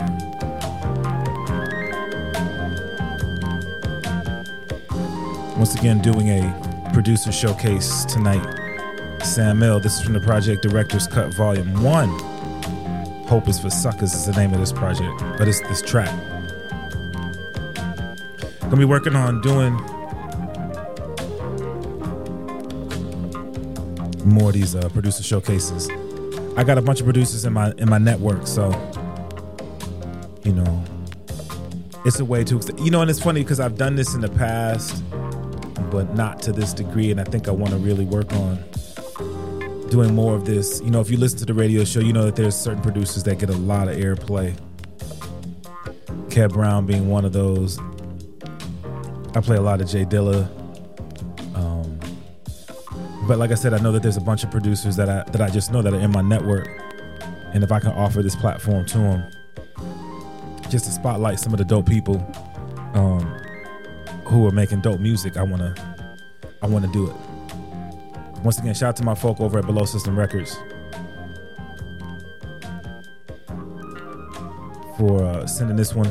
Once 5.56 5.74
again, 5.74 6.00
doing 6.00 6.28
a 6.28 6.90
producer 6.94 7.32
showcase 7.32 8.04
tonight. 8.04 8.46
Samil, 9.18 9.82
this 9.82 9.96
is 9.96 10.02
from 10.02 10.12
the 10.12 10.20
Project 10.20 10.62
Director's 10.62 11.08
Cut 11.08 11.34
Volume 11.34 11.82
1. 11.82 12.08
Hope 13.26 13.48
is 13.48 13.58
for 13.58 13.68
Suckers 13.68 14.14
is 14.14 14.26
the 14.26 14.32
name 14.40 14.54
of 14.54 14.60
this 14.60 14.70
project, 14.70 15.20
but 15.36 15.48
it's 15.48 15.58
this 15.62 15.82
track. 15.82 16.14
Gonna 18.60 18.76
be 18.76 18.84
working 18.84 19.16
on 19.16 19.40
doing 19.40 19.74
more 24.24 24.50
of 24.50 24.54
these 24.54 24.76
uh, 24.76 24.88
producer 24.90 25.24
showcases. 25.24 25.90
I 26.56 26.64
got 26.64 26.78
a 26.78 26.82
bunch 26.82 27.00
of 27.00 27.06
producers 27.06 27.44
in 27.44 27.52
my 27.52 27.72
in 27.78 27.90
my 27.90 27.98
network, 27.98 28.46
so 28.46 28.70
you 30.42 30.52
know, 30.52 30.84
it's 32.06 32.18
a 32.18 32.24
way 32.24 32.44
to 32.44 32.60
you 32.78 32.90
know, 32.90 33.02
and 33.02 33.10
it's 33.10 33.20
funny 33.20 33.42
because 33.42 33.60
I've 33.60 33.76
done 33.76 33.94
this 33.94 34.14
in 34.14 34.22
the 34.22 34.30
past, 34.30 35.04
but 35.90 36.14
not 36.14 36.40
to 36.42 36.52
this 36.52 36.72
degree, 36.72 37.10
and 37.10 37.20
I 37.20 37.24
think 37.24 37.46
I 37.46 37.50
want 37.50 37.72
to 37.72 37.78
really 37.78 38.06
work 38.06 38.32
on 38.32 38.64
doing 39.90 40.14
more 40.14 40.34
of 40.34 40.46
this. 40.46 40.80
You 40.82 40.90
know, 40.90 41.00
if 41.00 41.10
you 41.10 41.18
listen 41.18 41.38
to 41.40 41.44
the 41.44 41.52
radio 41.52 41.84
show, 41.84 42.00
you 42.00 42.14
know 42.14 42.24
that 42.24 42.36
there's 42.36 42.56
certain 42.56 42.82
producers 42.82 43.22
that 43.24 43.38
get 43.38 43.50
a 43.50 43.56
lot 43.56 43.88
of 43.88 43.96
airplay. 43.96 44.56
Kev 46.28 46.52
Brown 46.52 46.86
being 46.86 47.08
one 47.08 47.26
of 47.26 47.34
those. 47.34 47.78
I 49.34 49.40
play 49.42 49.56
a 49.56 49.62
lot 49.62 49.82
of 49.82 49.88
J 49.88 50.06
Dilla. 50.06 50.55
But 53.26 53.38
like 53.38 53.50
I 53.50 53.54
said, 53.54 53.74
I 53.74 53.78
know 53.78 53.90
that 53.90 54.02
there's 54.02 54.16
a 54.16 54.20
bunch 54.20 54.44
of 54.44 54.52
producers 54.52 54.94
that 54.96 55.08
I 55.08 55.28
that 55.30 55.40
I 55.40 55.50
just 55.50 55.72
know 55.72 55.82
that 55.82 55.92
are 55.92 55.98
in 55.98 56.12
my 56.12 56.22
network, 56.22 56.68
and 57.52 57.64
if 57.64 57.72
I 57.72 57.80
can 57.80 57.90
offer 57.90 58.22
this 58.22 58.36
platform 58.36 58.86
to 58.86 58.98
them, 58.98 59.30
just 60.70 60.84
to 60.84 60.92
spotlight 60.92 61.40
some 61.40 61.52
of 61.52 61.58
the 61.58 61.64
dope 61.64 61.86
people 61.86 62.16
um, 62.94 63.22
who 64.26 64.46
are 64.46 64.52
making 64.52 64.80
dope 64.80 65.00
music, 65.00 65.36
I 65.36 65.42
want 65.42 65.60
to 65.60 65.96
I 66.62 66.66
want 66.68 66.84
to 66.84 66.92
do 66.92 67.10
it. 67.10 67.16
Once 68.44 68.58
again, 68.58 68.74
shout 68.74 68.90
out 68.90 68.96
to 68.96 69.02
my 69.02 69.14
folk 69.14 69.40
over 69.40 69.58
at 69.58 69.66
Below 69.66 69.86
System 69.86 70.16
Records 70.16 70.56
for 74.96 75.24
uh, 75.24 75.46
sending 75.46 75.76
this 75.76 75.94
one 75.94 76.06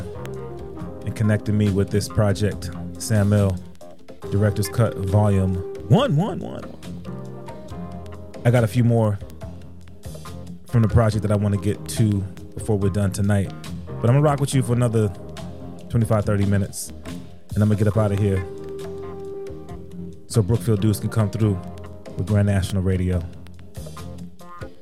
and 1.06 1.16
connecting 1.16 1.58
me 1.58 1.70
with 1.70 1.90
this 1.90 2.10
project, 2.10 2.72
Samil, 2.94 3.58
Director's 4.32 4.68
Cut 4.68 4.98
Volume 4.98 5.56
One, 5.88 6.18
One, 6.18 6.40
One. 6.40 6.75
I 8.46 8.52
got 8.52 8.64
a 8.64 8.68
few 8.68 8.84
more 8.84 9.18
from 10.68 10.84
the 10.84 10.88
project 10.88 11.24
that 11.24 11.32
I 11.32 11.36
want 11.36 11.56
to 11.56 11.60
get 11.60 11.84
to 11.90 12.20
before 12.54 12.78
we're 12.78 12.90
done 12.90 13.12
tonight. 13.12 13.52
But 13.88 14.08
I'm 14.08 14.16
gonna 14.16 14.22
rock 14.22 14.40
with 14.40 14.54
you 14.54 14.62
for 14.62 14.74
another 14.74 15.12
25, 15.90 16.26
30 16.26 16.46
minutes, 16.46 16.94
and 17.56 17.64
I'm 17.64 17.70
gonna 17.70 17.76
get 17.76 17.88
up 17.88 17.98
out 17.98 18.12
of 18.12 18.20
here 18.20 18.46
so 20.28 20.44
Brookfield 20.44 20.82
Duece 20.82 21.02
can 21.02 21.10
come 21.10 21.32
through 21.32 21.60
with 22.18 22.28
Grand 22.28 22.46
National 22.46 22.84
Radio. 22.84 23.20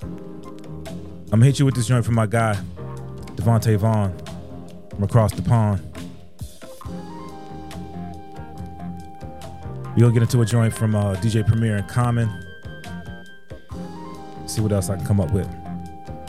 I'm 0.02 1.40
gonna 1.40 1.46
hit 1.46 1.60
you 1.60 1.66
with 1.66 1.76
this 1.76 1.88
joint 1.88 2.04
from 2.04 2.16
my 2.16 2.26
guy, 2.26 2.60
Devontae 3.36 3.78
Vaughn, 3.78 4.14
from 4.90 5.04
across 5.04 5.32
the 5.32 5.42
pond. 5.42 5.82
We 9.96 10.02
gonna 10.02 10.14
get 10.14 10.24
into 10.24 10.42
a 10.42 10.46
joint 10.46 10.74
from 10.74 10.96
uh, 10.96 11.16
DJ 11.16 11.48
Premier 11.48 11.78
and 11.78 11.88
Common. 11.88 12.30
See 14.54 14.62
what 14.62 14.72
else 14.72 14.92
I 14.92 14.98
can 14.98 15.06
come 15.08 15.20
up 15.20 15.32
with 15.32 15.50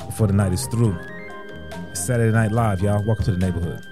before 0.06 0.26
the 0.26 0.32
night 0.32 0.55
is 0.55 0.66
through. 0.68 0.98
Saturday 1.92 2.32
Night 2.32 2.52
Live, 2.52 2.80
y'all. 2.80 3.05
Welcome 3.05 3.26
to 3.26 3.32
the 3.32 3.36
neighborhood. 3.36 3.84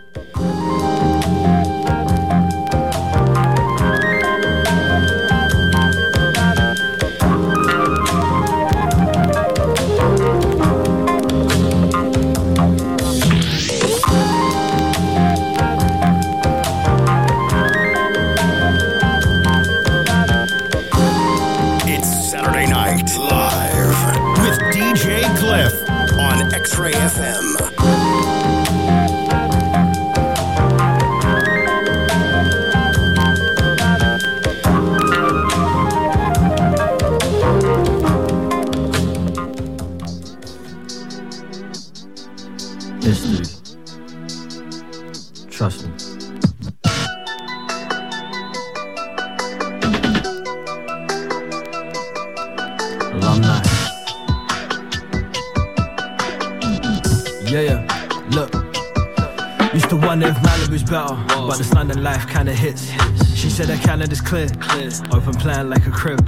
Plan 65.42 65.68
like 65.68 65.84
a 65.86 65.90
crib. 65.90 66.20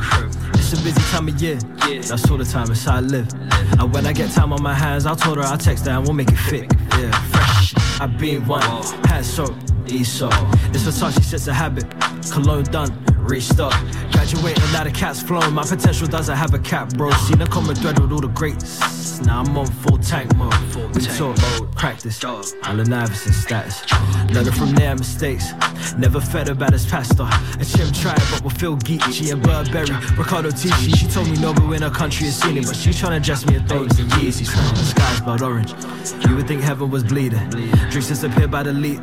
It's 0.54 0.72
a 0.72 0.76
busy 0.82 1.00
time 1.12 1.28
of 1.28 1.40
year, 1.40 1.54
that's 1.54 2.28
all 2.28 2.36
the 2.36 2.44
time, 2.44 2.68
it's 2.72 2.84
how 2.84 2.96
I 2.96 3.00
live. 3.00 3.32
And 3.78 3.92
when 3.94 4.06
I 4.06 4.12
get 4.12 4.32
time 4.32 4.52
on 4.52 4.60
my 4.60 4.74
hands, 4.74 5.06
I 5.06 5.14
told 5.14 5.36
her 5.36 5.44
I'll 5.44 5.56
text 5.56 5.86
her 5.86 5.92
and 5.92 6.04
we'll 6.04 6.14
make 6.14 6.32
it 6.32 6.36
fit. 6.36 6.72
Yeah, 6.98 7.12
fresh. 7.30 7.74
I 8.00 8.06
been 8.06 8.44
one, 8.48 8.62
hands 9.06 9.32
soap, 9.32 9.54
soap. 10.02 10.32
This 10.72 10.84
Versace 10.84 11.22
sets 11.22 11.46
a 11.46 11.54
habit, 11.54 11.84
cologne 12.32 12.64
done, 12.64 12.90
restock. 13.18 13.72
Graduating, 14.10 14.72
now 14.72 14.82
the 14.82 14.90
cat's 14.90 15.22
flown. 15.22 15.54
My 15.54 15.62
potential 15.62 16.08
doesn't 16.08 16.36
have 16.36 16.52
a 16.52 16.58
cap, 16.58 16.92
bro. 16.94 17.12
Seen 17.12 17.40
a 17.40 17.46
common 17.46 17.76
thread 17.76 18.00
with 18.00 18.10
all 18.10 18.20
the 18.20 18.28
greats. 18.28 19.20
Now 19.20 19.42
I'm 19.42 19.56
on 19.56 19.66
full 19.66 19.98
tank 19.98 20.34
mode. 20.34 20.52
We 20.92 21.02
talk, 21.02 21.36
practice, 21.76 22.24
all 22.24 22.42
the 22.42 22.84
nervous 22.84 23.26
and 23.26 23.34
status. 23.34 23.84
Learning 24.32 24.52
from 24.52 24.74
their 24.74 24.96
mistakes. 24.96 25.52
Never 25.96 26.20
fed 26.20 26.48
about 26.48 26.72
his 26.72 26.86
pastor. 26.86 27.28
A 27.60 27.64
chim 27.64 27.92
tried, 27.92 28.20
but 28.30 28.42
will 28.42 28.50
feel 28.50 28.76
geeky. 28.76 29.32
And 29.32 29.42
Burberry, 29.42 29.94
Riccardo 30.16 30.50
Tisci. 30.50 30.96
She 30.96 31.06
told 31.06 31.28
me 31.28 31.36
no, 31.38 31.54
but 31.54 31.70
in 31.70 31.82
her 31.82 31.90
country 31.90 32.26
is 32.26 32.36
seen 32.36 32.56
it. 32.56 32.66
But 32.66 32.76
she's 32.76 32.98
trying 32.98 33.20
to 33.20 33.24
dress 33.24 33.46
me 33.46 33.58
thongs 33.60 33.98
and 33.98 34.10
Yeezys. 34.12 34.52
The 34.52 34.76
sky's 34.76 35.20
blood 35.20 35.42
orange. 35.42 35.72
You 36.12 36.36
would 36.36 36.46
think 36.46 36.60
heaven 36.60 36.90
was 36.90 37.02
bleeding. 37.02 37.48
Drinks 37.48 38.08
disappear 38.08 38.46
by 38.46 38.62
the 38.62 38.72
liter. 38.72 39.00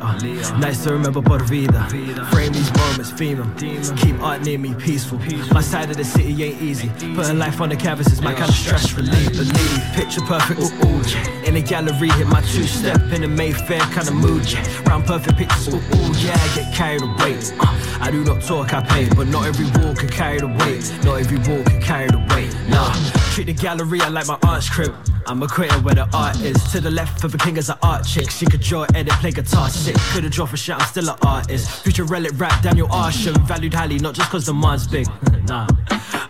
Nice 0.58 0.84
to 0.84 0.92
remember 0.92 1.20
Por 1.20 1.40
Vida. 1.40 1.88
Frame 2.30 2.52
these 2.52 2.72
moments, 2.74 3.10
theme 3.10 3.38
them. 3.38 3.96
Keep 3.96 4.22
art 4.22 4.42
near 4.42 4.58
me, 4.58 4.72
peaceful. 4.74 5.18
My 5.52 5.62
side 5.62 5.90
of 5.90 5.96
the 5.96 6.04
city 6.04 6.44
ain't 6.44 6.62
easy. 6.62 6.90
Putting 7.14 7.38
life 7.38 7.60
on 7.60 7.70
the 7.70 7.76
canvas 7.76 8.06
is 8.12 8.22
my 8.22 8.34
kind 8.34 8.48
of 8.48 8.54
stress 8.54 8.92
relief. 8.94 9.32
Believe, 9.32 9.82
picture 9.94 10.20
perfect, 10.20 10.60
ooh, 10.60 10.86
ooh. 10.86 11.44
In 11.44 11.54
the 11.54 11.62
gallery, 11.62 12.08
hit 12.10 12.28
my 12.28 12.40
two 12.42 12.66
step. 12.66 13.00
In 13.12 13.22
the 13.22 13.28
Mayfair 13.28 13.80
kind 13.80 14.06
of 14.06 14.14
mood, 14.14 14.50
yeah. 14.52 14.64
Round 14.88 15.04
perfect 15.04 15.36
pictures, 15.36 15.68
ooh, 15.68 15.78
ooh, 15.78 16.12
yeah. 16.18 16.38
I 16.38 16.54
get 16.54 16.72
carried 16.72 17.02
away. 17.02 17.36
Uh, 17.58 17.98
I 18.00 18.10
do 18.12 18.22
not 18.22 18.42
talk, 18.42 18.72
I 18.72 18.80
pay. 18.82 19.08
But 19.14 19.26
not 19.26 19.46
every 19.46 19.66
wall 19.80 19.94
can 19.94 20.08
carry 20.08 20.38
the 20.38 20.46
weight. 20.46 20.92
Not 21.04 21.18
every 21.18 21.38
wall 21.38 21.64
can 21.64 21.82
carry 21.82 22.08
the 22.08 22.24
weight. 22.34 22.54
Nah, 22.68 22.92
treat 23.32 23.46
the 23.46 23.54
gallery, 23.54 24.00
I 24.00 24.08
like 24.08 24.28
my 24.28 24.38
aunt's 24.44 24.70
crib. 24.70 24.94
I'm 25.26 25.42
a 25.42 25.46
creator 25.46 25.78
where 25.80 25.94
the 25.94 26.08
art 26.12 26.40
is. 26.40 26.62
To 26.72 26.80
the 26.80 26.90
left 26.90 27.24
of 27.24 27.32
the 27.32 27.38
king 27.38 27.56
is 27.56 27.68
an 27.68 27.76
art 27.82 28.04
chick. 28.04 28.30
She 28.30 28.46
could 28.46 28.60
draw, 28.60 28.86
edit, 28.94 29.12
play 29.14 29.30
guitar 29.30 29.68
sick. 29.70 29.96
Could've 30.12 30.30
draw 30.30 30.46
for 30.46 30.56
shit, 30.56 30.76
I'm 30.76 30.86
still 30.86 31.08
an 31.10 31.16
artist. 31.22 31.82
Future 31.82 32.04
relic 32.04 32.32
rap, 32.36 32.62
Daniel 32.62 32.88
Arsham. 32.88 33.36
Valued 33.46 33.74
highly, 33.74 33.98
not 33.98 34.14
just 34.14 34.30
cause 34.30 34.46
the 34.46 34.54
mind's 34.54 34.86
big. 34.86 35.06
nah. 35.48 35.66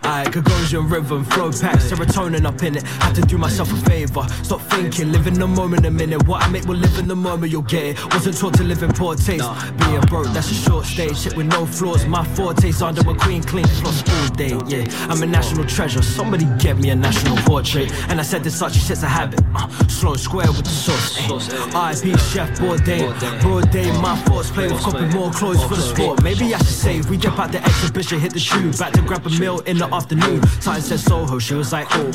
I 0.03 0.25
Gagosian 0.25 0.89
rhythm, 0.89 1.23
flow 1.25 1.51
pack, 1.51 1.79
serotonin 1.79 2.45
up 2.45 2.61
in 2.63 2.75
it. 2.75 2.83
Had 2.83 3.15
to 3.15 3.21
do 3.21 3.37
myself 3.37 3.71
a 3.71 3.77
favor. 3.89 4.23
Stop 4.43 4.61
thinking, 4.61 5.11
live 5.11 5.27
in 5.27 5.35
the 5.35 5.47
moment 5.47 5.85
a 5.85 5.91
minute. 5.91 6.27
What 6.27 6.43
I 6.43 6.49
make 6.49 6.65
will 6.65 6.75
live 6.75 6.97
in 6.99 7.07
the 7.07 7.15
moment, 7.15 7.51
you'll 7.51 7.61
get 7.61 7.83
it. 7.83 8.13
Wasn't 8.13 8.37
taught 8.37 8.55
to 8.55 8.63
live 8.63 8.83
in 8.83 8.91
poor 8.91 9.15
taste. 9.15 9.45
Being 9.77 10.01
broke, 10.01 10.27
that's 10.27 10.51
a 10.51 10.53
short 10.53 10.85
stage. 10.85 11.17
Shit 11.17 11.37
with 11.37 11.47
no 11.47 11.65
flaws. 11.65 12.05
My 12.05 12.25
forte's 12.35 12.81
under 12.81 13.01
a 13.09 13.15
queen, 13.15 13.43
clean 13.43 13.67
floss 13.67 14.03
all 14.09 14.27
day. 14.35 14.57
Yeah, 14.67 14.85
I'm 15.09 15.21
a 15.23 15.25
national 15.25 15.65
treasure. 15.65 16.01
Somebody 16.01 16.45
get 16.59 16.77
me 16.77 16.89
a 16.89 16.95
national 16.95 17.37
portrait. 17.37 17.91
And 18.09 18.19
I 18.19 18.23
said 18.23 18.43
this 18.43 18.57
such 18.57 18.73
shit's 18.73 19.03
a 19.03 19.07
habit. 19.07 19.41
Uh, 19.55 19.67
slow 19.87 20.15
square 20.15 20.47
with 20.47 20.65
the 20.65 20.69
sauce. 20.69 21.17
Eh. 21.19 21.91
IP 21.91 22.19
chef 22.19 22.49
Bourdain. 22.59 23.41
Broad 23.41 23.71
day, 23.71 23.91
my 24.01 24.15
thoughts 24.23 24.51
play 24.51 24.67
with 24.67 24.81
copy 24.81 25.05
more 25.05 25.31
clothes 25.31 25.63
for 25.63 25.75
the 25.75 25.81
sport. 25.81 26.23
Maybe 26.23 26.53
I 26.53 26.57
should 26.57 26.67
say 26.67 27.01
we 27.01 27.17
jump 27.17 27.39
out 27.39 27.51
the 27.51 27.63
exhibition, 27.63 28.19
hit 28.19 28.33
the 28.33 28.39
shoe, 28.39 28.71
back 28.73 28.93
to 28.93 29.01
grab 29.01 29.25
a 29.25 29.29
meal 29.29 29.59
in 29.61 29.77
the 29.77 29.92
afternoon. 29.93 30.41
Time 30.59 30.81
said 30.81 30.99
Soho, 30.99 31.37
she 31.37 31.53
was 31.53 31.71
like, 31.71 31.87
oh. 31.91 32.11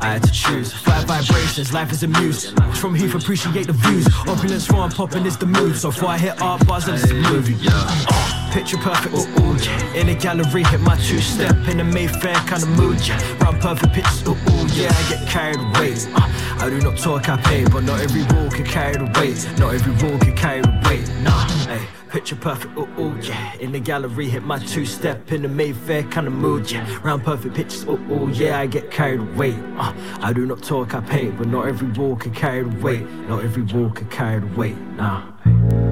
I 0.00 0.12
had 0.12 0.22
to 0.22 0.30
choose. 0.30 0.72
Five 0.72 1.04
vibrations, 1.04 1.72
life 1.72 1.90
is 1.90 2.02
a 2.02 2.08
muse. 2.08 2.50
From 2.78 2.94
Heath, 2.94 3.14
appreciate 3.14 3.66
the 3.66 3.72
views. 3.72 4.06
Opulence 4.28 4.68
and 4.68 4.94
popping 4.94 5.24
is 5.24 5.38
the 5.38 5.46
mood. 5.46 5.76
So 5.76 5.90
before 5.90 6.10
I 6.10 6.18
hit 6.18 6.40
art 6.42 6.66
bars, 6.66 6.86
it's 6.88 7.10
a 7.10 7.14
movie. 7.14 7.56
Uh, 7.66 8.50
picture 8.52 8.76
perfect, 8.76 9.14
ooh, 9.14 9.42
ooh, 9.42 9.56
yeah. 9.56 9.94
In 9.94 10.06
the 10.08 10.14
gallery, 10.14 10.64
hit 10.64 10.80
my 10.80 10.96
two 10.96 11.20
step. 11.20 11.56
In 11.68 11.78
the 11.78 11.84
Mayfair 11.84 12.34
kind 12.50 12.62
of 12.62 12.68
mood, 12.68 13.06
yeah. 13.06 13.18
Round 13.38 13.60
perfect 13.60 13.94
pictures, 13.94 14.22
ooh, 14.28 14.32
ooh, 14.32 14.66
yeah. 14.74 14.92
I 14.92 15.08
get 15.08 15.28
carried 15.28 15.58
away. 15.58 15.94
Uh, 16.14 16.56
I 16.60 16.68
do 16.68 16.80
not 16.80 16.98
talk, 16.98 17.28
I 17.30 17.38
pay. 17.38 17.64
But 17.64 17.84
not 17.84 18.00
every 18.00 18.22
wall 18.34 18.50
can 18.50 18.64
carry 18.64 18.96
the 18.96 19.06
weight. 19.18 19.48
Not 19.58 19.74
every 19.74 19.92
wall 20.02 20.18
can 20.18 20.36
carry 20.36 20.60
the 20.60 20.82
weight. 20.88 21.08
Nah, 21.22 21.48
hey. 21.66 21.95
Picture 22.10 22.36
perfect, 22.36 22.76
ooh, 22.78 22.88
ooh, 22.98 23.18
yeah. 23.20 23.54
In 23.56 23.72
the 23.72 23.80
gallery, 23.80 24.28
hit 24.28 24.44
my 24.44 24.58
two 24.58 24.86
step. 24.86 25.32
In 25.32 25.42
the 25.42 25.48
Mayfair 25.48 26.04
kind 26.04 26.26
of 26.26 26.32
mood, 26.32 26.70
yeah. 26.70 26.98
Round 27.02 27.22
perfect 27.22 27.54
pictures, 27.54 27.84
ooh, 27.84 27.98
ooh, 28.10 28.30
yeah. 28.30 28.60
I 28.60 28.66
get 28.66 28.90
carried 28.90 29.20
away. 29.20 29.54
Uh, 29.76 29.92
I 30.20 30.32
do 30.32 30.46
not 30.46 30.62
talk, 30.62 30.94
I 30.94 31.00
pay. 31.00 31.30
But 31.30 31.48
not 31.48 31.66
every 31.66 31.88
carry 32.30 32.62
the 32.62 32.78
weight. 32.80 33.02
Not 33.28 33.44
every 33.44 33.64
carry 34.10 34.40
the 34.40 34.46
weight. 34.56 34.78
Nah. 34.96 35.85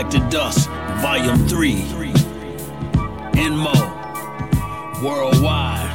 Collected 0.00 0.30
dust, 0.30 0.70
volume 1.02 1.46
3. 1.46 1.74
Enmo, 3.34 3.74
worldwide. 5.02 5.90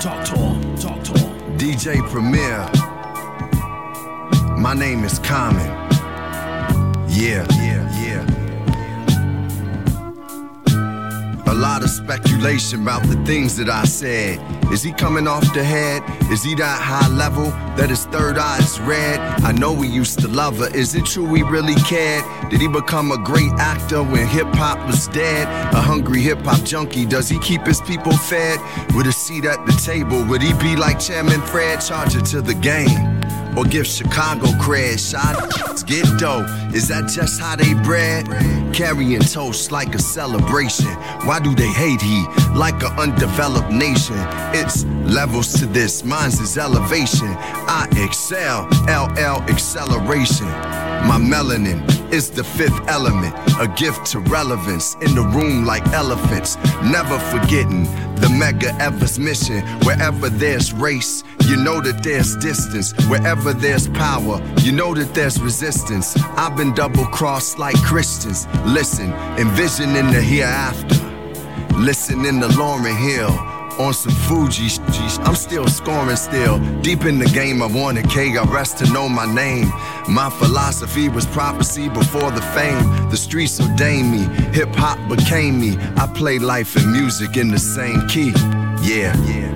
Talk 0.00 0.24
to 0.26 0.36
him, 0.36 0.76
talk 0.76 1.00
to 1.04 1.12
him. 1.16 1.58
DJ 1.58 2.02
Premier. 2.10 2.68
My 4.58 4.74
name 4.74 5.04
is 5.04 5.20
Common. 5.20 5.64
Yeah, 7.08 7.46
yeah, 7.52 7.84
yeah. 8.02 8.24
A 11.46 11.54
lot 11.54 11.84
of 11.84 11.90
speculation 11.90 12.82
about 12.82 13.04
the 13.04 13.16
things 13.24 13.56
that 13.58 13.68
I 13.68 13.84
said. 13.84 14.40
Is 14.72 14.82
he 14.82 14.92
coming 14.92 15.26
off 15.28 15.42
the 15.54 15.62
head? 15.62 16.02
Is 16.30 16.42
he 16.42 16.54
that 16.56 16.80
high 16.82 17.08
level 17.08 17.50
that 17.76 17.88
his 17.88 18.04
third 18.06 18.36
eye 18.36 18.58
is 18.58 18.78
red? 18.80 19.20
I 19.42 19.52
know 19.52 19.72
we 19.72 19.86
used 19.86 20.18
to 20.20 20.28
love 20.28 20.58
her. 20.58 20.74
Is 20.74 20.94
it 20.94 21.06
true 21.06 21.24
we 21.24 21.42
really 21.42 21.76
cared? 21.76 22.24
Did 22.50 22.60
he 22.60 22.68
become 22.68 23.12
a 23.12 23.18
great 23.18 23.52
actor 23.58 24.02
when 24.02 24.26
hip 24.26 24.48
hop 24.54 24.84
was 24.86 25.08
dead? 25.08 25.46
A 25.74 25.80
hungry 25.80 26.20
hip 26.20 26.40
hop 26.40 26.62
junkie, 26.64 27.06
does 27.06 27.28
he 27.28 27.38
keep 27.38 27.62
his 27.62 27.80
people 27.80 28.12
fed? 28.12 28.58
With 28.94 29.06
a 29.06 29.12
seat 29.12 29.44
at 29.44 29.64
the 29.66 29.72
table, 29.72 30.24
would 30.24 30.42
he 30.42 30.52
be 30.54 30.76
like 30.76 30.98
Chairman 30.98 31.40
Fred, 31.42 31.80
charge 31.80 32.16
it 32.16 32.24
to 32.26 32.42
the 32.42 32.54
game? 32.54 33.15
Or 33.56 33.64
give 33.64 33.86
Chicago 33.86 34.46
cred, 34.60 34.98
shots 34.98 35.82
get 35.82 36.04
dough. 36.18 36.44
Is 36.74 36.88
that 36.88 37.08
just 37.08 37.40
how 37.40 37.56
they 37.56 37.72
bred? 37.82 38.26
Carrying 38.74 39.20
toast 39.20 39.72
like 39.72 39.94
a 39.94 39.98
celebration. 39.98 40.92
Why 41.24 41.40
do 41.40 41.54
they 41.54 41.68
hate 41.68 42.02
he 42.02 42.24
like 42.54 42.82
an 42.82 42.92
undeveloped 42.98 43.70
nation? 43.70 44.16
It's 44.52 44.84
levels 45.06 45.58
to 45.60 45.66
this, 45.66 46.04
mine's 46.04 46.38
is 46.40 46.58
elevation. 46.58 47.28
I 47.28 47.88
excel, 47.96 48.66
LL 48.86 49.42
acceleration. 49.50 50.48
My 51.06 51.18
melanin 51.18 51.80
is 52.12 52.30
the 52.30 52.44
fifth 52.44 52.78
element, 52.88 53.34
a 53.60 53.68
gift 53.68 54.06
to 54.06 54.20
relevance 54.20 54.94
in 54.96 55.14
the 55.14 55.22
room 55.22 55.64
like 55.64 55.86
elephants. 55.88 56.56
Never 56.82 57.18
forgetting 57.18 57.84
the 58.16 58.28
mega 58.38 58.74
Ever's 58.80 59.18
mission. 59.18 59.62
Wherever 59.84 60.28
there's 60.28 60.72
race, 60.72 61.24
you 61.46 61.56
know 61.56 61.80
that 61.80 62.02
there's 62.02 62.36
distance. 62.36 62.92
Wherever 63.08 63.52
there's 63.52 63.88
power, 63.88 64.42
you 64.60 64.72
know 64.72 64.94
that 64.94 65.14
there's 65.14 65.40
resistance. 65.40 66.16
I've 66.36 66.56
been 66.56 66.74
double 66.74 67.06
crossed 67.06 67.58
like 67.58 67.76
Christians. 67.82 68.46
Listen, 68.64 69.12
envisioning 69.38 70.06
the 70.12 70.20
hereafter. 70.20 70.94
Listening 71.76 72.40
to 72.40 72.48
Lauryn 72.48 72.96
Hill 72.96 73.55
on 73.78 73.94
some 73.94 74.12
Fuji. 74.12 74.68
I'm 75.20 75.34
still 75.34 75.66
scoring 75.68 76.16
still. 76.16 76.58
Deep 76.82 77.04
in 77.04 77.18
the 77.18 77.26
game, 77.26 77.62
I 77.62 77.66
wanted 77.66 78.08
K. 78.10 78.36
I 78.36 78.44
rest 78.44 78.78
to 78.78 78.92
know 78.92 79.08
my 79.08 79.26
name. 79.32 79.68
My 80.08 80.30
philosophy 80.30 81.08
was 81.08 81.26
prophecy 81.26 81.88
before 81.88 82.30
the 82.30 82.42
fame. 82.54 83.10
The 83.10 83.16
streets 83.16 83.60
ordained 83.60 84.10
me. 84.10 84.24
Hip 84.52 84.74
hop 84.74 84.98
became 85.08 85.60
me. 85.60 85.76
I 85.96 86.06
play 86.06 86.38
life 86.38 86.76
and 86.76 86.92
music 86.92 87.36
in 87.36 87.48
the 87.48 87.58
same 87.58 88.06
key. 88.08 88.32
Yeah, 88.82 89.16
yeah, 89.24 89.52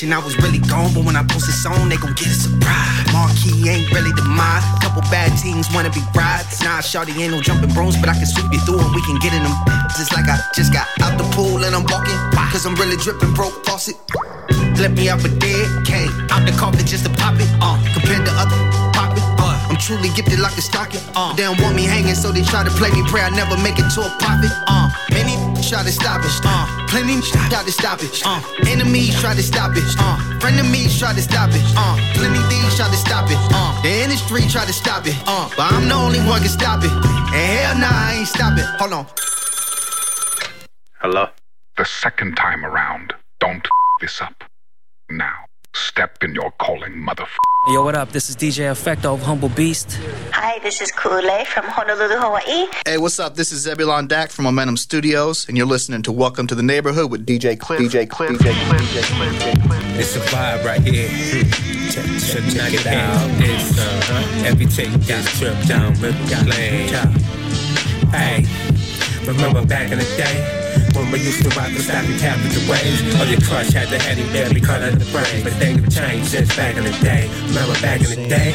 wishing 0.00 0.12
I 0.16 0.24
was 0.24 0.36
really 0.38 0.58
gone, 0.64 0.92
but 0.94 1.04
when 1.04 1.16
I 1.16 1.22
post 1.24 1.48
a 1.48 1.52
song, 1.52 1.88
they 1.88 1.96
gon' 1.96 2.14
get 2.14 2.28
a 2.28 2.36
surprise. 2.48 3.04
Marquee 3.12 3.68
ain't 3.68 3.92
really 3.92 4.12
the 4.16 4.24
mind. 4.24 4.64
Couple 4.80 5.02
bad 5.12 5.28
teams 5.36 5.68
wanna 5.74 5.90
be 5.90 6.00
brides. 6.12 6.62
Nah, 6.62 6.80
shawty 6.80 7.12
ain't 7.20 7.32
no 7.32 7.40
jumping 7.40 7.72
brooms, 7.74 7.96
but 8.00 8.08
I 8.08 8.14
can 8.14 8.24
sweep 8.24 8.48
you 8.52 8.60
through 8.64 8.80
and 8.80 8.94
we 8.94 9.02
can 9.04 9.18
get 9.20 9.34
in 9.34 9.42
them. 9.42 9.52
Just 9.98 10.12
like 10.16 10.24
I 10.24 10.40
just 10.54 10.72
got 10.72 10.88
out 11.02 11.18
the 11.18 11.24
pool 11.36 11.64
and 11.64 11.74
I'm 11.74 11.84
walking. 11.84 12.16
Cause 12.50 12.66
I'm 12.66 12.74
really 12.76 12.96
dripping 12.96 13.32
broke 13.34 13.64
faucet. 13.64 13.94
Let 14.80 14.92
me 14.92 15.08
out 15.08 15.22
a 15.22 15.28
dead 15.38 15.86
came 15.86 16.10
out 16.32 16.42
the 16.48 16.52
coffin 16.58 16.84
just 16.84 17.04
to 17.04 17.12
pop 17.20 17.38
it. 17.38 17.46
Uh, 17.60 17.76
compared 17.94 18.24
to 18.24 18.32
other 18.34 18.56
pop 18.96 19.12
it. 19.14 19.22
Uh, 19.38 19.68
I'm 19.68 19.76
truly 19.76 20.08
gifted 20.16 20.40
like 20.40 20.56
a 20.56 20.62
stocking. 20.62 21.00
Uh, 21.14 21.32
they 21.36 21.44
don't 21.44 21.60
want 21.60 21.76
me 21.76 21.84
hanging, 21.84 22.16
so 22.16 22.32
they 22.32 22.42
try 22.42 22.64
to 22.64 22.70
play 22.70 22.90
me. 22.90 23.04
Pray 23.06 23.22
I 23.22 23.30
never 23.30 23.56
make 23.60 23.78
it 23.78 23.86
to 23.94 24.00
a 24.00 24.10
profit. 24.18 24.50
Uh, 24.66 24.88
many 25.12 25.36
try 25.62 25.84
to 25.84 25.92
stop 25.92 26.24
it. 26.24 26.32
Uh, 26.42 26.79
plenty 26.90 27.20
try 27.22 27.62
to 27.64 27.72
stop 27.72 28.02
it. 28.02 28.22
Uh, 28.26 28.42
enemies 28.66 29.18
try 29.20 29.34
to 29.34 29.42
stop 29.42 29.76
it. 29.76 29.84
Uh, 29.98 30.18
Frenemies 30.40 30.98
tried 30.98 31.16
to 31.16 31.22
stop 31.22 31.50
it. 31.52 31.62
Uh, 31.76 31.96
plenty 32.14 32.42
things 32.50 32.76
tried 32.76 32.90
to 32.90 32.96
stop 32.96 33.30
it. 33.30 33.38
Uh, 33.54 33.80
the 33.82 34.02
industry 34.02 34.42
tried 34.48 34.66
to 34.66 34.72
stop 34.72 35.06
it. 35.06 35.16
Uh, 35.26 35.48
but 35.56 35.72
I'm 35.72 35.88
the 35.88 35.94
only 35.94 36.20
one 36.20 36.40
can 36.40 36.48
stop 36.50 36.82
it. 36.82 36.90
And 36.90 37.34
hell 37.34 37.78
nah, 37.78 37.88
I 37.90 38.14
ain't 38.18 38.28
stop 38.28 38.58
it. 38.58 38.66
Hold 38.80 38.92
on. 38.92 39.06
Hello? 40.98 41.28
The 41.76 41.84
second 41.84 42.36
time 42.36 42.66
around, 42.66 43.14
don't 43.38 43.64
f- 43.64 44.00
this 44.00 44.20
up. 44.20 44.44
Now, 45.08 45.46
step 45.74 46.22
in 46.22 46.34
your 46.34 46.50
calling, 46.52 46.92
motherfucker. 46.92 47.36
Yo, 47.68 47.84
what 47.84 47.94
up? 47.94 48.10
This 48.10 48.30
is 48.30 48.36
DJ 48.36 48.70
Efechto 48.70 49.12
of 49.14 49.22
Humble 49.22 49.50
Beast. 49.50 49.98
Hi, 50.32 50.58
this 50.60 50.80
is 50.80 50.90
Kule 50.92 51.44
from 51.44 51.64
Honolulu, 51.66 52.16
Hawaii. 52.16 52.66
Hey, 52.86 52.96
what's 52.96 53.20
up? 53.20 53.34
This 53.34 53.52
is 53.52 53.60
Zebulon 53.60 54.08
Dak 54.08 54.30
from 54.30 54.46
Momentum 54.46 54.78
Studios, 54.78 55.46
and 55.46 55.58
you're 55.58 55.66
listening 55.66 56.02
to 56.02 56.12
Welcome 56.12 56.46
to 56.46 56.54
the 56.54 56.62
Neighborhood 56.62 57.10
with 57.10 57.26
DJ 57.26 57.58
Klyph. 57.58 57.78
DJ 57.78 58.06
Klyph. 58.06 58.38
DJ 58.38 58.52
Klyph. 58.52 58.78
DJ 58.78 59.52
Klyph. 59.62 59.98
It's 59.98 60.16
a 60.16 60.20
vibe 60.20 60.64
right 60.64 60.80
here. 60.80 61.08
Check, 61.90 62.06
check, 62.22 62.44
check 62.50 62.72
it 62.72 62.86
out. 62.86 63.28
It's 63.40 63.78
uh, 63.78 64.46
every 64.46 64.66
take 64.66 64.90
got 65.06 65.24
trip 65.24 65.54
down 65.66 65.92
River 66.00 66.48
Lane. 66.48 66.88
Hey, 68.10 68.46
remember 69.26 69.66
back 69.66 69.92
in 69.92 69.98
the 69.98 70.04
day? 70.16 70.79
When 70.94 71.10
we 71.10 71.20
used 71.20 71.42
to 71.42 71.50
rock 71.56 71.70
the 71.72 71.80
stocking 71.80 72.18
capital 72.18 72.62
waves 72.70 73.00
Or 73.18 73.24
your 73.26 73.40
crush 73.40 73.72
had 73.72 73.88
the 73.88 73.98
heady 73.98 74.24
baby 74.32 74.60
cut 74.60 74.82
of 74.82 74.98
the 74.98 75.06
brain 75.12 75.44
But 75.44 75.54
things 75.54 75.80
have 75.80 75.92
changed 75.92 76.28
since 76.28 76.54
back 76.56 76.76
in 76.76 76.84
the 76.84 76.96
day. 77.02 77.28
Remember 77.48 77.78
back 77.80 78.00
in 78.00 78.10
the 78.10 78.28
day? 78.28 78.54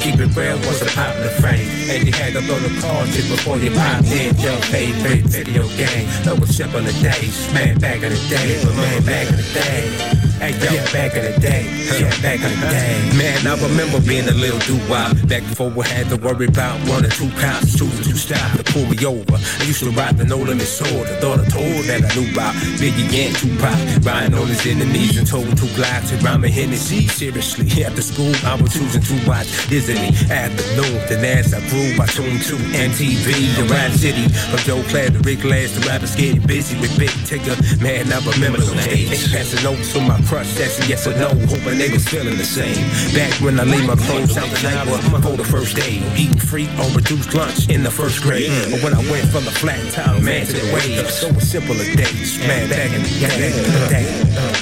Keep 0.00 0.20
it 0.20 0.36
real 0.36 0.58
was 0.68 0.82
a 0.82 0.90
popular 0.92 1.30
phrase. 1.40 1.90
And 1.90 2.06
you 2.06 2.12
had 2.12 2.34
to 2.34 2.42
throw 2.42 2.58
the 2.58 2.80
cartridge 2.80 3.28
before 3.28 3.56
you 3.58 3.70
popped 3.70 4.12
in. 4.12 4.36
Your 4.36 4.58
favorite 4.68 5.24
video 5.24 5.66
game. 5.80 6.06
That 6.24 6.38
was 6.38 6.54
simple 6.54 6.80
the 6.80 6.92
days 7.00 7.52
Man, 7.54 7.78
back 7.78 8.02
in 8.02 8.12
the 8.12 8.22
day. 8.28 8.60
But 8.64 8.74
man, 8.76 9.02
back 9.04 9.28
in 9.28 9.36
the 9.36 9.48
day 9.54 10.33
Hey, 10.44 10.52
yo, 10.60 10.74
yeah, 10.76 10.92
back 10.92 11.16
in 11.16 11.24
the 11.24 11.40
day, 11.40 11.64
yeah, 11.88 12.10
back 12.20 12.36
in 12.36 12.52
the 12.60 12.68
day. 12.68 13.16
Man, 13.16 13.46
I 13.46 13.56
remember 13.64 13.98
being 14.04 14.28
a 14.28 14.36
little 14.36 14.60
doo-wop 14.68 15.16
Back 15.24 15.40
before 15.48 15.70
we 15.70 15.88
had 15.88 16.10
to 16.10 16.16
worry 16.16 16.44
about 16.46 16.76
one 16.86 17.00
or 17.00 17.08
two 17.08 17.30
cops 17.40 17.78
choosing 17.78 18.12
to 18.12 18.18
stop 18.18 18.52
to 18.60 18.64
pull 18.64 18.84
me 18.84 19.00
over. 19.06 19.40
I 19.40 19.64
used 19.64 19.80
to 19.80 19.90
ride 19.96 20.18
the 20.18 20.24
no 20.24 20.36
limit 20.36 20.68
sword. 20.68 21.08
I 21.08 21.16
thought 21.16 21.40
I 21.40 21.48
told 21.48 21.88
that 21.88 22.04
I 22.04 22.08
knew 22.12 22.28
about 22.28 22.52
Biggie 22.76 23.08
and 23.24 23.32
Tupac. 23.32 24.04
Riding 24.04 24.36
on 24.36 24.46
his 24.48 24.66
enemies 24.66 25.16
and 25.16 25.26
told 25.26 25.48
two 25.56 25.70
glocks 25.80 26.12
and 26.12 26.22
rhyming 26.22 26.52
Hennessy. 26.52 27.08
Seriously, 27.08 27.82
after 27.82 28.02
school, 28.02 28.34
I 28.44 28.60
was 28.60 28.74
choosing 28.74 29.00
to 29.00 29.14
watch 29.26 29.48
Disney 29.72 30.12
afternoon. 30.28 31.00
Then 31.08 31.24
as 31.24 31.54
I 31.54 31.60
grew, 31.72 31.96
I 31.96 32.04
tuned 32.04 32.44
to 32.52 32.56
MTV, 32.76 33.56
the 33.56 33.64
Rap 33.72 33.92
City. 33.92 34.28
From 34.28 34.60
Joe 34.68 34.82
Clair 34.92 35.08
to 35.08 35.20
Rick 35.20 35.44
Lass, 35.44 35.72
the 35.72 35.88
rappers 35.88 36.14
getting 36.14 36.44
busy 36.44 36.78
with 36.80 36.92
Big 36.98 37.16
Tigger. 37.24 37.56
Man, 37.80 38.12
I 38.12 38.20
remember 38.28 38.60
those 38.60 38.84
days. 38.84 39.32
Passing 39.32 39.64
notes 39.64 39.92
to 39.94 40.00
my 40.00 40.20
crush, 40.34 40.60
asking 40.60 40.88
yes 40.88 41.06
or 41.06 41.14
no, 41.14 41.28
hoping 41.46 41.78
they 41.78 41.90
was 41.90 42.06
feeling 42.08 42.36
the 42.36 42.44
same. 42.44 42.82
Back 43.14 43.32
when 43.40 43.60
I 43.60 43.64
laid 43.64 43.86
my 43.86 43.94
clothes 43.94 44.36
out 44.36 44.48
the 44.50 44.62
night 44.62 44.86
before 44.86 45.36
the 45.36 45.44
first 45.44 45.76
day, 45.76 46.02
eating 46.16 46.38
free 46.38 46.68
or 46.82 46.90
reduced 46.90 47.34
lunch 47.34 47.68
in 47.68 47.84
the 47.84 47.90
first 47.90 48.20
grade. 48.22 48.50
But 48.70 48.82
when 48.82 48.94
I 48.94 49.02
went 49.10 49.28
from 49.30 49.44
the 49.44 49.52
flat 49.52 49.80
top 49.92 50.20
man 50.22 50.46
to 50.46 50.52
the 50.52 50.74
waves, 50.74 51.14
so 51.14 51.32
was 51.32 51.48
simple 51.48 51.76
as 51.76 51.94
days. 51.94 52.38
Man, 52.38 52.68
back 52.68 52.90
in 52.90 53.02
the 53.02 53.14
day, 53.22 53.36
back 53.38 53.54
in 53.54 53.70
the 53.78 53.86
day, 53.94 54.06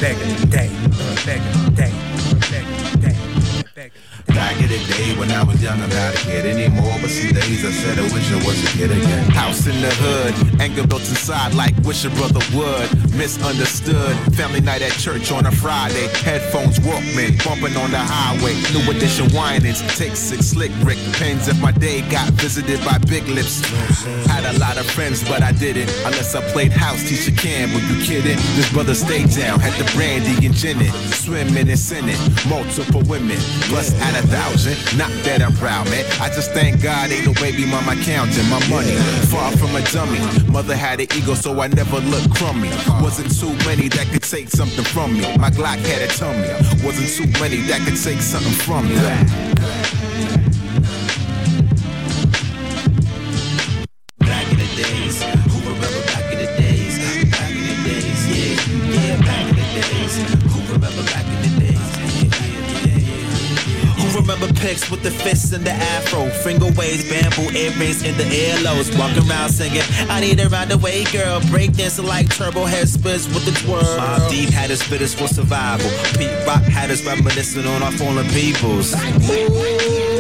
back 0.00 0.16
in 0.20 0.40
the 0.40 0.46
day, 0.46 0.68
back 1.24 1.40
in 1.40 1.64
the 1.64 1.70
day. 1.70 2.11
Back 4.34 4.56
in 4.60 4.68
the 4.68 4.78
day 4.88 5.16
when 5.18 5.30
I 5.30 5.42
was 5.42 5.62
young, 5.62 5.80
I'm 5.80 5.90
not 5.90 6.14
a 6.14 6.18
kid 6.18 6.46
anymore. 6.46 6.96
But 7.00 7.10
some 7.10 7.32
days 7.32 7.64
I 7.64 7.70
said 7.70 7.98
I 7.98 8.02
wish 8.14 8.32
I 8.32 8.36
was 8.46 8.58
a 8.64 8.76
kid 8.76 8.90
again. 8.90 9.30
House 9.30 9.66
in 9.66 9.80
the 9.80 9.92
hood, 10.00 10.60
anger 10.60 10.86
built 10.86 11.06
inside 11.08 11.54
like 11.54 11.76
wish 11.84 12.04
a 12.04 12.10
brother 12.10 12.40
would. 12.56 12.88
Misunderstood, 13.14 14.16
family 14.34 14.60
night 14.60 14.82
at 14.82 14.92
church 14.92 15.30
on 15.30 15.46
a 15.46 15.52
Friday. 15.52 16.08
Headphones, 16.24 16.78
Walkman, 16.80 17.44
bumping 17.44 17.76
on 17.76 17.90
the 17.90 18.00
highway. 18.00 18.54
New 18.72 18.84
edition 18.90 19.28
whinings, 19.30 19.80
take 19.98 20.16
six 20.16 20.46
slick 20.46 20.72
Rick 20.82 20.98
pens. 21.14 21.48
If 21.48 21.60
my 21.60 21.72
day 21.72 22.00
got 22.10 22.30
visited 22.32 22.82
by 22.84 22.98
big 22.98 23.28
lips. 23.28 23.60
Had 24.26 24.44
a 24.54 24.58
lot 24.58 24.78
of 24.78 24.86
friends, 24.86 25.22
but 25.28 25.42
I 25.42 25.52
didn't. 25.52 25.90
Unless 26.06 26.34
I 26.34 26.40
played 26.52 26.72
house, 26.72 27.02
teacher 27.08 27.32
can. 27.36 27.72
Were 27.74 27.80
you 27.80 28.02
kidding? 28.02 28.36
This 28.56 28.72
brother 28.72 28.94
stayed 28.94 29.30
down, 29.30 29.60
had 29.60 29.74
the 29.78 29.90
brandy 29.92 30.46
and 30.46 30.54
gin 30.54 30.80
it. 30.80 30.92
Swimming 31.12 31.68
and 31.68 31.78
sinning, 31.78 32.18
multiple 32.48 33.02
women, 33.02 33.38
plus 33.68 33.92
at 34.00 34.21
a 34.21 34.21
thousand. 34.28 34.76
Not 34.96 35.10
that 35.24 35.42
I'm 35.42 35.54
proud, 35.54 35.88
man. 35.90 36.04
I 36.20 36.28
just 36.28 36.52
thank 36.52 36.82
God 36.82 37.10
ain't 37.10 37.26
no 37.26 37.34
baby 37.34 37.66
mama 37.66 37.96
counting 38.02 38.48
my 38.48 38.60
money. 38.68 38.94
Far 39.30 39.50
from 39.56 39.74
a 39.74 39.82
dummy. 39.92 40.20
Mother 40.50 40.76
had 40.76 41.00
an 41.00 41.08
ego, 41.16 41.34
so 41.34 41.60
I 41.60 41.68
never 41.68 41.98
looked 42.00 42.34
crummy. 42.34 42.70
Wasn't 43.02 43.30
too 43.38 43.54
many 43.66 43.88
that 43.88 44.06
could 44.12 44.22
take 44.22 44.48
something 44.48 44.84
from 44.84 45.14
me. 45.14 45.36
My 45.38 45.50
Glock 45.50 45.78
had 45.86 46.02
a 46.02 46.08
tummy. 46.08 46.48
Wasn't 46.84 47.08
too 47.08 47.28
many 47.40 47.58
that 47.68 47.80
could 47.82 48.00
take 48.00 48.20
something 48.20 48.52
from 48.52 48.88
me. 48.88 50.01
Remember 64.72 64.90
with 64.96 65.02
the 65.02 65.10
fists 65.10 65.52
and 65.52 65.66
the 65.66 65.70
afro? 65.70 66.30
Finger 66.30 66.70
waves, 66.78 67.04
bamboo 67.04 67.54
earrings 67.54 68.02
in 68.02 68.16
the 68.16 68.24
earlobes. 68.24 68.88
Walking 68.98 69.28
around 69.28 69.50
singing, 69.50 69.82
I 70.08 70.20
need 70.20 70.40
a 70.40 70.48
round 70.48 70.72
away 70.72 71.04
girl. 71.04 71.40
Breakdancing 71.52 72.06
like 72.06 72.30
turbo 72.34 72.64
head 72.64 72.88
spits 72.88 73.26
with 73.26 73.44
the 73.44 73.52
twirl. 73.52 73.82
Mobb 73.82 74.30
Deep 74.30 74.48
had 74.48 74.70
us 74.70 74.82
spitters 74.82 75.14
for 75.14 75.28
survival. 75.28 75.90
Pete 76.16 76.32
Rock 76.46 76.62
had 76.62 76.90
us 76.90 77.04
reminiscing 77.04 77.66
on 77.66 77.82
our 77.82 77.92
fallen 77.92 78.26
peoples. 78.28 78.94
I 78.94 80.11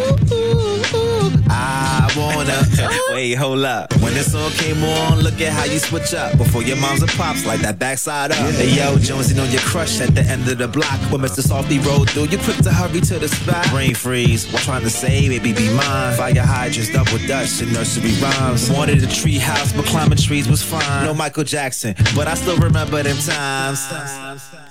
wanna 2.16 2.62
wait, 3.10 3.34
hold 3.34 3.64
up. 3.64 3.92
When 4.00 4.14
this 4.14 4.32
song 4.32 4.50
came 4.52 4.82
on, 4.82 5.20
look 5.20 5.40
at 5.40 5.52
how 5.52 5.64
you 5.64 5.78
switch 5.78 6.14
up 6.14 6.36
before 6.38 6.62
your 6.62 6.76
moms 6.76 7.02
and 7.02 7.10
pops 7.12 7.44
like 7.44 7.60
that 7.60 7.78
backside 7.78 8.30
up. 8.30 8.36
Hey 8.54 8.74
yo, 8.76 8.96
Jonesy 8.98 9.38
on 9.38 9.50
your 9.50 9.60
crush 9.60 10.00
at 10.00 10.14
the 10.14 10.22
end 10.22 10.48
of 10.48 10.58
the 10.58 10.68
block. 10.68 10.98
When 11.10 11.20
Mr. 11.20 11.42
Softee 11.42 11.84
rolled 11.84 12.10
through, 12.10 12.24
you 12.24 12.38
quick 12.38 12.58
to 12.58 12.72
hurry 12.72 13.00
to 13.00 13.18
the 13.18 13.28
spot. 13.28 13.68
Brain 13.70 13.94
freeze, 13.94 14.50
what 14.52 14.62
trying 14.62 14.82
to 14.82 14.90
say, 14.90 15.28
baby, 15.28 15.52
be 15.52 15.68
mine. 15.74 16.16
Fire 16.16 16.34
hydrants, 16.42 16.92
double 16.92 17.18
dutch, 17.26 17.60
and 17.60 17.72
nursery 17.72 18.12
rhymes. 18.20 18.70
Wanted 18.70 19.02
a 19.02 19.06
tree 19.06 19.38
house, 19.38 19.72
but 19.72 19.84
climbing 19.86 20.18
trees 20.18 20.48
was 20.48 20.62
fine. 20.62 21.04
No 21.04 21.14
Michael 21.14 21.44
Jackson, 21.44 21.94
but 22.14 22.28
I 22.28 22.34
still 22.34 22.56
remember 22.58 23.02
them 23.02 23.16
times. 23.16 24.61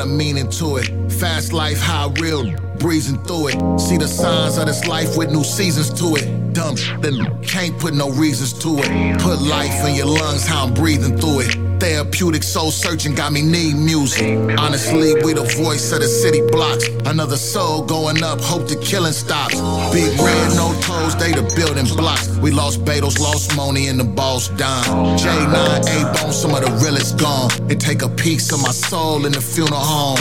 Got 0.00 0.06
a 0.06 0.10
meaning 0.10 0.48
to 0.48 0.78
it. 0.78 0.86
Fast 1.12 1.52
life, 1.52 1.78
high 1.78 2.10
real, 2.20 2.50
breezing 2.78 3.22
through 3.24 3.48
it. 3.48 3.80
See 3.80 3.98
the 3.98 4.08
signs 4.08 4.56
of 4.56 4.66
this 4.66 4.86
life 4.86 5.16
with 5.16 5.30
new 5.30 5.44
seasons 5.44 5.90
to 6.00 6.16
it. 6.16 6.54
Dumb 6.54 6.76
then 7.00 7.42
can't 7.42 7.78
put 7.78 7.92
no 7.94 8.10
reasons 8.10 8.52
to 8.62 8.78
it. 8.78 9.20
Put 9.20 9.42
life 9.42 9.86
in 9.86 9.94
your 9.94 10.06
lungs, 10.06 10.46
how 10.46 10.66
I'm 10.66 10.74
breathing 10.74 11.18
through 11.18 11.40
it. 11.40 11.69
Therapeutic 11.80 12.42
soul 12.42 12.70
searching 12.70 13.14
got 13.14 13.32
me 13.32 13.40
need 13.40 13.74
music. 13.74 14.38
Honestly, 14.58 15.14
we 15.24 15.32
the 15.32 15.44
voice 15.56 15.90
of 15.92 16.00
the 16.00 16.06
city 16.06 16.42
blocks. 16.52 16.86
Another 17.06 17.36
soul 17.36 17.82
going 17.82 18.22
up, 18.22 18.40
hope 18.40 18.68
the 18.68 18.76
killing 18.76 19.12
stops. 19.12 19.54
Big 19.90 20.12
red, 20.20 20.48
no 20.56 20.78
toes, 20.82 21.16
they 21.16 21.32
the 21.32 21.42
building 21.56 21.86
blocks. 21.96 22.28
We 22.36 22.50
lost 22.50 22.84
Beatles, 22.84 23.18
lost 23.18 23.56
Money, 23.56 23.88
and 23.88 23.98
the 23.98 24.04
boss 24.04 24.48
dime. 24.48 24.84
J9, 25.16 25.56
A-Bone, 25.56 26.32
some 26.32 26.54
of 26.54 26.60
the 26.60 26.70
realest 26.84 27.18
gone. 27.18 27.50
It 27.70 27.80
take 27.80 28.02
a 28.02 28.08
piece 28.08 28.52
of 28.52 28.60
my 28.62 28.72
soul 28.72 29.24
in 29.24 29.32
the 29.32 29.40
funeral 29.40 29.80
home. 29.80 30.18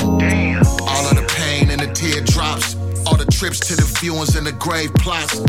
All 0.88 1.07
of 1.11 1.15
the 1.15 1.29
trips 3.40 3.60
to 3.61 3.74
the 3.74 3.84
viewings 3.84 4.36
and 4.38 4.45
the 4.45 4.52
grave 4.52 4.94
plots. 4.95 5.40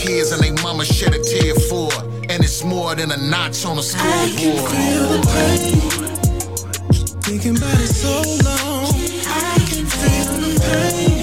Kids 0.00 0.30
and 0.30 0.40
they 0.40 0.52
mama 0.62 0.84
shed 0.84 1.12
a 1.12 1.18
tear 1.18 1.52
for. 1.68 1.90
And 2.30 2.44
it's 2.44 2.62
more 2.62 2.94
than 2.94 3.10
a 3.10 3.16
notch 3.16 3.66
on 3.66 3.76
a 3.76 3.82
scoreboard. 3.82 4.14
I 4.14 4.36
can 4.38 4.56
Feel 4.70 5.08
the 5.08 5.20
pain. 5.32 5.80
Thinking 7.22 7.56
about 7.56 7.80
it 7.80 7.88
so 7.88 8.22
long. 8.44 8.86
I 9.26 9.58
can 9.68 9.84
feel 9.84 10.26
the 10.42 10.60
pain. 10.60 11.13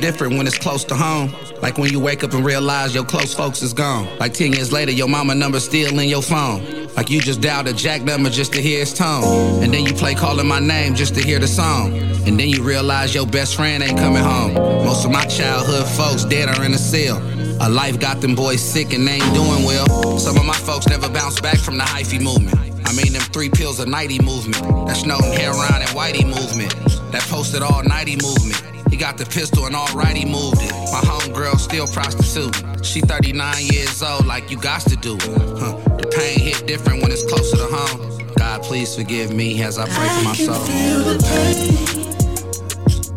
Different 0.00 0.36
when 0.36 0.46
it's 0.46 0.58
close 0.58 0.84
to 0.84 0.94
home. 0.94 1.34
Like 1.62 1.78
when 1.78 1.92
you 1.92 2.00
wake 2.00 2.24
up 2.24 2.32
and 2.32 2.44
realize 2.44 2.94
your 2.94 3.04
close 3.04 3.34
folks 3.34 3.62
is 3.62 3.72
gone. 3.72 4.08
Like 4.18 4.32
10 4.34 4.52
years 4.52 4.72
later, 4.72 4.92
your 4.92 5.08
mama 5.08 5.34
number 5.34 5.60
still 5.60 5.98
in 5.98 6.08
your 6.08 6.22
phone. 6.22 6.88
Like 6.96 7.10
you 7.10 7.20
just 7.20 7.40
dialed 7.40 7.68
a 7.68 7.72
jack 7.72 8.02
number 8.02 8.30
just 8.30 8.52
to 8.54 8.62
hear 8.62 8.80
his 8.80 8.92
tone. 8.92 9.62
And 9.62 9.72
then 9.72 9.84
you 9.84 9.92
play 9.92 10.14
calling 10.14 10.46
my 10.46 10.58
name 10.58 10.94
just 10.94 11.14
to 11.14 11.22
hear 11.22 11.38
the 11.38 11.46
song. 11.46 11.92
And 12.26 12.38
then 12.38 12.48
you 12.48 12.62
realize 12.62 13.14
your 13.14 13.26
best 13.26 13.54
friend 13.56 13.82
ain't 13.82 13.98
coming 13.98 14.22
home. 14.22 14.54
Most 14.84 15.04
of 15.04 15.10
my 15.10 15.24
childhood 15.26 15.86
folks 15.86 16.24
dead 16.24 16.48
or 16.48 16.64
in 16.64 16.72
a 16.74 16.78
cell. 16.78 17.18
A 17.62 17.68
life 17.68 18.00
got 18.00 18.20
them 18.20 18.34
boys 18.34 18.62
sick 18.62 18.94
and 18.94 19.06
they 19.06 19.12
ain't 19.12 19.34
doing 19.34 19.64
well. 19.64 20.18
Some 20.18 20.36
of 20.38 20.46
my 20.46 20.54
folks 20.54 20.88
never 20.88 21.08
bounced 21.08 21.42
back 21.42 21.58
from 21.58 21.76
the 21.76 21.84
hyphy 21.84 22.20
movement. 22.20 22.56
I 22.86 22.92
mean 22.92 23.12
them 23.12 23.22
three 23.22 23.50
pills 23.50 23.78
a 23.80 23.86
nighty 23.86 24.18
movement. 24.18 24.62
That 24.88 24.96
Snowden 24.96 25.32
Heron 25.32 25.82
and 25.82 25.90
Whitey 25.90 26.24
movement. 26.24 26.74
That 27.12 27.22
posted 27.28 27.62
all 27.62 27.82
nighty 27.84 28.16
movement. 28.16 28.79
He 28.90 28.96
got 28.96 29.16
the 29.16 29.24
pistol 29.24 29.66
and 29.66 29.76
alright 29.76 30.16
he 30.16 30.24
moved 30.24 30.60
it. 30.60 30.72
My 30.92 31.00
homegirl 31.00 31.58
still 31.58 31.86
prostituting. 31.86 32.82
She 32.82 33.00
39 33.00 33.66
years 33.66 34.02
old, 34.02 34.26
like 34.26 34.50
you 34.50 34.56
got 34.58 34.82
to 34.82 34.96
do. 34.96 35.16
Huh. 35.20 35.78
The 35.96 36.12
pain 36.16 36.40
hit 36.40 36.66
different 36.66 37.02
when 37.02 37.12
it's 37.12 37.24
closer 37.24 37.56
to 37.56 37.68
home. 37.70 38.34
God, 38.36 38.62
please 38.62 38.96
forgive 38.96 39.32
me 39.32 39.62
as 39.62 39.78
I 39.78 39.88
pray 39.88 40.08
for 40.08 40.24
my 40.24 40.34
soul. 40.34 40.64
Feel 40.64 41.04
the 41.04 41.18
pain. 41.22 42.00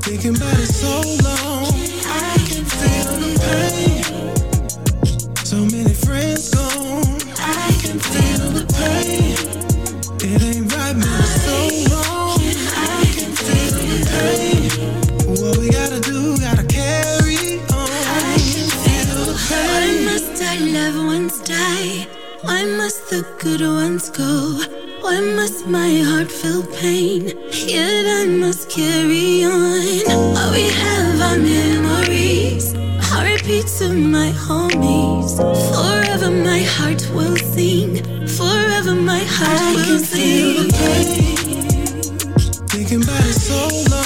Thinking 0.01 0.35
about 0.35 0.59
it 0.59 0.67
so 0.67 1.01
long. 1.23 1.42
Ones 21.23 21.39
die? 21.41 22.05
Why 22.41 22.65
must 22.65 23.09
the 23.09 23.25
good 23.39 23.61
ones 23.61 24.09
go? 24.09 24.59
Why 25.01 25.21
must 25.21 25.65
my 25.67 25.91
heart 26.07 26.29
feel 26.29 26.63
pain? 26.81 27.21
Yet 27.51 28.05
I 28.21 28.25
must 28.25 28.69
carry 28.69 29.45
on. 29.45 30.35
All 30.37 30.51
we 30.51 30.67
have 30.83 31.21
are 31.29 31.39
memories. 31.39 32.75
I 33.15 33.33
repeat 33.33 33.67
to 33.79 33.93
my 33.93 34.31
homies. 34.45 35.33
Forever 35.71 36.29
my 36.31 36.61
heart 36.75 37.01
will 37.15 37.37
sing. 37.37 38.03
Forever 38.39 38.93
my 38.93 39.23
heart 39.37 39.61
I 39.61 39.75
will 39.75 39.99
sing. 39.99 40.09
feel 40.09 40.63
the 40.63 40.73
pain. 40.81 41.37
Thinking 42.67 43.03
about 43.03 43.25
it 43.31 43.39
so 43.47 43.59
long. 43.91 44.02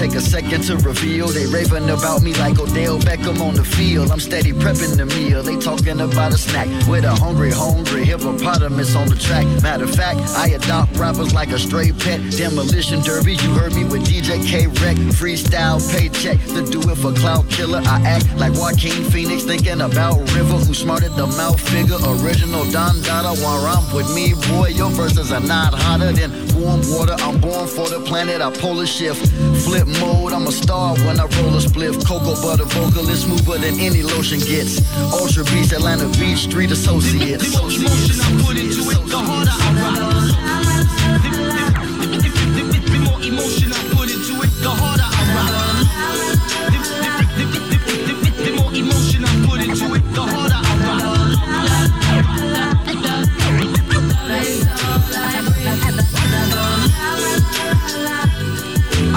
Take 0.00 0.14
a 0.14 0.20
second 0.20 0.62
to 0.62 0.76
reveal. 0.78 1.26
They 1.28 1.44
raving 1.44 1.90
about 1.90 2.22
me 2.22 2.32
like 2.32 2.58
Odell 2.58 2.98
Beckham 3.00 3.38
on 3.42 3.52
the 3.54 3.64
field. 3.64 4.10
I'm 4.10 4.18
steady 4.18 4.52
prepping 4.52 4.96
the 4.96 5.04
meal. 5.04 5.42
They 5.42 5.56
talking 5.56 6.00
about 6.00 6.32
a 6.32 6.38
snack 6.38 6.68
with 6.88 7.04
a 7.04 7.14
hungry, 7.14 7.50
hungry 7.50 8.04
hippopotamus 8.06 8.96
on 8.96 9.08
the 9.08 9.16
track. 9.16 9.44
Matter 9.62 9.84
of 9.84 9.94
fact, 9.94 10.20
I 10.44 10.48
adopt 10.58 10.89
rappers 11.00 11.32
like 11.32 11.50
a 11.50 11.58
stray 11.58 11.90
pet. 11.92 12.20
Demolition 12.36 13.00
derby, 13.00 13.32
you 13.34 13.50
heard 13.54 13.74
me 13.74 13.84
with 13.84 14.04
DJ 14.06 14.44
K 14.46 14.66
Rec. 14.66 14.96
Freestyle 15.16 15.80
paycheck 15.90 16.38
the 16.54 16.62
do 16.70 16.80
it 16.90 16.96
for 16.96 17.12
Cloud 17.14 17.48
Killer. 17.48 17.80
I 17.84 18.00
act 18.04 18.26
like 18.36 18.52
Joaquin 18.52 19.04
Phoenix 19.10 19.42
thinking 19.44 19.80
about 19.80 20.18
River, 20.36 20.58
who 20.60 20.74
smarted 20.74 21.12
the 21.16 21.26
mouth 21.26 21.60
figure. 21.60 21.96
Original 22.20 22.64
Don 22.70 23.00
Dada, 23.02 23.32
while 23.40 23.64
I'm 23.64 23.84
with 23.94 24.12
me, 24.14 24.34
boy, 24.52 24.68
your 24.68 24.90
verses 24.90 25.32
are 25.32 25.40
not 25.40 25.72
hotter 25.74 26.12
than 26.12 26.30
warm 26.54 26.80
water. 26.92 27.16
I'm 27.20 27.40
born 27.40 27.66
for 27.66 27.88
the 27.88 28.00
planet, 28.00 28.42
I 28.42 28.50
pull 28.52 28.80
a 28.80 28.86
shift. 28.86 29.26
Flip 29.64 29.86
mode, 30.00 30.32
I'm 30.32 30.46
a 30.46 30.52
star 30.52 30.94
when 31.06 31.18
I 31.18 31.24
roll 31.40 31.56
a 31.56 31.60
spliff. 31.64 32.04
Cocoa 32.06 32.36
butter 32.42 32.64
vocalist, 32.64 33.24
smoother 33.24 33.58
than 33.58 33.80
any 33.80 34.02
lotion 34.02 34.38
gets. 34.40 34.80
Ultra 35.12 35.44
Beast, 35.44 35.72
Atlanta 35.72 36.06
Beach 36.18 36.40
Street 36.48 36.70
Associates. 36.70 37.52
The 37.52 37.58
I 37.58 39.06
the 39.08 39.18
harder 39.18 39.50
I 39.50 39.70
ride. 39.80 40.00
The- 40.00 40.08
the- 40.10 40.18
the- 40.18 40.18
the- 40.20 40.20
the 40.20 40.40
more 40.42 40.50
emotion 40.50 40.89
be 42.90 42.98
more 42.98 43.20
emotional. 43.22 43.69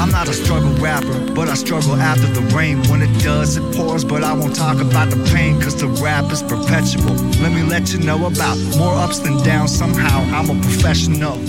I'm 0.04 0.12
not 0.12 0.28
a 0.28 0.34
struggle 0.34 0.74
rapper, 0.84 1.18
but 1.32 1.48
I 1.48 1.54
struggle 1.54 1.96
after 1.96 2.28
the 2.28 2.42
rain. 2.54 2.84
When 2.90 3.02
it 3.02 3.24
does, 3.24 3.56
it 3.56 3.64
pours, 3.74 4.04
but 4.04 4.22
I 4.22 4.34
won't 4.34 4.54
talk 4.54 4.82
about 4.82 5.10
the 5.10 5.16
pain, 5.34 5.62
cause 5.62 5.80
the 5.80 5.88
rap 5.88 6.30
is 6.30 6.44
perpetual. 6.44 7.16
Let 7.42 7.54
me 7.54 7.64
let 7.64 7.94
you 7.94 8.00
know 8.00 8.26
about 8.26 8.58
more 8.78 8.96
ups 8.96 9.20
than 9.20 9.42
downs. 9.46 9.74
Somehow 9.74 10.20
I'm 10.38 10.50
a 10.50 10.62
professional. 10.62 11.40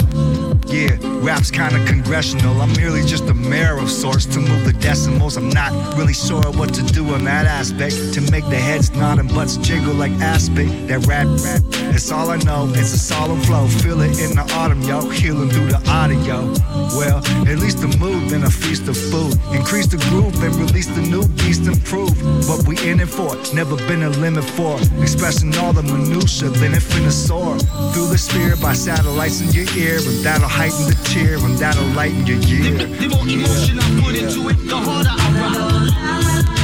Yeah, 0.67 0.97
rap's 1.23 1.51
kinda 1.51 1.85
congressional. 1.87 2.61
I'm 2.61 2.73
merely 2.73 3.03
just 3.05 3.29
a 3.29 3.35
mayor 3.35 3.77
of 3.79 3.91
sorts 3.91 4.27
to 4.27 4.41
move 4.41 4.65
the 4.65 4.73
decimals. 4.73 5.37
I'm 5.37 5.51
not 5.51 5.73
really 5.97 6.15
sure 6.15 6.43
what 6.53 6.73
to 6.75 6.83
do 6.83 7.15
in 7.15 7.25
that 7.25 7.47
aspect 7.47 8.15
to 8.15 8.21
make 8.33 8.49
the 8.49 8.57
heads 8.57 8.91
nod 8.93 9.19
and 9.19 9.33
butts 9.33 9.57
jiggle 9.59 9.95
like 9.95 10.13
aspic. 10.21 10.69
That 10.89 11.07
rap, 11.07 11.27
rap, 11.45 11.63
it's 11.95 12.11
all 12.11 12.31
I 12.31 12.37
know. 12.39 12.69
It's 12.75 12.93
a 12.93 12.99
solemn 12.99 13.41
flow. 13.43 13.67
Feel 13.69 14.01
it 14.01 14.19
in 14.19 14.37
the 14.37 14.43
autumn, 14.55 14.83
yo. 14.83 15.09
Healing 15.09 15.51
through 15.51 15.69
the 15.69 15.83
audio. 15.89 16.53
Well, 16.97 17.19
at 17.47 17.59
least 17.59 17.79
the 17.81 17.89
mood, 17.99 18.31
then 18.31 18.45
a 18.45 18.51
feast 18.51 18.89
of 18.89 18.97
food. 18.97 19.39
Increase 19.53 19.87
the 19.87 19.99
groove, 20.09 20.41
then 20.41 20.53
release 20.59 20.87
the 20.87 21.03
new 21.03 21.27
beast 21.41 21.67
and 21.67 21.83
prove 21.85 22.15
what 22.49 22.67
we 22.67 22.79
in 22.89 23.01
it 23.01 23.09
for. 23.09 23.37
Never 23.55 23.77
been 23.89 24.03
a 24.03 24.11
limit 24.11 24.45
for. 24.45 24.81
Expressing 25.03 25.55
all 25.59 25.73
the 25.73 25.83
minutia, 25.83 26.49
then 26.49 26.73
it 26.73 26.83
finna 26.83 27.13
soar. 27.13 27.59
Through 27.93 28.09
the 28.09 28.19
sphere 28.19 28.57
by 28.57 28.73
satellites 28.73 29.41
in 29.41 29.51
your 29.53 29.69
ear, 29.77 29.99
and 29.99 30.25
that'll 30.25 30.54
heighten 30.55 30.87
the 30.87 30.95
cheer, 31.09 31.37
and 31.37 31.59
that'll 31.59 31.85
lighten 31.95 32.25
your 32.27 32.39
year. 32.39 32.73
The 32.79 33.09
more 33.09 33.27
emotion 33.27 33.79
I 33.81 34.01
put 34.01 34.15
into 34.15 34.49
it, 34.49 34.57
the 34.69 34.77
harder 34.77 35.11
I 35.11 36.59
ride. 36.59 36.64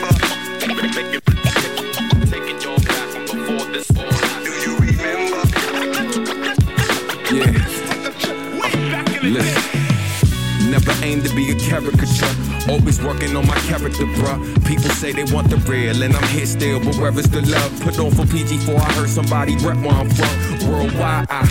Always 12.69 13.01
working 13.01 13.35
on 13.35 13.45
my 13.47 13.57
character, 13.61 14.05
bruh. 14.05 14.65
People 14.65 14.89
say 14.91 15.11
they 15.11 15.23
want 15.33 15.49
the 15.49 15.57
real, 15.69 16.03
and 16.03 16.15
I'm 16.15 16.27
here 16.29 16.45
still. 16.45 16.79
But 16.79 16.95
where 16.95 17.17
is 17.19 17.29
the 17.29 17.41
love? 17.41 17.81
Put 17.81 17.99
on 17.99 18.11
for 18.11 18.23
PG4. 18.23 18.75
I 18.77 18.93
heard 18.93 19.09
somebody 19.09 19.55
rep 19.57 19.77
where 19.77 19.91
I'm 19.91 20.09
from. 20.09 20.69
Worldwide, 20.69 21.27
I 21.29 21.45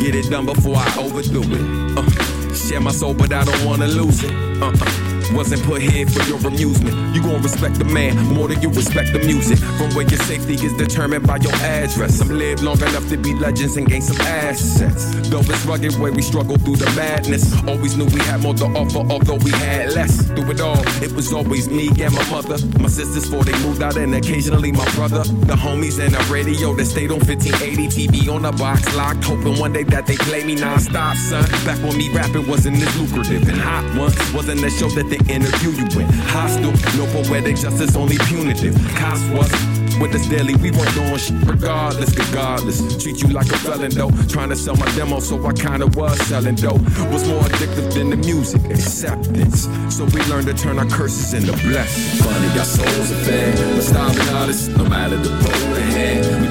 get 0.00 0.14
it 0.14 0.30
done 0.30 0.46
before 0.46 0.76
I 0.76 0.94
overdo 0.98 1.42
it. 1.42 1.98
Uh, 1.98 2.54
share 2.54 2.80
my 2.80 2.90
soul, 2.90 3.14
but 3.14 3.32
I 3.32 3.44
don't 3.44 3.64
wanna 3.64 3.86
lose 3.86 4.22
it. 4.24 4.32
Uh-uh. 4.60 5.07
Wasn't 5.32 5.62
put 5.62 5.80
here 5.82 6.06
for 6.06 6.22
your 6.28 6.38
amusement. 6.46 7.14
You 7.14 7.22
gon' 7.22 7.42
respect 7.42 7.78
the 7.78 7.84
man 7.84 8.16
more 8.34 8.48
than 8.48 8.60
you 8.60 8.70
respect 8.70 9.12
the 9.12 9.20
music. 9.20 9.58
From 9.78 9.94
where 9.94 10.06
your 10.06 10.18
safety 10.20 10.54
is 10.54 10.74
determined 10.74 11.26
by 11.26 11.36
your 11.36 11.54
address. 11.54 12.16
Some 12.18 12.30
live 12.30 12.62
long 12.62 12.80
enough 12.80 13.08
to 13.08 13.16
be 13.16 13.34
legends 13.34 13.76
and 13.76 13.86
gain 13.86 14.02
some 14.02 14.20
assets. 14.20 15.28
Though 15.28 15.40
it's 15.40 15.64
rugged 15.64 15.94
where 16.00 16.12
we 16.12 16.22
struggle 16.22 16.56
through 16.58 16.76
the 16.76 16.90
madness. 16.96 17.54
Always 17.66 17.96
knew 17.96 18.06
we 18.06 18.20
had 18.20 18.40
more 18.40 18.54
to 18.54 18.64
offer, 18.64 19.00
although 19.10 19.36
we 19.44 19.50
had 19.50 19.92
less. 19.92 20.26
Through 20.26 20.50
it 20.50 20.60
all, 20.60 20.82
it 21.02 21.12
was 21.12 21.32
always 21.32 21.68
me 21.68 21.88
and 22.00 22.14
my 22.14 22.30
mother. 22.30 22.58
My 22.80 22.88
sisters 22.88 23.28
before 23.28 23.44
they 23.44 23.52
moved 23.66 23.82
out, 23.82 23.96
and 23.96 24.14
occasionally 24.14 24.72
my 24.72 24.88
brother. 24.94 25.22
The 25.22 25.54
homies 25.54 26.02
and 26.02 26.14
the 26.14 26.32
radio 26.32 26.74
that 26.74 26.86
stayed 26.86 27.10
on 27.10 27.20
1580 27.20 27.88
TV 27.88 28.28
on 28.32 28.42
the 28.42 28.52
box 28.52 28.94
locked. 28.96 29.24
Hoping 29.24 29.58
one 29.58 29.72
day 29.72 29.84
that 29.84 30.06
they 30.06 30.16
play 30.16 30.44
me 30.44 30.54
non-stop, 30.54 31.16
son. 31.16 31.44
Back 31.64 31.78
when 31.82 31.96
me 31.96 32.12
rapping 32.12 32.46
wasn't 32.48 32.76
as 32.76 33.00
lucrative 33.00 33.48
and 33.48 33.58
hot 33.58 33.84
once. 33.96 34.16
Wasn't 34.32 34.60
the 34.60 34.70
show 34.70 34.88
that 34.90 35.08
they 35.10 35.17
interview 35.30 35.70
you 35.70 35.84
with. 35.96 36.10
Hostile, 36.30 36.72
no 36.96 37.06
poetic 37.12 37.56
justice, 37.56 37.96
only 37.96 38.18
punitive. 38.18 38.74
Cops 38.96 39.22
was 39.30 39.50
with 40.00 40.14
us 40.14 40.28
daily, 40.28 40.54
we 40.56 40.70
weren't 40.70 40.94
doing 40.94 41.16
shit 41.16 41.34
regardless, 41.44 42.14
regardless. 42.16 43.02
Treat 43.02 43.20
you 43.20 43.28
like 43.28 43.46
a 43.46 43.58
felon 43.58 43.90
though. 43.90 44.10
Trying 44.28 44.50
to 44.50 44.56
sell 44.56 44.76
my 44.76 44.86
demo, 44.94 45.18
so 45.18 45.44
I 45.44 45.52
kinda 45.52 45.86
was 45.88 46.16
selling 46.28 46.54
dope. 46.54 46.80
Was 47.10 47.26
more 47.26 47.42
addictive 47.42 47.92
than 47.94 48.10
the 48.10 48.16
music, 48.16 48.64
acceptance. 48.66 49.68
So 49.88 50.04
we 50.04 50.22
learned 50.24 50.46
to 50.46 50.54
turn 50.54 50.78
our 50.78 50.86
curses 50.86 51.34
into 51.34 51.52
blessings. 51.66 52.22
Funny, 52.22 52.58
our 52.58 52.64
souls 52.64 53.10
are 53.10 53.24
fed. 53.24 53.58
But 53.74 53.82
starving 53.82 54.28
artists, 54.34 54.68
no 54.68 54.84
matter 54.84 55.16
the. 55.16 55.77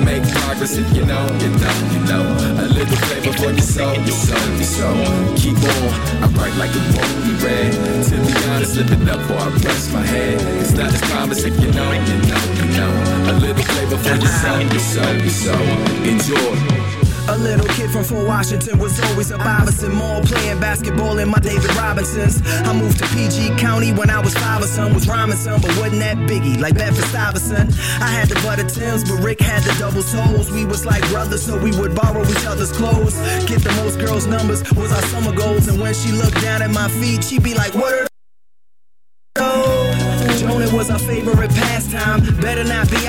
Make 0.04 0.24
progress 0.34 0.78
if 0.78 0.88
you 0.96 1.06
know, 1.06 1.26
you 1.42 1.50
know, 1.50 1.76
you 1.94 2.00
know. 2.10 2.24
A 2.62 2.68
little 2.68 2.98
flavor 3.08 3.34
for 3.34 3.52
your 3.52 3.60
soul, 3.60 3.96
your 3.96 4.08
soul, 4.08 4.50
your 4.56 4.64
soul. 4.64 5.36
Keep 5.36 5.58
on, 5.58 6.24
I 6.24 6.28
write 6.38 6.56
like 6.58 6.72
it 6.74 6.86
won't 6.96 7.16
be 7.24 7.34
read. 7.44 7.74
To 8.08 8.16
be 8.26 8.34
honest, 8.50 8.76
lift 8.78 8.92
it 8.92 9.10
up 9.10 9.20
before 9.20 9.38
I 9.38 9.50
rest 9.50 9.94
my 9.94 10.06
head. 10.06 10.42
It's 10.62 10.74
not 10.74 10.94
as 10.94 11.02
promise 11.10 11.44
if 11.44 11.60
you 11.60 11.72
know, 11.72 11.92
you 11.92 12.18
know, 12.30 12.44
you 12.60 12.66
know. 12.78 12.92
A 13.30 13.34
little 13.40 13.64
flavor 13.64 13.98
for 13.98 14.16
your 14.16 14.34
soul, 14.42 14.62
your 14.62 14.80
soul, 14.80 15.16
your 15.16 15.30
soul. 15.30 15.68
Enjoy. 16.06 16.77
A 17.30 17.38
little 17.38 17.68
kid 17.68 17.92
from 17.92 18.04
Fort 18.06 18.26
Washington 18.26 18.80
was 18.80 19.00
always 19.04 19.32
a 19.32 19.38
Bobson 19.38 19.94
Mall 19.94 20.22
playing 20.22 20.60
basketball 20.60 21.20
in 21.20 21.30
my 21.30 21.40
David 21.40 21.76
Robinsons. 21.76 22.42
I 22.66 22.74
moved 22.74 23.00
to 23.00 23.08
PG 23.08 23.58
County 23.58 23.92
when 23.92 24.10
I 24.10 24.20
was 24.20 24.34
five 24.34 24.64
or 24.64 24.68
son, 24.68 24.94
was 24.94 25.08
rhyming 25.08 25.36
some, 25.36 25.60
but 25.62 25.76
wasn't 25.78 26.00
that 26.00 26.18
biggie 26.18 26.60
like 26.60 26.76
Bedford 26.76 27.04
Stuyvesant. 27.06 27.74
I 28.02 28.08
had 28.08 28.30
the 28.30 28.36
butter 28.36 28.64
Tims, 28.64 29.04
but 29.04 29.22
Rick 29.22 29.42
had 29.42 29.62
the 29.64 29.78
double 29.78 30.02
soles. 30.02 30.50
We 30.52 30.66
was 30.66 30.86
like 30.86 31.06
brothers, 31.10 31.44
so 31.44 31.58
we 31.58 31.72
would 31.78 31.94
borrow 31.94 32.24
each 32.24 32.46
other's 32.46 32.72
clothes. 32.72 33.16
Get 33.46 33.62
the 33.62 33.74
most 33.84 34.00
girls' 34.00 34.26
numbers 34.26 34.64
was 34.72 34.92
our 34.94 35.02
summer 35.04 35.36
goals, 35.36 35.68
and 35.68 35.82
when 35.82 35.94
she 35.94 36.12
looked 36.14 36.42
down 36.42 36.62
at 36.62 36.72
my 36.72 36.88
feet, 36.88 37.26
she'd 37.26 37.44
be 37.44 37.54
like, 37.54 37.74
"What 37.76 37.94
are 37.94 38.08
those?" 39.36 40.42
Jonah 40.42 40.74
was 40.74 40.90
our 40.90 41.00
favorite 41.00 41.52
pastime. 41.52 42.22
Better 42.40 42.64
not 42.64 42.90
be 42.90 43.06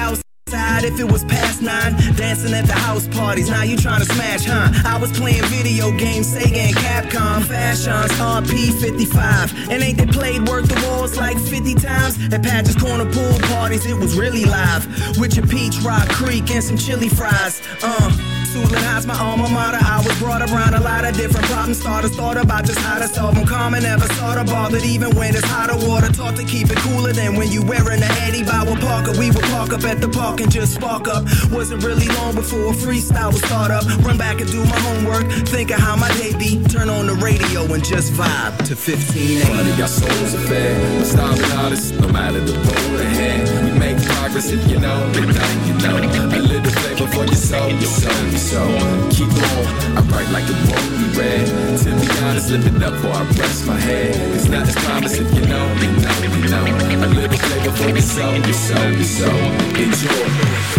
outside 0.78 0.92
if 0.92 1.00
it 1.00 1.10
was 1.10 1.24
past 1.24 1.62
nine. 1.62 1.94
Dancing 2.16 2.54
at 2.54 2.66
the 2.66 2.72
house 2.72 3.06
parties. 3.08 3.50
Now 3.50 3.62
you 3.62 3.76
trying 3.76 4.00
to 4.00 4.06
smash, 4.06 4.44
huh? 4.44 4.70
I 4.84 4.98
was 4.98 5.10
playing 5.12 5.44
video 5.44 5.90
games, 5.96 6.34
Sega 6.34 6.56
and 6.56 6.76
Capcom. 6.76 7.42
Fashions, 7.44 8.12
RP 8.12 8.72
55. 8.80 9.70
And 9.70 9.82
ain't 9.82 9.98
they 9.98 10.06
played 10.06 10.48
Work 10.48 10.66
the 10.66 10.80
Walls 10.86 11.16
like 11.16 11.38
50 11.38 11.74
times? 11.74 12.18
At 12.32 12.42
Patches 12.42 12.76
Corner 12.76 13.10
pool 13.10 13.38
parties, 13.48 13.86
it 13.86 13.96
was 13.96 14.16
really 14.16 14.44
live. 14.44 14.86
With 15.18 15.36
your 15.36 15.46
Peach 15.46 15.76
Rock 15.78 16.08
Creek 16.08 16.50
and 16.50 16.62
some 16.62 16.76
chili 16.76 17.08
fries. 17.08 17.60
Uh. 17.82 18.27
Tulane 18.58 18.82
High's 18.82 19.06
my 19.06 19.16
alma 19.18 19.48
mater. 19.48 19.78
I 19.80 20.02
was 20.04 20.18
brought 20.18 20.42
around 20.42 20.74
a 20.74 20.80
lot 20.80 21.04
of 21.04 21.16
different 21.16 21.46
problem 21.46 21.74
starters. 21.74 22.14
Thought 22.16 22.36
about 22.36 22.64
just 22.64 22.78
how 22.80 22.98
to 22.98 23.06
solve 23.06 23.34
them. 23.34 23.46
Common 23.46 23.82
never 23.82 24.06
thought 24.18 24.38
of 24.38 24.46
bothered 24.46 24.84
even 24.84 25.14
when 25.14 25.34
it's 25.34 25.46
hotter 25.46 25.76
water. 25.86 26.08
Taught 26.08 26.36
to 26.36 26.44
keep 26.44 26.70
it 26.70 26.78
cooler 26.78 27.12
than 27.12 27.36
when 27.36 27.50
you 27.50 27.62
wearing 27.62 28.02
a 28.02 28.10
Eddie 28.26 28.42
Bauer 28.42 28.76
Parker. 28.76 29.12
We 29.18 29.30
would 29.30 29.44
park 29.54 29.72
up 29.72 29.84
at 29.84 30.00
the 30.00 30.08
park 30.08 30.40
and 30.40 30.50
just 30.50 30.74
spark 30.74 31.06
up. 31.08 31.24
Wasn't 31.52 31.84
really 31.84 32.08
long 32.18 32.34
before 32.34 32.72
a 32.72 32.74
freestyle 32.74 33.32
was 33.32 33.42
start 33.44 33.70
up. 33.70 33.84
Run 34.04 34.18
back 34.18 34.40
and 34.40 34.50
do 34.50 34.64
my 34.64 34.80
homework. 34.80 35.30
Think 35.48 35.70
of 35.70 35.78
how 35.78 35.96
my 35.96 36.10
day 36.18 36.34
be. 36.36 36.62
Turn 36.64 36.88
on 36.88 37.06
the 37.06 37.14
radio 37.14 37.62
and 37.72 37.84
just 37.84 38.12
vibe 38.12 38.58
to 38.66 38.74
15 38.74 39.40
Funny, 39.42 39.82
our 39.82 39.88
souls 39.88 40.34
are 40.34 40.46
fed. 40.48 41.06
Starving 41.06 41.52
artists, 41.52 41.92
no 41.92 42.08
matter 42.08 42.40
the 42.40 42.52
road 42.52 43.00
ahead. 43.00 43.64
We 43.64 43.78
make 43.78 43.98
progress 44.28 44.52
if 44.52 44.70
you 44.70 44.78
know, 44.78 45.06
you 45.14 45.26
know, 45.26 45.48
you 45.66 45.74
know. 45.82 46.36
A 46.36 46.40
little 46.40 46.70
flavor 46.70 47.06
for 47.06 47.24
your 47.24 47.34
soul, 47.34 47.70
your 47.70 47.82
soul, 47.82 48.28
your 48.28 48.38
soul. 48.38 49.10
Keep 49.10 49.32
on, 49.32 49.96
I 49.96 50.00
write 50.10 50.30
like 50.30 50.44
it 50.48 50.58
won't 50.68 50.90
be 50.98 51.18
read. 51.18 51.46
To 51.78 51.90
be 51.96 52.24
honest, 52.24 52.50
live 52.50 52.66
it 52.66 52.82
up 52.82 52.92
before 52.92 53.12
I 53.12 53.24
rest 53.38 53.66
my 53.66 53.78
head. 53.78 54.14
It's 54.34 54.48
not 54.48 54.68
as 54.68 54.74
promise 54.76 55.18
if 55.18 55.32
you 55.34 55.46
know, 55.46 55.64
you 55.80 55.90
know, 56.02 56.16
you 56.36 56.48
know. 56.48 56.64
A 57.04 57.08
little 57.08 57.38
flavor 57.38 57.72
for 57.72 57.88
your 57.88 58.00
soul, 58.00 58.34
your 58.34 58.52
soul, 58.52 58.90
your 58.92 59.04
soul. 59.04 59.52
Enjoy. 59.82 60.77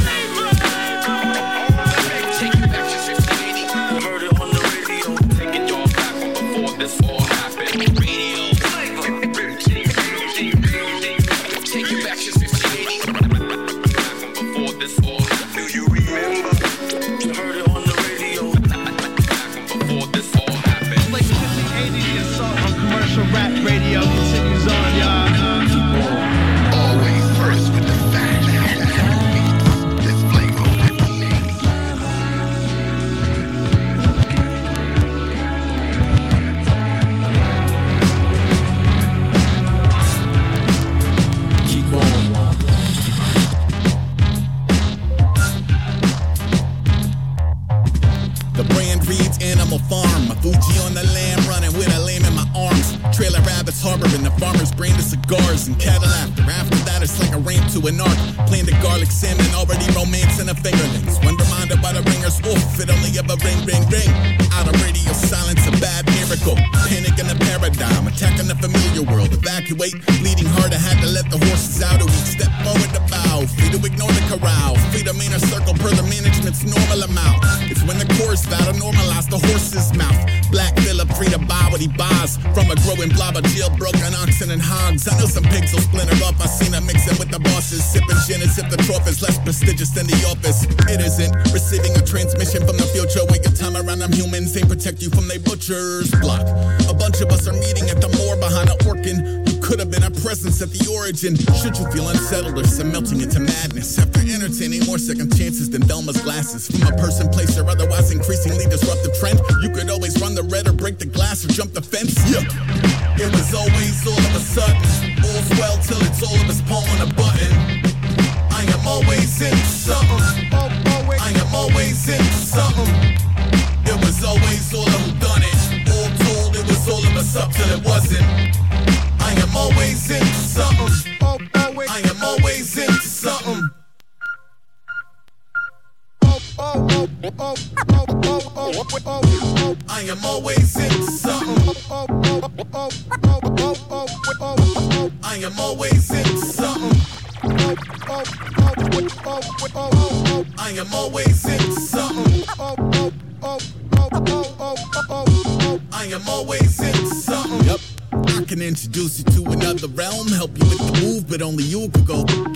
Should 101.10 101.76
you 101.80 101.90
feel 101.92 102.08
unsettled 102.08 102.60
or 102.60 102.64
some 102.66 102.92
melting 102.92 103.22
into 103.22 103.40
madness? 103.40 103.98
After 103.98 104.20
entertaining 104.20 104.86
more 104.86 105.00
second 105.00 105.36
chances 105.36 105.68
than 105.68 105.82
Velma's 105.82 106.22
glasses 106.22 106.70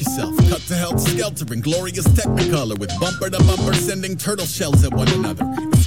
yourself. 0.04 0.38
Cut 0.50 0.62
to 0.68 0.76
hell 0.76 0.98
skelter 0.98 1.54
in 1.54 1.62
glorious 1.62 2.08
technicolor 2.08 2.78
with 2.78 2.92
bumper 3.00 3.30
to 3.30 3.38
bumper 3.44 3.74
sending 3.74 4.18
turtle 4.18 4.46
shells 4.46 4.84
at 4.84 4.94
one 4.94 5.08
another. 5.10 5.46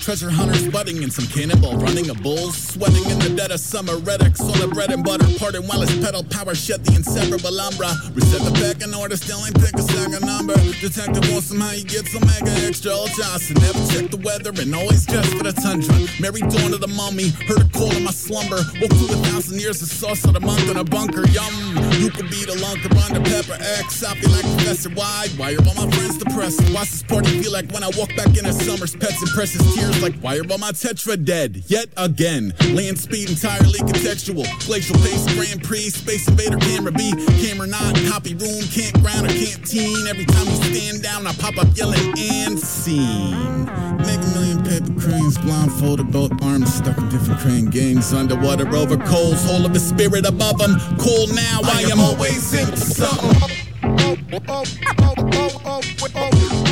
It's 0.09 0.21
treasure 0.21 0.31
hunters 0.31 0.69
budding 0.69 1.03
and 1.03 1.13
some 1.13 1.27
cannonball 1.27 1.79
running 1.79 2.11
a 2.11 2.15
bull, 2.15 2.53
sweating 2.53 3.11
in 3.11 3.19
the 3.19 3.35
dead 3.35 3.51
of 3.51 3.59
summer. 3.59 3.99
Redx 4.07 4.39
on 4.39 4.55
the 4.63 4.69
bread 4.69 4.93
and 4.93 5.03
butter, 5.03 5.27
parting 5.37 5.67
while 5.67 5.81
his 5.81 5.91
pedal 5.99 6.23
power 6.23 6.55
shed 6.55 6.85
the 6.85 6.95
inseparable 6.95 7.59
umbra. 7.59 7.91
Reset 8.15 8.39
the 8.47 8.55
back 8.63 8.87
in 8.87 8.95
order, 8.95 9.17
still 9.17 9.43
ain't 9.43 9.59
pick 9.59 9.75
a 9.75 9.83
second 9.83 10.23
number. 10.23 10.55
Detective 10.79 11.27
wants 11.35 11.51
somehow 11.51 11.75
you 11.75 11.83
get 11.83 12.07
some 12.07 12.23
mega 12.23 12.55
extra 12.63 12.95
old 12.95 13.11
Johnson. 13.19 13.59
Never 13.59 13.83
check 13.91 14.07
the 14.15 14.23
weather 14.23 14.55
and 14.55 14.71
always 14.79 15.03
dress 15.11 15.27
for 15.35 15.43
the 15.43 15.51
tundra. 15.51 15.99
Mary 16.23 16.39
dawn 16.55 16.71
of 16.71 16.79
the 16.79 16.93
mummy, 16.95 17.35
heard 17.51 17.67
a 17.67 17.69
call 17.75 17.91
in 17.91 18.07
my 18.07 18.15
slumber. 18.15 18.63
Woke 18.79 18.95
through 18.95 19.11
a 19.11 19.19
thousand 19.27 19.59
years 19.59 19.83
of 19.83 19.91
sauce 19.91 20.23
of 20.23 20.39
the 20.39 20.41
month 20.41 20.71
in 20.71 20.79
a 20.79 20.87
bunker. 20.87 21.27
Yum, 21.35 21.51
you 21.99 22.15
could 22.15 22.31
be 22.31 22.47
the 22.47 22.55
lunker 22.63 22.95
under 23.11 23.19
pepper 23.27 23.59
X. 23.83 24.07
I 24.07 24.15
feel 24.23 24.31
like 24.31 24.47
Professor 24.55 24.95
Wide. 24.95 25.35
Why 25.35 25.59
are 25.59 25.67
all 25.67 25.75
my 25.75 25.91
friends 25.91 26.15
depressed? 26.15 26.63
Watch 26.71 26.95
this 26.95 27.03
party 27.03 27.43
feel 27.43 27.51
like 27.51 27.67
when 27.75 27.83
I 27.83 27.91
walk 27.99 28.15
back 28.15 28.31
in 28.39 28.47
a 28.47 28.55
summer's 28.55 28.95
pets 28.95 29.19
and 29.19 29.35
precious 29.35 29.67
tears 29.75 29.96
like 30.01 30.15
why 30.21 30.37
are 30.37 30.51
all 30.51 30.59
my 30.59 30.73
tetra 30.73 31.23
dead? 31.23 31.63
Yet 31.67 31.89
again, 31.97 32.53
land 32.73 32.99
speed 32.99 33.31
entirely 33.31 33.79
contextual. 33.81 34.47
Glacial 34.67 34.97
pace, 34.97 35.25
Grand 35.35 35.63
Prix, 35.63 35.91
Space 35.91 36.29
Invader, 36.29 36.59
camera 36.59 36.93
B, 36.93 37.13
camera 37.45 37.67
not, 37.67 37.95
copy 38.09 38.35
room, 38.35 38.63
campground 38.73 39.27
or 39.27 39.33
canteen. 39.33 40.07
Every 40.07 40.25
time 40.25 40.47
you 40.47 40.57
stand 40.65 41.03
down, 41.03 41.27
I 41.27 41.33
pop 41.35 41.57
up 41.59 41.69
yelling 41.75 42.15
and 42.19 42.59
scene. 42.59 43.65
Make 43.99 44.21
a 44.21 44.31
million 44.35 44.63
paper 44.63 45.01
cranes, 45.01 45.39
blindfolded, 45.39 46.11
both 46.13 46.33
arms 46.43 46.75
stuck 46.75 46.99
in 46.99 47.09
different 47.09 47.41
crane 47.41 47.67
gangs. 47.67 48.13
Underwater 48.13 48.69
over 48.77 48.97
coals, 48.97 49.45
whole 49.45 49.65
of 49.65 49.73
the 49.73 49.81
spirit 49.81 50.27
above 50.27 50.59
them. 50.59 50.77
Cool 50.99 51.29
now, 51.35 51.61
I, 51.65 51.83
am 51.91 52.01
always 52.01 52.53
into 52.55 52.77
something. 52.77 53.67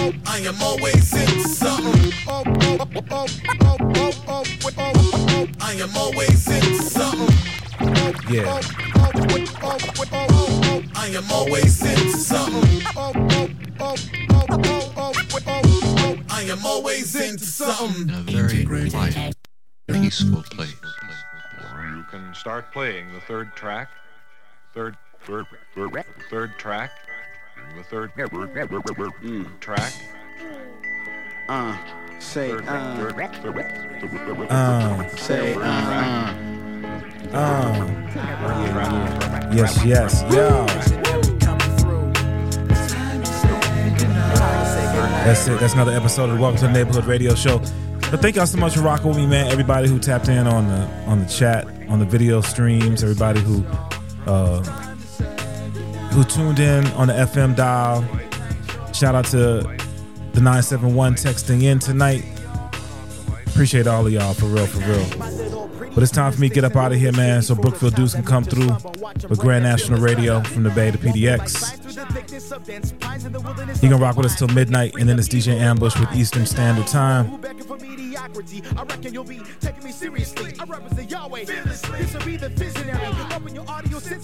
I 0.04 0.38
am 0.40 0.60
always 0.60 1.14
into 1.14 1.48
something. 1.48 2.12
I 5.60 5.72
am 5.80 5.96
always 5.96 6.46
into 6.46 6.82
something. 6.82 7.34
Yeah. 8.28 8.60
I 10.94 11.08
am 11.14 11.32
always 11.32 11.82
into 11.82 12.18
something. 12.18 12.82
I 16.28 16.42
am 16.50 16.66
always 16.66 17.14
into 17.16 17.46
something. 17.46 18.10
A 18.10 18.20
very 18.30 18.90
quiet, 18.90 19.34
peaceful 19.88 20.42
place. 20.42 20.74
You 21.94 22.04
can 22.10 22.34
start 22.34 22.72
playing 22.74 23.10
the 23.14 23.20
third 23.20 23.56
track. 23.56 23.88
Third, 24.74 24.98
third, 25.22 25.46
third, 25.74 26.04
third 26.28 26.58
track. 26.58 26.90
The 27.74 27.82
third 27.82 28.12
track. 29.60 29.92
Uh, 31.48 31.76
say, 32.20 32.50
Third, 32.50 32.68
uh, 32.68 33.12
Uh, 34.48 35.08
say, 35.16 35.54
uh, 35.54 35.60
uh. 37.32 37.90
Yes, 39.52 39.84
yes, 39.84 40.22
yo. 40.32 40.64
That's 45.24 45.48
it. 45.48 45.58
That's 45.58 45.74
another 45.74 45.92
episode 45.92 46.30
of 46.30 46.36
the 46.36 46.40
Welcome 46.40 46.60
to 46.60 46.66
the 46.66 46.72
Neighborhood 46.72 47.06
Radio 47.06 47.34
Show. 47.34 47.58
But 47.58 48.22
thank 48.22 48.36
y'all 48.36 48.46
so 48.46 48.58
much 48.58 48.76
for 48.76 48.82
rocking 48.82 49.08
with 49.08 49.16
me, 49.16 49.26
man. 49.26 49.50
Everybody 49.50 49.88
who 49.88 49.98
tapped 49.98 50.28
in 50.28 50.46
on 50.46 50.68
the 50.68 50.86
on 51.06 51.18
the 51.18 51.26
chat, 51.26 51.66
on 51.88 51.98
the 51.98 52.04
video 52.04 52.40
streams, 52.40 53.02
everybody 53.02 53.40
who 53.40 53.64
uh, 54.26 54.62
who 56.14 56.22
tuned 56.22 56.60
in 56.60 56.86
on 56.92 57.08
the 57.08 57.12
FM 57.12 57.56
dial. 57.56 58.04
Shout 58.92 59.16
out 59.16 59.24
to 59.26 59.36
the 60.32 60.40
971 60.40 61.14
texting 61.14 61.64
in 61.64 61.80
tonight. 61.80 62.24
Appreciate 63.48 63.88
all 63.88 64.06
of 64.06 64.12
y'all 64.12 64.32
for 64.32 64.46
real, 64.46 64.66
for 64.66 64.78
real. 64.78 65.04
But 65.92 66.04
it's 66.04 66.12
time 66.12 66.32
for 66.32 66.40
me 66.40 66.48
to 66.48 66.54
get 66.54 66.62
up 66.62 66.76
out 66.76 66.92
of 66.92 66.98
here, 66.98 67.10
man. 67.12 67.42
So 67.42 67.56
Brookfield 67.56 67.94
Duece 67.94 68.14
can 68.14 68.22
come 68.22 68.44
through 68.44 68.76
with 69.28 69.40
Grand 69.40 69.64
National 69.64 70.00
Radio 70.00 70.40
from 70.42 70.62
the 70.62 70.70
Bay 70.70 70.92
to 70.92 70.98
PDX. 70.98 71.80
He 73.80 73.88
gonna 73.88 74.00
rock 74.00 74.16
with 74.16 74.26
us 74.26 74.36
till 74.36 74.48
midnight, 74.48 74.94
and 74.98 75.08
then 75.08 75.18
it's 75.18 75.28
DJ 75.28 75.58
Ambush 75.58 75.98
with 75.98 76.12
Eastern 76.14 76.46
Standard 76.46 76.86
Time. 76.86 77.40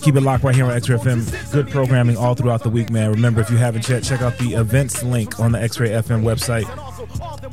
Keep 0.02 0.16
it 0.16 0.20
locked 0.20 0.44
right 0.44 0.54
here 0.54 0.64
on 0.64 0.72
X-Ray 0.72 0.96
FM. 0.96 1.52
Good 1.52 1.70
programming 1.70 2.16
all 2.16 2.34
throughout 2.34 2.62
the 2.62 2.70
week, 2.70 2.90
man. 2.90 3.10
Remember, 3.10 3.40
if 3.40 3.50
you 3.50 3.56
haven't 3.56 3.88
yet, 3.88 4.02
check 4.02 4.22
out 4.22 4.36
the 4.38 4.54
events 4.54 5.02
link 5.02 5.38
on 5.38 5.52
the 5.52 5.60
X-Ray 5.60 5.90
FM 5.90 6.22
website, 6.22 6.66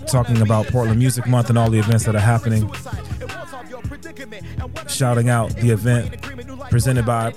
talking 0.08 0.42
about 0.42 0.68
Portland 0.68 1.00
Music 1.00 1.28
Month 1.28 1.50
and 1.50 1.58
all 1.58 1.70
the 1.70 1.80
events 1.80 2.06
that 2.06 2.16
are 2.16 2.20
happening. 2.20 2.72
Shouting 4.88 5.30
out 5.30 5.56
the 5.58 5.70
event 5.70 6.36
presented 6.69 7.06
by 7.06 7.27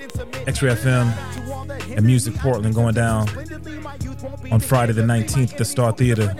X-Ray 0.46 0.74
FM 0.74 1.96
and 1.96 2.06
Music 2.06 2.34
Portland 2.34 2.74
going 2.74 2.94
down 2.94 3.28
on 4.50 4.60
Friday 4.60 4.92
the 4.92 5.02
19th 5.02 5.52
at 5.52 5.58
the 5.58 5.64
Star 5.64 5.92
Theater. 5.92 6.34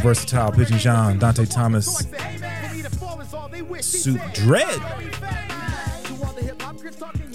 Versatile, 0.00 0.52
Pigeon 0.52 0.78
John, 0.78 1.18
Dante 1.18 1.46
Thomas, 1.46 2.06
Soup 3.80 4.20
Dread. 4.32 4.80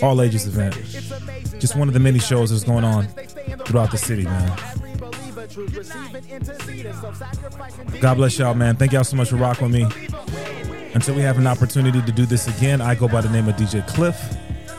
All 0.01 0.21
ages 0.21 0.47
event. 0.47 0.75
Just 1.59 1.75
one 1.75 1.87
of 1.87 1.93
the 1.93 1.99
many 1.99 2.19
shows 2.19 2.51
that's 2.51 2.63
going 2.63 2.83
on 2.83 3.07
throughout 3.65 3.91
the 3.91 3.97
city, 3.97 4.23
man. 4.23 4.57
God 7.99 8.15
bless 8.15 8.37
y'all, 8.37 8.53
man. 8.53 8.75
Thank 8.75 8.93
y'all 8.93 9.03
so 9.03 9.17
much 9.17 9.29
for 9.29 9.35
rocking 9.35 9.71
with 9.71 9.73
me. 9.73 9.87
Until 10.93 11.15
we 11.15 11.21
have 11.21 11.37
an 11.37 11.47
opportunity 11.47 12.01
to 12.01 12.11
do 12.11 12.25
this 12.25 12.47
again, 12.47 12.81
I 12.81 12.95
go 12.95 13.07
by 13.07 13.21
the 13.21 13.29
name 13.29 13.47
of 13.47 13.55
DJ 13.55 13.87
Klyph. 13.89 14.37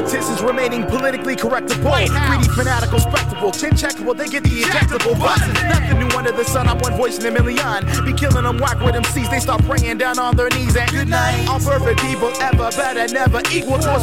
Politicians 0.00 0.40
remaining 0.40 0.86
politically 0.86 1.36
correct. 1.36 1.68
Greedy, 1.68 2.48
fanatical, 2.56 2.98
spectacle, 2.98 3.52
chin 3.52 3.76
check, 3.76 3.90
checkable, 3.90 4.16
they 4.16 4.28
get 4.28 4.42
the 4.44 4.62
ejectable 4.62 5.18
buttons. 5.18 5.52
Nothing 5.62 5.98
new 5.98 6.16
under 6.16 6.32
the 6.32 6.44
sun, 6.44 6.68
I'm 6.68 6.78
one 6.78 6.96
voice 6.96 7.18
in 7.18 7.26
a 7.26 7.30
million. 7.30 7.84
Be 8.06 8.14
killing 8.14 8.44
them 8.44 8.56
whack 8.56 8.80
with 8.80 8.94
MCs, 8.94 9.30
they 9.30 9.40
start 9.40 9.62
praying 9.64 9.98
down 9.98 10.18
on 10.18 10.36
their 10.36 10.48
knees 10.48 10.74
and 10.74 10.90
good 10.90 11.08
night. 11.08 11.46
All 11.48 11.60
perfect 11.60 12.00
people 12.00 12.32
ever 12.40 12.70
better, 12.70 13.12
never 13.12 13.42
equal 13.52 13.78